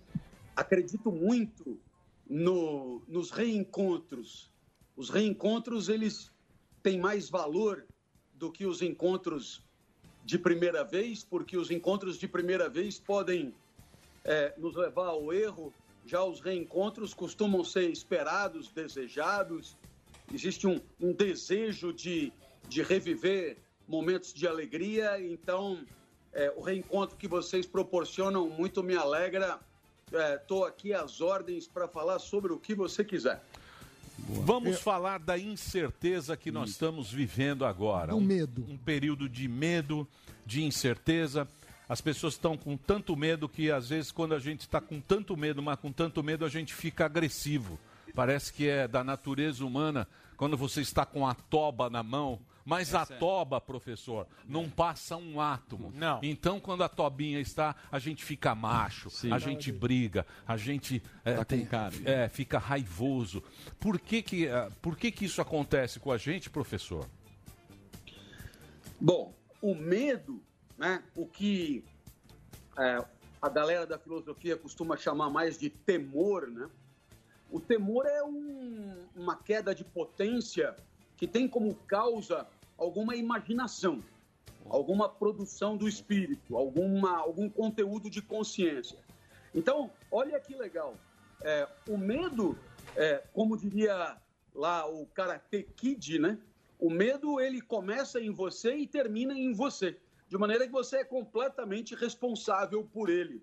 Acredito 0.57 1.13
muito 1.13 1.79
no, 2.27 3.03
nos 3.07 3.31
reencontros. 3.31 4.51
Os 4.97 5.11
reencontros, 5.11 5.91
eles 5.91 6.33
têm 6.83 6.99
mais 6.99 7.29
valor 7.29 7.85
do 8.33 8.51
que 8.51 8.65
os 8.65 8.81
encontros 8.81 9.63
de 10.25 10.39
primeira 10.39 10.83
vez, 10.83 11.23
porque 11.23 11.59
os 11.59 11.71
encontros 11.71 12.19
de 12.19 12.27
primeira 12.27 12.71
vez 12.71 12.99
podem 12.99 13.55
é, 14.25 14.55
nos 14.57 14.77
levar 14.77 15.09
ao 15.09 15.31
erro. 15.31 15.75
Já 16.07 16.25
os 16.25 16.41
reencontros 16.41 17.13
costumam 17.13 17.63
ser 17.63 17.91
esperados, 17.91 18.73
desejados. 18.73 19.77
Existe 20.33 20.67
um, 20.67 20.81
um 20.99 21.13
desejo 21.13 21.93
de, 21.93 22.33
de 22.67 22.83
reviver 22.83 23.59
momentos 23.87 24.33
de 24.33 24.49
alegria. 24.49 25.21
Então, 25.21 25.85
é, 26.39 26.53
o 26.57 26.61
reencontro 26.61 27.17
que 27.17 27.27
vocês 27.27 27.67
proporcionam 27.67 28.49
muito 28.49 28.81
me 28.81 28.95
alegra. 28.95 29.59
Estou 30.37 30.65
aqui 30.65 30.95
às 30.95 31.21
ordens 31.21 31.67
para 31.67 31.89
falar 31.89 32.21
sobre 32.21 32.53
o 32.53 32.59
que 32.59 32.77
você 32.77 33.05
quiser. 33.05 33.43
Vamos 34.17 34.79
falar 34.79 35.19
da 35.19 35.37
incerteza 35.37 36.37
que 36.37 36.53
nós 36.53 36.71
estamos 36.71 37.11
vivendo 37.11 37.65
agora. 37.65 38.13
Do 38.13 38.19
um, 38.19 38.21
medo. 38.21 38.65
Um 38.69 38.77
período 38.77 39.29
de 39.29 39.49
medo, 39.49 40.07
de 40.47 40.63
incerteza. 40.63 41.47
As 41.89 42.01
pessoas 42.01 42.35
estão 42.35 42.57
com 42.57 42.77
tanto 42.77 43.17
medo 43.17 43.49
que, 43.49 43.71
às 43.71 43.89
vezes, 43.89 44.13
quando 44.13 44.35
a 44.35 44.39
gente 44.39 44.61
está 44.61 44.81
com 44.81 45.01
tanto 45.01 45.37
medo, 45.37 45.61
mas 45.61 45.79
com 45.81 45.91
tanto 45.91 46.23
medo, 46.23 46.45
a 46.45 46.49
gente 46.49 46.73
fica 46.73 47.05
agressivo. 47.05 47.79
Parece 48.15 48.53
que 48.53 48.69
é 48.69 48.87
da 48.87 49.03
natureza 49.03 49.65
humana 49.65 50.07
quando 50.37 50.57
você 50.57 50.83
está 50.83 51.05
com 51.05 51.27
a 51.27 51.35
toba 51.35 51.91
na 51.91 52.03
mão. 52.03 52.39
Mas 52.69 52.95
a 52.95 53.07
toba, 53.07 53.59
professor, 53.63 54.27
não 54.47 54.69
passa 54.69 55.17
um 55.17 55.41
átomo. 55.41 55.91
Não. 55.95 56.21
Então, 56.23 56.61
quando 56.61 56.85
a 56.85 56.89
tobinha 56.89 57.41
está, 57.41 57.75
a 57.91 57.99
gente 57.99 58.23
fica 58.23 58.55
macho, 58.55 59.09
a 59.33 59.39
gente 59.39 59.73
briga, 59.73 60.27
a 60.47 60.55
gente 60.59 61.03
é, 61.25 61.37
Tá 61.37 61.45
tem- 61.47 61.65
cara. 61.65 61.95
é, 62.05 62.29
fica 62.29 62.59
raivoso. 62.59 63.43
Por 63.81 63.99
que 63.99 64.21
que, 64.21 64.47
eh, 64.49 64.69
por 64.83 64.99
que 64.99 65.11
que 65.11 65.25
isso 65.25 65.41
acontece 65.41 65.99
com 65.99 66.13
a 66.13 66.19
gente, 66.19 66.51
professor? 66.51 67.09
Bom, 69.01 69.33
o 69.63 69.75
medo, 69.75 70.43
né, 70.77 71.03
o 71.17 71.27
que 71.27 71.83
é, 72.77 73.03
a 73.41 73.49
galera 73.49 73.87
da 73.87 73.99
filosofia 73.99 74.59
costuma 74.59 74.95
chamar 74.99 75.31
mais 75.31 75.57
de 75.59 75.71
temor, 75.71 76.47
né? 76.49 76.69
O 77.51 77.59
temor 77.59 78.05
é 78.05 78.23
um- 78.23 79.07
uma 79.17 79.37
queda 79.37 79.75
de 79.75 79.85
potência 79.85 80.77
que 81.17 81.27
tem 81.27 81.49
como 81.49 81.75
causa 81.75 82.47
alguma 82.79 83.17
imaginação, 83.17 84.03
alguma 84.71 85.09
produção 85.09 85.77
do 85.77 85.89
espírito, 85.89 86.57
alguma, 86.57 87.19
algum 87.19 87.51
conteúdo 87.51 88.09
de 88.09 88.23
consciência. 88.23 88.99
Então, 89.55 89.91
olha 90.11 90.39
que 90.41 90.55
legal. 90.55 90.95
É, 91.43 91.69
o 91.89 91.99
medo, 91.99 92.57
é, 92.97 93.23
como 93.33 93.57
diria 93.57 94.17
lá 94.55 94.89
o 94.89 95.07
Karate 95.07 95.65
Kid, 95.77 96.19
né? 96.19 96.39
O 96.79 96.89
medo 96.91 97.41
ele 97.41 97.61
começa 97.61 98.21
em 98.21 98.31
você 98.31 98.77
e 98.77 98.87
termina 98.87 99.35
em 99.35 99.53
você, 99.53 99.99
de 100.29 100.39
maneira 100.39 100.65
que 100.67 100.73
você 100.73 100.99
é 100.99 101.05
completamente 101.05 101.95
responsável 101.95 102.85
por 102.85 103.09
ele. 103.09 103.43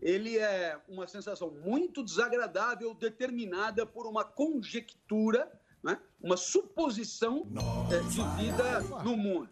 Ele 0.00 0.36
é 0.36 0.78
uma 0.88 1.06
sensação 1.06 1.50
muito 1.50 2.04
desagradável, 2.04 2.92
determinada 2.92 3.86
por 3.86 4.06
uma 4.06 4.24
conjectura, 4.24 5.50
né? 5.82 6.00
uma 6.20 6.36
suposição 6.36 7.46
é, 7.90 8.00
de 8.08 8.22
vida 8.42 8.80
no 9.02 9.16
mundo. 9.16 9.48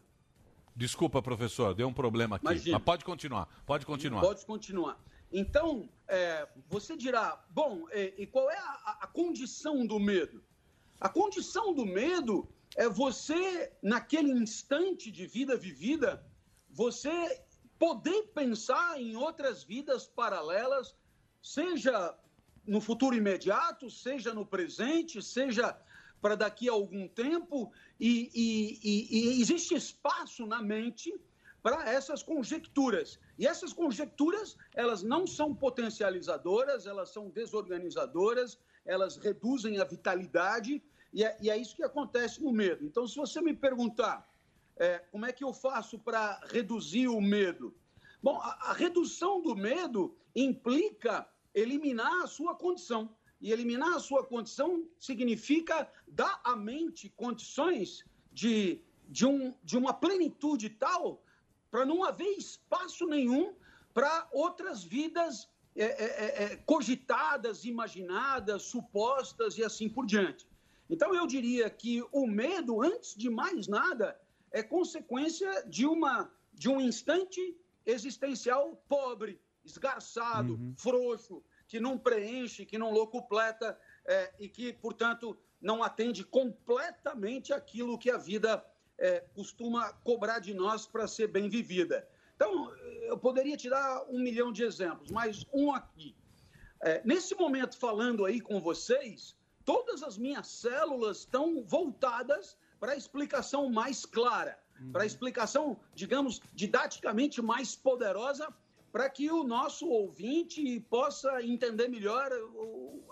Desculpa, 0.76 1.22
professor, 1.22 1.74
deu 1.74 1.86
um 1.86 1.92
problema 1.92 2.36
aqui. 2.36 2.46
Imagina. 2.46 2.78
Mas 2.78 2.84
pode 2.84 3.04
continuar, 3.04 3.48
pode 3.64 3.86
continuar. 3.86 4.20
Pode 4.20 4.44
continuar. 4.44 5.00
Então, 5.30 5.88
é, 6.08 6.48
você 6.68 6.96
dirá, 6.96 7.44
bom, 7.50 7.86
é, 7.90 8.12
e 8.18 8.26
qual 8.26 8.50
é 8.50 8.56
a, 8.56 8.98
a 9.02 9.06
condição 9.06 9.86
do 9.86 9.98
medo? 9.98 10.42
A 11.00 11.08
condição 11.08 11.72
do 11.72 11.84
medo 11.84 12.48
é 12.76 12.88
você, 12.88 13.72
naquele 13.82 14.30
instante 14.30 15.10
de 15.10 15.26
vida 15.26 15.56
vivida, 15.56 16.24
você 16.70 17.42
poder 17.78 18.30
pensar 18.34 19.00
em 19.00 19.16
outras 19.16 19.62
vidas 19.62 20.06
paralelas, 20.06 20.94
seja 21.42 22.16
no 22.66 22.80
futuro 22.80 23.14
imediato, 23.14 23.90
seja 23.90 24.32
no 24.32 24.46
presente, 24.46 25.22
seja 25.22 25.76
para 26.24 26.36
daqui 26.36 26.70
a 26.70 26.72
algum 26.72 27.06
tempo, 27.06 27.70
e, 28.00 28.30
e- 28.34 28.78
e- 28.82 29.36
e 29.36 29.42
existe 29.42 29.74
espaço 29.74 30.46
na 30.46 30.62
mente 30.62 31.14
para 31.62 31.86
essas 31.92 32.22
conjecturas. 32.22 33.20
E 33.38 33.46
essas 33.46 33.74
conjecturas, 33.74 34.56
elas 34.74 35.02
não 35.02 35.26
são 35.26 35.54
potencializadoras, 35.54 36.86
elas 36.86 37.10
são 37.12 37.28
desorganizadoras, 37.28 38.58
elas 38.86 39.18
reduzem 39.18 39.78
a 39.78 39.84
vitalidade, 39.84 40.82
e 41.12 41.22
é, 41.22 41.36
e 41.42 41.50
é 41.50 41.58
isso 41.58 41.76
que 41.76 41.84
acontece 41.84 42.42
no 42.42 42.52
medo. 42.52 42.86
Então, 42.86 43.06
se 43.06 43.16
você 43.16 43.42
me 43.42 43.54
perguntar 43.54 44.26
é, 44.78 45.00
como 45.00 45.26
é 45.26 45.32
que 45.32 45.44
eu 45.44 45.52
faço 45.52 45.98
para 45.98 46.40
reduzir 46.46 47.06
o 47.06 47.20
medo? 47.20 47.76
Bom, 48.22 48.40
a, 48.40 48.70
a 48.70 48.72
redução 48.72 49.42
do 49.42 49.54
medo 49.54 50.16
implica 50.34 51.28
eliminar 51.54 52.22
a 52.22 52.26
sua 52.26 52.54
condição. 52.54 53.14
E 53.44 53.52
eliminar 53.52 53.92
a 53.92 54.00
sua 54.00 54.24
condição 54.24 54.88
significa 54.98 55.86
dar 56.08 56.40
à 56.42 56.56
mente 56.56 57.10
condições 57.10 58.02
de, 58.32 58.80
de, 59.06 59.26
um, 59.26 59.54
de 59.62 59.76
uma 59.76 59.92
plenitude 59.92 60.70
tal 60.70 61.22
para 61.70 61.84
não 61.84 62.02
haver 62.02 62.38
espaço 62.38 63.06
nenhum 63.06 63.54
para 63.92 64.26
outras 64.32 64.82
vidas 64.82 65.46
é, 65.76 65.84
é, 65.84 66.42
é, 66.44 66.56
cogitadas, 66.64 67.66
imaginadas, 67.66 68.62
supostas 68.62 69.58
e 69.58 69.62
assim 69.62 69.90
por 69.90 70.06
diante. 70.06 70.48
Então, 70.88 71.14
eu 71.14 71.26
diria 71.26 71.68
que 71.68 72.02
o 72.12 72.26
medo, 72.26 72.80
antes 72.80 73.14
de 73.14 73.28
mais 73.28 73.68
nada, 73.68 74.18
é 74.52 74.62
consequência 74.62 75.66
de, 75.68 75.84
uma, 75.84 76.32
de 76.54 76.70
um 76.70 76.80
instante 76.80 77.54
existencial 77.84 78.82
pobre, 78.88 79.38
esgarçado, 79.62 80.58
frouxo, 80.78 81.42
que 81.66 81.80
não 81.80 81.98
preenche, 81.98 82.66
que 82.66 82.78
não 82.78 82.92
locupleta 82.92 83.78
é, 84.06 84.32
e 84.38 84.48
que, 84.48 84.72
portanto, 84.72 85.36
não 85.60 85.82
atende 85.82 86.24
completamente 86.24 87.52
aquilo 87.52 87.98
que 87.98 88.10
a 88.10 88.18
vida 88.18 88.64
é, 88.98 89.20
costuma 89.34 89.92
cobrar 89.92 90.38
de 90.38 90.54
nós 90.54 90.86
para 90.86 91.08
ser 91.08 91.28
bem 91.28 91.48
vivida. 91.48 92.08
Então, 92.36 92.74
eu 93.02 93.16
poderia 93.16 93.56
te 93.56 93.70
dar 93.70 94.04
um 94.08 94.18
milhão 94.18 94.52
de 94.52 94.64
exemplos, 94.64 95.10
mas 95.10 95.46
um 95.52 95.72
aqui. 95.72 96.14
É, 96.80 97.00
nesse 97.04 97.34
momento, 97.34 97.78
falando 97.78 98.24
aí 98.24 98.40
com 98.40 98.60
vocês, 98.60 99.36
todas 99.64 100.02
as 100.02 100.18
minhas 100.18 100.48
células 100.48 101.18
estão 101.18 101.64
voltadas 101.64 102.58
para 102.78 102.92
a 102.92 102.96
explicação 102.96 103.70
mais 103.70 104.04
clara, 104.04 104.58
para 104.92 105.04
a 105.04 105.06
explicação, 105.06 105.80
digamos, 105.94 106.40
didaticamente 106.52 107.40
mais 107.40 107.74
poderosa, 107.74 108.52
para 108.94 109.10
que 109.10 109.28
o 109.28 109.42
nosso 109.42 109.88
ouvinte 109.88 110.78
possa 110.88 111.42
entender 111.42 111.88
melhor 111.88 112.30
o, 112.54 113.02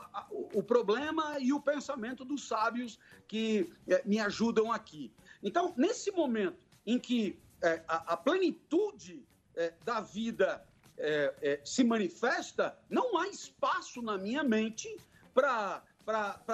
o 0.55 0.62
problema 0.62 1.41
e 1.41 1.53
o 1.53 1.61
pensamento 1.61 2.24
dos 2.24 2.47
sábios 2.47 3.01
que 3.26 3.68
eh, 3.89 4.01
me 4.05 4.20
ajudam 4.20 4.70
aqui. 4.70 5.12
Então, 5.43 5.74
nesse 5.76 6.12
momento 6.12 6.64
em 6.87 7.01
que 7.01 7.37
eh, 7.61 7.83
a, 7.89 8.12
a 8.12 8.16
plenitude 8.16 9.26
eh, 9.57 9.74
da 9.85 10.01
vida 10.01 10.64
eh, 10.97 11.61
se 11.64 11.83
manifesta, 11.83 12.78
não 12.89 13.18
há 13.18 13.26
espaço 13.26 14.01
na 14.01 14.16
minha 14.16 14.45
mente 14.45 14.89
para 15.35 15.83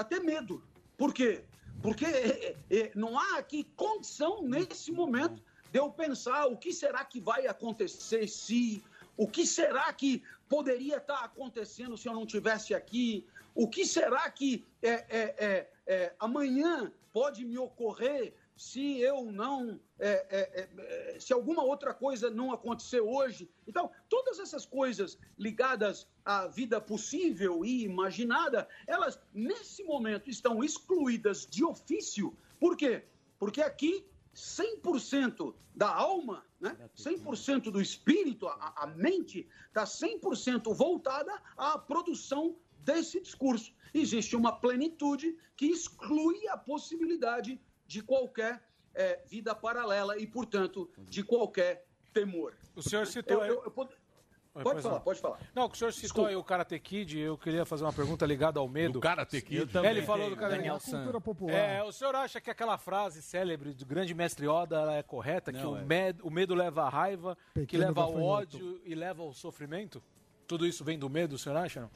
ter 0.09 0.21
medo. 0.21 0.63
Por 0.97 1.13
quê? 1.13 1.45
Porque 1.83 2.57
não 2.95 3.19
há 3.19 3.37
aqui 3.37 3.65
condição 3.77 4.41
nesse 4.41 4.91
momento 4.91 5.43
de 5.71 5.79
eu 5.79 5.91
pensar 5.91 6.47
o 6.47 6.57
que 6.57 6.73
será 6.73 7.05
que 7.05 7.21
vai 7.21 7.47
acontecer 7.47 8.27
se, 8.27 8.83
o 9.19 9.27
que 9.27 9.45
será 9.45 9.93
que 9.93 10.23
poderia 10.49 10.97
estar 10.99 11.25
acontecendo 11.25 11.99
se 11.99 12.09
eu 12.09 12.15
não 12.15 12.25
tivesse 12.25 12.73
aqui, 12.73 13.27
o 13.53 13.69
que 13.69 13.85
será 13.85 14.31
que 14.31 14.65
é, 14.81 14.91
é, 14.91 15.35
é, 15.39 15.71
é, 15.87 16.15
amanhã 16.21 16.93
pode 17.13 17.45
me 17.45 17.59
ocorrer 17.59 18.33
se 18.57 19.01
eu 19.01 19.25
não, 19.31 19.79
é, 19.99 20.27
é, 20.31 21.21
se 21.21 21.33
alguma 21.33 21.65
outra 21.65 21.93
coisa 21.93 22.31
não 22.31 22.53
acontecer 22.53 23.01
hoje. 23.01 23.51
Então, 23.67 23.91
todas 24.09 24.39
essas 24.39 24.65
coisas 24.65 25.19
ligadas 25.37 26.07
à 26.25 26.47
vida 26.47 26.81
possível 26.81 27.65
e 27.65 27.85
imaginada, 27.85 28.69
elas 28.87 29.19
nesse 29.35 29.83
momento 29.83 30.31
estão 30.31 30.63
excluídas 30.63 31.47
de 31.47 31.65
ofício. 31.65 32.37
Por 32.61 32.77
quê? 32.77 33.05
Porque 33.39 33.63
aqui 33.63 34.05
100% 34.35 35.55
da 35.75 35.93
alma, 35.93 36.45
né? 36.61 36.77
100% 36.97 37.71
do 37.71 37.81
espírito, 37.81 38.47
a, 38.49 38.75
a 38.85 38.87
mente, 38.87 39.49
está 39.69 39.85
100% 39.85 40.75
voltada 40.75 41.33
à 41.57 41.79
produção 41.79 42.57
desse 42.81 43.21
discurso. 43.21 43.73
Existe 43.95 44.35
uma 44.37 44.53
plenitude 44.61 45.37
que 45.57 45.67
exclui 45.67 46.47
a 46.49 46.57
possibilidade 46.57 47.61
de 47.87 48.03
qualquer 48.03 48.63
eh, 48.95 49.23
vida 49.27 49.55
paralela 49.55 50.19
e, 50.19 50.27
portanto, 50.27 50.91
de 50.99 51.23
qualquer 51.23 51.87
temor. 52.13 52.57
O 52.75 52.83
senhor 52.83 53.07
citou. 53.07 53.45
Eu- 53.45 53.55
eu- 53.57 53.65
eu 53.65 53.89
Pode 54.55 54.83
falar, 54.83 54.95
não. 54.97 55.01
pode 55.03 55.21
falar. 55.21 55.39
Não, 55.55 55.67
o 55.67 55.75
senhor 55.75 55.93
citou 55.93 56.03
Desculpa. 56.07 56.29
aí 56.31 56.37
o 56.37 56.43
Karate 56.43 56.79
Kid, 56.81 57.19
eu 57.19 57.39
queria 57.39 57.65
fazer 57.65 57.85
uma 57.85 57.93
pergunta 57.93 58.27
ligada 58.27 58.59
ao 58.59 58.67
medo. 58.69 58.95
Do 58.95 59.01
Karate 59.01 59.41
Kid? 59.41 59.67
Também. 59.67 59.91
Ele 59.93 60.03
falou 60.03 60.29
do 60.31 60.37
Karate 60.37 60.57
Daniel 60.57 60.79
Kid. 60.79 60.91
San. 60.91 60.97
Cultura 60.99 61.21
popular. 61.21 61.55
É, 61.55 61.83
o 61.85 61.93
senhor 61.93 62.15
acha 62.17 62.41
que 62.41 62.51
aquela 62.51 62.77
frase 62.77 63.23
célebre 63.23 63.73
do 63.73 63.87
grande 63.87 64.13
mestre 64.15 64.49
Oda 64.49 64.77
ela 64.81 64.95
é 64.97 65.03
correta? 65.03 65.53
que 65.53 65.59
Não, 65.59 65.73
o, 65.73 65.77
é. 65.79 65.85
med- 65.85 66.21
o 66.23 66.31
medo 66.31 66.55
leva 66.55 66.83
à 66.83 66.89
raiva, 66.89 67.37
que 67.55 67.61
Pequeno 67.61 67.85
leva 67.85 68.03
ao 68.03 68.21
ódio 68.21 68.81
e 68.85 68.95
leva 68.95 69.23
ao 69.23 69.33
sofrimento? 69.33 70.03
Tudo 70.47 70.67
isso 70.67 70.83
vem 70.83 70.99
do 70.99 71.09
medo, 71.09 71.35
o 71.35 71.39
senhor 71.39 71.57
acha? 71.57 71.81
Não? 71.83 71.91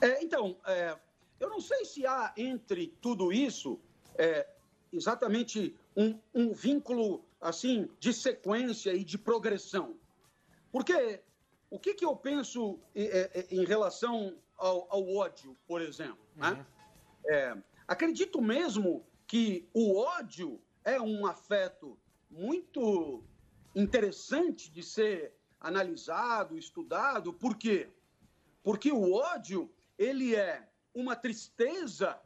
É, 0.00 0.22
então, 0.24 0.56
é, 0.66 0.96
eu 1.38 1.48
não 1.48 1.60
sei 1.60 1.84
se 1.84 2.06
há 2.06 2.32
entre 2.36 2.88
tudo 3.00 3.32
isso 3.32 3.78
é, 4.18 4.46
exatamente 4.92 5.74
um, 5.96 6.18
um 6.34 6.52
vínculo 6.52 7.24
assim 7.40 7.88
de 8.00 8.12
sequência 8.12 8.92
e 8.94 9.04
de 9.04 9.16
progressão. 9.18 9.94
Porque 10.74 11.22
o 11.70 11.78
que, 11.78 11.94
que 11.94 12.04
eu 12.04 12.16
penso 12.16 12.80
em, 12.96 13.06
é, 13.06 13.46
em 13.48 13.64
relação 13.64 14.36
ao, 14.56 14.92
ao 14.92 15.08
ódio, 15.14 15.56
por 15.68 15.80
exemplo? 15.80 16.18
né? 16.34 16.66
É, 17.28 17.56
acredito 17.86 18.42
mesmo 18.42 19.06
que 19.24 19.68
o 19.72 19.96
ódio 19.96 20.60
é 20.84 21.00
um 21.00 21.26
afeto 21.26 21.96
muito 22.28 23.22
interessante 23.72 24.68
de 24.68 24.82
ser 24.82 25.32
analisado, 25.60 26.58
estudado. 26.58 27.32
Por 27.32 27.56
quê? 27.56 27.88
Porque 28.60 28.90
o 28.90 29.12
ódio, 29.12 29.72
ele 29.96 30.34
é 30.34 30.68
uma 30.92 31.14
tristeza 31.14 32.20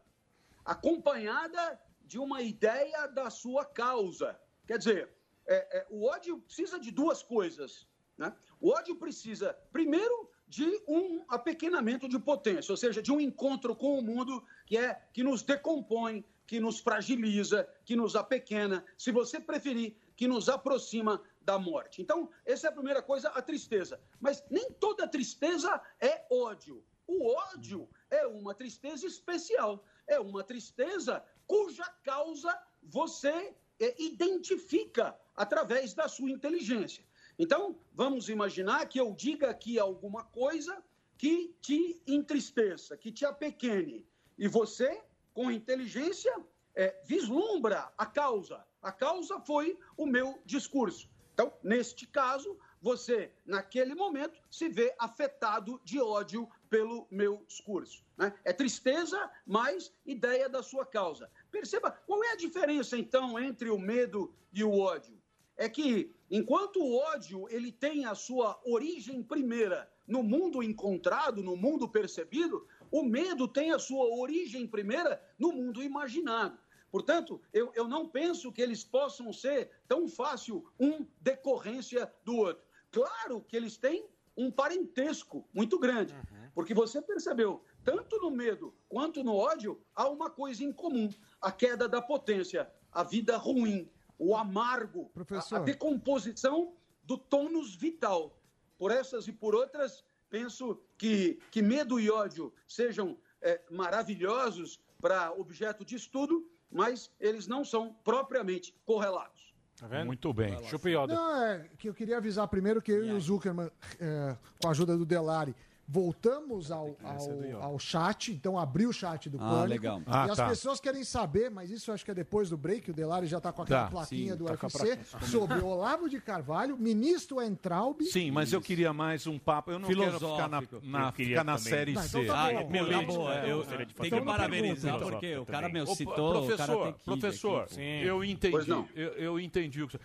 acompanhada 0.65 1.79
de 2.01 2.19
uma 2.19 2.41
ideia 2.41 3.07
da 3.09 3.29
sua 3.29 3.67
causa. 3.67 4.41
Quer 4.67 4.79
dizer, 4.79 5.11
é, 5.47 5.81
é, 5.81 5.87
o 5.91 6.07
ódio 6.07 6.39
precisa 6.41 6.81
de 6.81 6.91
duas 6.91 7.23
coisas. 7.23 7.87
Né? 8.19 8.35
O 8.61 8.71
ódio 8.71 8.97
precisa, 8.97 9.57
primeiro, 9.73 10.29
de 10.47 10.83
um 10.89 11.25
apequenamento 11.29 12.09
de 12.09 12.19
potência, 12.19 12.73
ou 12.73 12.77
seja, 12.77 13.01
de 13.01 13.13
um 13.13 13.21
encontro 13.21 13.77
com 13.77 13.99
o 13.99 14.03
mundo 14.03 14.45
que 14.67 14.77
é 14.77 14.95
que 15.13 15.23
nos 15.23 15.43
decompõe, 15.43 16.25
que 16.47 16.59
nos 16.59 16.81
fragiliza, 16.81 17.69
que 17.85 17.95
nos 17.95 18.17
apequena, 18.17 18.85
se 18.97 19.13
você 19.13 19.39
preferir, 19.39 19.97
que 20.17 20.27
nos 20.27 20.49
aproxima 20.49 21.23
da 21.43 21.59
morte. 21.59 22.03
Então, 22.03 22.29
essa 22.45 22.67
é 22.67 22.71
a 22.71 22.73
primeira 22.73 23.03
coisa, 23.03 23.29
a 23.29 23.41
tristeza. 23.41 24.01
Mas 24.19 24.43
nem 24.51 24.73
toda 24.73 25.07
tristeza 25.07 25.81
é 26.01 26.27
ódio. 26.31 26.83
O 27.07 27.31
ódio 27.31 27.89
é 28.11 28.27
uma 28.27 28.55
tristeza 28.55 29.07
especial, 29.07 29.85
é 30.07 30.19
uma 30.19 30.43
tristeza 30.43 31.23
cuja 31.47 31.85
causa 32.03 32.59
você 32.83 33.55
eh, 33.81 33.95
identifica 33.99 35.19
através 35.35 35.95
da 35.95 36.09
sua 36.09 36.31
inteligência. 36.31 37.08
Então, 37.39 37.79
vamos 37.95 38.29
imaginar 38.29 38.87
que 38.87 38.99
eu 39.01 39.15
diga 39.15 39.49
aqui 39.49 39.79
alguma 39.79 40.25
coisa 40.25 40.83
que 41.17 41.55
te 41.61 42.01
entristeça, 42.07 42.97
que 42.97 43.13
te 43.13 43.25
apequene. 43.25 44.07
E 44.37 44.49
você, 44.49 45.03
com 45.33 45.51
inteligência, 45.51 46.35
eh, 46.75 47.01
vislumbra 47.05 47.93
a 47.97 48.07
causa. 48.07 48.65
A 48.83 48.91
causa 48.91 49.41
foi 49.41 49.79
o 49.97 50.07
meu 50.07 50.41
discurso. 50.45 51.09
Então, 51.33 51.53
neste 51.63 52.07
caso, 52.07 52.59
você, 52.81 53.33
naquele 53.45 53.95
momento, 53.95 54.41
se 54.51 54.69
vê 54.69 54.95
afetado 54.99 55.81
de 55.85 56.01
ódio 56.01 56.49
pelo 56.69 57.07
meu 57.11 57.45
discurso. 57.47 58.05
né? 58.17 58.33
É 58.45 58.53
tristeza 58.53 59.31
mais 59.47 59.93
ideia 60.05 60.49
da 60.49 60.63
sua 60.63 60.85
causa. 60.85 61.31
Perceba 61.51 61.91
qual 61.91 62.23
é 62.25 62.33
a 62.33 62.37
diferença, 62.37 62.97
então, 62.97 63.39
entre 63.39 63.71
o 63.71 63.79
medo 63.79 64.35
e 64.53 64.63
o 64.63 64.79
ódio. 64.79 65.18
É 65.59 65.69
que, 65.69 66.15
enquanto 66.31 66.81
o 66.81 66.97
ódio 66.97 67.49
ele 67.51 67.73
tem 67.73 68.07
a 68.07 68.15
sua 68.15 68.61
origem 68.65 69.25
primeira 69.25 69.91
no 70.07 70.23
mundo 70.23 70.63
encontrado, 70.63 71.43
no 71.43 71.57
mundo 71.57 71.89
percebido, 71.89 72.65
o 72.93 73.03
medo 73.03 73.49
tem 73.49 73.73
a 73.73 73.79
sua 73.79 74.07
origem 74.07 74.69
primeira 74.69 75.21
no 75.37 75.53
mundo 75.53 75.83
imaginado. 75.83 76.57
Portanto, 76.93 77.41
eu, 77.53 77.73
eu 77.75 77.89
não 77.89 78.09
penso 78.09 78.53
que 78.53 78.63
eles 78.63 78.85
possam 78.85 79.33
ser 79.33 79.71
tão 79.87 80.09
fácil 80.09 80.65
um 80.79 81.05
decorrência 81.21 82.11
do 82.25 82.37
outro. 82.37 82.63
Claro 82.93 83.43
que 83.43 83.57
eles 83.57 83.77
têm 83.77 84.09
um 84.37 84.53
parentesco 84.53 85.47
muito 85.53 85.77
grande, 85.77 86.15
porque 86.55 86.73
você 86.73 87.03
percebeu, 87.03 87.65
tanto 87.85 88.17
no 88.19 88.31
medo 88.31 88.73
quanto 88.89 89.25
no 89.25 89.35
ódio, 89.35 89.83
há 89.93 90.09
uma 90.09 90.31
coisa 90.31 90.63
em 90.63 90.73
comum: 90.73 91.11
a 91.41 91.51
queda 91.51 91.89
da 91.89 92.01
potência, 92.01 92.71
a 92.93 93.03
vida 93.03 93.37
ruim, 93.37 93.91
o 94.19 94.37
amargo, 94.37 95.11
a, 95.17 95.57
a 95.57 95.59
decomposição 95.61 96.75
do 97.05 97.17
tônus 97.17 97.75
vital. 97.75 98.39
Por 98.77 98.91
essas 98.91 99.27
e 99.29 99.33
por 99.33 99.55
outras, 99.55 100.05
penso 100.29 100.81
que, 100.97 101.39
que 101.51 101.63
medo 101.63 101.99
e 101.99 102.11
ódio 102.11 102.53
sejam 102.67 103.17
eh, 103.41 103.61
maravilhosos 103.71 104.81
para 105.01 105.33
objeto 105.33 105.85
de 105.85 105.97
estudo, 105.97 106.49
mas 106.71 107.11
eles 107.19 107.47
não 107.47 107.65
são 107.65 107.95
propriamente 108.05 108.75
correlatos. 108.85 109.55
Tá 109.79 109.87
vendo? 109.87 110.07
Muito 110.07 110.33
bem. 110.33 110.63
Chupa. 110.65 111.07
Não, 111.07 111.43
é 111.43 111.71
que 111.79 111.89
eu 111.89 111.95
queria 111.95 112.17
avisar 112.17 112.49
primeiro 112.49 112.83
que 112.83 112.91
eu 112.91 113.07
e 113.07 113.13
o 113.13 113.21
Zuckerman, 113.21 113.71
é, 114.01 114.37
com 114.61 114.67
a 114.67 114.73
ajuda 114.73 114.97
do 114.97 115.07
Delari, 115.07 115.55
voltamos 115.89 116.71
ao, 116.71 116.95
ao, 117.03 117.63
ao 117.63 117.79
chat, 117.79 118.31
então 118.31 118.59
abri 118.59 118.87
o 118.87 118.93
chat 118.93 119.31
do 119.31 119.39
Ah, 119.39 119.49
Pânico. 119.49 119.69
legal. 119.69 120.01
e 120.01 120.05
Ah, 120.07 120.25
as 120.25 120.37
tá. 120.37 120.47
pessoas 120.49 120.79
querem 120.79 121.03
saber, 121.03 121.51
mas 121.51 121.71
isso 121.71 121.91
eu 121.91 121.95
acho 121.95 122.05
que 122.05 122.11
é 122.11 122.15
depois 122.15 122.51
do 122.51 122.59
break, 122.59 122.91
o 122.91 122.95
Delari 122.95 123.27
já 123.27 123.41
tá 123.41 123.51
com 123.53 123.63
aquela 123.63 123.85
Tá, 123.85 123.91
plaquinha 123.91 124.33
sim, 124.33 124.39
do 124.39 124.45
tá 124.45 124.53
UFC, 124.53 124.99
sobre 125.27 125.59
Olavo 125.61 126.09
de 126.09 126.21
Carvalho, 126.21 126.77
ministro 126.77 127.41
Entraub. 127.43 128.03
Sim, 128.05 128.31
mas 128.31 128.53
eu 128.53 128.61
queria 128.61 128.93
mais 128.93 129.27
um 129.27 129.39
papo. 129.39 129.71
Eu 129.71 129.79
não 129.79 129.89
quero 129.89 130.13
ficar 130.21 130.49
na, 130.49 130.63
na, 130.83 131.09
Eu 131.09 131.13
ficar 131.13 131.45
na 131.45 131.57
série 131.59 131.93
Não, 131.95 132.03
C. 132.03 132.21
então 132.21 132.35
tá 132.35 132.53
bom, 132.53 132.69
meu 132.71 132.85
tá 132.85 132.91
leite. 132.91 133.07
bom, 133.07 133.33
é, 133.33 133.51
eu- 133.51 133.63
de 133.63 133.95
tem 133.95 134.11
que 134.11 134.21
parabenizar, 134.21 134.93
pergunta. 134.99 135.11
porque 135.13 135.37
o 135.37 135.47
cara, 135.47 135.69
Ô, 135.83 135.87
citou 135.95 136.29
o 136.29 136.47
professor, 136.47 136.57
Karate 136.79 136.93
Kid 136.99 137.05
professor, 137.05 137.63
aqui, 137.63 137.75
pô. 137.77 137.81
eu 137.81 138.25
entendi. 138.25 138.71
Eu, 138.95 139.09
eu 139.13 139.41
entendi 139.41 139.83
o 139.83 139.87
que 139.87 139.93
você... 139.95 140.01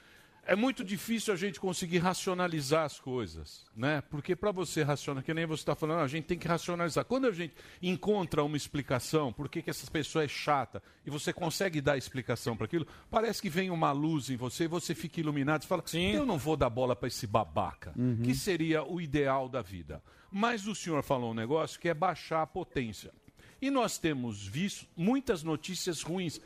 É 0.46 0.58
muito 0.58 0.84
difícil 0.84 1.34
a 1.34 1.38
gente 1.38 1.58
conseguir 1.58 2.00
racionalizar 2.00 2.84
as 2.84 3.00
coisas, 3.00 3.66
né? 3.74 4.02
Porque 4.10 4.36
para 4.36 4.52
você 4.52 4.84
racionalizar, 4.84 5.26
que 5.26 5.34
nem 5.34 5.46
você 5.46 5.62
está 5.62 5.74
falando, 5.74 6.02
a 6.02 6.08
gente 6.08 6.26
tem 6.26 6.38
que 6.38 6.48
racionalizar. 6.48 7.06
Quando 7.06 7.28
a 7.28 7.32
gente 7.32 7.54
encontra 7.82 8.44
uma 8.44 8.58
explicação, 8.58 9.32
por 9.32 9.48
que, 9.48 9.62
que 9.62 9.70
essa 9.70 9.90
pessoa 9.90 10.26
é 10.26 10.28
chata, 10.28 10.84
e 11.06 11.10
você 11.10 11.32
consegue 11.32 11.80
dar 11.80 11.98
explicação 11.98 12.58
para 12.58 12.66
aquilo, 12.66 12.86
parece 13.10 13.42
que 13.42 13.50
vem 13.50 13.72
uma 13.72 13.94
luz 13.94 14.30
em 14.30 14.36
você 14.36 14.66
e 14.66 14.68
você 14.68 14.94
fica 14.94 15.22
iluminado 15.22 15.64
e 15.64 15.68
fala, 15.68 15.84
eu 15.94 16.26
não 16.26 16.38
vou 16.38 16.58
dar 16.58 16.70
bola 16.70 16.94
para 16.94 17.08
esse 17.08 17.26
babaca, 17.26 17.94
que 18.24 18.36
seria 18.36 18.84
o 18.84 19.00
ideal 19.00 19.48
da 19.48 19.62
vida. 19.62 20.04
Mas 20.30 20.68
o 20.68 20.76
senhor 20.76 21.04
falou 21.04 21.32
um 21.32 21.36
negócio 21.36 21.80
que 21.80 21.88
é 21.88 21.94
baixar 21.94 22.42
a 22.42 22.48
potência. 22.48 23.14
E 23.62 23.72
nós 23.72 23.98
temos 23.98 24.46
visto 24.46 24.86
muitas 24.98 25.42
notícias 25.42 26.02
ruins. 26.02 26.42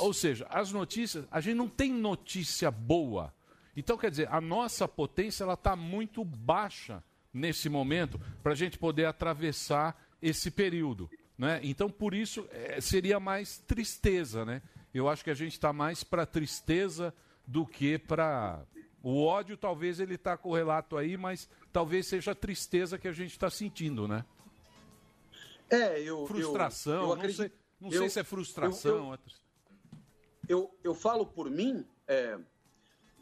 Ou 0.00 0.12
seja, 0.12 0.46
as 0.50 0.70
notícias, 0.70 1.24
a 1.30 1.40
gente 1.40 1.56
não 1.56 1.66
tem 1.66 1.90
notícia 1.90 2.70
boa. 2.70 3.32
Então, 3.78 3.96
quer 3.96 4.10
dizer, 4.10 4.28
a 4.32 4.40
nossa 4.40 4.88
potência 4.88 5.44
ela 5.44 5.54
está 5.54 5.76
muito 5.76 6.24
baixa 6.24 7.00
nesse 7.32 7.68
momento 7.68 8.20
para 8.42 8.50
a 8.52 8.56
gente 8.56 8.76
poder 8.76 9.04
atravessar 9.04 9.96
esse 10.20 10.50
período. 10.50 11.08
Né? 11.38 11.60
Então, 11.62 11.88
por 11.88 12.12
isso, 12.12 12.44
eh, 12.50 12.80
seria 12.80 13.20
mais 13.20 13.58
tristeza. 13.58 14.44
Né? 14.44 14.60
Eu 14.92 15.08
acho 15.08 15.22
que 15.22 15.30
a 15.30 15.34
gente 15.34 15.52
está 15.52 15.72
mais 15.72 16.02
para 16.02 16.26
tristeza 16.26 17.14
do 17.46 17.64
que 17.64 17.98
para. 17.98 18.64
O 19.00 19.24
ódio, 19.24 19.56
talvez 19.56 20.00
ele 20.00 20.16
está 20.16 20.36
correlato 20.36 20.96
aí, 20.96 21.16
mas 21.16 21.48
talvez 21.72 22.08
seja 22.08 22.32
a 22.32 22.34
tristeza 22.34 22.98
que 22.98 23.06
a 23.06 23.12
gente 23.12 23.30
está 23.30 23.48
sentindo, 23.48 24.08
né? 24.08 24.24
É, 25.70 26.00
eu. 26.00 26.26
Frustração, 26.26 26.92
eu, 26.94 27.00
eu 27.02 27.06
não 27.06 27.12
acredito- 27.14 27.36
sei- 27.36 27.52
não 27.80 27.90
eu- 27.92 27.98
sei 28.00 28.10
se 28.10 28.18
é 28.18 28.24
frustração, 28.24 29.08
eu- 29.10 29.14
é 29.14 29.18
Eu, 30.48 30.74
eu 30.82 30.94
falo 30.96 31.24
por 31.24 31.48
mim, 31.48 31.86
é, 32.08 32.38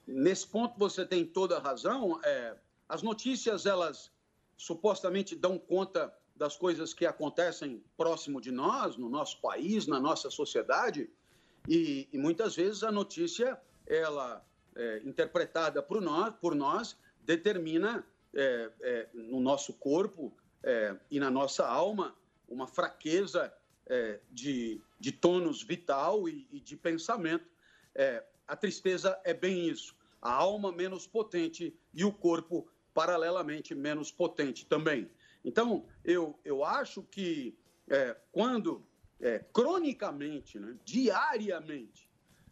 nesse 0.06 0.46
ponto 0.46 0.78
você 0.78 1.04
tem 1.04 1.24
toda 1.24 1.56
a 1.56 1.60
razão. 1.60 2.20
é, 2.24 2.56
as 2.88 3.02
notícias, 3.02 3.66
elas 3.66 4.12
supostamente 4.56 5.34
dão 5.34 5.58
conta 5.58 6.14
das 6.34 6.56
coisas 6.56 6.94
que 6.94 7.06
acontecem 7.06 7.82
próximo 7.96 8.40
de 8.40 8.50
nós, 8.50 8.96
no 8.96 9.08
nosso 9.08 9.40
país, 9.40 9.86
na 9.86 9.98
nossa 9.98 10.30
sociedade, 10.30 11.10
e, 11.68 12.08
e 12.12 12.18
muitas 12.18 12.54
vezes 12.54 12.84
a 12.84 12.92
notícia, 12.92 13.60
ela, 13.86 14.44
é, 14.76 15.02
interpretada 15.04 15.82
por 15.82 16.00
nós, 16.00 16.34
por 16.40 16.54
nós 16.54 16.96
determina 17.24 18.06
é, 18.34 18.70
é, 18.80 19.08
no 19.14 19.40
nosso 19.40 19.72
corpo 19.72 20.32
é, 20.62 20.94
e 21.10 21.18
na 21.18 21.30
nossa 21.30 21.66
alma 21.66 22.14
uma 22.48 22.66
fraqueza 22.66 23.52
é, 23.86 24.20
de, 24.30 24.80
de 25.00 25.10
tônus 25.10 25.62
vital 25.62 26.28
e, 26.28 26.46
e 26.52 26.60
de 26.60 26.76
pensamento. 26.76 27.46
A 28.46 28.56
tristeza 28.56 29.18
é 29.24 29.34
bem 29.34 29.68
isso. 29.68 29.94
A 30.20 30.30
alma 30.32 30.72
menos 30.72 31.06
potente 31.06 31.74
e 31.92 32.04
o 32.04 32.12
corpo, 32.12 32.66
paralelamente, 32.94 33.74
menos 33.74 34.10
potente 34.10 34.64
também. 34.66 35.10
Então, 35.44 35.86
eu, 36.04 36.38
eu 36.44 36.64
acho 36.64 37.02
que 37.02 37.56
é, 37.88 38.16
quando, 38.32 38.84
é, 39.20 39.38
cronicamente, 39.52 40.58
né, 40.58 40.76
diariamente, 40.84 42.08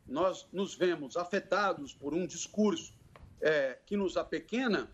nós 0.07 0.47
nos 0.53 0.75
vemos 0.75 1.17
afetados 1.17 1.95
por 1.95 2.15
um 2.15 2.27
discurso 2.27 2.95
é, 3.41 3.79
que 3.85 3.97
nos 3.97 4.17
apequena, 4.17 4.91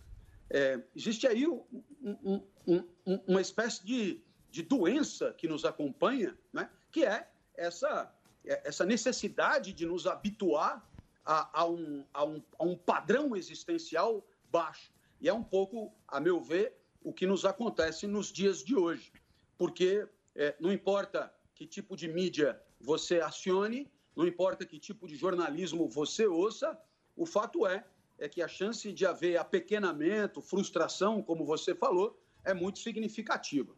é, 0.48 0.80
existe 0.96 1.26
aí 1.26 1.46
um- 1.46 1.64
um- 2.02 2.42
um- 2.66 3.20
uma 3.26 3.40
espécie 3.40 3.84
de, 3.84 4.20
de 4.50 4.62
doença 4.62 5.32
que 5.34 5.46
nos 5.46 5.64
acompanha, 5.64 6.36
né? 6.52 6.68
que 6.90 7.04
é 7.04 7.28
essa, 7.54 8.12
é- 8.44 8.62
essa 8.68 8.84
necessidade 8.84 9.72
de 9.72 9.86
nos 9.86 10.06
habituar 10.06 10.84
a, 11.24 11.60
a 11.60 11.66
um, 11.66 12.04
a, 12.12 12.24
um, 12.24 12.42
a 12.58 12.64
um 12.64 12.76
padrão 12.76 13.36
existencial 13.36 14.26
baixo. 14.50 14.92
E 15.20 15.28
é 15.28 15.32
um 15.34 15.42
pouco, 15.42 15.92
a 16.08 16.18
meu 16.20 16.40
ver, 16.40 16.76
o 17.02 17.12
que 17.12 17.26
nos 17.26 17.44
acontece 17.44 18.06
nos 18.06 18.32
dias 18.32 18.62
de 18.64 18.74
hoje. 18.76 19.12
Porque 19.58 20.06
é, 20.34 20.54
não 20.60 20.72
importa 20.72 21.32
que 21.54 21.66
tipo 21.66 21.96
de 21.96 22.08
mídia 22.08 22.60
você 22.80 23.20
acione, 23.20 23.90
não 24.16 24.26
importa 24.26 24.64
que 24.64 24.78
tipo 24.78 25.06
de 25.06 25.16
jornalismo 25.16 25.88
você 25.88 26.26
ouça, 26.26 26.78
o 27.16 27.26
fato 27.26 27.66
é, 27.66 27.84
é 28.18 28.28
que 28.28 28.42
a 28.42 28.48
chance 28.48 28.90
de 28.92 29.04
haver 29.06 29.36
apequenamento, 29.38 30.40
frustração, 30.40 31.22
como 31.22 31.44
você 31.44 31.74
falou, 31.74 32.18
é 32.44 32.54
muito 32.54 32.78
significativa. 32.78 33.74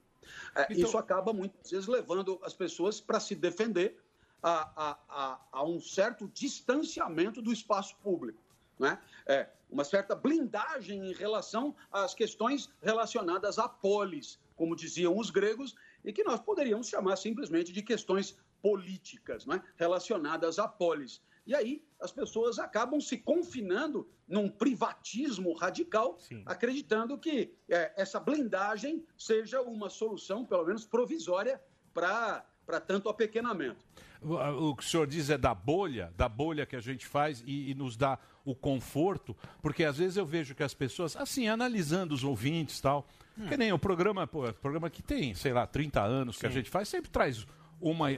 É, 0.55 0.63
Então- 0.71 0.77
Isso 0.77 0.97
acaba 0.99 1.33
muitas 1.33 1.71
vezes 1.71 1.89
levando 1.89 2.39
as 2.45 2.55
pessoas 2.55 3.01
para 3.01 3.19
se 3.19 3.35
defender 3.35 3.99
a, 4.43 4.99
a, 5.09 5.41
a, 5.53 5.65
um 5.65 5.81
certo 5.81 6.29
distanciamento 6.35 7.41
do 7.41 7.53
espaço 7.53 7.97
público. 8.03 8.43
Né? 8.79 8.99
É, 9.27 9.49
uma 9.71 9.85
certa 9.85 10.15
blindagem 10.15 11.11
em 11.11 11.15
relação 11.15 11.75
às 11.91 12.15
questões 12.15 12.69
relacionadas 12.83 13.59
à 13.59 13.69
polis, 13.69 14.39
como 14.57 14.75
diziam 14.75 15.17
os 15.17 15.31
gregos, 15.31 15.75
e 16.05 16.13
que 16.13 16.25
nós 16.25 16.41
poderíamos 16.41 16.89
chamar 16.89 17.17
simplesmente 17.17 17.73
de 17.73 17.83
questões 17.83 18.37
políticas 18.61 19.47
né? 19.47 19.63
relacionadas 19.77 20.59
à 20.59 20.67
polis. 20.67 21.23
E 21.47 21.55
aí 21.55 21.85
as 22.01 22.13
pessoas 22.13 22.59
acabam 22.59 23.01
se 23.01 23.19
confinando 23.19 24.09
num 24.29 24.49
privatismo 24.49 25.53
radical, 25.53 26.19
acreditando 26.47 27.19
que 27.19 27.53
é, 27.69 27.93
essa 27.97 28.21
blindagem 28.21 29.05
seja 29.17 29.61
uma 29.61 29.91
solução, 29.91 30.45
pelo 30.45 30.65
menos 30.65 30.85
provisória, 30.85 31.61
para 31.93 32.81
tanto 32.87 33.09
apequenamento. 33.09 33.85
O 34.23 34.77
que 34.77 34.83
o 34.83 34.87
senhor 34.87 35.07
diz 35.07 35.31
é 35.31 35.37
da 35.37 35.55
bolha, 35.55 36.13
da 36.17 36.29
bolha 36.29 36.65
que 36.65 36.77
a 36.77 36.81
gente 36.81 37.07
faz 37.07 37.43
e, 37.47 37.71
e 37.71 37.75
nos 37.75 37.97
dá 37.97 38.19
o 38.45 38.55
conforto, 38.55 39.37
porque 39.61 39.85
às 39.85 39.99
vezes 39.99 40.17
eu 40.17 40.27
vejo 40.27 40.55
que 40.55 40.63
as 40.63 40.75
pessoas, 40.75 41.17
assim, 41.17 41.49
analisando 41.49 42.15
os 42.15 42.25
ouvintes 42.25 42.79
e 42.79 42.83
tal, 42.83 43.07
que 43.49 43.57
nem 43.57 43.73
o 43.73 43.79
programa, 43.79 44.27
pô, 44.27 44.49
o 44.49 44.55
programa 44.55 44.91
que 44.91 45.03
tem, 45.03 45.35
sei 45.35 45.53
lá, 45.53 45.67
30 45.67 46.01
anos 46.01 46.39
que 46.39 46.47
a 46.47 46.49
Sim. 46.49 46.57
gente 46.57 46.71
faz, 46.71 46.89
sempre 46.89 47.11
traz 47.11 47.47
uma, 47.81 48.09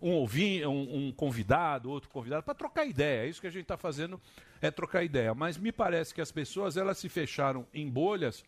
um 0.00 0.12
ouvinte, 0.12 0.64
um, 0.66 1.08
um 1.08 1.12
convidado, 1.12 1.90
outro 1.90 2.08
convidado, 2.10 2.42
para 2.42 2.54
trocar 2.54 2.84
ideia. 2.86 3.24
É 3.24 3.28
isso 3.28 3.40
que 3.40 3.46
a 3.46 3.50
gente 3.50 3.62
está 3.62 3.76
fazendo, 3.76 4.20
é 4.60 4.70
trocar 4.70 5.04
ideia. 5.04 5.34
Mas 5.34 5.58
me 5.58 5.72
parece 5.72 6.14
que 6.14 6.20
as 6.20 6.32
pessoas, 6.32 6.76
elas 6.76 6.98
se 6.98 7.08
fecharam 7.08 7.66
em 7.72 7.88
bolhas 7.88 8.44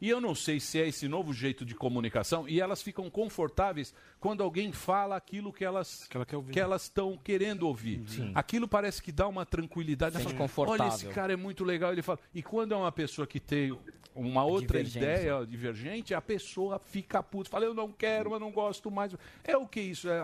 e 0.00 0.08
eu 0.08 0.20
não 0.20 0.34
sei 0.34 0.60
se 0.60 0.80
é 0.80 0.86
esse 0.86 1.08
novo 1.08 1.32
jeito 1.32 1.64
de 1.64 1.74
comunicação 1.74 2.48
e 2.48 2.60
elas 2.60 2.82
ficam 2.82 3.10
confortáveis 3.10 3.94
quando 4.20 4.42
alguém 4.42 4.72
fala 4.72 5.16
aquilo 5.16 5.52
que 5.52 5.64
elas 5.64 6.08
que 6.52 6.60
elas 6.60 6.82
estão 6.82 7.16
querendo 7.16 7.66
ouvir. 7.66 8.04
Aquilo 8.34 8.68
parece 8.68 9.02
que 9.02 9.10
dá 9.10 9.26
uma 9.26 9.44
tranquilidade. 9.44 10.16
Sente 10.16 10.26
Ela 10.26 10.34
fala, 10.34 10.48
confortável. 10.48 10.84
Olha, 10.84 10.94
esse 10.94 11.06
cara 11.06 11.32
é 11.32 11.36
muito 11.36 11.64
legal. 11.64 11.92
Ele 11.92 12.02
fala. 12.02 12.18
E 12.34 12.42
quando 12.42 12.72
é 12.72 12.76
uma 12.76 12.92
pessoa 12.92 13.26
que 13.26 13.40
tem 13.40 13.76
uma 14.14 14.44
outra 14.44 14.80
ideia 14.80 15.46
divergente, 15.46 16.14
a 16.14 16.20
pessoa 16.20 16.78
fica 16.78 17.22
puta. 17.22 17.50
Fala, 17.50 17.64
eu 17.64 17.74
não 17.74 17.92
quero, 17.92 18.32
eu 18.32 18.40
não 18.40 18.50
gosto 18.50 18.90
mais. 18.90 19.14
É 19.44 19.56
o 19.56 19.66
que 19.66 19.80
isso 19.80 20.08
é? 20.08 20.20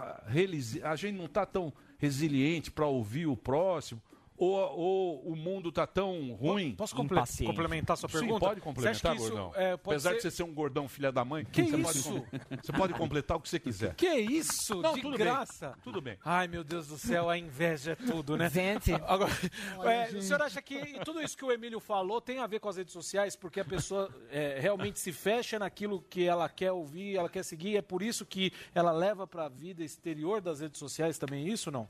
A 0.82 0.96
gente 0.96 1.16
não 1.16 1.26
está 1.26 1.46
tão 1.46 1.72
resiliente 1.98 2.70
para 2.70 2.86
ouvir 2.86 3.26
o 3.26 3.36
próximo. 3.36 4.01
Ou, 4.36 4.51
ou 4.52 5.20
o 5.28 5.36
mundo 5.36 5.70
tá 5.70 5.86
tão 5.86 6.32
ruim. 6.35 6.74
Posso 6.74 6.94
comple- 6.97 7.16
Impaciente. 7.16 7.48
complementar 7.52 7.97
sua 7.97 8.09
Sim, 8.09 8.19
pergunta? 8.19 8.40
pode 8.47 8.61
complementar, 8.61 9.15
isso, 9.15 9.28
gordão. 9.28 9.52
é, 9.55 9.77
pode 9.77 9.94
Apesar 9.94 10.11
de 10.15 10.23
ser- 10.23 10.31
você 10.32 10.36
ser 10.39 10.43
um 10.43 10.52
gordão 10.52 10.89
filha 10.89 11.12
da 11.12 11.24
mãe, 11.24 11.44
Que 11.44 11.62
você, 11.62 11.77
isso? 11.98 12.12
Pode, 12.20 12.61
você 12.66 12.73
pode 12.73 12.94
completar 12.94 13.36
o 13.36 13.40
que 13.40 13.48
você 13.48 13.61
quiser. 13.61 13.94
Que 13.94 14.09
isso? 14.12 14.74
Não, 14.82 14.94
de 14.94 15.02
tudo 15.02 15.16
graça. 15.16 15.69
Bem, 15.69 15.77
tudo 15.85 16.01
bem. 16.01 16.19
Ai, 16.24 16.48
meu 16.48 16.65
Deus 16.65 16.89
do 16.89 16.98
céu, 16.98 17.31
a 17.31 17.39
inveja 17.39 17.93
é 17.93 17.94
tudo, 17.94 18.36
né? 18.36 18.51
Gente. 18.51 18.93
Agora, 19.06 19.31
Olha, 19.78 19.89
é, 19.90 20.06
gente. 20.06 20.16
o 20.19 20.23
senhor 20.23 20.43
acha 20.43 20.61
que 20.61 20.98
tudo 21.05 21.23
isso 21.23 21.36
que 21.36 21.44
o 21.44 21.52
Emílio 21.52 21.78
falou 21.78 22.20
tem 22.20 22.40
a 22.40 22.47
ver 22.48 22.59
com 22.59 22.69
as 22.69 22.77
redes 22.77 22.93
sociais? 22.93 23.36
Porque 23.36 23.61
a 23.61 23.65
pessoa 23.65 24.12
é, 24.31 24.59
realmente 24.61 24.98
se 24.98 25.12
fecha 25.12 25.61
naquilo 25.61 26.02
que 26.11 26.24
ela 26.27 26.48
quer 26.48 26.73
ouvir, 26.73 27.15
ela 27.16 27.28
quer 27.28 27.44
seguir, 27.44 27.77
é 27.77 27.82
por 27.82 28.02
isso 28.02 28.27
que 28.27 28.52
ela 28.74 28.90
leva 28.90 29.28
para 29.28 29.44
a 29.44 29.48
vida 29.48 29.85
exterior 29.85 30.40
das 30.40 30.59
redes 30.59 30.81
sociais 30.81 31.19
também 31.19 31.47
isso, 31.47 31.70
não? 31.70 31.89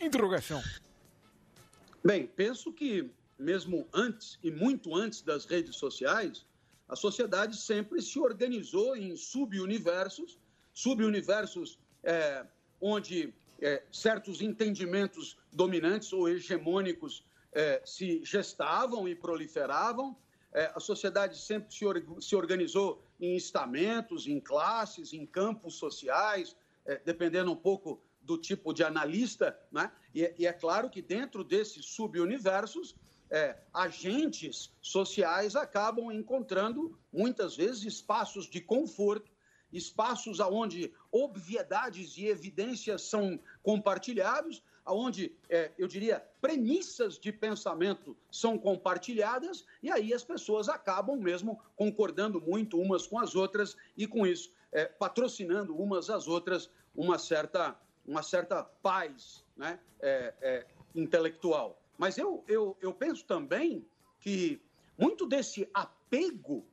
Interrogação. 0.00 0.60
Bem, 2.02 2.26
penso 2.26 2.72
que 2.72 3.10
mesmo 3.38 3.86
antes 3.92 4.38
e 4.42 4.50
muito 4.50 4.94
antes 4.94 5.22
das 5.22 5.44
redes 5.44 5.76
sociais, 5.76 6.46
a 6.88 6.96
sociedade 6.96 7.56
sempre 7.56 8.00
se 8.02 8.18
organizou 8.18 8.96
em 8.96 9.14
subuniversos, 9.16 10.38
subuniversos 10.72 11.78
é, 12.02 12.44
onde 12.80 13.32
é, 13.60 13.82
certos 13.92 14.40
entendimentos 14.40 15.36
dominantes 15.52 16.12
ou 16.12 16.28
hegemônicos 16.28 17.24
é, 17.52 17.82
se 17.84 18.24
gestavam 18.24 19.06
e 19.06 19.14
proliferavam. 19.14 20.16
É, 20.52 20.72
a 20.74 20.80
sociedade 20.80 21.38
sempre 21.38 21.72
se, 21.72 21.84
or- 21.84 22.02
se 22.20 22.34
organizou 22.34 23.02
em 23.20 23.36
estamentos, 23.36 24.26
em 24.26 24.40
classes, 24.40 25.12
em 25.12 25.26
campos 25.26 25.74
sociais, 25.74 26.56
eh, 26.86 27.00
dependendo 27.04 27.52
um 27.52 27.56
pouco 27.56 28.00
do 28.22 28.38
tipo 28.38 28.72
de 28.72 28.84
analista, 28.84 29.58
né? 29.70 29.90
E, 30.14 30.24
é- 30.24 30.34
e 30.38 30.46
é 30.46 30.52
claro 30.52 30.90
que 30.90 31.02
dentro 31.02 31.42
desses 31.44 31.86
subuniversos, 31.86 32.94
eh, 33.30 33.56
agentes 33.72 34.72
sociais 34.80 35.54
acabam 35.54 36.10
encontrando 36.10 36.98
muitas 37.12 37.56
vezes 37.56 37.84
espaços 37.84 38.46
de 38.48 38.60
conforto, 38.60 39.30
espaços 39.72 40.40
aonde 40.40 40.92
obviedades 41.12 42.16
e 42.16 42.26
evidências 42.26 43.02
são 43.02 43.38
compartilhados, 43.62 44.62
aonde 44.84 45.32
eh, 45.48 45.70
eu 45.78 45.86
diria 45.86 46.24
premissas 46.40 47.18
de 47.18 47.30
pensamento 47.32 48.16
são 48.30 48.58
compartilhadas 48.58 49.64
e 49.82 49.90
aí 49.90 50.12
as 50.12 50.24
pessoas 50.24 50.68
acabam 50.68 51.16
mesmo 51.16 51.60
concordando 51.76 52.40
muito 52.40 52.80
umas 52.80 53.06
com 53.06 53.18
as 53.18 53.36
outras 53.36 53.76
e 53.96 54.06
com 54.06 54.26
isso 54.26 54.52
eh, 54.72 54.86
patrocinando 54.86 55.76
umas 55.76 56.10
às 56.10 56.26
outras 56.26 56.68
uma 56.94 57.18
certa 57.18 57.78
uma 58.06 58.22
certa 58.22 58.62
paz 58.62 59.44
né, 59.56 59.78
eh, 60.00 60.34
eh, 60.40 60.66
intelectual. 60.94 61.80
Mas 61.98 62.16
eu, 62.18 62.44
eu, 62.48 62.76
eu 62.80 62.92
penso 62.92 63.24
também 63.24 63.86
que 64.20 64.60
muito 64.98 65.26
desse 65.26 65.68
apego 65.72 66.64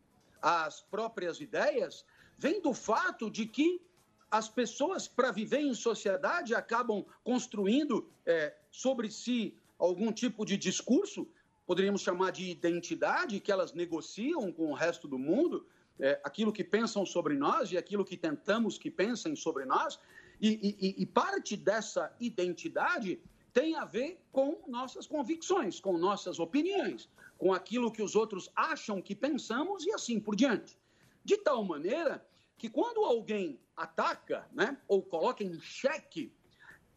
às 0.41 0.81
próprias 0.81 1.39
ideias 1.39 2.05
vem 2.37 2.61
do 2.61 2.73
fato 2.73 3.29
de 3.29 3.45
que 3.45 3.81
as 4.29 4.49
pessoas, 4.49 5.07
para 5.07 5.31
viver 5.31 5.59
em 5.59 5.73
sociedade, 5.73 6.53
acabam 6.53 7.05
construindo 7.23 8.09
eh, 8.25 8.53
sobre 8.69 9.09
si 9.09 9.57
algum 9.79 10.11
tipo 10.11 10.45
de 10.45 10.57
discurso, 10.57 11.27
poderíamos 11.65 12.01
chamar 12.01 12.31
de 12.31 12.49
identidade, 12.49 13.39
que 13.39 13.51
elas 13.51 13.73
negociam 13.73 14.51
com 14.51 14.71
o 14.71 14.73
resto 14.73 15.07
do 15.07 15.17
mundo, 15.17 15.65
eh, 15.99 16.19
aquilo 16.23 16.51
que 16.51 16.63
pensam 16.63 17.05
sobre 17.05 17.35
nós 17.35 17.71
e 17.71 17.77
aquilo 17.77 18.03
que 18.03 18.17
tentamos 18.17 18.77
que 18.77 18.91
pensem 18.91 19.35
sobre 19.35 19.65
nós. 19.65 19.99
E, 20.39 20.49
e- 20.79 21.01
e 21.01 21.05
parte 21.05 21.57
dessa 21.57 22.15
identidade 22.19 23.19
tem 23.53 23.75
a 23.75 23.85
ver 23.85 24.21
com 24.31 24.61
nossas 24.67 25.07
convicções, 25.07 25.79
com 25.79 25.97
nossas 25.97 26.39
opiniões, 26.39 27.09
com 27.37 27.53
aquilo 27.53 27.91
que 27.91 28.03
os 28.03 28.15
outros 28.15 28.49
acham 28.55 29.01
que 29.01 29.15
pensamos 29.15 29.85
e 29.85 29.91
assim 29.91 30.19
por 30.19 30.35
diante. 30.35 30.77
De 31.23 31.37
tal 31.37 31.63
maneira 31.63 32.25
que 32.57 32.69
quando 32.69 33.03
alguém 33.03 33.59
ataca, 33.75 34.47
né, 34.51 34.77
ou 34.87 35.01
coloca 35.01 35.43
em 35.43 35.59
xeque 35.59 36.31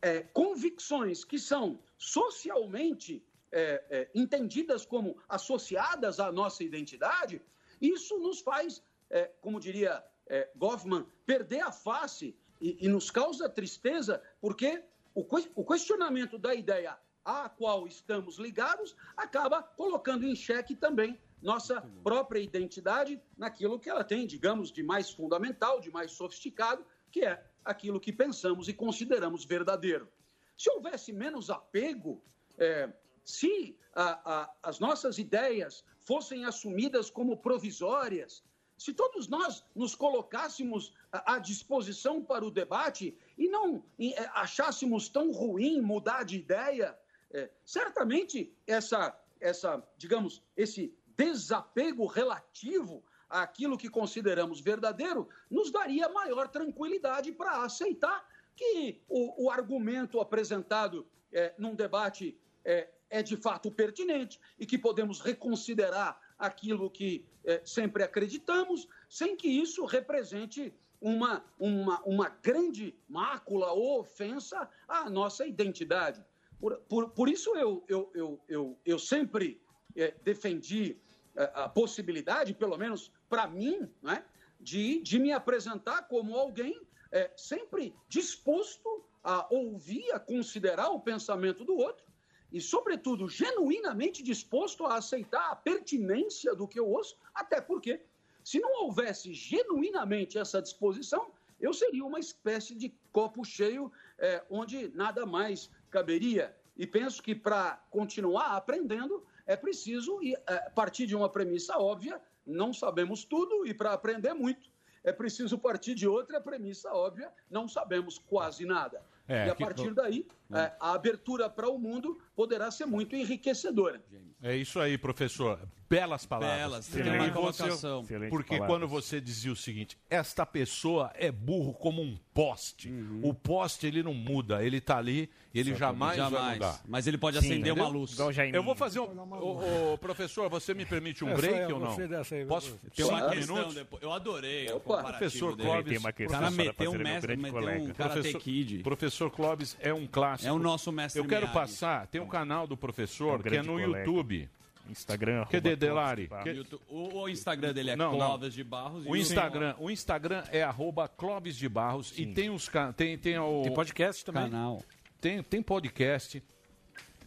é, 0.03 0.21
convicções 0.23 1.25
que 1.25 1.39
são 1.39 1.79
socialmente 1.99 3.23
é, 3.53 3.85
é, 3.91 4.11
entendidas 4.15 4.87
como 4.87 5.19
associadas 5.29 6.21
à 6.21 6.31
nossa 6.31 6.63
identidade, 6.65 7.43
isso 7.81 8.19
nos 8.19 8.41
faz, 8.41 8.83
é, 9.11 9.25
como 9.41 9.59
diria 9.61 10.05
é, 10.27 10.49
Goffman, 10.57 11.07
perder 11.27 11.61
a 11.63 11.73
face 11.73 12.37
e, 12.61 12.85
e 12.87 12.89
nos 12.89 13.11
causa 13.11 13.49
tristeza, 13.49 14.23
porque 14.41 14.83
o, 15.15 15.25
o 15.55 15.65
questionamento 15.65 16.39
da 16.39 16.55
ideia 16.55 16.99
à 17.25 17.49
qual 17.49 17.87
estamos 17.87 18.39
ligados 18.39 18.97
acaba 19.17 19.63
colocando 19.63 20.25
em 20.27 20.35
xeque 20.35 20.75
também 20.75 21.21
nossa 21.43 21.81
própria 22.05 22.41
identidade 22.41 23.21
naquilo 23.37 23.79
que 23.79 23.89
ela 23.89 24.05
tem, 24.05 24.27
digamos, 24.27 24.71
de 24.71 24.83
mais 24.83 25.11
fundamental, 25.11 25.81
de 25.81 25.91
mais 25.91 26.13
sofisticado, 26.13 26.85
que 27.11 27.25
é 27.25 27.43
aquilo 27.65 27.99
que 27.99 28.13
pensamos 28.13 28.69
e 28.69 28.75
consideramos 28.75 29.45
verdadeiro. 29.45 30.09
Se 30.57 30.71
houvesse 30.71 31.13
menos 31.13 31.49
apego, 31.49 32.23
é, 32.59 32.93
se 33.25 33.79
a- 33.95 34.21
a- 34.43 34.55
as 34.63 34.79
nossas 34.79 35.19
ideias 35.19 35.83
fossem 36.01 36.45
assumidas 36.45 37.09
como 37.11 37.37
provisórias, 37.39 38.45
se 38.81 38.95
todos 38.95 39.29
nós 39.29 39.63
nos 39.77 39.95
colocássemos 39.95 40.95
à 41.13 41.39
disposição 41.39 42.25
para 42.25 42.47
o 42.47 42.51
debate 42.51 43.15
e 43.37 43.47
não 43.47 43.85
eh, 43.99 44.15
achássemos 44.33 45.07
tão 45.07 45.31
ruim 45.31 45.83
mudar 45.83 46.25
de 46.25 46.39
ideia, 46.39 46.99
eh, 47.31 47.51
certamente 47.63 48.57
essa, 48.67 49.15
essa, 49.39 49.87
digamos, 49.99 50.43
esse 50.57 50.97
desapego 51.15 52.07
relativo 52.07 53.05
àquilo 53.29 53.77
que 53.77 53.91
consideramos 53.91 54.63
verdadeiro 54.63 55.29
nos 55.51 55.71
daria 55.71 56.09
maior 56.09 56.49
tranquilidade 56.49 57.33
para 57.33 57.63
aceitar 57.63 58.27
que 58.57 59.03
o, 59.07 59.45
o 59.45 59.51
argumento 59.51 60.21
apresentado 60.21 61.07
eh, 61.31 61.53
num 61.59 61.75
debate 61.75 62.35
eh, 62.65 62.89
é 63.11 63.23
de 63.23 63.37
fato 63.37 63.71
pertinente 63.71 64.41
e 64.59 64.65
que 64.65 64.79
podemos 64.79 65.21
reconsiderar 65.21 66.19
aquilo 66.41 66.91
que 66.91 67.25
eh, 67.45 67.61
sempre 67.65 68.03
acreditamos, 68.03 68.89
sem 69.09 69.37
que 69.37 69.49
isso 69.49 69.85
represente 69.85 70.73
uma, 71.01 71.45
uma, 71.59 72.01
uma 72.03 72.29
grande 72.43 72.95
mácula 73.09 73.73
ou 73.73 74.01
ofensa 74.01 74.69
à 74.89 75.09
nossa 75.09 75.47
identidade. 75.47 76.25
Por, 76.59 76.77
por, 76.89 77.11
por 77.11 77.29
isso 77.29 77.57
eu, 77.57 77.85
eu, 77.89 78.11
eu, 78.15 78.41
eu, 78.49 78.79
eu 78.85 78.99
sempre 78.99 79.61
eh, 79.97 80.15
defendi 80.23 80.99
eh, 81.37 81.51
a 81.55 81.69
possibilidade, 81.69 82.53
pelo 82.55 82.77
menos 82.77 83.13
para 83.29 83.47
mim, 83.47 83.89
né, 84.03 84.25
de, 84.59 85.01
de 85.01 85.19
me 85.19 85.33
apresentar 85.33 86.09
como 86.09 86.37
alguém 86.37 86.81
eh, 87.13 87.31
sempre 87.37 87.95
disposto 88.09 89.05
a 89.23 89.47
ouvir, 89.51 90.11
a 90.13 90.19
considerar 90.19 90.91
o 90.91 91.01
pensamento 91.01 91.65
do 91.65 91.77
outro 91.77 92.10
e, 92.53 92.61
sobretudo, 92.61 93.29
genuinamente 93.29 94.23
disposto 94.23 94.85
a 94.87 94.97
aceitar 94.97 95.51
a 95.51 95.57
pertinência 95.57 96.55
do 96.55 96.67
que 96.67 96.79
eu 96.81 96.89
ouço, 96.89 97.17
até 97.35 97.61
porque, 97.61 98.01
se 98.43 98.59
não 98.59 98.85
houvesse 98.85 99.33
genuinamente 99.33 100.39
essa 100.39 100.61
disposição, 100.61 101.31
eu 101.61 101.73
seria 101.73 102.05
uma 102.05 102.19
espécie 102.19 102.75
de 102.75 102.93
copo 103.13 103.45
cheio 103.45 103.93
eh, 104.19 104.43
onde 104.51 104.89
nada 104.95 105.27
mais 105.27 105.71
caberia. 105.91 106.57
E 106.77 106.87
penso 106.87 107.23
que 107.23 107.35
para 107.35 107.77
continuar 107.91 108.57
aprendendo 108.57 109.25
é 109.47 109.57
preciso 109.57 110.23
ir, 110.23 110.41
eh, 110.49 110.71
partir 110.71 111.07
de 111.07 111.15
uma 111.15 111.29
premissa 111.29 111.77
óbvia: 111.79 112.21
não 112.47 112.73
sabemos 112.73 113.25
tudo, 113.25 113.67
e 113.67 113.75
para 113.75 113.93
aprender 113.93 114.33
muito 114.35 114.71
é 115.05 115.13
preciso 115.13 115.59
partir 115.59 115.95
de 115.95 116.09
outra 116.09 116.41
premissa 116.41 116.93
óbvia: 116.93 117.31
não 117.51 117.69
sabemos 117.69 118.19
quase 118.19 118.65
nada. 118.65 119.03
É, 119.29 119.47
e 119.47 119.51
a 119.51 119.55
que- 119.55 119.63
partir 119.65 119.93
daí, 119.95 120.27
eh, 120.53 120.73
a 120.81 120.93
abertura 120.93 121.49
para 121.49 121.69
o 121.69 121.79
mundo 121.79 122.19
poderá 122.35 122.71
ser 122.71 122.87
muito 122.87 123.15
enriquecedora. 123.17 124.01
É 124.43 124.57
isso 124.57 124.81
aí, 124.81 124.97
professor. 124.97 125.59
Belas 125.89 126.25
palavras. 126.25 126.57
Belas, 126.61 126.89
Porque 126.89 127.03
tem 127.03 127.13
uma 127.13 127.25
você- 127.27 127.33
colocação. 127.65 128.07
Porque 128.31 128.49
palavras. 128.57 128.69
quando 128.69 128.89
você 128.89 129.21
dizia 129.21 129.51
o 129.53 129.57
seguinte, 129.57 129.99
esta 130.09 130.47
pessoa 130.47 131.11
é 131.15 131.33
burro 131.33 131.75
como 131.75 132.01
um 132.01 132.17
poste. 132.33 132.89
O 133.23 133.35
poste, 133.35 133.89
ele 133.89 134.01
não 134.03 134.15
muda, 134.15 134.65
ele 134.65 134.81
tá 134.81 134.97
ali, 134.99 135.29
ele 135.53 135.75
jamais, 135.75 136.17
vai 136.17 136.31
Jamais. 136.31 136.55
mudar. 136.55 136.81
Mas 136.87 137.09
ele 137.09 137.19
pode 137.19 137.39
acender 137.39 137.73
uma 137.73 137.89
luz. 137.89 138.19
O. 138.19 138.31
Eu 138.53 138.63
vou 138.63 138.77
fazer 138.77 139.01
um... 139.01 139.05
Ô, 139.33 139.93
ô, 139.95 139.99
professor, 139.99 140.49
você 140.49 140.73
me 140.75 140.87
permite 140.87 141.25
um 141.25 141.31
Essa 141.31 141.41
break 141.41 141.69
eu 141.71 141.77
ou 141.77 141.83
não? 141.83 141.97
aí, 141.99 142.45
Posso? 142.47 142.79
Tem 142.95 143.05
uma 143.05 143.19
Cinco 143.19 143.31
questão 143.33 143.55
minutos? 143.57 143.75
depois. 143.75 144.03
Eu 144.03 144.13
adorei 144.13 144.69
o 144.71 144.77
Opa. 144.77 144.97
comparativo 144.97 145.19
Professor 145.19 145.57
dele. 145.57 145.69
Clóvis. 145.69 145.89
Tem 145.91 145.99
uma 145.99 146.11
O 146.11 146.15
questão 146.15 146.39
cara 146.39 146.51
só 146.51 146.57
pra 146.57 146.65
meteu 146.65 146.91
um 146.93 146.99
mestre, 146.99 147.37
meteu 147.37 147.59
um. 147.59 147.93
Karate 147.93 147.95
Professor- 148.21 148.41
Kid. 148.41 148.79
Professor 148.85 149.31
Clóvis 149.31 149.77
é 149.81 149.93
um 149.93 150.07
clássico. 150.07 150.40
É 150.47 150.53
o 150.53 150.59
nosso 150.59 150.91
mestre 150.93 151.21
Eu 151.21 151.25
quero 151.27 151.43
Miyagi. 151.49 151.55
passar, 151.55 152.07
tem 152.07 152.21
um 152.21 152.27
canal 152.29 152.67
do 152.67 152.75
É 152.75 152.77
professor 152.77 153.41
um 153.41 153.43
que 153.43 153.57
é 153.57 153.63
no 153.63 153.73
colega. 153.81 153.99
YouTube. 154.05 154.49
Instagram. 154.89 155.45
Que 155.47 155.61
arroba 155.61 155.77
Delari? 155.77 156.29
Que- 156.43 156.67
O, 156.89 157.21
o 157.23 157.29
Instagram 157.29 157.73
dele 157.73 157.91
é 157.91 157.97
Não, 157.97 158.11
não. 158.13 158.19
Clóvis 158.19 158.55
de 158.55 158.65
Barros. 158.65 159.05
e 159.07 159.09
O 159.09 159.17
Instagram, 159.17 159.75
o 159.79 159.91
Instagram 159.91 160.43
é 160.51 160.63
arroba 160.63 161.07
Clóvis 161.07 161.55
de 161.57 161.69
Barros 161.69 162.13
e 162.19 162.27
tem 162.27 162.51
os 162.51 162.69
tem 162.97 163.17
tem 163.17 163.39
o 163.39 163.63
Tem 163.63 163.73
podcast 163.73 164.25
também. 164.25 164.45
canal. 164.51 164.83
tem, 165.21 165.43
tem 165.45 165.63
podcast, 165.63 166.43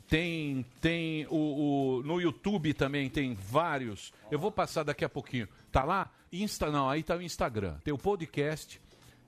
tem 0.07 0.65
tem 0.81 1.25
o, 1.29 1.97
o- 1.99 2.03
no 2.03 2.19
YouTube 2.19 2.73
também 2.73 3.09
tem 3.09 3.33
vários. 3.33 4.11
Eu 4.29 4.39
vou 4.39 4.51
passar 4.51 4.83
daqui 4.83 5.05
a 5.05 5.09
pouquinho. 5.09 5.47
Tá 5.71 5.83
lá? 5.83 6.11
Insta 6.31 6.69
não, 6.69 6.89
aí 6.89 7.01
tá 7.03 7.15
o 7.15 7.21
Instagram. 7.21 7.75
Tem 7.83 7.93
o 7.93 7.97
podcast, 7.97 8.81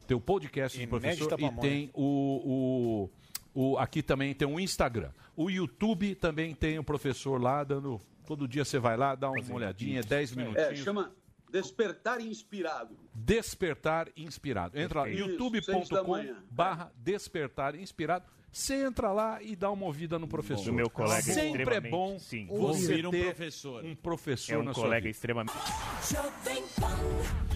tem 0.07 0.17
o 0.17 0.19
podcast 0.19 0.77
do 0.79 0.87
professor 0.87 1.39
e 1.39 1.51
tem 1.61 1.89
o, 1.93 2.01
o, 2.03 3.09
o 3.55 3.77
aqui 3.79 4.03
também 4.03 4.35
tem 4.35 4.47
o 4.47 4.59
Instagram. 4.59 5.09
O 5.35 5.49
YouTube 5.49 6.13
também 6.15 6.53
tem 6.53 6.77
o 6.77 6.83
professor 6.83 7.41
lá 7.41 7.63
dando 7.63 7.99
todo 8.27 8.47
dia 8.47 8.63
você 8.65 8.77
vai 8.77 8.95
lá, 8.97 9.15
dá 9.15 9.29
uma 9.31 9.53
olhadinha, 9.53 10.01
10 10.03 10.35
minutinhos. 10.35 10.67
É, 10.71 10.75
chama 10.75 11.11
Despertar 11.51 12.19
Inspirado. 12.19 12.95
Despertar 13.13 14.09
Inspirado. 14.17 14.77
Entra 14.77 15.01
lá, 15.01 15.09
Isso, 15.09 15.17
seis 15.25 15.37
da 15.37 15.43
youtube.com 15.43 16.11
manhã. 16.11 16.43
barra 16.51 16.91
Despertar 16.97 17.75
Inspirado. 17.75 18.25
Você 18.51 18.85
entra 18.85 19.11
lá 19.11 19.41
e 19.43 19.53
dá 19.55 19.69
uma 19.69 19.85
ouvida 19.85 20.17
no 20.17 20.27
professor. 20.27 20.65
Do 20.65 20.73
meu 20.73 20.89
colega 20.89 21.21
Sempre 21.21 21.41
é 21.41 21.47
extremamente- 21.49 21.91
bom 21.91 22.17
sim. 22.17 22.47
você 22.47 22.93
Ouvir 22.93 23.05
um 23.07 23.11
professor. 23.11 23.85
um 23.85 23.95
professor 23.95 24.53
É 24.53 24.57
um 24.57 24.63
na 24.63 24.73
sua 24.73 24.83
colega 24.83 25.03
vida. 25.03 25.11
extremamente. 25.11 25.53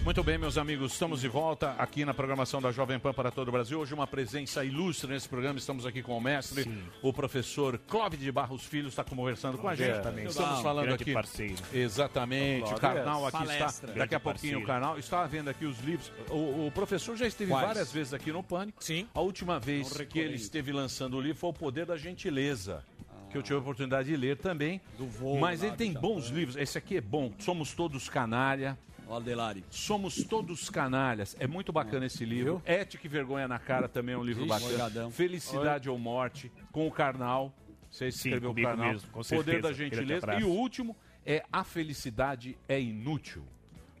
Muito 0.02 0.24
bem, 0.24 0.38
meus 0.38 0.56
amigos, 0.56 0.92
estamos 0.92 1.20
de 1.20 1.28
volta 1.28 1.72
aqui 1.78 2.06
na 2.06 2.14
programação 2.14 2.60
da 2.60 2.72
Jovem 2.72 2.98
Pan 2.98 3.12
para 3.12 3.30
todo 3.30 3.48
o 3.48 3.52
Brasil. 3.52 3.78
Hoje 3.78 3.92
uma 3.92 4.06
presença 4.06 4.64
ilustre 4.64 5.10
nesse 5.10 5.28
programa. 5.28 5.58
Estamos 5.58 5.84
aqui 5.84 6.02
com 6.02 6.16
o 6.16 6.20
mestre, 6.20 6.66
o 7.02 7.12
professor 7.12 7.78
Clóvis 7.86 8.18
de 8.18 8.32
Barros 8.32 8.64
Filho 8.64 8.88
está 8.88 9.04
conversando 9.04 9.58
com 9.58 9.68
a 9.68 9.74
gente. 9.74 9.90
Exatamente. 9.90 10.28
Estamos 10.30 10.58
Um 10.58 10.62
falando 10.62 10.94
aqui. 10.94 11.12
parceiro. 11.12 11.62
Exatamente. 11.72 12.72
O. 12.72 12.76
Karnal 12.80 13.26
aqui 13.26 13.38
Palestra. 13.38 13.66
está. 13.66 13.86
Daqui 13.86 13.94
Grande 13.98 14.14
a 14.14 14.20
pouquinho 14.20 14.58
o 14.58 14.60
parceiro. 14.62 14.66
Karnal 14.66 14.98
está 14.98 15.26
vendo 15.26 15.48
aqui 15.50 15.64
os 15.66 15.78
livros. 15.80 16.10
O, 16.30 16.66
o 16.66 16.72
professor 16.74 17.14
já 17.16 17.26
esteve 17.26 17.50
Quais? 17.52 17.66
várias 17.66 17.92
vezes 17.92 18.14
aqui 18.14 18.32
no 18.32 18.42
Pânico. 18.42 18.82
Sim. 18.82 19.06
A 19.14 19.20
última 19.20 19.60
vez 19.60 19.92
que 20.08 20.18
ele 20.18 20.34
esteve 20.36 20.72
lançando 20.72 21.18
o 21.18 21.20
livro 21.20 21.36
foi 21.38 21.50
O 21.50 21.52
Poder 21.54 21.84
da 21.84 21.96
Gentileza. 21.98 22.82
Que 23.30 23.38
eu 23.38 23.42
tive 23.42 23.54
a 23.54 23.58
oportunidade 23.58 24.08
de 24.08 24.16
ler 24.16 24.38
também. 24.38 24.80
voo 24.98 25.38
Mas 25.38 25.62
ele 25.62 25.70
do 25.72 25.76
tem 25.76 25.92
bons 25.92 26.28
livros. 26.30 26.56
Esse 26.56 26.76
aqui 26.78 26.96
é 26.96 27.00
bom. 27.00 27.30
Somos 27.38 27.72
todos 27.74 28.08
canalha. 28.08 28.76
Adelari. 29.16 29.64
Somos 29.70 30.24
todos 30.24 30.70
canalhas. 30.70 31.36
É 31.38 31.46
muito 31.46 31.72
bacana 31.72 32.06
esse 32.06 32.24
livro. 32.24 32.62
Ética 32.64 33.06
e 33.06 33.08
Vergonha 33.08 33.48
na 33.48 33.58
Cara 33.58 33.88
também 33.88 34.14
é 34.14 34.18
um 34.18 34.24
livro 34.24 34.44
Ixi, 34.44 34.76
bacana. 34.76 35.10
Felicidade 35.10 35.88
ou 35.88 35.98
Morte, 35.98 36.50
com 36.72 36.86
o 36.86 36.90
Karnal. 36.90 37.54
Você 37.90 38.10
Sim, 38.10 38.28
escreveu 38.28 38.50
o 38.50 38.52
comigo 38.52 38.68
Karnal. 38.68 38.92
mesmo, 38.92 39.10
com 39.10 39.20
Poder 39.22 39.60
da 39.60 39.72
Grande 39.72 39.96
Gentileza. 39.96 40.34
E 40.34 40.44
o 40.44 40.48
último 40.48 40.96
é 41.26 41.42
A 41.52 41.64
Felicidade 41.64 42.56
é 42.68 42.80
Inútil. 42.80 43.44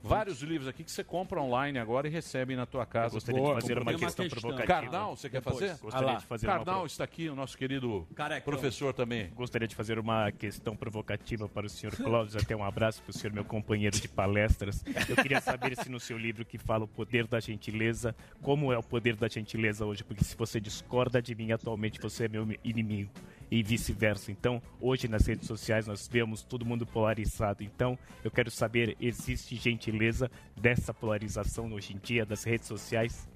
Vários 0.02 0.40
livros 0.42 0.66
aqui 0.66 0.82
que 0.82 0.90
você 0.90 1.04
compra 1.04 1.40
online 1.40 1.78
agora 1.78 2.08
e 2.08 2.10
recebe 2.10 2.56
na 2.56 2.64
tua 2.66 2.86
casa. 2.86 3.08
Eu 3.08 3.12
gostaria 3.12 3.40
de 3.42 3.52
fazer 3.54 3.78
uma 3.78 3.92
com- 3.92 3.98
questão 3.98 4.28
provocativa. 4.28 4.66
Karnal, 4.66 5.16
você 5.16 5.28
quer 5.28 5.40
Depois. 5.40 5.58
fazer? 5.60 5.78
Gostaria 5.80 6.10
Ah 6.10 6.14
de 6.14 6.26
fazer 6.26 6.46
uma 6.46 6.56
Karnal 6.56 6.76
pro- 6.78 6.86
está 6.86 7.04
aqui, 7.04 7.28
o 7.28 7.34
nosso 7.36 7.56
querido 7.58 8.08
professor 8.44 8.94
também. 8.94 9.28
Gostaria 9.34 9.68
de 9.68 9.74
fazer 9.74 9.98
uma 9.98 10.32
questão 10.32 10.74
provocativa 10.74 11.48
para 11.48 11.66
o 11.66 11.68
senhor 11.68 11.94
Clóvis, 11.96 12.34
até 12.34 12.56
um 12.56 12.64
abraço 12.64 13.02
para 13.02 13.10
o 13.10 13.12
senhor, 13.12 13.32
meu 13.34 13.44
companheiro 13.44 14.00
de 14.00 14.08
palestras. 14.08 14.82
Eu 15.08 15.16
queria 15.16 15.40
saber 15.40 15.76
se 15.76 15.90
no 15.90 16.00
seu 16.00 16.16
livro 16.16 16.44
que 16.44 16.56
fala 16.58 16.84
o 16.84 16.88
poder 16.88 17.26
da 17.26 17.38
gentileza, 17.38 18.14
como 18.42 18.72
é 18.72 18.78
o 18.78 18.82
poder 18.82 19.16
da 19.16 19.28
gentileza 19.28 19.84
hoje, 19.84 20.02
porque 20.02 20.24
se 20.24 20.34
você 20.36 20.58
discorda 20.60 21.20
de 21.20 21.34
mim 21.34 21.52
atualmente, 21.52 22.00
você 22.00 22.24
é 22.24 22.28
meu 22.28 22.48
inimigo 22.64 23.10
e 23.50 23.62
vice-versa. 23.62 24.30
Então, 24.30 24.62
hoje 24.80 25.08
nas 25.08 25.26
redes 25.26 25.46
sociais 25.46 25.86
nós 25.86 26.06
vemos 26.06 26.42
todo 26.42 26.64
mundo 26.64 26.86
polarizado. 26.86 27.62
Então, 27.64 27.98
eu 28.22 28.30
quero 28.30 28.50
saber, 28.50 28.96
existe 29.00 29.56
gentileza 29.56 30.30
dessa 30.56 30.94
polarização 30.94 31.72
hoje 31.72 31.94
em 31.94 31.98
dia 31.98 32.24
das 32.24 32.44
redes 32.44 32.68
sociais? 32.68 33.28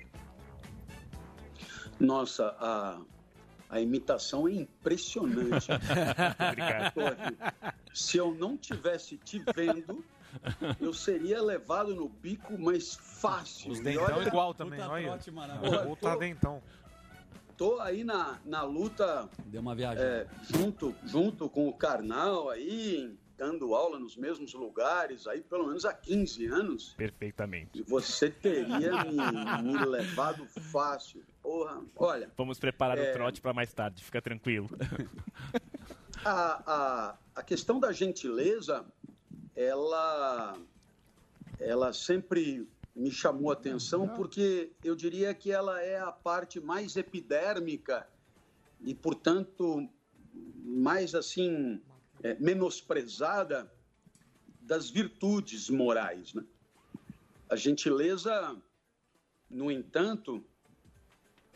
Nossa, 1.98 2.46
a, 2.58 3.00
a 3.70 3.80
imitação 3.80 4.48
é 4.48 4.52
impressionante. 4.52 5.68
Obrigado. 6.50 6.94
Se 7.92 8.16
eu 8.16 8.34
não 8.34 8.56
tivesse 8.56 9.16
te 9.16 9.42
vendo, 9.54 10.04
eu 10.80 10.92
seria 10.92 11.40
levado 11.42 11.94
no 11.94 12.08
bico 12.08 12.58
mais 12.58 12.94
fácil. 12.96 13.70
Os 13.70 13.80
dentão 13.80 14.16
olha- 14.16 14.28
igual 14.28 14.54
também, 14.54 14.80
olha. 14.80 15.18
Porra, 15.60 15.86
Puta 15.86 16.10
tô- 16.12 16.18
dentão. 16.18 16.62
Tô 17.56 17.80
aí 17.80 18.02
na, 18.04 18.38
na 18.44 18.62
luta. 18.62 19.28
Deu 19.46 19.60
uma 19.60 19.74
viagem. 19.74 20.02
é, 20.04 20.26
junto, 20.42 20.94
junto 21.04 21.48
com 21.48 21.68
o 21.68 21.72
Karnal 21.72 22.50
aí, 22.50 23.16
dando 23.36 23.74
aula 23.74 23.98
nos 23.98 24.16
mesmos 24.16 24.52
lugares 24.54 25.26
aí 25.26 25.40
pelo 25.40 25.66
menos 25.66 25.84
há 25.84 25.92
15 25.94 26.46
anos. 26.46 26.94
Perfeitamente. 26.96 27.82
Você 27.84 28.28
teria 28.30 29.04
me, 29.04 29.72
me 29.72 29.84
levado 29.84 30.44
fácil. 30.46 31.22
Porra, 31.42 31.80
olha. 31.96 32.30
Vamos 32.36 32.58
preparar 32.58 32.96
É. 32.98 33.10
o 33.10 33.12
trote 33.12 33.40
para 33.40 33.52
mais 33.52 33.72
tarde, 33.72 34.02
fica 34.02 34.20
tranquilo. 34.22 34.68
A, 36.24 36.62
a, 36.66 37.16
a 37.34 37.42
questão 37.42 37.78
da 37.78 37.92
gentileza, 37.92 38.82
ela, 39.54 40.56
ela 41.60 41.92
sempre 41.92 42.66
me 42.94 43.10
chamou 43.10 43.50
a 43.50 43.54
atenção 43.54 44.08
porque 44.08 44.72
eu 44.84 44.94
diria 44.94 45.34
que 45.34 45.50
ela 45.50 45.80
é 45.82 45.98
a 45.98 46.12
parte 46.12 46.60
mais 46.60 46.96
epidérmica 46.96 48.08
e, 48.80 48.94
portanto, 48.94 49.88
mais 50.64 51.14
assim, 51.14 51.80
é, 52.22 52.34
menosprezada 52.34 53.70
das 54.60 54.88
virtudes 54.88 55.68
morais. 55.68 56.34
Né? 56.34 56.44
A 57.48 57.56
gentileza, 57.56 58.56
no 59.50 59.70
entanto, 59.70 60.44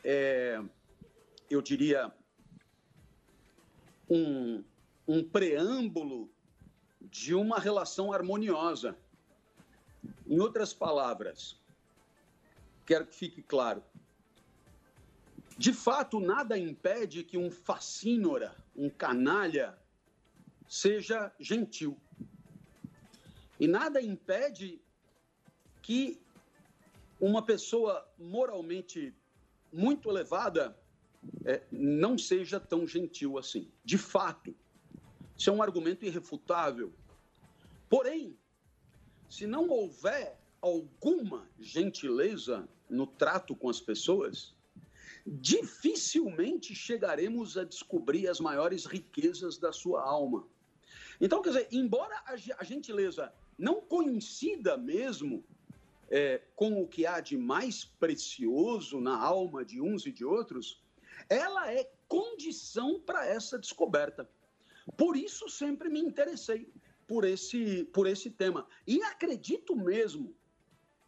é, 0.05 0.60
eu 1.48 1.62
diria, 1.62 2.12
um, 4.09 4.65
um 5.06 5.23
preâmbulo 5.23 6.31
de 7.01 7.35
uma 7.35 7.59
relação 7.59 8.12
harmoniosa. 8.12 8.97
Em 10.28 10.38
outras 10.40 10.74
palavras, 10.74 11.59
quero 12.84 13.06
que 13.06 13.14
fique 13.14 13.42
claro. 13.42 13.82
De 15.56 15.72
fato, 15.72 16.20
nada 16.20 16.56
impede 16.59 17.24
que 17.24 17.38
um 17.38 17.50
facínora, 17.50 18.55
um 18.76 18.88
canalha, 18.90 19.76
seja 20.68 21.32
gentil. 21.40 21.98
E 23.59 23.66
nada 23.66 24.00
impede 24.00 24.80
que 25.82 26.20
uma 27.18 27.42
pessoa 27.42 28.06
moralmente 28.16 29.12
muito 29.72 30.09
elevada 30.09 30.78
é, 31.44 31.62
não 31.72 32.16
seja 32.16 32.60
tão 32.60 32.86
gentil 32.86 33.38
assim. 33.38 33.68
De 33.84 33.98
fato, 33.98 34.55
isso 35.36 35.50
é 35.50 35.52
um 35.52 35.62
argumento 35.62 36.05
irrefutável. 36.05 36.92
Porém, 37.88 38.38
se 39.28 39.46
não 39.46 39.68
houver 39.68 40.38
alguma 40.60 41.48
gentileza 41.60 42.68
no 42.88 43.06
trato 43.06 43.55
com 43.55 43.68
as 43.68 43.80
pessoas, 43.80 44.55
dificilmente 45.26 46.74
chegaremos 46.74 47.56
a 47.56 47.64
descobrir 47.64 48.28
as 48.28 48.40
maiores 48.40 48.86
riquezas 48.86 49.59
da 49.59 49.72
sua 49.72 50.02
alma. 50.02 50.46
Então, 51.20 51.42
quer 51.42 51.50
dizer, 51.50 51.68
embora 51.70 52.22
a 52.26 52.36
ge- 52.36 52.55
a 52.59 52.64
gentileza 52.64 53.32
não 53.59 53.80
coincida 53.80 54.76
mesmo 54.76 55.44
é, 56.10 56.40
com 56.56 56.80
o 56.80 56.88
que 56.88 57.05
há 57.05 57.20
de 57.20 57.36
mais 57.36 57.84
precioso 57.84 59.00
na 59.00 59.18
alma 59.18 59.64
de 59.64 59.80
uns 59.80 60.06
e 60.06 60.12
de 60.12 60.24
outros, 60.24 60.82
ela 61.28 61.70
é 61.70 61.90
condição 62.09 62.98
para 62.98 63.26
essa 63.26 63.59
descoberta. 63.59 64.28
Por 64.96 65.16
isso 65.16 65.48
sempre 65.50 65.90
me 65.90 66.00
interessei 66.00 66.66
por 67.09 67.24
esse, 67.24 67.85
por 67.86 68.06
esse 68.06 68.30
tema. 68.30 68.68
E 68.86 69.02
acredito 69.02 69.74
mesmo 69.74 70.36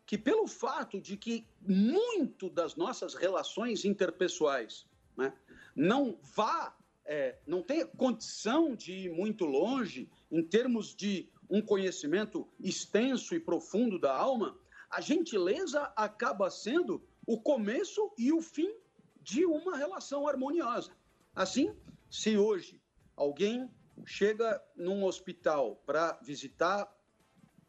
que 0.07 0.19
pelo 0.19 0.49
fato 0.49 1.01
de 1.01 1.17
que 1.17 1.47
muito 1.61 2.49
das 2.51 2.75
nossas 2.75 3.15
relações 3.15 3.85
interpessoais 3.85 4.87
né, 5.17 5.33
não 5.77 6.19
vá, 6.35 6.77
é, 7.05 7.39
não 7.47 7.63
tenha 7.63 7.87
condição 7.87 8.75
de 8.75 8.93
ir 8.93 9.13
muito 9.13 9.45
longe 9.45 10.11
em 10.33 10.43
termos 10.43 10.97
de 10.97 11.31
um 11.49 11.61
conhecimento 11.61 12.49
extenso 12.59 13.35
e 13.35 13.41
profundo 13.41 13.99
da 13.99 14.17
alma, 14.17 14.59
a 14.89 15.01
gentileza 15.01 15.93
acaba 15.95 16.51
sendo 16.51 17.07
o 17.27 17.41
começo 17.41 18.13
e 18.17 18.33
o 18.33 18.41
fim 18.41 18.75
de 19.21 19.45
uma 19.45 19.77
relação 19.77 20.27
harmoniosa. 20.27 20.91
Assim, 21.35 21.77
se 22.11 22.37
hoje 22.37 22.81
alguém 23.15 23.71
chega 24.07 24.63
num 24.77 25.05
hospital 25.05 25.77
para 25.87 26.19
visitar 26.23 26.93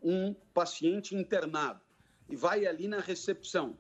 um 0.02 0.34
paciente 0.54 1.16
internado 1.16 1.82
e 2.30 2.36
vai 2.36 2.66
ali 2.66 2.88
na 2.88 3.00
recepção, 3.00 3.78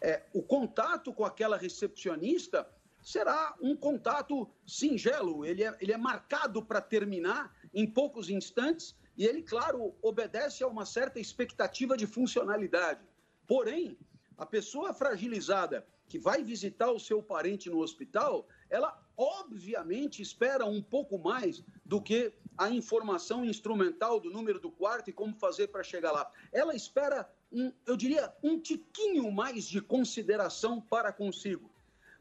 é, 0.00 0.24
o 0.32 0.42
contato 0.42 1.12
com 1.12 1.24
aquela 1.24 1.56
recepcionista 1.56 2.66
será 3.02 3.54
um 3.60 3.76
contato 3.76 4.48
singelo, 4.66 5.44
ele 5.44 5.62
é, 5.62 5.76
ele 5.80 5.92
é 5.92 5.96
marcado 5.96 6.64
para 6.64 6.80
terminar 6.80 7.54
em 7.72 7.86
poucos 7.86 8.28
instantes 8.30 8.96
e 9.16 9.26
ele, 9.26 9.42
claro, 9.42 9.94
obedece 10.02 10.62
a 10.64 10.66
uma 10.66 10.86
certa 10.86 11.20
expectativa 11.20 11.96
de 11.96 12.06
funcionalidade. 12.06 13.06
Porém, 13.46 13.98
a 14.36 14.46
pessoa 14.46 14.94
fragilizada 14.94 15.86
que 16.08 16.18
vai 16.18 16.42
visitar 16.42 16.90
o 16.90 16.98
seu 16.98 17.22
parente 17.22 17.68
no 17.68 17.78
hospital, 17.78 18.48
ela 18.68 18.90
obviamente 19.20 20.22
espera 20.22 20.64
um 20.64 20.80
pouco 20.80 21.18
mais 21.18 21.62
do 21.84 22.00
que 22.00 22.32
a 22.56 22.70
informação 22.70 23.44
instrumental 23.44 24.18
do 24.18 24.30
número 24.30 24.58
do 24.58 24.70
quarto 24.70 25.10
e 25.10 25.12
como 25.12 25.34
fazer 25.34 25.68
para 25.68 25.82
chegar 25.82 26.10
lá. 26.10 26.30
Ela 26.50 26.74
espera, 26.74 27.30
um, 27.52 27.70
eu 27.84 27.98
diria, 27.98 28.32
um 28.42 28.58
tiquinho 28.58 29.30
mais 29.30 29.64
de 29.64 29.82
consideração 29.82 30.80
para 30.80 31.12
consigo. 31.12 31.70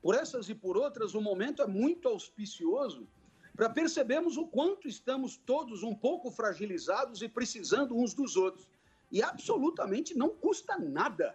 Por 0.01 0.13
essas 0.13 0.49
e 0.49 0.55
por 0.55 0.75
outras, 0.75 1.13
o 1.13 1.21
momento 1.21 1.61
é 1.61 1.67
muito 1.67 2.09
auspicioso 2.09 3.07
para 3.55 3.69
percebermos 3.69 4.35
o 4.35 4.45
quanto 4.45 4.87
estamos 4.87 5.37
todos 5.37 5.83
um 5.83 5.95
pouco 5.95 6.29
fragilizados 6.29 7.21
e 7.21 7.29
precisando 7.29 7.95
uns 7.95 8.13
dos 8.13 8.35
outros. 8.35 8.67
E 9.09 9.23
absolutamente 9.23 10.17
não 10.17 10.29
custa 10.29 10.77
nada 10.77 11.33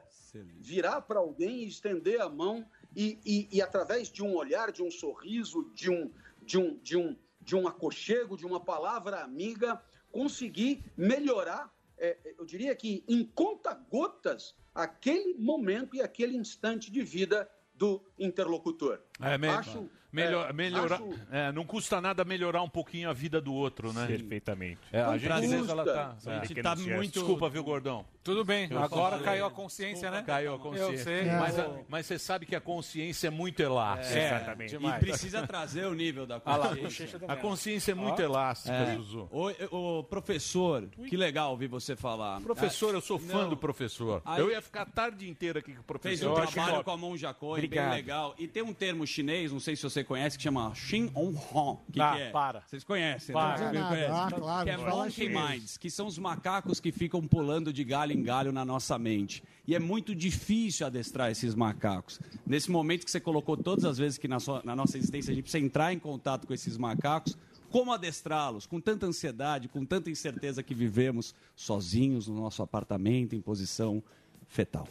virar 0.60 1.02
para 1.02 1.20
alguém 1.20 1.64
e 1.64 1.68
estender 1.68 2.20
a 2.20 2.28
mão 2.28 2.66
e, 2.94 3.18
e, 3.24 3.48
e, 3.52 3.62
através 3.62 4.10
de 4.10 4.22
um 4.22 4.34
olhar, 4.34 4.70
de 4.72 4.82
um 4.82 4.90
sorriso, 4.90 5.70
de 5.74 5.90
um, 5.90 6.10
de, 6.42 6.58
um, 6.58 6.78
de, 6.78 6.96
um, 6.96 7.16
de 7.40 7.56
um 7.56 7.66
aconchego, 7.66 8.36
de 8.36 8.46
uma 8.46 8.60
palavra 8.60 9.22
amiga, 9.22 9.80
conseguir 10.12 10.84
melhorar 10.96 11.74
é, 11.98 12.16
eu 12.38 12.44
diria 12.44 12.74
que 12.74 13.04
em 13.08 13.24
conta-gotas, 13.24 14.54
aquele 14.74 15.34
momento 15.34 15.94
e 15.94 16.02
aquele 16.02 16.36
instante 16.36 16.90
de 16.90 17.02
vida 17.02 17.48
do 17.74 18.02
interlocutor. 18.18 19.00
É, 19.20 19.38
me- 19.38 19.48
Acho, 19.48 19.88
melhor, 20.12 20.50
é, 20.50 20.52
melhorar, 20.52 20.96
acho- 20.96 21.14
é, 21.30 21.52
não 21.52 21.64
custa 21.64 22.00
nada 22.00 22.24
melhorar 22.24 22.62
um 22.62 22.68
pouquinho 22.68 23.08
a 23.08 23.12
vida 23.12 23.40
do 23.40 23.52
outro, 23.54 23.92
né? 23.92 24.06
Perfeitamente. 24.06 24.80
É, 24.92 25.00
a 25.00 25.16
gente, 25.16 25.40
vezes, 25.40 25.68
ela 25.68 25.84
tá, 25.84 26.04
custa. 26.14 26.30
é. 26.30 26.38
A 26.38 26.44
gente 26.44 26.62
tá 26.62 26.76
muito- 26.76 27.12
Desculpa, 27.14 27.48
viu, 27.48 27.62
gordão? 27.64 28.04
Tudo 28.24 28.42
bem, 28.42 28.66
Eu 28.70 28.82
agora 28.82 29.10
falei. 29.18 29.24
caiu 29.26 29.44
a 29.46 29.50
consciência, 29.50 30.10
né? 30.10 30.22
Caiu 30.26 30.54
a 30.54 30.58
consciência. 30.58 30.92
Eu 30.94 30.98
sei. 30.98 31.24
Mas, 31.26 31.58
eu- 31.58 31.64
a- 31.66 31.80
mas 31.88 32.06
você 32.06 32.18
sabe 32.18 32.46
que 32.46 32.56
a 32.56 32.60
consciência 32.60 33.26
é 33.26 33.30
muito 33.30 33.60
elástica. 33.60 34.18
É, 34.18 34.26
Exatamente. 34.36 34.76
e 34.76 34.92
precisa 34.98 35.46
trazer 35.46 35.84
o 35.86 35.94
nível 35.94 36.26
da 36.26 36.40
consciência. 36.40 37.20
a 37.28 37.36
consciência 37.36 37.92
é 37.92 37.94
muito 37.94 38.22
elástica, 38.22 38.72
É. 38.74 38.96
Zuzu. 38.96 39.28
Ô, 39.70 40.02
professor, 40.04 40.88
que 41.06 41.16
legal 41.18 41.50
ouvir 41.50 41.66
você 41.68 41.94
falar. 41.94 42.40
Professor, 42.40 42.94
eu 42.94 43.00
sou 43.02 43.18
fã 43.18 43.42
não. 43.42 43.50
do 43.50 43.56
professor. 43.58 44.22
Aí- 44.24 44.40
Eu 44.40 44.50
ia 44.50 44.62
ficar 44.62 44.82
a 44.82 44.86
tarde 44.86 45.28
inteira 45.28 45.58
aqui 45.58 45.74
com 45.74 45.80
o 45.82 45.84
professor. 45.84 46.08
Fez 46.18 46.22
um 46.22 46.34
trabalho 46.54 46.78
que- 46.78 46.84
com 46.84 46.90
a 46.90 46.96
mão 46.96 47.16
Jacoi, 47.18 47.66
bem 47.66 47.90
legal. 47.90 48.34
E 48.38 48.48
tem 48.48 48.62
um 48.62 48.72
termo 48.72 49.03
chinês, 49.06 49.52
não 49.52 49.60
sei 49.60 49.76
se 49.76 49.82
você 49.82 50.02
conhece, 50.05 50.36
que 50.36 50.43
chama 50.43 50.74
Xin 50.74 51.10
On 51.14 51.32
Hong. 51.52 51.81
Que 51.93 52.01
Ah, 52.01 52.12
que 52.14 52.22
é? 52.22 52.31
para. 52.31 52.62
Vocês 52.66 52.85
conhecem, 52.85 53.32
Para. 53.32 53.72
né? 53.72 53.81
Não, 53.81 53.89
Vocês 53.89 54.10
ah, 54.10 54.28
claro, 54.35 54.64
Que 54.64 54.70
é 54.70 54.76
Monkey. 54.76 55.28
Minds, 55.28 55.76
que 55.78 55.90
são 55.90 56.06
os 56.06 56.18
macacos 56.18 56.81
que 56.81 56.90
ficam 56.93 57.22
pulando 57.26 57.72
de 57.72 57.85
galho 57.85 58.12
em 58.12 58.22
galho 58.22 58.52
na 58.52 58.64
nossa 58.64 58.98
mente. 58.98 59.43
E 59.66 59.74
é 59.74 59.78
muito 59.78 60.14
difícil 60.14 60.86
adestrar 60.86 61.31
esses 61.31 61.55
macacos. 61.55 62.20
Nesse 62.47 62.70
momento 62.70 63.05
que 63.05 63.10
você 63.10 63.20
colocou 63.20 63.56
todas 63.56 63.85
as 63.85 63.97
vezes 63.98 64.18
que 64.18 64.28
na, 64.28 64.39
sua- 64.40 64.62
na 64.64 64.76
nossa 64.76 64.97
existência 64.98 65.31
a 65.31 65.35
gente 65.35 65.44
precisa 65.44 65.64
entrar 65.64 65.93
em 65.93 65.98
contato 65.98 66.47
com 66.47 66.52
esses 66.52 66.76
macacos, 66.76 67.36
como 67.70 67.93
adestrá-los 67.93 68.66
com 68.66 68.81
tanta 68.81 69.06
ansiedade, 69.06 69.68
com 69.68 69.85
tanta 69.85 70.09
incerteza 70.10 70.62
que 70.62 70.74
vivemos 70.74 71.35
sozinhos 71.56 72.28
no 72.28 72.35
nosso 72.36 72.62
apartamento, 72.62 73.35
em 73.35 73.40
posição 73.40 74.02
fetal? 74.47 74.86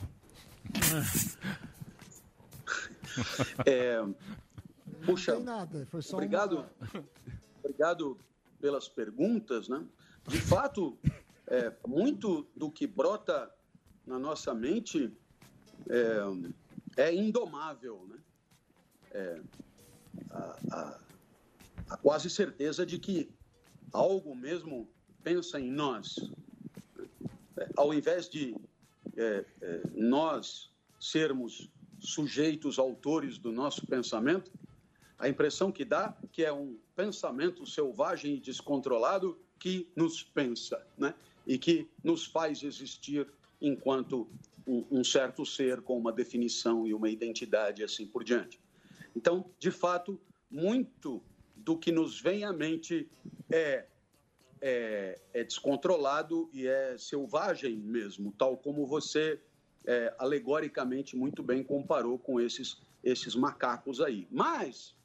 É, 3.66 4.04
puxa, 5.06 5.40
nada, 5.40 5.88
obrigado, 6.14 6.66
obrigado 7.64 8.18
pelas 8.60 8.88
perguntas, 8.88 9.68
né? 9.68 9.86
De 10.28 10.40
fato, 10.40 10.98
é, 11.48 11.72
muito 11.86 12.48
do 12.56 12.72
que 12.72 12.88
brota 12.88 13.52
na 14.06 14.18
nossa 14.18 14.54
mente 14.54 15.12
é, 15.90 17.04
é 17.10 17.14
indomável, 17.16 18.06
né? 18.10 18.18
É, 19.12 19.42
a, 20.32 20.58
a- 20.72 21.00
a 21.90 21.98
quase 21.98 22.30
certeza 22.30 22.86
de 22.86 22.98
que 22.98 23.30
algo 23.92 24.34
mesmo 24.36 24.90
pensa 25.24 25.60
em 25.60 25.70
nós. 25.70 26.16
É, 27.58 27.70
ao 27.76 27.94
invés 27.94 28.30
de 28.30 28.56
é, 29.16 29.46
é, 29.62 29.82
nós 29.94 30.72
sermos 31.00 31.70
sujeitos, 32.04 32.78
autores 32.78 33.38
do 33.38 33.52
nosso 33.52 33.88
pensamento, 33.88 34.52
a 35.18 35.30
impressão 35.30 35.72
que 35.72 35.86
dá 35.86 36.16
que 36.32 36.44
é 36.44 36.52
um 36.52 36.78
pensamento 36.96 37.66
selvagem 37.66 38.36
e 38.36 38.40
descontrolado 38.40 39.40
que 39.58 39.90
nos 39.96 40.22
pensa, 40.22 40.86
né? 40.98 41.16
E 41.48 41.58
que 41.58 41.90
nos 42.04 42.26
faz 42.26 42.62
existir 42.64 43.28
enquanto 43.62 44.30
um, 44.68 44.86
um 45.00 45.04
certo 45.04 45.46
ser 45.46 45.82
com 45.82 45.98
uma 45.98 46.12
definição 46.12 46.86
e 46.86 46.94
uma 46.94 47.10
identidade 47.10 47.82
e 47.82 47.86
assim 47.86 48.06
por 48.06 48.24
diante. 48.24 48.60
Então, 49.16 49.50
de 49.58 49.72
fato, 49.72 50.20
muito 50.50 51.24
do 51.56 51.78
que 51.78 51.92
nos 51.92 52.20
vem 52.20 52.44
à 52.44 52.52
mente 52.52 53.10
é 53.50 53.88
é, 54.66 55.20
é 55.34 55.44
descontrolado 55.44 56.50
e 56.54 56.66
é 56.66 56.98
selvagem 56.98 57.76
mesmo, 57.76 58.34
tal 58.38 58.56
como 58.56 58.86
você 58.86 59.38
é, 59.86 60.14
alegoricamente 60.18 61.16
muito 61.16 61.44
bem 61.44 61.64
comparou 61.64 62.18
com 62.18 62.40
esses, 62.40 62.82
esses 63.04 63.36
macacos 63.36 64.00
aí. 64.02 64.28
Mas, 64.32 64.96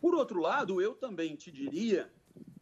por 0.00 0.14
outro 0.14 0.40
lado, 0.40 0.80
eu 0.80 0.94
também 0.94 1.36
te 1.36 1.50
diria 1.50 2.10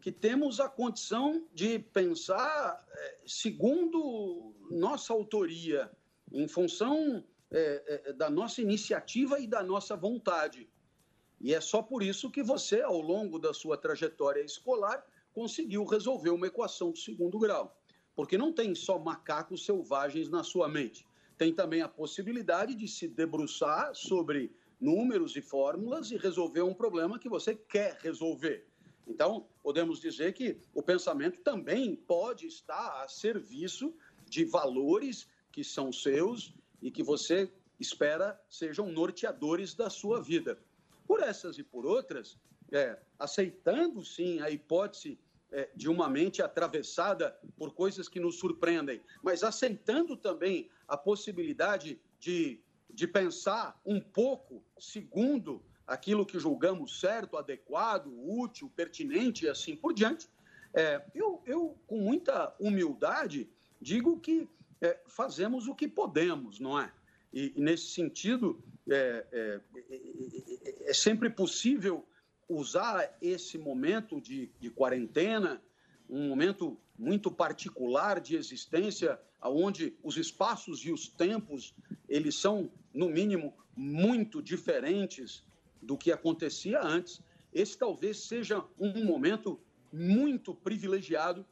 que 0.01 0.11
temos 0.11 0.61
a 0.61 0.69
condição 0.69 1.47
de 1.55 1.79
pensar 1.79 2.85
é, 2.91 3.19
segundo 3.27 4.55
nossa 4.71 5.13
autoria, 5.13 5.91
em 6.33 6.49
função 6.49 7.25
é, 7.51 8.03
é, 8.07 8.13
da 8.13 8.31
nossa 8.31 8.63
iniciativa 8.63 9.39
e 9.41 9.47
da 9.47 9.63
nossa 9.63 9.97
vontade. 9.97 10.69
E 11.41 11.55
é 11.55 11.61
só 11.61 11.83
por 11.83 12.03
isso 12.03 12.31
que 12.31 12.43
você, 12.43 12.81
ao 12.81 13.01
longo 13.01 13.39
da 13.39 13.53
sua 13.53 13.77
trajetória 13.77 14.43
escolar, 14.43 15.05
conseguiu 15.33 15.85
resolver 15.85 16.31
uma 16.31 16.47
equação 16.47 16.93
de 16.93 17.01
segundo 17.01 17.39
grau. 17.39 17.80
Porque 18.21 18.37
não 18.37 18.53
tem 18.53 18.75
só 18.75 18.99
macacos 18.99 19.65
selvagens 19.65 20.29
na 20.29 20.45
sua 20.45 20.69
mente. 20.69 21.07
Tem 21.39 21.55
também 21.55 21.81
a 21.81 21.89
possibilidade 21.89 22.75
de 22.75 22.87
se 22.87 23.09
debruçar 23.09 23.95
sobre 23.95 24.55
números 24.79 25.37
e 25.37 25.41
fórmulas 25.41 26.11
e 26.11 26.19
resolver 26.19 26.61
um 26.61 26.75
problema 26.75 27.19
que 27.19 27.31
você 27.31 27.55
quer 27.55 27.97
resolver. 28.03 28.67
Então, 29.09 29.47
podemos 29.63 29.99
dizer 29.99 30.35
que 30.35 30.59
o 30.75 30.83
pensamento 30.83 31.41
também 31.41 31.97
pode 31.97 32.47
estar 32.47 33.03
a 33.03 33.09
serviço 33.09 33.95
de 34.29 34.45
valores 34.45 35.27
que 35.51 35.65
são 35.65 35.91
seus 35.91 36.53
e 36.83 36.91
que 36.91 37.03
você 37.03 37.51
espera 37.81 38.39
sejam 38.51 38.93
norteadores 38.93 39.73
da 39.73 39.89
sua 39.89 40.21
vida. 40.21 40.59
Por 41.07 41.23
essas 41.23 41.57
e 41.57 41.63
por 41.63 41.87
outras, 41.87 42.37
é, 42.71 42.99
aceitando 43.19 44.05
sim 44.05 44.41
a 44.41 44.51
hipótese 44.51 45.19
é, 45.53 45.69
de 45.75 45.89
uma 45.89 46.09
mente 46.09 46.43
atravessada 46.43 47.37
por 47.57 47.75
coisas 47.75 48.09
que 48.09 48.21
nos 48.21 48.39
surpreendem, 48.39 49.01
mas 49.23 49.43
aceitando 49.43 50.17
também 50.17 50.71
a 50.87 50.97
possibilidade 50.97 52.01
de, 52.19 52.61
de 52.89 53.07
pensar 53.07 53.81
um 53.85 54.01
pouco 54.01 54.63
segundo 54.79 55.63
aquilo 55.87 56.25
que 56.25 56.39
julgamos 56.39 57.01
certo, 57.01 57.37
adequado, 57.37 58.13
útil, 58.25 58.71
pertinente 58.77 59.45
e 59.45 59.49
assim 59.49 59.75
por 59.75 59.93
diante, 59.93 60.29
é, 60.73 61.03
eu, 61.15 61.43
eu, 61.45 61.77
com 61.87 61.99
muita 61.99 62.55
humildade, 62.61 63.51
digo 63.81 64.21
que 64.21 64.49
é, 64.81 64.99
fazemos 65.09 65.67
o 65.67 65.75
que 65.75 65.89
podemos, 65.89 66.61
não 66.61 66.79
é? 66.79 66.93
E, 67.33 67.53
e 67.57 67.61
nesse 67.61 67.89
sentido, 67.89 68.63
é, 68.89 69.27
é, 69.33 69.61
é, 69.91 70.91
é 70.91 70.95
sempre 70.95 71.29
possível 71.29 72.07
usar 72.51 73.17
esse 73.23 73.57
momento 73.57 74.21
de, 74.21 74.51
de 74.59 74.71
quarentena, 74.71 75.63
um 76.09 76.29
momento 76.29 76.77
muito 76.99 77.31
particular 77.31 78.21
de 78.21 78.35
existência, 78.35 79.19
onde 79.43 79.97
os 80.03 80.17
espaços 80.17 80.85
e 80.85 80.91
os 80.91 81.09
tempos 81.09 81.75
eles 82.09 82.35
são, 82.35 82.71
no 82.93 83.09
mínimo, 83.09 83.55
muito 83.77 84.43
diferentes 84.43 85.45
do 85.81 85.97
que 85.97 86.11
acontecia 86.11 86.83
antes. 86.83 87.23
Esse 87.53 87.79
talvez 87.79 88.19
seja 88.19 88.65
um 88.79 89.05
momento 89.05 89.61
muito 89.93 90.53
privilegiado 90.53 91.47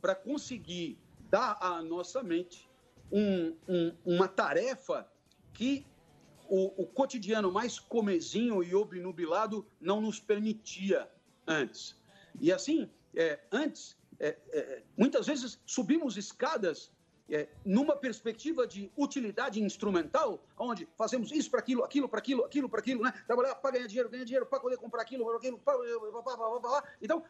para 0.00 0.14
conseguir 0.14 0.98
dar 1.28 1.58
à 1.60 1.82
nossa 1.82 2.22
mente 2.22 2.68
um, 3.10 3.56
um, 3.68 3.92
uma 4.04 4.28
tarefa 4.28 5.08
que 5.52 5.84
o, 6.48 6.82
o, 6.82 6.86
cotidiano 6.86 7.50
mais 7.50 7.78
comezinho 7.78 8.62
e 8.62 8.74
obnubilado 8.74 9.66
não 9.80 10.00
nos 10.00 10.20
permitia 10.20 11.08
antes. 11.46 11.96
E 12.40 12.52
assim, 12.52 12.90
é, 13.14 13.40
antes, 13.50 13.96
é, 14.18 14.36
é, 14.52 14.82
muitas 14.96 15.26
vezes 15.26 15.58
subimos 15.66 16.16
escadas 16.16 16.92
numa 17.64 17.96
perspectiva 17.96 18.66
de 18.66 18.92
utilidade 18.94 19.58
instrumental, 19.58 20.44
onde 20.58 20.86
fazemos 20.94 21.32
isso 21.32 21.50
para 21.50 21.58
aquilo, 21.58 21.82
aquilo 21.82 22.06
para 22.06 22.18
aquilo, 22.18 22.44
aquilo 22.44 22.68
para 22.68 22.80
aquilo, 22.80 23.02
né? 23.02 23.12
Trabalhar 23.26 23.54
para 23.54 23.70
ganhar 23.70 23.86
dinheiro, 23.86 24.10
ganhar 24.10 24.24
dinheiro, 24.24 24.44
para 24.44 24.60
poder 24.60 24.76
comprar 24.76 25.00
aquilo, 25.00 25.24
para 25.24 25.36
aquilo, 25.38 25.58
para... 25.58 26.84
Então, 27.00 27.24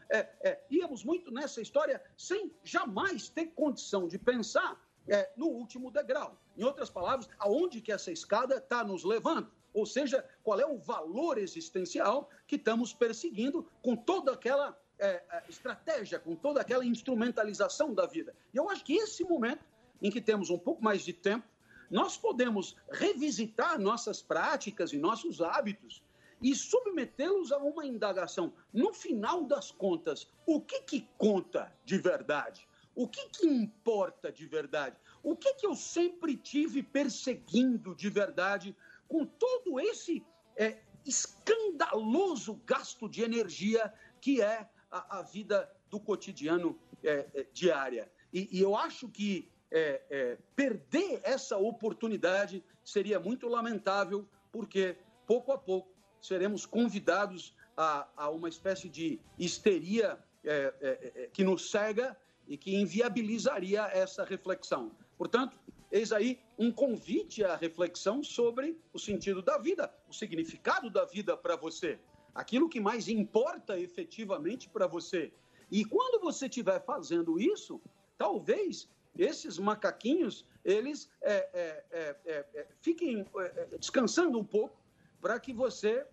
íamos 0.68 1.04
muito 1.04 1.30
nessa 1.30 1.60
história 1.60 2.02
sem 2.18 2.52
jamais 2.64 3.28
ter 3.28 3.46
condição 3.54 4.08
de 4.08 4.18
pensar 4.18 4.83
é, 5.08 5.30
no 5.36 5.46
último 5.46 5.90
degrau. 5.90 6.38
Em 6.56 6.64
outras 6.64 6.90
palavras, 6.90 7.28
aonde 7.38 7.80
que 7.80 7.92
essa 7.92 8.10
escada 8.10 8.56
está 8.56 8.84
nos 8.84 9.04
levando? 9.04 9.50
Ou 9.72 9.84
seja, 9.84 10.24
qual 10.42 10.60
é 10.60 10.66
o 10.66 10.78
valor 10.78 11.38
existencial 11.38 12.28
que 12.46 12.56
estamos 12.56 12.92
perseguindo 12.92 13.68
com 13.82 13.96
toda 13.96 14.32
aquela 14.32 14.78
é, 14.98 15.22
estratégia, 15.48 16.18
com 16.18 16.34
toda 16.34 16.60
aquela 16.60 16.84
instrumentalização 16.84 17.92
da 17.92 18.06
vida. 18.06 18.34
E 18.52 18.56
eu 18.56 18.70
acho 18.70 18.84
que 18.84 18.94
esse 18.94 19.24
momento, 19.24 19.64
em 20.00 20.10
que 20.10 20.20
temos 20.20 20.50
um 20.50 20.58
pouco 20.58 20.82
mais 20.82 21.04
de 21.04 21.12
tempo, 21.12 21.46
nós 21.90 22.16
podemos 22.16 22.76
revisitar 22.90 23.78
nossas 23.78 24.22
práticas 24.22 24.92
e 24.92 24.98
nossos 24.98 25.40
hábitos 25.40 26.02
e 26.42 26.54
submetê-los 26.54 27.52
a 27.52 27.58
uma 27.58 27.86
indagação. 27.86 28.52
No 28.72 28.92
final 28.92 29.44
das 29.44 29.70
contas, 29.70 30.28
o 30.46 30.60
que, 30.60 30.80
que 30.82 31.08
conta 31.16 31.72
de 31.84 31.98
verdade? 31.98 32.66
O 32.94 33.08
que, 33.08 33.28
que 33.28 33.46
importa 33.46 34.30
de 34.30 34.46
verdade? 34.46 34.96
O 35.22 35.36
que, 35.36 35.54
que 35.54 35.66
eu 35.66 35.74
sempre 35.74 36.36
tive 36.36 36.82
perseguindo 36.82 37.94
de 37.94 38.08
verdade 38.08 38.76
com 39.08 39.26
todo 39.26 39.80
esse 39.80 40.24
é, 40.56 40.78
escandaloso 41.04 42.60
gasto 42.66 43.08
de 43.08 43.22
energia 43.22 43.92
que 44.20 44.40
é 44.40 44.68
a, 44.90 45.18
a 45.18 45.22
vida 45.22 45.70
do 45.90 45.98
cotidiano 45.98 46.78
é, 47.02 47.26
é, 47.34 47.46
diária? 47.52 48.10
e, 48.32 48.48
e 48.50 48.60
eu 48.60 48.76
acho 48.76 49.08
que 49.08 49.48
é, 49.70 50.02
é, 50.10 50.38
perder 50.54 51.20
essa 51.24 51.56
oportunidade 51.56 52.62
seria 52.84 53.18
muito 53.18 53.48
lamentável, 53.48 54.28
porque 54.52 54.96
pouco 55.26 55.52
a 55.52 55.58
pouco 55.58 55.92
seremos 56.20 56.64
convidados 56.64 57.56
a, 57.76 58.08
a 58.16 58.30
uma 58.30 58.48
espécie 58.48 58.88
de 58.88 59.20
histeria 59.38 60.18
é, 60.44 61.28
que 61.32 61.42
nos 61.42 61.70
cega 61.70 62.16
e 62.46 62.56
que 62.56 62.74
inviabilizaria 62.74 63.82
essa 63.92 64.24
reflexão. 64.24 64.92
Portanto, 65.16 65.58
eis 65.90 66.12
aí 66.12 66.40
um 66.58 66.72
convite 66.72 67.44
à 67.44 67.56
reflexão 67.56 68.22
sobre 68.22 68.78
o 68.92 68.98
sentido 68.98 69.42
da 69.42 69.58
vida, 69.58 69.92
o 70.08 70.12
significado 70.12 70.90
da 70.90 71.04
vida 71.04 71.36
para 71.36 71.56
você, 71.56 71.98
aquilo 72.34 72.68
que 72.68 72.80
mais 72.80 73.08
importa 73.08 73.78
efetivamente 73.78 74.68
para 74.68 74.86
você. 74.86 75.32
E 75.70 75.84
quando 75.84 76.20
você 76.20 76.46
estiver 76.46 76.84
fazendo 76.84 77.40
isso, 77.40 77.80
talvez 78.18 78.88
esses 79.16 79.58
macaquinhos 79.58 80.44
eles 80.64 81.10
é, 81.20 81.34
é, 81.52 81.84
é, 81.90 82.16
é, 82.24 82.46
é, 82.54 82.66
fiquem 82.80 83.26
é, 83.36 83.76
descansando 83.78 84.38
um 84.38 84.44
pouco 84.44 84.82
para 85.20 85.38
que 85.38 85.52
você 85.52 86.06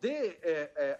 dê 0.00 0.38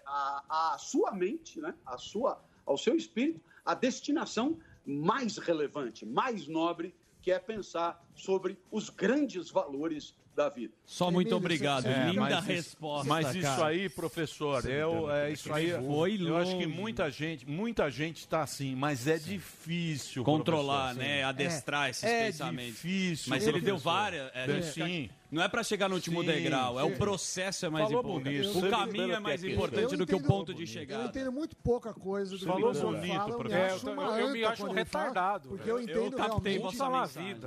à 0.05 0.77
sua 0.79 1.11
mente, 1.11 1.59
né, 1.59 1.73
à 1.83 1.97
sua, 1.97 2.39
ao 2.67 2.77
seu 2.77 2.95
espírito, 2.95 3.41
a 3.65 3.73
destinação 3.73 4.59
mais 4.85 5.37
relevante, 5.37 6.05
mais 6.05 6.47
nobre, 6.47 6.93
que 7.21 7.31
é 7.31 7.39
pensar 7.39 8.05
sobre 8.15 8.57
os 8.71 8.89
grandes 8.89 9.49
valores 9.49 10.15
da 10.35 10.49
vida. 10.49 10.71
Só 10.85 11.09
muito 11.09 11.35
obrigado. 11.35 11.87
É, 11.87 12.09
Linda 12.11 12.21
mas 12.21 12.33
isso- 12.37 12.47
resposta. 12.47 13.07
Mas 13.09 13.33
isso 13.35 13.41
cara. 13.47 13.65
aí, 13.67 13.89
professor, 13.89 14.63
eu, 14.69 15.09
é, 15.11 15.31
isso 15.31 15.51
aí. 15.51 15.71
Foi 15.71 16.21
eu 16.21 16.37
acho 16.37 16.51
que 16.51 16.65
longe. 16.65 16.67
muita 16.79 17.09
gente, 17.09 17.49
muita 17.49 17.89
gente 17.89 18.17
está 18.19 18.43
assim, 18.43 18.75
mas 18.75 19.07
é 19.07 19.17
difícil 19.17 20.23
Controlar, 20.23 20.93
professor. 20.93 21.03
né? 21.09 21.23
Adestrar 21.23 21.89
esses 21.89 22.03
é 22.03 22.27
pensamentos. 22.27 22.73
difícil. 22.73 23.29
Mas 23.31 23.47
ele 23.47 23.59
deu 23.61 23.77
várias. 23.79 24.29
é, 24.35 24.45
É, 24.57 24.61
sim. 24.61 25.09
Não 25.29 25.43
é 25.43 25.49
pra 25.49 25.61
chegar 25.61 25.89
no 25.89 25.95
último 25.95 26.21
Sim, 26.21 26.27
degrau, 26.27 26.79
é 26.79 26.83
o 26.83 26.95
processo 26.95 27.65
é 27.65 27.69
mais 27.69 27.85
Falou 27.87 27.99
importante. 28.01 28.41
bonito. 28.47 28.65
O 28.65 28.69
caminho 28.69 29.11
é 29.13 29.19
mais 29.19 29.41
que 29.41 29.47
é 29.47 29.51
importante 29.51 29.91
Eu 29.91 29.97
do 29.97 30.05
que 30.05 30.15
o 30.15 30.21
ponto 30.21 30.53
de 30.53 30.61
Eu 30.63 30.67
chegada. 30.67 31.03
entendo 31.05 31.31
muito 31.33 31.53
pouca 31.57 31.93
coisa 31.93 32.31
do 32.31 32.39
que 32.39 32.45
Falou 32.45 32.69
Emílio 32.71 32.85
bonito, 32.85 33.13
fala, 33.17 33.29
eu 33.31 33.37
me 33.37 33.37
professor. 33.43 33.75
acho 33.75 33.87
eu- 33.89 34.17
eu 34.27 34.31
me 34.31 34.43
acho 34.45 34.65
um 34.65 34.71
retardado, 34.71 35.49
Porque 35.49 35.63
velho. 35.65 35.73
eu 35.73 35.77
Eu 35.79 35.83
entendo 35.83 36.15
captei 36.15 36.53
realmente... 36.53 36.77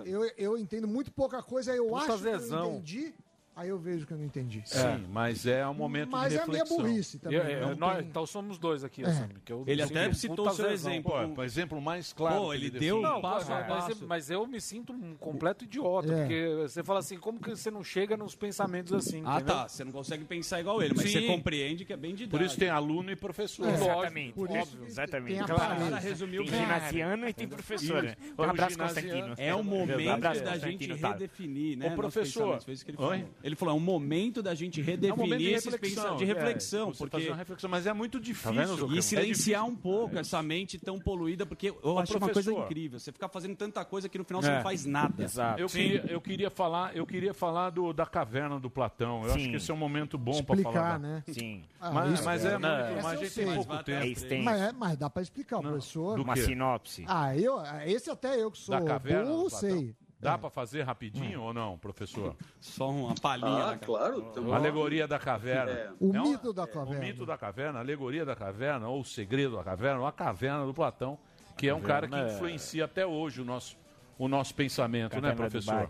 Eu, 0.05 0.31
eu 0.37 0.59
entendo 0.59 0.87
muito 0.87 1.11
pouca 1.11 1.43
coisa, 1.43 1.75
eu 1.75 1.87
Puta 1.87 1.97
acho 1.97 2.07
que 2.07 2.13
eu 2.13 2.19
zezão. 2.39 2.71
entendi, 2.75 3.15
aí 3.57 3.69
eu 3.69 3.79
vejo 3.79 4.07
que 4.07 4.13
eu 4.13 4.19
não 4.19 4.25
entendi. 4.25 4.63
Sim, 4.65 5.07
mas 5.13 5.47
é 5.47 5.67
um 5.67 5.75
momento 5.75 6.11
Mas 6.11 6.33
de 6.33 6.39
é 6.39 6.43
a 6.43 6.47
minha 6.47 6.59
reflexão. 6.63 6.77
burrice 6.87 7.19
também. 7.19 7.39
Eu- 7.39 7.45
eu- 7.45 7.69
não 7.71 7.77
nós- 7.77 7.99
tem- 7.99 8.07
Então 8.07 8.27
somos 8.27 8.59
dois 8.59 8.83
aqui, 8.85 9.03
É. 9.03 9.07
assim, 9.07 9.29
porque 9.29 9.53
eu 9.53 9.65
Ele 9.67 9.83
até 9.83 10.09
um 10.09 10.15
citou 10.15 10.49
o 10.49 10.51
seu 10.53 10.71
exemplo. 10.71 11.13
Pô, 11.13 11.41
o 11.41 11.45
exemplo 11.45 11.81
mais 11.81 12.13
claro. 12.13 12.37
Pô, 12.37 12.55
ele 12.55 12.71
define. 12.71 12.81
deu 12.87 13.01
Não, 13.03 13.21
passo 13.21 13.53
a 13.53 13.57
mas, 13.61 13.69
mas- 13.69 13.85
passo. 13.85 14.07
mas 14.07 14.31
eu 14.31 14.47
me 14.47 14.61
sinto 14.61 14.93
um 14.93 15.15
completo 15.15 15.65
idiota, 15.65 16.13
É. 16.13 16.21
porque 16.21 16.57
você 16.63 16.83
fala 16.83 17.01
assim, 17.01 17.19
como 17.19 17.39
que 17.41 17.51
você 17.51 17.71
não 17.71 17.83
chega 17.85 18.17
nos 18.17 18.35
pensamentos 18.35 18.93
assim, 18.93 19.23
Ah, 19.25 19.37
entendeu? 19.37 19.55
tá. 19.55 19.69
Você 19.69 19.85
não 19.85 19.93
consegue 19.93 20.25
pensar 20.25 20.61
igual 20.61 20.83
ele, 20.83 20.95
mas 20.97 21.11
Sim. 21.11 21.21
você 21.21 21.27
compreende 21.27 21.85
que 21.85 21.93
é 21.93 21.97
bem 21.97 22.15
didático. 22.15 22.39
Por 22.39 22.45
isso 22.45 22.59
tem 22.59 22.69
aluno 22.71 23.11
e 23.11 23.17
professor. 23.17 23.67
É. 23.69 23.75
Exatamente. 23.75 24.33
Por 24.35 24.49
isso 24.51 24.59
óbvio, 24.59 24.85
exatamente. 24.87 25.37
tem 25.39 25.47
Claro. 25.47 25.95
resumiu 25.97 26.45
Tem 26.45 26.61
ginasiano 26.61 27.29
e 27.29 27.33
tem 27.33 27.49
professor. 27.49 28.05
Um 28.05 28.43
o 28.43 28.45
abraço. 28.45 28.79
Constantino. 28.79 29.35
É 29.37 29.55
o 29.55 29.63
momento 29.63 30.21
da 30.21 30.59
gente 30.59 30.97
tá? 30.99 31.13
redefinir, 31.13 31.77
né? 31.77 31.85
Nossos 31.87 31.97
professor. 32.01 32.41
pensamentos. 32.41 32.65
Foi 32.65 32.75
isso 32.75 32.85
que 32.85 32.91
ele 32.93 32.97
falou. 32.99 33.11
Ele 33.43 33.57
falou, 33.57 33.75
é 33.75 33.77
um 33.77 33.81
momento 33.81 34.43
da 34.43 34.55
gente 34.55 34.81
redefinir 34.81 35.33
É 35.33 35.35
um 35.35 35.39
de 35.39 35.47
esses 35.51 35.73
reflexão. 35.73 36.17
de 36.17 36.25
é. 36.25 36.27
reflexão, 36.27 36.93
fazer 36.95 37.11
porque 37.11 37.27
uma 37.29 37.37
reflexão, 37.37 37.71
mas 37.71 37.87
é 37.87 37.93
muito 37.93 38.21
difícil. 38.21 38.53
vendo, 38.53 38.77
Zucca? 38.77 38.95
e 38.95 38.99
É 38.99 39.03
silenciar 39.03 39.65
um 39.67 39.75
pouco 39.75 40.19
essa 40.19 40.43
mente 40.43 40.79
tão 40.79 40.99
poluída, 40.99 41.47
porque 41.47 41.69
eu 41.83 41.99
acho 41.99 42.17
uma 42.17 42.29
coisa 42.29 42.53
incrível. 42.53 42.99
Você 42.99 43.13
ficar 43.13 43.29
fazendo 43.29 43.57
tanta 43.57 43.85
coisa 43.85 44.09
que 44.09 44.19
no 44.19 44.25
final 44.25 44.43
você 44.43 44.51
É. 44.51 44.57
não 44.57 44.63
faz 44.63 44.85
nada. 44.85 45.23
Exato. 45.25 45.61
Eu 45.61 45.69
queria, 45.69 46.05
eu 46.09 46.21
queria 46.21 46.51
falar, 46.51 46.95
eu 46.97 47.07
queria 47.07 47.33
falar 47.35 47.71
do, 47.71 47.93
da 47.93 48.07
caverna 48.07 48.59
do 48.61 48.69
Platão. 48.71 49.23
Eu 49.25 49.31
acho 49.33 49.45
Sim. 49.45 49.51
que 49.51 49.57
esse 49.57 49.71
é 49.71 49.75
um 49.75 49.77
momento 49.77 50.19
bom 50.19 50.43
para 50.43 50.57
falar. 50.63 50.93
da- 50.93 50.99
né? 50.99 51.23
Sim. 51.29 51.63
Ah, 51.81 51.91
Mas, 51.91 52.13
isso- 52.15 52.25
mas 52.25 52.45
é, 52.45 52.53
Não, 52.59 52.61
mas 52.61 53.05
a 53.07 53.15
eu 53.15 53.19
gente 53.21 53.31
sei. 53.31 53.45
tem 53.47 53.55
pouco 53.55 53.73
Mas 53.75 53.85
tempo. 53.85 54.35
É. 54.35 54.43
Mas, 54.43 54.61
é- 54.61 54.73
mas 54.73 54.97
dá 54.97 55.09
pra 55.11 55.23
explicar, 55.23 55.59
o 55.59 55.63
professor. 55.63 56.17
Do 56.17 56.23
Uma 56.23 56.37
sinopse. 56.37 57.05
Ah, 57.07 57.37
eu, 57.37 57.57
esse 57.87 58.11
até 58.11 58.41
eu 58.43 58.51
que 58.51 58.59
sou 58.59 58.79
Da 58.79 58.99
burro, 58.99 59.49
sei. 59.51 59.95
Dá 60.21 60.37
para 60.37 60.51
fazer 60.51 60.83
rapidinho 60.83 61.41
ou 61.43 61.55
não, 61.55 61.79
professor? 61.79 62.37
Só 62.61 62.91
uma 62.91 63.15
palhinha. 63.15 63.69
Ah, 63.69 63.79
claro. 63.79 64.27
Então, 64.31 64.53
Alegoria 64.53 65.09
da 65.09 65.19
caverna. 65.19 65.73
É. 65.73 65.93
O 65.99 66.15
É 66.15 66.21
um- 66.21 66.31
mito 66.33 66.53
da 66.53 66.65
O 66.65 66.69
caverna. 66.69 67.01
mito 67.01 67.25
da 67.27 67.39
caverna, 67.39 67.79
a 67.79 67.83
alegoria 67.83 68.25
da 68.25 68.37
caverna, 68.37 68.87
ou 68.89 69.01
o 69.01 69.05
segredo 69.05 69.57
da 69.57 69.65
caverna, 69.65 70.01
ou 70.01 70.07
a 70.07 70.13
caverna 70.13 70.67
do 70.67 70.75
Platão, 70.75 71.19
que 71.57 71.67
é 71.69 71.75
um 71.75 71.81
cara 71.81 72.07
que 72.07 72.15
é- 72.15 72.35
influencia 72.35 72.85
até 72.85 73.07
hoje 73.07 73.41
o 73.41 73.45
nosso, 73.47 73.79
o 74.19 74.29
nosso 74.29 74.55
pensamento, 74.55 75.15
né, 75.15 75.21
Caverna 75.33 75.35
do 75.35 75.51
professor? 75.51 75.89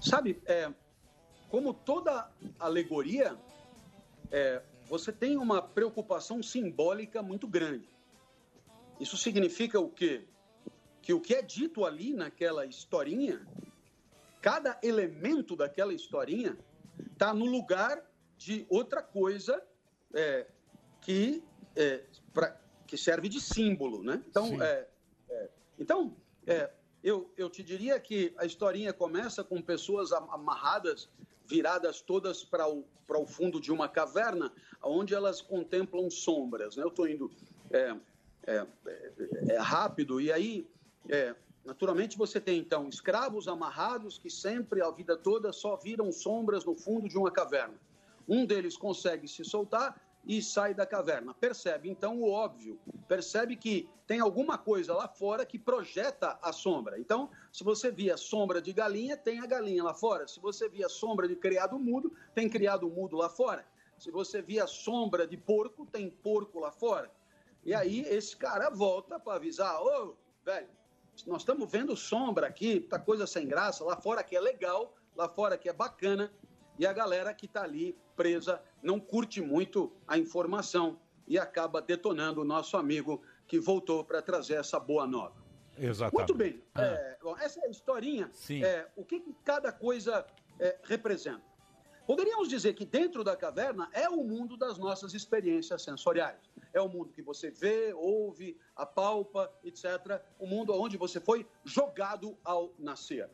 Sabe, 0.00 0.42
é, 0.44 0.70
como 1.48 1.72
toda 1.72 2.28
alegoria, 2.58 3.36
é, 4.32 4.60
você 4.88 5.12
tem 5.12 5.36
uma 5.36 5.62
preocupação 5.62 6.42
simbólica 6.42 7.22
muito 7.22 7.46
grande. 7.46 7.88
Isso 8.98 9.16
significa 9.16 9.78
o 9.78 9.88
quê? 9.88 10.24
Que 11.04 11.12
o 11.12 11.20
que 11.20 11.34
é 11.34 11.42
dito 11.42 11.84
ali 11.84 12.14
naquela 12.14 12.64
historinha, 12.64 13.46
cada 14.40 14.80
elemento 14.82 15.54
daquela 15.54 15.92
historinha 15.92 16.56
está 17.12 17.34
no 17.34 17.44
lugar 17.44 18.02
de 18.38 18.64
outra 18.70 19.02
coisa 19.02 19.62
é, 20.14 20.46
que, 21.02 21.44
é, 21.76 22.04
pra- 22.32 22.58
que 22.86 22.96
serve 22.96 23.28
de 23.28 23.38
símbolo, 23.38 24.02
né? 24.02 24.24
Então, 24.26 24.62
é, 24.62 24.88
é, 25.28 25.50
então 25.78 26.16
é, 26.46 26.70
eu, 27.02 27.30
eu 27.36 27.50
te 27.50 27.62
diria 27.62 28.00
que 28.00 28.32
a 28.38 28.46
historinha 28.46 28.90
começa 28.94 29.44
com 29.44 29.60
pessoas 29.60 30.10
am- 30.10 30.30
amarradas, 30.30 31.10
viradas 31.44 32.00
todas 32.00 32.42
para 32.42 32.66
o, 32.66 32.82
o 33.06 33.26
fundo 33.26 33.60
de 33.60 33.70
uma 33.70 33.90
caverna, 33.90 34.50
onde 34.82 35.14
elas 35.14 35.42
contemplam 35.42 36.08
sombras. 36.08 36.76
Né? 36.76 36.82
Eu 36.82 36.88
estou 36.88 37.06
indo 37.06 37.30
é, 37.70 37.94
é 39.52 39.58
rápido, 39.58 40.18
e 40.18 40.32
aí, 40.32 40.66
é, 41.08 41.34
naturalmente, 41.64 42.16
você 42.16 42.40
tem 42.40 42.58
então 42.58 42.88
escravos 42.88 43.48
amarrados 43.48 44.18
que 44.18 44.30
sempre, 44.30 44.82
a 44.82 44.90
vida 44.90 45.16
toda, 45.16 45.52
só 45.52 45.76
viram 45.76 46.10
sombras 46.12 46.64
no 46.64 46.74
fundo 46.74 47.08
de 47.08 47.18
uma 47.18 47.30
caverna. 47.30 47.74
Um 48.28 48.46
deles 48.46 48.76
consegue 48.76 49.28
se 49.28 49.44
soltar 49.44 50.00
e 50.26 50.42
sai 50.42 50.74
da 50.74 50.86
caverna. 50.86 51.34
Percebe 51.34 51.90
então 51.90 52.20
o 52.20 52.30
óbvio, 52.30 52.78
percebe 53.06 53.56
que 53.56 53.88
tem 54.06 54.20
alguma 54.20 54.56
coisa 54.56 54.94
lá 54.94 55.08
fora 55.08 55.44
que 55.44 55.58
projeta 55.58 56.38
a 56.42 56.52
sombra. 56.52 56.98
Então, 56.98 57.30
se 57.52 57.62
você 57.62 57.90
via 57.90 58.16
sombra 58.16 58.60
de 58.60 58.72
galinha, 58.72 59.16
tem 59.16 59.40
a 59.40 59.46
galinha 59.46 59.84
lá 59.84 59.94
fora. 59.94 60.26
Se 60.26 60.40
você 60.40 60.68
via 60.68 60.88
sombra 60.88 61.28
de 61.28 61.36
criado 61.36 61.78
mudo, 61.78 62.12
tem 62.34 62.48
criado 62.48 62.88
mudo 62.88 63.16
lá 63.16 63.28
fora. 63.28 63.66
Se 63.98 64.10
você 64.10 64.42
via 64.42 64.66
sombra 64.66 65.26
de 65.26 65.36
porco, 65.36 65.86
tem 65.86 66.10
porco 66.10 66.58
lá 66.58 66.70
fora. 66.70 67.10
E 67.64 67.72
aí 67.72 68.00
esse 68.00 68.36
cara 68.36 68.68
volta 68.70 69.18
para 69.18 69.36
avisar: 69.36 69.80
ô, 69.80 70.14
velho, 70.44 70.68
nós 71.26 71.42
estamos 71.42 71.70
vendo 71.70 71.96
sombra 71.96 72.46
aqui, 72.46 72.80
tá 72.80 72.98
coisa 72.98 73.26
sem 73.26 73.46
graça, 73.46 73.84
lá 73.84 73.96
fora 73.96 74.22
que 74.22 74.36
é 74.36 74.40
legal, 74.40 74.94
lá 75.14 75.28
fora 75.28 75.56
que 75.56 75.68
é 75.68 75.72
bacana, 75.72 76.32
e 76.78 76.86
a 76.86 76.92
galera 76.92 77.32
que 77.32 77.46
está 77.46 77.62
ali 77.62 77.96
presa 78.16 78.60
não 78.82 78.98
curte 78.98 79.40
muito 79.40 79.92
a 80.06 80.18
informação 80.18 80.98
e 81.26 81.38
acaba 81.38 81.80
detonando 81.80 82.40
o 82.40 82.44
nosso 82.44 82.76
amigo 82.76 83.22
que 83.46 83.58
voltou 83.58 84.04
para 84.04 84.20
trazer 84.20 84.54
essa 84.54 84.78
boa 84.78 85.06
nova. 85.06 85.42
Exatamente. 85.78 86.14
Muito 86.14 86.34
bem. 86.34 86.62
É, 86.76 87.16
bom, 87.22 87.36
essa 87.38 87.60
é 87.60 87.66
a 87.66 87.70
historinha. 87.70 88.30
Sim. 88.32 88.64
É, 88.64 88.88
o 88.96 89.04
que, 89.04 89.20
que 89.20 89.34
cada 89.44 89.72
coisa 89.72 90.26
é, 90.58 90.78
representa? 90.84 91.42
Poderíamos 92.06 92.48
dizer 92.48 92.74
que 92.74 92.84
dentro 92.84 93.24
da 93.24 93.34
caverna 93.34 93.88
é 93.92 94.08
o 94.08 94.22
mundo 94.22 94.56
das 94.56 94.76
nossas 94.76 95.14
experiências 95.14 95.82
sensoriais. 95.82 96.38
É 96.72 96.80
o 96.80 96.88
mundo 96.88 97.12
que 97.12 97.22
você 97.22 97.50
vê, 97.50 97.94
ouve, 97.94 98.58
apalpa, 98.76 99.50
etc. 99.64 100.20
O 100.38 100.46
mundo 100.46 100.74
onde 100.74 100.98
você 100.98 101.18
foi 101.18 101.46
jogado 101.64 102.36
ao 102.44 102.74
nascer. 102.78 103.30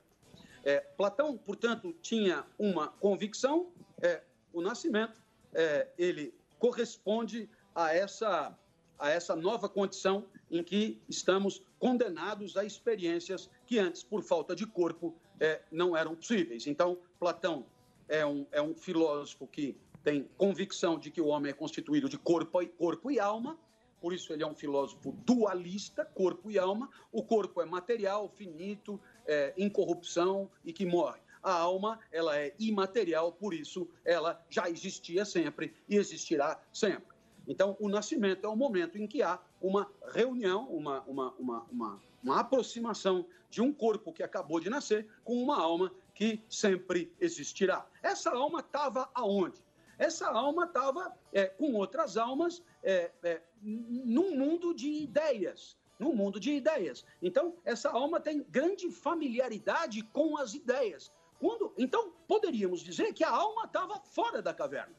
É, 0.63 0.79
Platão, 0.81 1.37
portanto, 1.37 1.93
tinha 2.01 2.47
uma 2.59 2.89
convicção: 2.89 3.73
é, 4.01 4.23
o 4.53 4.61
nascimento 4.61 5.21
é, 5.53 5.89
ele 5.99 6.33
corresponde 6.59 7.49
a 7.75 7.93
essa, 7.93 8.57
a 8.99 9.11
essa 9.11 9.35
nova 9.35 9.69
condição 9.69 10.27
em 10.51 10.63
que 10.63 11.01
estamos 11.09 11.63
condenados 11.79 12.57
a 12.57 12.65
experiências 12.65 13.51
que 13.67 13.79
antes, 13.79 14.05
por 14.05 14.23
falta 14.23 14.55
de 14.55 14.67
corpo, 14.67 15.17
é, 15.41 15.63
não 15.73 15.97
eram 15.97 16.15
possíveis. 16.15 16.67
Então, 16.67 16.99
Platão 17.19 17.67
é 18.11 18.27
um, 18.27 18.45
é 18.51 18.61
um 18.61 18.75
filósofo 18.75 19.47
que 19.47 19.77
tem 20.03 20.29
convicção 20.37 20.99
de 20.99 21.11
que 21.11 21.21
o 21.21 21.29
homem 21.29 21.51
é 21.51 21.55
constituído 21.55 22.09
de 22.09 22.19
corpo 22.19 22.61
e, 22.61 22.67
corpo 22.67 23.11
e 23.11 23.21
alma, 23.21 23.59
por 24.01 24.13
isso 24.13 24.33
ele 24.33 24.43
é 24.43 24.47
um 24.47 24.55
filósofo 24.55 25.13
dualista, 25.25 26.05
corpo 26.05 26.51
e 26.51 26.59
alma. 26.59 26.91
O 27.13 27.23
corpo 27.23 27.61
é 27.61 27.67
material, 27.67 28.29
finito, 28.29 28.99
é, 29.27 29.53
incorrupção 29.57 30.51
e 30.65 30.73
que 30.73 30.87
morre. 30.87 31.21
A 31.43 31.53
alma, 31.53 31.99
ela 32.11 32.37
é 32.37 32.55
imaterial, 32.59 33.33
por 33.33 33.55
isso 33.55 33.89
ela 34.05 34.43
já 34.49 34.69
existia 34.69 35.25
sempre 35.25 35.75
e 35.89 35.97
existirá 35.97 36.61
sempre. 36.73 37.17
Então, 37.47 37.77
o 37.81 37.89
nascimento 37.89 38.45
é 38.47 38.49
o 38.49 38.57
momento 38.57 38.99
em 38.99 39.07
que 39.07 39.23
há 39.23 39.39
uma 39.61 39.91
reunião, 40.13 40.67
uma, 40.69 41.01
uma, 41.03 41.33
uma, 41.33 41.67
uma, 41.71 42.01
uma 42.23 42.41
aproximação 42.41 43.27
de 43.51 43.61
um 43.61 43.73
corpo 43.73 44.13
que 44.13 44.23
acabou 44.23 44.61
de 44.61 44.71
nascer 44.71 45.07
com 45.25 45.35
uma 45.43 45.61
alma 45.61 45.93
que 46.21 46.39
sempre 46.51 47.11
existirá. 47.19 47.87
Essa 48.03 48.31
alma 48.31 48.61
estava 48.61 49.11
aonde? 49.15 49.65
Essa 49.97 50.29
alma 50.29 50.67
estava 50.67 51.17
é, 51.33 51.47
com 51.47 51.73
outras 51.73 52.19
almas 52.19 52.63
é, 52.83 53.11
é, 53.23 53.41
num 53.63 54.37
mundo 54.37 54.75
de 54.75 54.87
ideias. 54.87 55.79
Num 55.99 56.15
mundo 56.15 56.39
de 56.39 56.53
ideias. 56.53 57.07
Então, 57.23 57.57
essa 57.65 57.89
alma 57.89 58.21
tem 58.21 58.43
grande 58.51 58.91
familiaridade 58.91 60.03
com 60.13 60.37
as 60.37 60.53
ideias. 60.53 61.11
Quando, 61.39 61.73
então, 61.79 62.13
poderíamos 62.29 62.81
dizer 62.81 63.15
que 63.15 63.25
a 63.25 63.31
alma 63.31 63.65
estava 63.65 63.99
fora 64.01 64.43
da 64.43 64.53
caverna. 64.53 64.95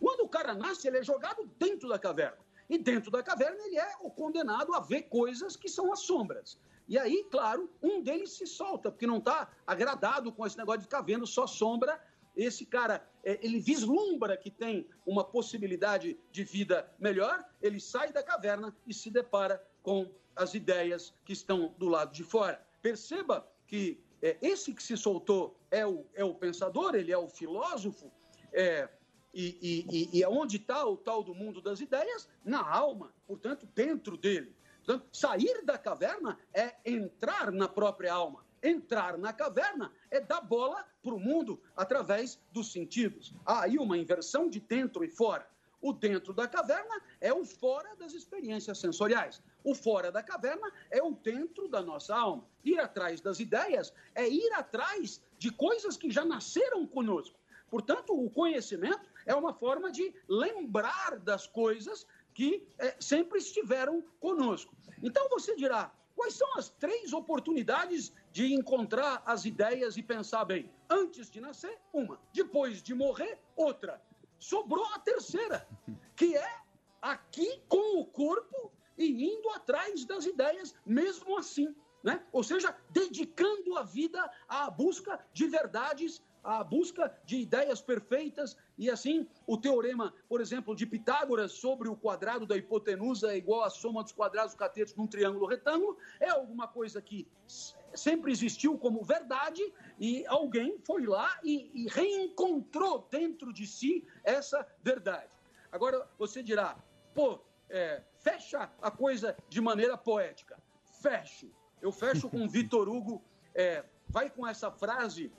Quando 0.00 0.24
o 0.24 0.28
cara 0.28 0.54
nasce, 0.54 0.88
ele 0.88 0.98
é 0.98 1.04
jogado 1.04 1.48
dentro 1.56 1.88
da 1.88 2.00
caverna. 2.00 2.38
E 2.68 2.78
dentro 2.78 3.12
da 3.12 3.22
caverna, 3.22 3.62
ele 3.64 3.78
é 3.78 3.92
condenado 4.16 4.74
a 4.74 4.80
ver 4.80 5.02
coisas 5.02 5.54
que 5.54 5.68
são 5.68 5.92
as 5.92 6.00
sombras. 6.00 6.58
E 6.86 6.98
aí, 6.98 7.24
claro, 7.30 7.70
um 7.82 8.02
deles 8.02 8.32
se 8.32 8.46
solta, 8.46 8.90
porque 8.90 9.06
não 9.06 9.18
está 9.18 9.50
agradado 9.66 10.30
com 10.30 10.46
esse 10.46 10.58
negócio 10.58 10.80
de 10.80 10.86
ficar 10.86 11.02
vendo 11.02 11.26
só 11.26 11.46
sombra. 11.46 12.00
Esse 12.36 12.66
cara, 12.66 13.06
é, 13.22 13.38
ele 13.42 13.60
vislumbra 13.60 14.36
que 14.36 14.50
tem 14.50 14.86
uma 15.06 15.24
possibilidade 15.24 16.18
de 16.30 16.44
vida 16.44 16.92
melhor, 16.98 17.44
ele 17.62 17.80
sai 17.80 18.12
da 18.12 18.22
caverna 18.22 18.74
e 18.86 18.92
se 18.92 19.10
depara 19.10 19.64
com 19.82 20.10
as 20.36 20.52
ideias 20.54 21.14
que 21.24 21.32
estão 21.32 21.74
do 21.78 21.88
lado 21.88 22.12
de 22.12 22.24
fora. 22.24 22.60
Perceba 22.82 23.48
que 23.66 24.02
é, 24.20 24.36
esse 24.42 24.74
que 24.74 24.82
se 24.82 24.96
soltou 24.96 25.56
é 25.70 25.86
o, 25.86 26.04
é 26.14 26.24
o 26.24 26.34
pensador, 26.34 26.94
ele 26.94 27.12
é 27.12 27.18
o 27.18 27.28
filósofo, 27.28 28.10
é, 28.52 28.88
e, 29.34 29.58
e, 29.60 29.86
e, 29.90 30.20
e 30.20 30.26
onde 30.26 30.56
está 30.56 30.86
o 30.86 30.96
tal 30.96 31.22
do 31.22 31.34
mundo 31.34 31.60
das 31.60 31.80
ideias? 31.80 32.28
Na 32.44 32.66
alma, 32.66 33.12
portanto, 33.26 33.66
dentro 33.74 34.16
dele. 34.16 34.54
Portanto, 34.84 35.08
sair 35.12 35.64
da 35.64 35.78
caverna 35.78 36.38
é 36.52 36.74
entrar 36.84 37.50
na 37.50 37.66
própria 37.66 38.12
alma. 38.12 38.44
Entrar 38.62 39.16
na 39.16 39.32
caverna 39.32 39.90
é 40.10 40.20
dar 40.20 40.42
bola 40.42 40.84
para 41.02 41.14
o 41.14 41.18
mundo 41.18 41.60
através 41.74 42.38
dos 42.52 42.70
sentidos. 42.70 43.34
Há 43.46 43.62
aí 43.62 43.78
uma 43.78 43.96
inversão 43.96 44.48
de 44.48 44.60
dentro 44.60 45.02
e 45.02 45.08
fora. 45.08 45.48
O 45.80 45.92
dentro 45.92 46.32
da 46.32 46.46
caverna 46.46 47.00
é 47.20 47.32
o 47.32 47.44
fora 47.44 47.96
das 47.96 48.12
experiências 48.12 48.78
sensoriais. 48.78 49.42
O 49.62 49.74
fora 49.74 50.12
da 50.12 50.22
caverna 50.22 50.70
é 50.90 51.02
o 51.02 51.12
dentro 51.12 51.66
da 51.66 51.82
nossa 51.82 52.14
alma. 52.14 52.46
Ir 52.62 52.78
atrás 52.78 53.20
das 53.22 53.40
ideias 53.40 53.92
é 54.14 54.28
ir 54.28 54.52
atrás 54.52 55.22
de 55.38 55.50
coisas 55.50 55.96
que 55.96 56.10
já 56.10 56.24
nasceram 56.24 56.86
conosco. 56.86 57.38
Portanto, 57.70 58.12
o 58.12 58.30
conhecimento 58.30 59.10
é 59.26 59.34
uma 59.34 59.52
forma 59.52 59.90
de 59.90 60.14
lembrar 60.28 61.18
das 61.18 61.46
coisas 61.46 62.06
que 62.34 62.66
é, 62.78 62.96
sempre 63.00 63.38
estiveram 63.38 64.02
conosco. 64.20 64.74
Então 65.02 65.28
você 65.28 65.54
dirá, 65.54 65.94
quais 66.14 66.34
são 66.34 66.58
as 66.58 66.68
três 66.68 67.12
oportunidades 67.12 68.12
de 68.32 68.52
encontrar 68.52 69.22
as 69.24 69.44
ideias 69.44 69.96
e 69.96 70.02
pensar 70.02 70.44
bem? 70.44 70.70
Antes 70.90 71.30
de 71.30 71.40
nascer, 71.40 71.78
uma. 71.92 72.20
Depois 72.32 72.82
de 72.82 72.94
morrer, 72.94 73.38
outra 73.56 74.02
sobrou 74.44 74.84
a 74.92 74.98
terceira, 74.98 75.66
que 76.14 76.36
é 76.36 76.60
aqui 77.00 77.62
com 77.66 78.00
o 78.00 78.04
corpo 78.04 78.70
e 78.98 79.24
indo 79.24 79.48
atrás 79.50 80.04
das 80.04 80.26
ideias, 80.26 80.74
mesmo 80.84 81.38
assim. 81.38 81.74
Né? 82.02 82.22
Ou 82.30 82.44
seja, 82.44 82.76
dedicando 82.90 83.78
a 83.78 83.82
vida 83.82 84.30
à 84.46 84.70
busca 84.70 85.18
de 85.32 85.46
verdades, 85.46 86.22
à 86.42 86.62
busca 86.62 87.10
de 87.24 87.38
ideias 87.38 87.80
perfeitas, 87.80 88.54
e 88.76 88.90
assim 88.90 89.26
o 89.46 89.56
teorema, 89.56 90.12
por 90.28 90.40
exemplo, 90.40 90.74
de 90.74 90.86
Pitágoras 90.86 91.52
sobre 91.52 91.88
o 91.88 91.96
quadrado 91.96 92.46
da 92.46 92.56
hipotenusa 92.56 93.32
é 93.32 93.36
igual 93.36 93.62
à 93.62 93.70
soma 93.70 94.02
dos 94.02 94.12
quadrados 94.12 94.54
do 94.54 94.58
catetos 94.58 94.94
num 94.94 95.06
triângulo 95.06 95.46
retângulo, 95.46 95.96
é 96.18 96.28
alguma 96.28 96.66
coisa 96.66 97.00
que 97.00 97.26
sempre 97.94 98.32
existiu 98.32 98.76
como 98.76 99.04
verdade 99.04 99.62
e 99.98 100.26
alguém 100.26 100.78
foi 100.84 101.06
lá 101.06 101.38
e, 101.44 101.70
e 101.72 101.88
reencontrou 101.88 103.06
dentro 103.10 103.52
de 103.52 103.66
si 103.66 104.04
essa 104.24 104.66
verdade. 104.82 105.30
Agora 105.70 106.08
você 106.18 106.42
dirá, 106.42 106.76
pô, 107.14 107.40
é, 107.70 108.02
fecha 108.18 108.70
a 108.82 108.90
coisa 108.90 109.36
de 109.48 109.60
maneira 109.60 109.96
poética. 109.96 110.58
Fecho. 111.00 111.50
Eu 111.80 111.92
fecho 111.92 112.28
com 112.28 112.46
Vitor 112.48 112.88
Hugo, 112.88 113.22
é, 113.54 113.84
vai 114.08 114.30
com 114.30 114.46
essa 114.46 114.70
frase, 114.70 115.32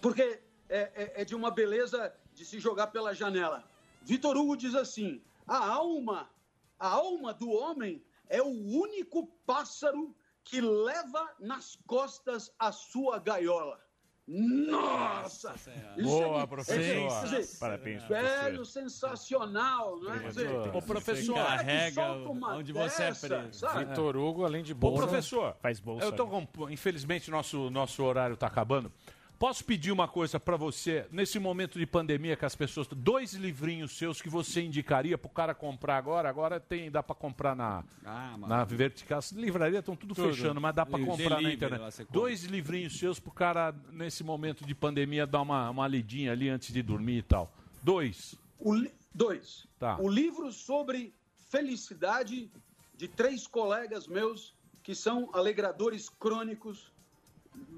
porque 0.00 0.40
é, 0.68 0.78
é, 0.94 1.22
é 1.22 1.24
de 1.24 1.34
uma 1.34 1.50
beleza 1.50 2.14
de 2.36 2.44
se 2.44 2.60
jogar 2.60 2.88
pela 2.88 3.14
janela. 3.14 3.64
Vitor 4.02 4.36
Hugo 4.36 4.56
diz 4.56 4.74
assim: 4.74 5.20
a 5.48 5.66
alma, 5.66 6.30
a 6.78 6.86
alma 6.88 7.32
do 7.32 7.50
homem 7.50 8.04
é 8.28 8.40
o 8.42 8.46
único 8.46 9.26
pássaro 9.46 10.14
que 10.44 10.60
leva 10.60 11.34
nas 11.40 11.76
costas 11.86 12.52
a 12.58 12.70
sua 12.70 13.18
gaiola. 13.18 13.80
Nossa! 14.28 15.54
Boa, 16.02 16.42
é- 16.42 16.46
professor. 16.46 16.82
é- 16.82 17.08
Parabéns, 17.08 17.58
Parabéns, 17.58 18.02
professor. 18.04 18.42
Velho, 18.42 18.64
sensacional, 18.64 20.00
não 20.00 20.12
é? 20.14 20.18
Professor. 20.18 20.76
Ô, 20.76 20.82
professor, 20.82 21.30
o 21.32 21.34
que 21.34 21.40
carrega 21.40 22.12
onde 22.56 22.72
você 22.72 23.02
é 23.04 23.14
preso. 23.14 23.66
Vitor 23.78 24.16
Hugo, 24.16 24.44
além 24.44 24.64
de 24.64 24.72
Ô, 24.72 24.76
bolsa, 24.76 25.06
professor, 25.06 25.56
faz 25.60 25.78
bolsa. 25.78 26.04
eu 26.04 26.12
tô 26.12 26.26
com, 26.26 26.44
infelizmente 26.68 27.30
nosso 27.30 27.70
nosso 27.70 28.02
horário 28.02 28.34
está 28.34 28.48
acabando. 28.48 28.92
Posso 29.38 29.62
pedir 29.64 29.92
uma 29.92 30.08
coisa 30.08 30.40
para 30.40 30.56
você 30.56 31.06
nesse 31.12 31.38
momento 31.38 31.78
de 31.78 31.84
pandemia 31.84 32.36
que 32.36 32.44
as 32.46 32.54
pessoas 32.54 32.86
dois 32.86 33.34
livrinhos 33.34 33.92
seus 33.92 34.22
que 34.22 34.30
você 34.30 34.62
indicaria 34.62 35.18
para 35.18 35.26
o 35.26 35.30
cara 35.30 35.54
comprar 35.54 35.98
agora? 35.98 36.26
Agora 36.26 36.58
tem 36.58 36.90
dá 36.90 37.02
para 37.02 37.14
comprar 37.14 37.54
na 37.54 37.84
Ah, 38.02 38.34
na 38.38 38.64
vertical. 38.64 39.18
As 39.18 39.32
livrarias 39.32 39.80
estão 39.80 39.94
tudo, 39.94 40.14
Tudo. 40.14 40.30
fechando, 40.30 40.58
mas 40.58 40.74
dá 40.74 40.86
para 40.86 41.04
comprar 41.04 41.42
na 41.42 41.52
internet. 41.52 42.06
Dois 42.10 42.44
livrinhos 42.44 42.98
seus 42.98 43.20
para 43.20 43.28
o 43.30 43.32
cara 43.34 43.74
nesse 43.92 44.24
momento 44.24 44.64
de 44.64 44.74
pandemia 44.74 45.26
dar 45.26 45.42
uma 45.42 45.68
uma 45.68 45.86
lidinha 45.86 46.32
ali 46.32 46.48
antes 46.48 46.72
de 46.72 46.82
dormir 46.82 47.18
e 47.18 47.22
tal. 47.22 47.52
Dois. 47.82 48.36
O 48.58 48.74
li- 48.74 48.90
Dois. 49.14 49.66
Tá. 49.78 49.98
O 49.98 50.08
livro 50.08 50.50
sobre 50.50 51.12
felicidade 51.50 52.50
de 52.96 53.06
três 53.08 53.46
colegas 53.46 54.06
meus 54.06 54.54
que 54.82 54.94
são 54.94 55.28
alegradores 55.34 56.08
crônicos, 56.08 56.90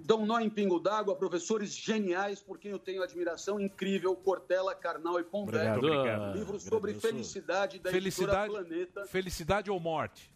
dão 0.08 0.24
nó 0.24 0.40
em 0.40 0.48
pingo 0.48 0.80
d'água, 0.80 1.14
professores 1.14 1.70
geniais 1.76 2.40
por 2.40 2.58
quem 2.58 2.70
eu 2.70 2.78
tenho 2.78 3.02
admiração 3.02 3.60
incrível, 3.60 4.16
Cortella, 4.16 4.74
Karnal 4.74 5.20
e 5.20 5.22
Pondé. 5.22 5.70
Obrigado. 5.74 5.76
Obrigado. 5.84 6.32
Livro 6.38 6.58
sobre 6.58 6.92
Agradeço. 6.92 7.06
felicidade 7.06 7.78
da 7.78 7.90
Felicidade, 7.90 8.50
editora 8.54 8.64
Planeta. 8.66 9.06
felicidade 9.06 9.70
ou 9.70 9.78
morte? 9.78 10.32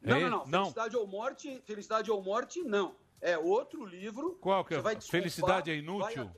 Não, 0.00 0.16
É 0.16 0.20
não, 0.20 0.30
não, 0.30 0.38
não. 0.46 0.60
Felicidade 0.60 0.96
ou 0.96 1.06
morte, 1.08 1.62
felicidade 1.66 2.10
ou 2.12 2.22
morte, 2.22 2.62
não. 2.62 2.94
É 3.20 3.36
outro 3.36 3.84
livro. 3.84 4.38
Qual 4.40 4.64
que 4.64 4.74
é? 4.74 4.78
Vai 4.80 5.00
Felicidade 5.00 5.68
é 5.70 5.74
vai 5.74 5.82
inútil? 5.82 6.22
a- 6.22 6.32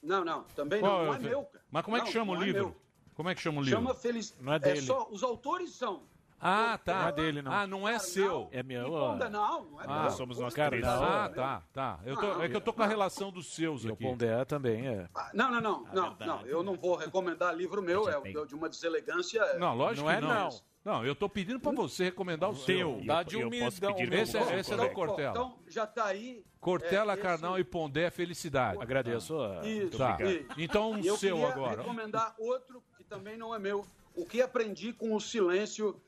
Não, 0.00 0.24
não, 0.24 0.44
também 0.54 0.78
Qual 0.80 0.98
não, 0.98 1.06
não 1.06 1.12
é 1.12 1.16
é 1.16 1.18
o- 1.18 1.22
meu, 1.22 1.42
cara. 1.44 1.64
Mas 1.72 1.84
como 1.84 1.96
é 1.96 2.00
que 2.00 2.06
Não, 2.06 2.12
chama 2.12 2.32
o 2.32 2.34
não 2.36 2.42
é 2.42 2.46
livro? 2.46 2.62
meu. 2.66 2.76
Como 3.14 3.28
é 3.28 3.34
que 3.34 3.40
chama 3.40 3.60
o 3.60 3.64
livro? 3.64 3.78
Chama 3.80 3.94
Feliz. 3.94 4.34
Não 4.40 4.52
é 4.54 4.58
dele. 4.60 4.80
só, 4.80 5.08
os 5.10 5.22
autores 5.24 5.72
são. 5.74 6.02
Ah, 6.40 6.78
tá. 6.82 7.00
Não 7.02 7.08
é 7.08 7.12
dele, 7.12 7.42
não. 7.42 7.52
Ah, 7.52 7.66
não 7.66 7.88
é 7.88 7.98
seu. 7.98 8.48
É 8.50 8.62
meu. 8.62 8.88
Pondé, 8.90 9.28
não, 9.28 9.64
não 9.64 9.80
é 9.80 9.84
Ah, 9.86 10.02
meu. 10.02 10.10
somos 10.12 10.38
nós 10.38 10.54
três. 10.54 10.82
não, 10.84 11.02
Ah, 11.04 11.28
é 11.30 11.34
tá, 11.34 11.62
tá. 11.72 12.00
Eu 12.04 12.16
tô, 12.16 12.22
Não, 12.34 12.42
é 12.42 12.48
que 12.48 12.56
eu 12.56 12.60
tô 12.60 12.72
com 12.72 12.82
a 12.82 12.86
relação 12.86 13.30
dos 13.30 13.54
seus 13.54 13.84
aqui. 13.84 13.92
O 13.92 13.96
Pondé 13.96 14.44
também 14.46 14.86
é. 14.88 15.08
Ah, 15.14 15.30
Não, 15.34 15.50
não, 15.50 15.60
não, 15.60 15.84
não, 15.92 16.16
não. 16.18 16.46
Eu 16.46 16.62
não 16.62 16.74
vou 16.76 16.96
recomendar 16.96 17.54
livro 17.54 17.82
meu, 17.82 18.08
é 18.08 18.16
o- 18.16 18.46
de 18.46 18.54
uma 18.54 18.68
deselegância. 18.68 19.58
Não, 19.58 19.74
lógico 19.74 20.08
não 20.08 20.14
que 20.14 20.20
não. 20.22 20.48
Não, 20.82 21.04
eu 21.04 21.14
tô 21.14 21.28
pedindo 21.28 21.60
pra 21.60 21.72
você 21.72 22.04
recomendar 22.04 22.48
o 22.48 22.54
Teu. 22.54 22.96
seu. 22.96 23.04
Dá 23.06 23.22
de 23.22 23.38
Eu 23.38 23.48
humildão, 23.48 23.68
meu 23.90 24.22
Esse, 24.22 24.38
é, 24.38 24.58
esse 24.58 24.70
é 24.70 24.74
Então, 24.74 24.88
do 24.88 24.94
Cortella. 24.94 25.30
Então, 25.30 25.58
já 25.68 25.86
tá 25.86 26.06
aí. 26.06 26.42
Cortella, 26.58 27.12
é, 27.12 27.14
esse- 27.16 27.22
Carnal 27.22 27.58
e 27.58 27.64
Pondé, 27.64 28.10
felicidade. 28.10 28.82
Agradeço. 28.82 29.38
a- 29.38 29.60
Isso, 29.66 29.98
Tá. 29.98 30.16
isso. 30.22 30.46
Então, 30.56 30.92
o 30.92 30.98
eu 31.06 31.18
seu 31.18 31.46
agora. 31.46 31.82
recomendar 31.82 32.34
outro 32.38 32.82
que 32.96 33.04
também 33.04 33.36
não 33.36 33.54
é 33.54 33.58
meu. 33.58 33.84
O 34.16 34.24
que 34.24 34.40
aprendi 34.40 34.92
com 34.94 35.14
o 35.14 35.20
silêncio 35.20 36.00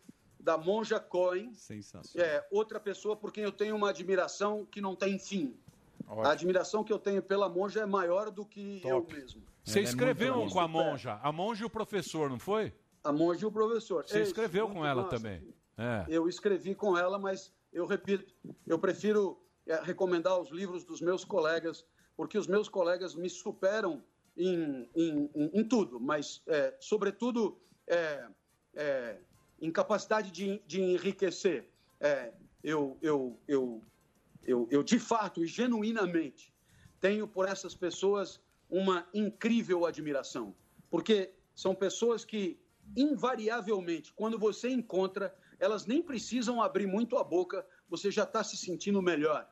da 0.42 0.58
Monja 0.58 0.98
Cohen. 0.98 1.54
Sensacional. 1.54 2.28
É, 2.28 2.46
outra 2.50 2.80
pessoa 2.80 3.16
por 3.16 3.32
quem 3.32 3.44
eu 3.44 3.52
tenho 3.52 3.76
uma 3.76 3.90
admiração 3.90 4.66
que 4.66 4.80
não 4.80 4.94
tem 4.96 5.18
fim. 5.18 5.56
A 6.24 6.32
admiração 6.32 6.82
que 6.84 6.92
eu 6.92 6.98
tenho 6.98 7.22
pela 7.22 7.48
monja 7.48 7.80
é 7.80 7.86
maior 7.86 8.30
do 8.30 8.44
que 8.44 8.82
eu 8.84 9.06
mesmo. 9.10 9.42
Você 9.64 9.78
É 9.78 9.82
escreveu 9.82 10.36
muito 10.38 10.52
com 10.52 10.60
a 10.60 10.66
bom. 10.68 10.84
monja. 10.90 11.18
A 11.22 11.30
monja 11.32 11.62
e 11.62 11.66
o 11.66 11.70
professor, 11.70 12.28
não 12.28 12.38
foi? 12.38 12.74
A 13.04 13.12
monja 13.12 13.44
e 13.44 13.46
o 13.46 13.52
professor. 13.52 14.04
Você 14.04 14.20
escreveu 14.20 14.68
com 14.68 14.84
ela 14.84 15.04
massa. 15.04 15.16
também. 15.16 15.54
É. 15.78 16.04
Eu 16.08 16.28
escrevi 16.28 16.74
com 16.74 16.98
ela, 16.98 17.18
mas 17.18 17.52
eu 17.72 17.86
repito, 17.86 18.34
eu 18.66 18.78
prefiro 18.78 19.40
é, 19.66 19.76
recomendar 19.80 20.38
os 20.38 20.50
livros 20.50 20.84
dos 20.84 21.00
meus 21.00 21.24
colegas, 21.24 21.86
porque 22.16 22.36
os 22.36 22.48
meus 22.48 22.68
colegas 22.68 23.14
me 23.14 23.30
superam 23.30 24.02
em, 24.36 24.88
em, 24.94 25.30
em- 25.34 25.50
em 25.60 25.64
tudo, 25.68 26.00
mas, 26.00 26.42
é, 26.48 26.76
sobretudo, 26.80 27.58
é, 27.86 28.26
é, 29.62 29.66
em 29.66 29.70
capacidade 29.70 30.30
de, 30.30 30.60
de 30.66 30.82
enriquecer. 30.82 31.68
É, 32.00 32.32
eu, 32.62 32.98
eu, 33.00 33.38
eu, 33.46 33.82
eu, 34.44 34.68
eu, 34.70 34.82
de 34.82 34.98
fato 34.98 35.42
e 35.42 35.46
genuinamente, 35.46 36.52
tenho 37.00 37.26
por 37.28 37.48
essas 37.48 37.74
pessoas 37.74 38.40
uma 38.68 39.06
incrível 39.14 39.86
admiração, 39.86 40.54
porque 40.90 41.32
são 41.54 41.74
pessoas 41.74 42.24
que, 42.24 42.58
invariavelmente, 42.96 44.12
quando 44.12 44.38
você 44.38 44.68
encontra, 44.70 45.34
elas 45.58 45.86
nem 45.86 46.02
precisam 46.02 46.60
abrir 46.60 46.86
muito 46.86 47.16
a 47.16 47.24
boca, 47.24 47.66
você 47.88 48.10
já 48.10 48.24
está 48.24 48.42
se 48.42 48.56
sentindo 48.56 49.00
melhor. 49.02 49.48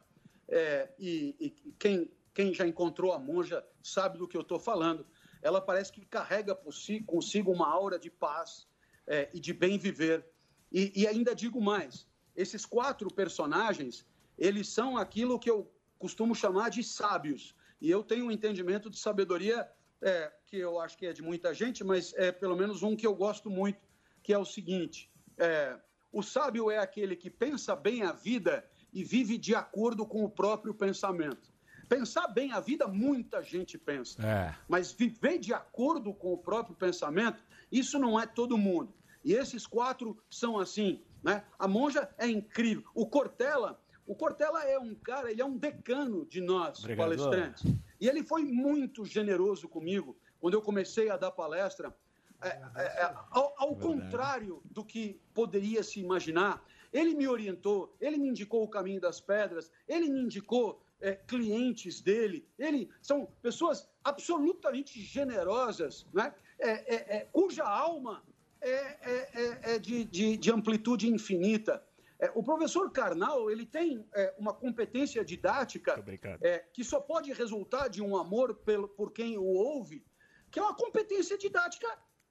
É, 0.48 0.90
e 0.98 1.36
e 1.38 1.50
quem, 1.78 2.10
quem 2.34 2.52
já 2.52 2.66
encontrou 2.66 3.12
a 3.12 3.18
monja 3.18 3.64
sabe 3.82 4.18
do 4.18 4.26
que 4.26 4.36
eu 4.36 4.40
estou 4.40 4.58
falando. 4.58 5.06
Ela 5.42 5.60
parece 5.60 5.92
que 5.92 6.04
carrega 6.04 6.54
por 6.54 6.72
si, 6.72 7.00
consigo 7.00 7.52
uma 7.52 7.68
aura 7.68 7.98
de 7.98 8.10
paz 8.10 8.66
é, 9.10 9.28
e 9.34 9.40
de 9.40 9.52
bem 9.52 9.76
viver. 9.76 10.24
E, 10.70 11.02
e 11.02 11.06
ainda 11.06 11.34
digo 11.34 11.60
mais: 11.60 12.06
esses 12.36 12.64
quatro 12.64 13.12
personagens, 13.12 14.06
eles 14.38 14.68
são 14.68 14.96
aquilo 14.96 15.38
que 15.38 15.50
eu 15.50 15.68
costumo 15.98 16.34
chamar 16.34 16.70
de 16.70 16.84
sábios. 16.84 17.54
E 17.80 17.90
eu 17.90 18.04
tenho 18.04 18.26
um 18.26 18.30
entendimento 18.30 18.88
de 18.88 18.98
sabedoria 18.98 19.68
é, 20.00 20.32
que 20.46 20.56
eu 20.56 20.78
acho 20.80 20.96
que 20.96 21.06
é 21.06 21.12
de 21.12 21.22
muita 21.22 21.52
gente, 21.52 21.82
mas 21.82 22.14
é 22.14 22.30
pelo 22.30 22.56
menos 22.56 22.82
um 22.82 22.94
que 22.94 23.06
eu 23.06 23.14
gosto 23.14 23.50
muito, 23.50 23.80
que 24.22 24.32
é 24.32 24.38
o 24.38 24.44
seguinte: 24.44 25.10
é, 25.36 25.76
o 26.12 26.22
sábio 26.22 26.70
é 26.70 26.78
aquele 26.78 27.16
que 27.16 27.28
pensa 27.28 27.74
bem 27.74 28.04
a 28.04 28.12
vida 28.12 28.64
e 28.92 29.02
vive 29.02 29.36
de 29.36 29.56
acordo 29.56 30.06
com 30.06 30.24
o 30.24 30.30
próprio 30.30 30.72
pensamento. 30.72 31.50
Pensar 31.88 32.28
bem 32.28 32.52
a 32.52 32.60
vida, 32.60 32.86
muita 32.86 33.42
gente 33.42 33.76
pensa. 33.76 34.24
É. 34.24 34.54
Mas 34.68 34.92
viver 34.92 35.38
de 35.38 35.52
acordo 35.52 36.14
com 36.14 36.32
o 36.32 36.38
próprio 36.38 36.76
pensamento, 36.76 37.42
isso 37.70 37.98
não 37.98 38.18
é 38.18 38.26
todo 38.26 38.56
mundo. 38.56 38.94
E 39.24 39.34
esses 39.34 39.66
quatro 39.66 40.16
são 40.30 40.58
assim, 40.58 41.02
né? 41.22 41.44
A 41.58 41.68
monja 41.68 42.08
é 42.18 42.26
incrível. 42.26 42.84
O 42.94 43.06
Cortella, 43.06 43.80
o 44.06 44.14
Cortella 44.14 44.64
é 44.64 44.78
um 44.78 44.94
cara, 44.94 45.30
ele 45.30 45.40
é 45.40 45.44
um 45.44 45.56
decano 45.56 46.26
de 46.26 46.40
nós, 46.40 46.78
Obrigado. 46.80 47.06
palestrantes. 47.06 47.64
E 48.00 48.08
ele 48.08 48.22
foi 48.22 48.42
muito 48.44 49.04
generoso 49.04 49.68
comigo 49.68 50.16
quando 50.40 50.54
eu 50.54 50.62
comecei 50.62 51.10
a 51.10 51.16
dar 51.16 51.30
palestra. 51.30 51.94
É, 52.42 52.48
é, 52.48 52.82
é, 53.02 53.14
ao, 53.30 53.54
ao 53.58 53.76
contrário 53.76 54.62
do 54.64 54.82
que 54.82 55.20
poderia 55.34 55.82
se 55.82 56.00
imaginar, 56.00 56.64
ele 56.90 57.14
me 57.14 57.28
orientou, 57.28 57.94
ele 58.00 58.16
me 58.16 58.28
indicou 58.28 58.64
o 58.64 58.68
caminho 58.68 59.00
das 59.00 59.20
pedras, 59.20 59.70
ele 59.86 60.08
me 60.08 60.20
indicou 60.20 60.82
é, 61.00 61.12
clientes 61.12 62.00
dele, 62.00 62.46
ele 62.58 62.90
são 63.00 63.28
pessoas 63.42 63.88
absolutamente 64.02 65.00
generosas, 65.00 66.06
né? 66.12 66.34
É, 66.58 66.94
é, 66.94 67.16
é, 67.16 67.28
cuja 67.32 67.64
alma 67.64 68.22
é, 68.60 68.70
é- 68.70 69.30
é- 69.42 69.74
é 69.74 69.78
de, 69.78 70.04
de- 70.04 70.36
de 70.36 70.50
amplitude 70.52 71.08
infinita. 71.08 71.84
É, 72.18 72.30
o 72.34 72.42
professor 72.42 72.90
Karnal 72.92 73.50
ele 73.50 73.64
tem 73.64 74.06
é, 74.14 74.34
uma 74.38 74.52
competência 74.52 75.24
didática 75.24 75.94
é, 76.42 76.58
que 76.72 76.84
só 76.84 77.00
pode 77.00 77.32
resultar 77.32 77.88
de 77.88 78.02
um 78.02 78.14
amor 78.16 78.54
pelo, 78.56 78.88
por 78.88 79.10
quem 79.12 79.38
o 79.38 79.44
ouve, 79.44 80.04
que 80.50 80.58
é 80.58 80.62
uma 80.62 80.74
competência 80.74 81.38
didática 81.38 81.88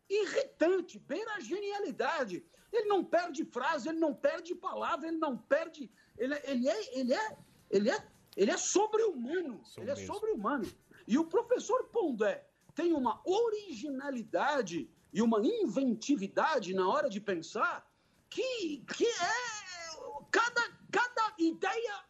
irritante, 0.08 1.00
beira 1.00 1.34
a 1.36 1.40
genialidade. 1.40 2.46
Ele 2.72 2.88
não 2.88 3.04
perde 3.04 3.44
frase, 3.46 3.90
ele 3.90 3.98
não 4.00 4.14
perde 4.14 4.54
palavra, 4.54 5.08
ele 5.08 5.18
não 5.18 5.36
perde. 5.38 5.92
Ele, 6.18 6.34
é- 6.36 6.52
ele 6.52 6.70
é, 6.70 7.00
ele 7.00 7.14
é, 7.14 7.38
ele 7.72 7.90
é, 7.90 8.08
ele 8.38 8.52
é 8.52 8.58
sobre-humano. 8.58 9.64
Ele 9.78 9.90
é 9.90 9.96
mesmo. 9.96 10.14
sobre-humano. 10.14 10.72
E 11.08 11.18
o 11.18 11.26
professor 11.26 11.86
Pondé 11.86 12.46
tem 12.76 12.94
uma 12.94 13.20
originalidade 13.26 14.90
e 15.14 15.22
uma 15.22 15.40
inventividade 15.46 16.74
na 16.74 16.88
hora 16.88 17.10
de 17.10 17.20
pensar 17.20 17.88
que, 18.30 18.84
que 18.96 19.06
é 19.06 20.30
cada, 20.32 20.72
cada 20.92 21.34
ideia 21.40 22.10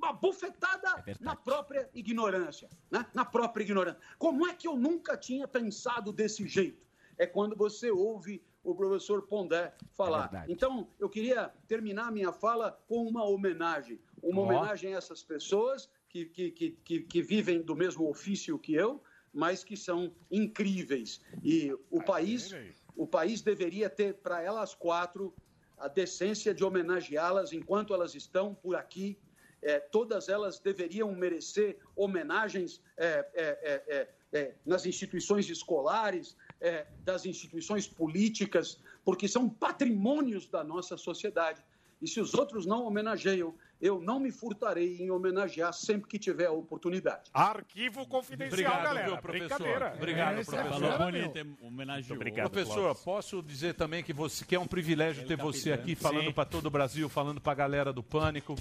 uma 0.00 0.12
bufetada 0.12 1.04
na 1.20 1.36
própria 1.36 1.90
ignorância, 1.94 2.68
né? 2.90 3.04
Na 3.12 3.24
própria 3.24 3.62
ignorância. 3.64 4.00
Como 4.18 4.46
é 4.46 4.54
que 4.54 4.66
eu 4.66 4.76
nunca 4.76 5.16
tinha 5.16 5.46
pensado 5.46 6.12
desse 6.12 6.46
jeito? 6.48 6.86
É 7.18 7.26
quando 7.26 7.54
você 7.54 7.90
ouve 7.90 8.42
o 8.62 8.74
professor 8.74 9.22
Pondé 9.22 9.74
falar. 9.92 10.22
verdade. 10.22 10.52
então, 10.52 10.88
eu 10.98 11.08
queria 11.08 11.52
terminar 11.66 12.12
minha 12.12 12.32
fala 12.32 12.78
com 12.88 13.06
uma 13.06 13.24
homenagem. 13.24 14.00
Uma 14.22 14.42
Ó. 14.42 14.44
homenagem 14.44 14.94
a 14.94 14.98
essas 14.98 15.22
pessoas 15.22 15.88
que, 16.08 16.26
que, 16.26 16.50
que, 16.50 17.00
que 17.00 17.22
vivem 17.22 17.62
do 17.62 17.74
mesmo 17.74 18.08
ofício 18.08 18.58
que 18.58 18.74
eu, 18.74 19.02
mas 19.32 19.62
que 19.62 19.76
são 19.76 20.12
incríveis. 20.30 21.20
E 21.42 21.72
o 21.90 22.02
país, 22.02 22.54
o 22.96 23.06
país 23.06 23.40
deveria 23.40 23.88
ter 23.88 24.14
para 24.14 24.42
elas 24.42 24.74
quatro 24.74 25.34
a 25.78 25.88
decência 25.88 26.52
de 26.54 26.62
homenageá-las 26.62 27.52
enquanto 27.52 27.94
elas 27.94 28.14
estão 28.14 28.54
por 28.54 28.76
aqui. 28.76 29.18
É, 29.62 29.78
todas 29.78 30.28
elas 30.28 30.58
deveriam 30.58 31.14
merecer 31.14 31.78
homenagens 31.94 32.80
é, 32.96 33.06
é, 33.06 33.24
é, 33.34 33.84
é, 33.88 34.08
é, 34.32 34.54
nas 34.64 34.86
instituições 34.86 35.48
escolares, 35.48 36.36
das 37.06 37.24
instituições 37.24 37.88
políticas, 37.88 38.78
porque 39.02 39.26
são 39.26 39.48
patrimônios 39.48 40.46
da 40.46 40.62
nossa 40.62 40.94
sociedade. 40.98 41.64
E 42.02 42.06
se 42.06 42.20
os 42.20 42.34
outros 42.34 42.66
não 42.66 42.84
homenageiam, 42.84 43.54
eu 43.80 44.00
não 44.00 44.20
me 44.20 44.30
furtarei 44.30 44.98
em 44.98 45.10
homenagear 45.10 45.72
sempre 45.72 46.08
que 46.08 46.18
tiver 46.18 46.46
a 46.46 46.52
oportunidade. 46.52 47.30
Arquivo 47.32 48.06
confidencial, 48.06 48.52
Obrigado, 48.52 48.82
galera. 48.82 49.06
viu, 49.08 49.18
professor? 49.18 49.92
Obrigado, 49.96 50.38
é 50.38 50.44
professor. 50.44 50.80
Falou 50.80 50.98
bonito, 50.98 51.56
homenageou. 51.62 52.18
Professor, 52.18 52.94
posso 52.96 53.42
dizer 53.42 53.74
também 53.74 54.02
que, 54.02 54.12
você, 54.12 54.44
que 54.44 54.54
é 54.54 54.60
um 54.60 54.66
privilégio 54.66 55.26
ter 55.26 55.36
você 55.36 55.72
aqui 55.72 55.94
falando 55.94 56.32
para 56.32 56.44
todo 56.44 56.66
o 56.66 56.70
Brasil, 56.70 57.08
falando 57.08 57.40
para 57.40 57.52
a 57.52 57.54
galera 57.54 57.92
do 57.92 58.02
Pânico. 58.02 58.54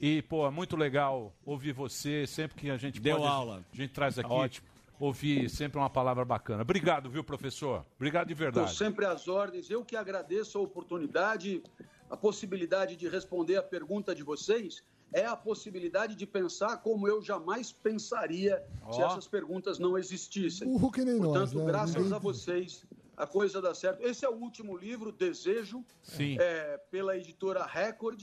E, 0.00 0.22
pô, 0.22 0.46
é 0.46 0.50
muito 0.50 0.76
legal 0.76 1.32
ouvir 1.46 1.72
você. 1.72 2.26
Sempre 2.26 2.56
que 2.56 2.70
a 2.70 2.76
gente 2.76 3.00
Deu 3.00 3.16
pode, 3.16 3.28
aula. 3.28 3.64
a 3.72 3.76
gente 3.76 3.92
traz 3.92 4.18
aqui. 4.18 4.30
Ótimo. 4.30 4.66
Ouvir 5.00 5.50
sempre 5.50 5.76
uma 5.76 5.90
palavra 5.90 6.24
bacana. 6.24 6.62
Obrigado, 6.62 7.10
viu, 7.10 7.24
professor? 7.24 7.84
Obrigado 7.96 8.28
de 8.28 8.32
Estou 8.32 8.44
verdade. 8.52 8.76
sempre 8.76 9.04
às 9.04 9.26
ordens. 9.26 9.68
Eu 9.68 9.84
que 9.84 9.96
agradeço 9.96 10.56
a 10.56 10.60
oportunidade, 10.60 11.62
a 12.10 12.16
possibilidade 12.16 12.96
de 12.96 13.08
responder 13.08 13.56
a 13.56 13.62
pergunta 13.62 14.14
de 14.14 14.22
vocês 14.22 14.82
é 15.12 15.24
a 15.24 15.36
possibilidade 15.36 16.14
de 16.16 16.26
pensar 16.26 16.78
como 16.78 17.06
eu 17.08 17.22
jamais 17.22 17.72
pensaria 17.72 18.62
se 18.92 19.00
Ó. 19.00 19.06
essas 19.06 19.26
perguntas 19.28 19.78
não 19.78 19.96
existissem. 19.96 20.68
Que 20.90 21.04
nem 21.04 21.14
nós, 21.18 21.26
Portanto, 21.50 21.58
né? 21.58 21.64
graças 21.66 21.96
Ninguém- 21.96 22.12
a 22.14 22.18
vocês, 22.18 22.84
a 23.16 23.26
coisa 23.26 23.60
dá 23.62 23.72
certo. 23.74 24.02
Esse 24.02 24.24
é 24.24 24.28
o 24.28 24.34
último 24.34 24.76
livro, 24.76 25.12
Desejo, 25.12 25.84
Sim. 26.02 26.36
é, 26.40 26.78
pela 26.90 27.16
editora 27.16 27.64
Record. 27.64 28.22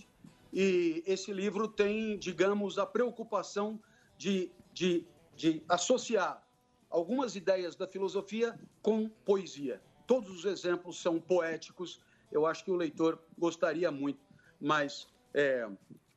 E 0.54 1.02
esse 1.08 1.32
livro 1.32 1.68
tem, 1.68 2.18
digamos, 2.20 2.78
a 2.78 2.86
preocupação 2.86 3.80
de, 4.18 4.52
de, 4.74 5.06
de 5.36 5.64
associar 5.70 6.46
algumas 6.90 7.38
ideias 7.38 7.74
da 7.78 7.88
filosofia 7.88 8.60
com 8.82 9.08
poesia. 9.24 9.82
Todos 10.06 10.30
os 10.40 10.44
exemplos 10.46 11.02
são 11.02 11.22
poéticos. 11.22 12.02
Eu 12.32 12.46
acho 12.46 12.64
que 12.64 12.72
o 12.72 12.76
leitor 12.76 13.20
gostaria 13.38 13.92
muito, 13.92 14.20
mas 14.60 15.08
é, 15.34 15.68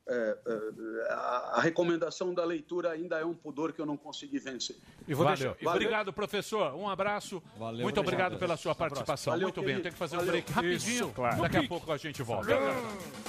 é, 0.07 0.37
é, 0.45 1.13
a, 1.13 1.61
recomendação 1.61 2.31
da 2.31 2.45
leitura 2.45 2.91
ainda 2.91 3.19
é 3.19 3.25
um 3.25 3.33
pudor 3.33 3.73
que 3.73 3.81
eu 3.81 3.87
não 3.87 3.97
consegui 3.97 4.37
vencer. 4.37 4.75
Valeu. 5.07 5.55
Obrigado, 5.65 6.13
professor. 6.13 6.75
Um 6.75 6.87
abraço. 6.87 7.41
Valeu, 7.57 7.81
Muito 7.81 7.99
obrigado 7.99 8.33
obrigado. 8.33 8.39
pela 8.39 8.55
sua 8.55 8.75
participação. 8.75 9.31
Valeu, 9.31 9.47
Muito 9.47 9.61
bem, 9.61 9.69
querido. 9.69 9.83
tem 9.83 9.91
que 9.91 9.97
fazer 9.97 10.17
um 10.17 10.19
Valeu. 10.19 10.31
break 10.33 10.51
rapidinho. 10.51 11.05
Isso, 11.05 11.09
claro. 11.09 11.41
Daqui 11.41 11.57
a 11.57 11.67
pouco 11.67 11.91
a 11.91 11.97
gente 11.97 12.21
volta. 12.21 12.55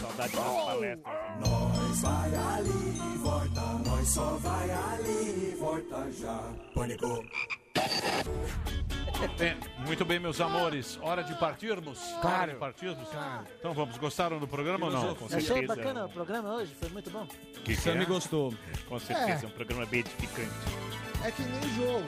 Saudade 0.00 0.36
das 0.36 0.64
palestras. 0.64 1.16
Nós 1.40 2.00
vai 2.02 2.34
ali 2.34 3.14
e 3.14 3.18
volta, 3.18 3.60
nós 3.88 4.08
só 4.08 4.36
vai 4.36 4.70
ali 4.70 5.52
e 5.52 5.56
volta 5.58 6.12
já. 6.12 6.52
Pânico. 6.74 7.24
É, 9.40 9.56
muito 9.86 10.04
bem, 10.04 10.18
meus 10.18 10.40
amores. 10.40 10.98
Hora 11.02 11.22
de 11.22 11.34
partirmos? 11.38 11.98
Claro. 12.20 12.36
Hora 12.42 12.52
de 12.52 12.58
partirmos? 12.58 13.08
Então 13.58 13.72
vamos, 13.72 13.96
gostaram 13.98 14.38
do 14.38 14.46
programa 14.46 14.86
ou 14.86 14.92
não? 14.92 15.16
Achei 15.32 15.66
bacana 15.66 16.06
o 16.06 16.08
programa 16.08 16.54
hoje, 16.56 16.74
foi 16.78 16.88
muito 16.90 17.10
bom. 17.10 17.26
Que 17.64 17.76
que 17.76 17.88
é? 17.90 18.04
gostou. 18.04 18.54
Com 18.88 18.98
certeza, 18.98 19.42
É. 19.42 19.44
é 19.44 19.46
um 19.46 19.50
programa 19.50 19.86
bem 19.86 20.00
edificante. 20.00 20.50
É 21.24 21.30
que 21.30 21.42
nem 21.42 21.60
jogo. 21.74 22.06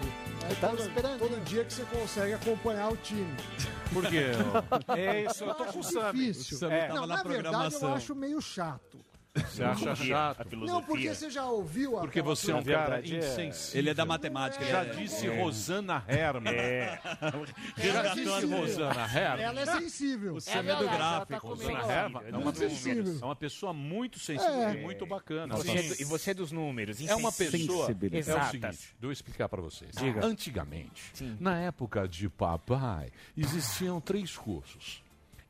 É 0.51 0.55
todo, 0.55 1.19
todo 1.19 1.45
dia 1.45 1.65
que 1.65 1.73
você 1.73 1.85
consegue 1.85 2.35
acompanhar 2.35 2.93
o 2.93 2.97
time. 2.99 3.35
Por 3.93 4.07
quê? 4.07 4.27
É 4.97 5.25
isso, 5.25 5.45
eu 5.45 5.55
tô 5.55 5.65
com 5.65 5.79
o 5.81 5.83
Sami. 5.83 6.27
Difícil. 6.33 6.69
O 6.69 6.71
É. 6.71 6.87
tava 6.89 6.95
Não, 7.01 7.07
na 7.07 7.17
na 7.17 7.23
verdade, 7.23 7.37
eu 7.37 7.43
programação. 7.43 7.95
acho 7.95 8.15
meio 8.15 8.41
chato. 8.41 8.99
Você 9.39 9.63
acha 9.63 9.95
chato? 9.97 10.57
Não, 10.57 10.83
porque 10.83 11.15
você 11.15 11.31
já 11.31 11.45
ouviu 11.47 11.97
a 11.99 12.01
Porque 12.03 12.21
você 12.23 12.51
é 12.53 12.55
um 12.55 12.63
cara 12.63 13.01
insensível. 13.01 13.79
Ele 13.79 13.91
é 13.91 13.95
da 13.95 14.05
matemática. 14.05 14.65
Já 14.65 14.83
é- 14.85 14.91
disse 14.91 15.27
é. 15.27 15.41
Rosana 15.43 16.05
Herman. 16.09 16.53
É. 16.55 17.01
Já 17.79 18.05
é 18.05 18.15
disse. 18.15 18.47
Rosana 18.47 19.03
Herman. 19.05 19.45
Ela 19.45 19.61
é 19.61 19.67
sensível. 19.67 20.35
O 20.35 20.41
Sam 20.41 20.59
é 20.61 20.77
do 20.77 20.85
gráfico. 20.85 21.47
Rosana 21.49 21.93
Herman 21.93 22.23
é 22.33 22.37
uma, 22.37 22.55
sensível. 22.55 23.19
é 23.21 23.25
uma 23.25 23.37
pessoa 23.37 23.73
muito 23.73 24.19
sensível 24.19 24.63
É. 24.63 24.75
e 24.75 24.81
muito 24.83 25.07
bacana. 25.07 25.57
Você 25.57 25.71
é 25.71 25.83
do- 25.83 26.03
e 26.03 26.05
você 26.05 26.31
é 26.31 26.35
dos 26.35 26.53
números. 26.53 27.01
É 27.07 27.15
uma 27.15 27.33
pessoa. 27.33 27.89
É 27.89 27.93
o 27.93 28.47
seguinte, 28.49 28.61
deixa 28.61 28.95
eu 29.03 29.13
explicar 29.13 29.49
para 29.49 29.61
vocês. 29.63 29.91
Diga. 29.97 30.25
Antigamente, 30.25 31.13
na 31.41 31.59
época 31.61 32.07
de 32.09 32.29
papai, 32.29 33.11
existiam 33.37 34.01
três 34.01 34.37
cursos: 34.37 35.03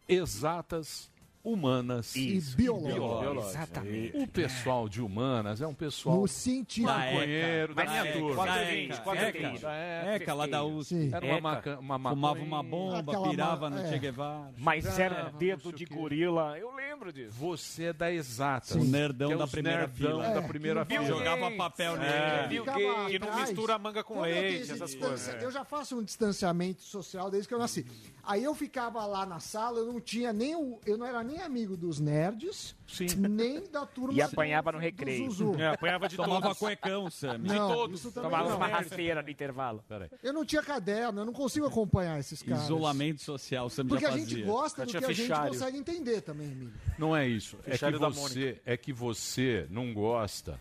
exatas, 0.09 1.10
humanas 1.52 2.14
E 2.16 2.40
biológicas. 2.56 3.54
Exatamente. 3.54 4.16
O 4.16 4.26
pessoal 4.26 4.88
de 4.88 5.00
humanas 5.02 5.60
é 5.60 5.66
um 5.66 5.74
pessoal 5.74 6.16
No 6.20 6.28
científico. 6.28 6.92
maconheiro 6.92 7.74
da 7.74 7.84
Da 7.84 7.90
minha 7.90 8.04
ECA. 8.04 8.18
turma. 8.18 8.46
Da 8.46 8.62
ECA. 8.74 8.96
420, 9.02 9.56
ECA. 9.58 9.70
é, 9.72 10.14
ECA, 10.16 10.34
lá 10.34 10.46
da 10.46 10.64
USP. 10.64 11.10
Era 11.12 11.26
uma, 11.26 11.40
maca, 11.40 11.78
uma 11.78 11.98
Fumava 11.98 12.40
uma 12.40 12.62
bomba, 12.62 13.28
pirava 13.30 13.70
no 13.70 13.86
Che 13.88 13.98
Guevara. 13.98 14.52
Mas 14.58 14.98
era 14.98 15.14
Brava, 15.14 15.38
dedo 15.38 15.72
de 15.72 15.84
gorila, 15.84 16.58
eu 16.58 16.74
lembro 16.74 17.12
disso. 17.12 17.32
Você 17.38 17.84
é 17.84 17.92
da 17.92 18.12
exata. 18.12 18.76
O 18.78 18.84
nerdão 18.84 19.28
Que 19.28 19.34
é 19.34 19.38
da 19.38 19.46
primeira 19.46 19.78
nerdão 19.80 19.94
fila. 19.96 20.22
da 20.34 20.40
É, 20.40 20.48
primeira 20.48 20.84
que 20.86 20.94
fila. 20.94 21.06
jogava 21.06 21.50
papel 21.52 21.96
nele. 21.96 22.08
É. 22.12 22.48
Gates, 22.64 23.10
que 23.10 23.18
não 23.18 23.40
mistura 23.40 23.78
manga 23.78 24.02
com 24.04 24.20
leite, 24.20 24.70
essas 24.72 24.94
coisas. 24.94 25.42
Eu 25.42 25.50
já 25.50 25.64
faço 25.64 25.98
um 25.98 26.02
distanciamento 26.02 26.82
social 26.82 27.30
desde 27.30 27.48
que 27.48 27.54
eu 27.54 27.58
nasci. 27.58 27.86
Aí 28.28 28.44
eu 28.44 28.55
ficava 28.55 29.06
lá 29.06 29.24
na 29.24 29.40
sala, 29.40 29.78
eu 29.78 29.86
não 29.90 29.98
tinha 29.98 30.34
nem 30.34 30.55
o, 30.55 30.78
eu 30.84 30.98
não 30.98 31.06
era 31.06 31.24
nem 31.24 31.40
amigo 31.40 31.78
dos 31.78 31.98
nerds, 31.98 32.76
nem 33.16 33.66
da 33.70 33.86
turma 33.86 34.12
E 34.12 34.20
apanhava 34.20 34.70
no 34.70 34.78
recreio. 34.78 35.30
É, 35.59 35.68
apanhava 35.68 36.06
de 36.10 36.14
Tomava 36.16 36.42
todos. 36.42 36.59
cuecão, 36.60 37.10
Sam. 37.10 37.38
Não, 37.38 37.68
De 37.68 37.74
todos. 37.74 38.00
isso 38.00 38.12
também 38.12 38.30
Tomava 38.30 38.50
não. 38.50 38.56
uma 38.59 38.66
rasteira 38.66 39.22
no 39.22 39.30
intervalo. 39.30 39.82
Eu 40.22 40.34
não 40.34 40.44
tinha 40.44 40.62
caderno, 40.62 41.22
eu 41.22 41.24
não 41.24 41.32
consigo 41.32 41.64
acompanhar 41.64 42.18
esses 42.20 42.42
caras. 42.42 42.64
Isolamento 42.64 43.22
social, 43.22 43.64
o 43.64 43.70
Sam 43.70 43.86
Porque 43.86 44.02
já 44.02 44.09
a 44.10 44.12
fazia. 44.12 44.26
gente 44.28 44.42
gosta 44.42 44.82
do 44.84 44.92
que 44.92 44.98
tinha 44.98 45.09
a 45.09 45.12
gente 45.12 45.22
fichário. 45.22 45.48
consegue 45.52 45.78
entender 45.78 46.20
também, 46.20 46.48
Emílio. 46.52 46.74
Não 46.98 47.16
é 47.16 47.26
isso. 47.26 47.56
É 47.60 47.62
que, 47.64 47.70
Fichário 47.70 47.98
você, 47.98 48.60
é 48.66 48.76
que 48.76 48.92
você 48.92 49.66
não 49.70 49.94
gosta 49.94 50.60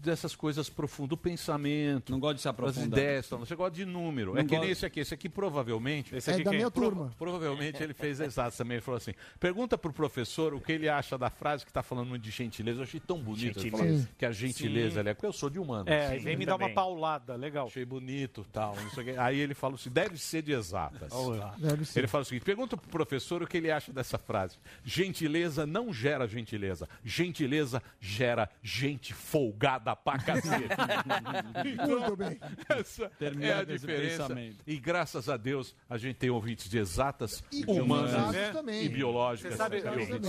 dessas 0.00 0.34
coisas 0.36 0.68
profundas, 0.68 1.10
do 1.10 1.16
pensamento. 1.16 2.12
Não 2.12 2.20
gosta 2.20 2.34
de 2.34 2.40
se 2.40 2.44
das 2.46 2.50
aprofundar. 2.54 2.86
ideias. 2.98 3.28
tal. 3.28 3.38
Você 3.38 3.54
gosta 3.56 3.74
de 3.74 3.84
número. 3.84 4.34
Não 4.34 4.40
é 4.40 4.44
que 4.44 4.58
nem 4.58 4.70
esse 4.70 4.84
aqui. 4.86 5.00
Esse 5.00 5.14
aqui 5.14 5.28
provavelmente. 5.28 6.14
Esse 6.14 6.30
É 6.30 6.34
aqui 6.34 6.44
da 6.44 6.50
quem? 6.50 6.58
minha 6.58 6.70
Prova- 6.70 6.90
turma. 6.90 7.14
Provavelmente 7.18 7.82
ele 7.82 7.94
fez 7.94 8.20
exato 8.20 8.56
também. 8.56 8.76
Ele 8.76 8.82
falou 8.84 8.96
assim: 8.98 9.12
pergunta 9.40 9.76
pro 9.76 9.92
professor 9.92 10.54
o 10.54 10.60
que 10.60 10.72
ele 10.72 10.88
acha 10.88 11.16
da 11.18 11.30
frase 11.30 11.64
que 11.64 11.70
está 11.70 11.82
falando 11.82 12.08
muito 12.08 12.22
de 12.22 12.30
gentileza. 12.30 12.78
Eu 12.80 12.84
achei 12.84 13.00
tão 13.00 13.18
bonito 13.18 13.58
ele 13.60 13.70
falou 13.70 13.86
Gentileza. 13.86 14.08
que 14.18 14.26
a 14.26 14.32
gentileza 14.32 15.00
ali 15.00 15.08
é 15.10 15.14
porque 15.14 15.26
eu 15.26 15.32
sou 15.32 15.50
de 15.50 15.58
humano. 15.58 15.88
É, 15.88 16.08
aí 16.08 16.18
vem 16.18 16.36
me 16.36 16.46
dar 16.46 16.56
uma 16.56 16.70
paulada, 16.70 17.34
legal. 17.36 17.66
Achei 17.66 17.84
bonito 17.84 18.46
tal. 18.52 18.74
não 18.76 18.90
sei 18.90 19.02
o 19.02 19.06
quê. 19.06 19.14
Aí 19.18 19.38
ele 19.38 19.54
fala 19.54 19.74
assim: 19.74 19.90
deve 19.90 20.18
ser 20.18 20.42
de 20.42 20.52
exatas. 20.52 21.12
Deve 21.58 21.84
ser. 21.84 22.00
Ele 22.00 22.06
fala 22.06 22.22
o 22.22 22.24
seguinte: 22.24 22.44
pergunta 22.44 22.76
pro 22.76 22.88
professor 22.88 23.42
o 23.42 23.46
que 23.46 23.56
ele 23.56 23.70
acha 23.70 23.92
dessa 23.92 24.18
frase. 24.18 24.56
Gentileza 24.84 25.66
não 25.66 25.92
gera 25.92 26.26
gentileza. 26.26 26.88
Gentileza 27.04 27.82
gera 28.00 28.48
gente 28.62 29.12
folgada 29.56 29.96
pra 29.96 30.18
cacete. 30.18 30.68
Muito 31.88 32.16
bem. 32.16 32.38
Essa 32.68 33.08
Termina 33.18 33.46
é 33.46 33.58
a 33.60 33.64
diferença. 33.64 34.28
E 34.66 34.76
graças 34.78 35.28
a 35.28 35.36
Deus 35.36 35.74
a 35.88 35.96
gente 35.96 36.16
tem 36.16 36.30
ouvintes 36.30 36.68
de 36.68 36.78
exatas, 36.78 37.42
E 37.50 37.64
humanas 37.64 38.52
também. 38.52 38.84
e 38.84 38.88
biológicas. 38.88 39.52
Você 39.52 39.56
sabe- 39.58 39.80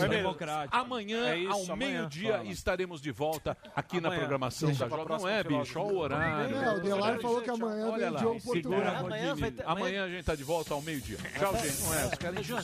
democrático. 0.07 0.75
Amanhã, 0.75 1.27
É 1.29 1.37
isso, 1.37 1.71
ao 1.71 1.77
meio-dia, 1.77 2.41
estaremos 2.45 3.01
de 3.01 3.11
volta 3.11 3.57
aqui 3.75 3.99
na 3.99 4.07
Amanhã. 4.07 4.19
programação 4.21 4.69
Deixa 4.69 4.87
da 4.87 4.95
Jovem. 4.97 5.17
Não 5.17 5.27
é, 5.27 5.43
bicho? 5.43 5.79
Olha 5.79 5.93
o 5.93 5.97
horário. 5.97 6.55
É, 6.55 6.73
o 6.75 6.79
Delari 6.81 7.21
falou 7.21 7.41
que 7.41 7.49
amanhã 7.49 7.87
Olha 7.89 8.09
lá, 8.11 8.19
Diogo 8.19 8.41
Portugal. 8.41 8.79
segura 8.79 8.97
Amanhã 8.99 9.35
vai 9.35 9.51
ter- 9.51 9.63
amanhã- 9.63 9.77
Amanhã 9.87 10.03
a 10.05 10.09
gente 10.09 10.25
tá 10.25 10.35
de 10.35 10.43
volta 10.43 10.73
ao 10.73 10.81
meio-dia. 10.81 11.17
Tchau, 11.37 11.53
gente. 11.57 11.81
Não 11.83 11.93
é? 11.93 12.05
Os 12.05 12.13
caras 12.15 12.45
o. 12.45 12.63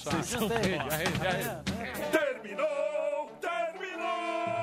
Terminou! 2.12 3.32
Terminou! 3.42 4.63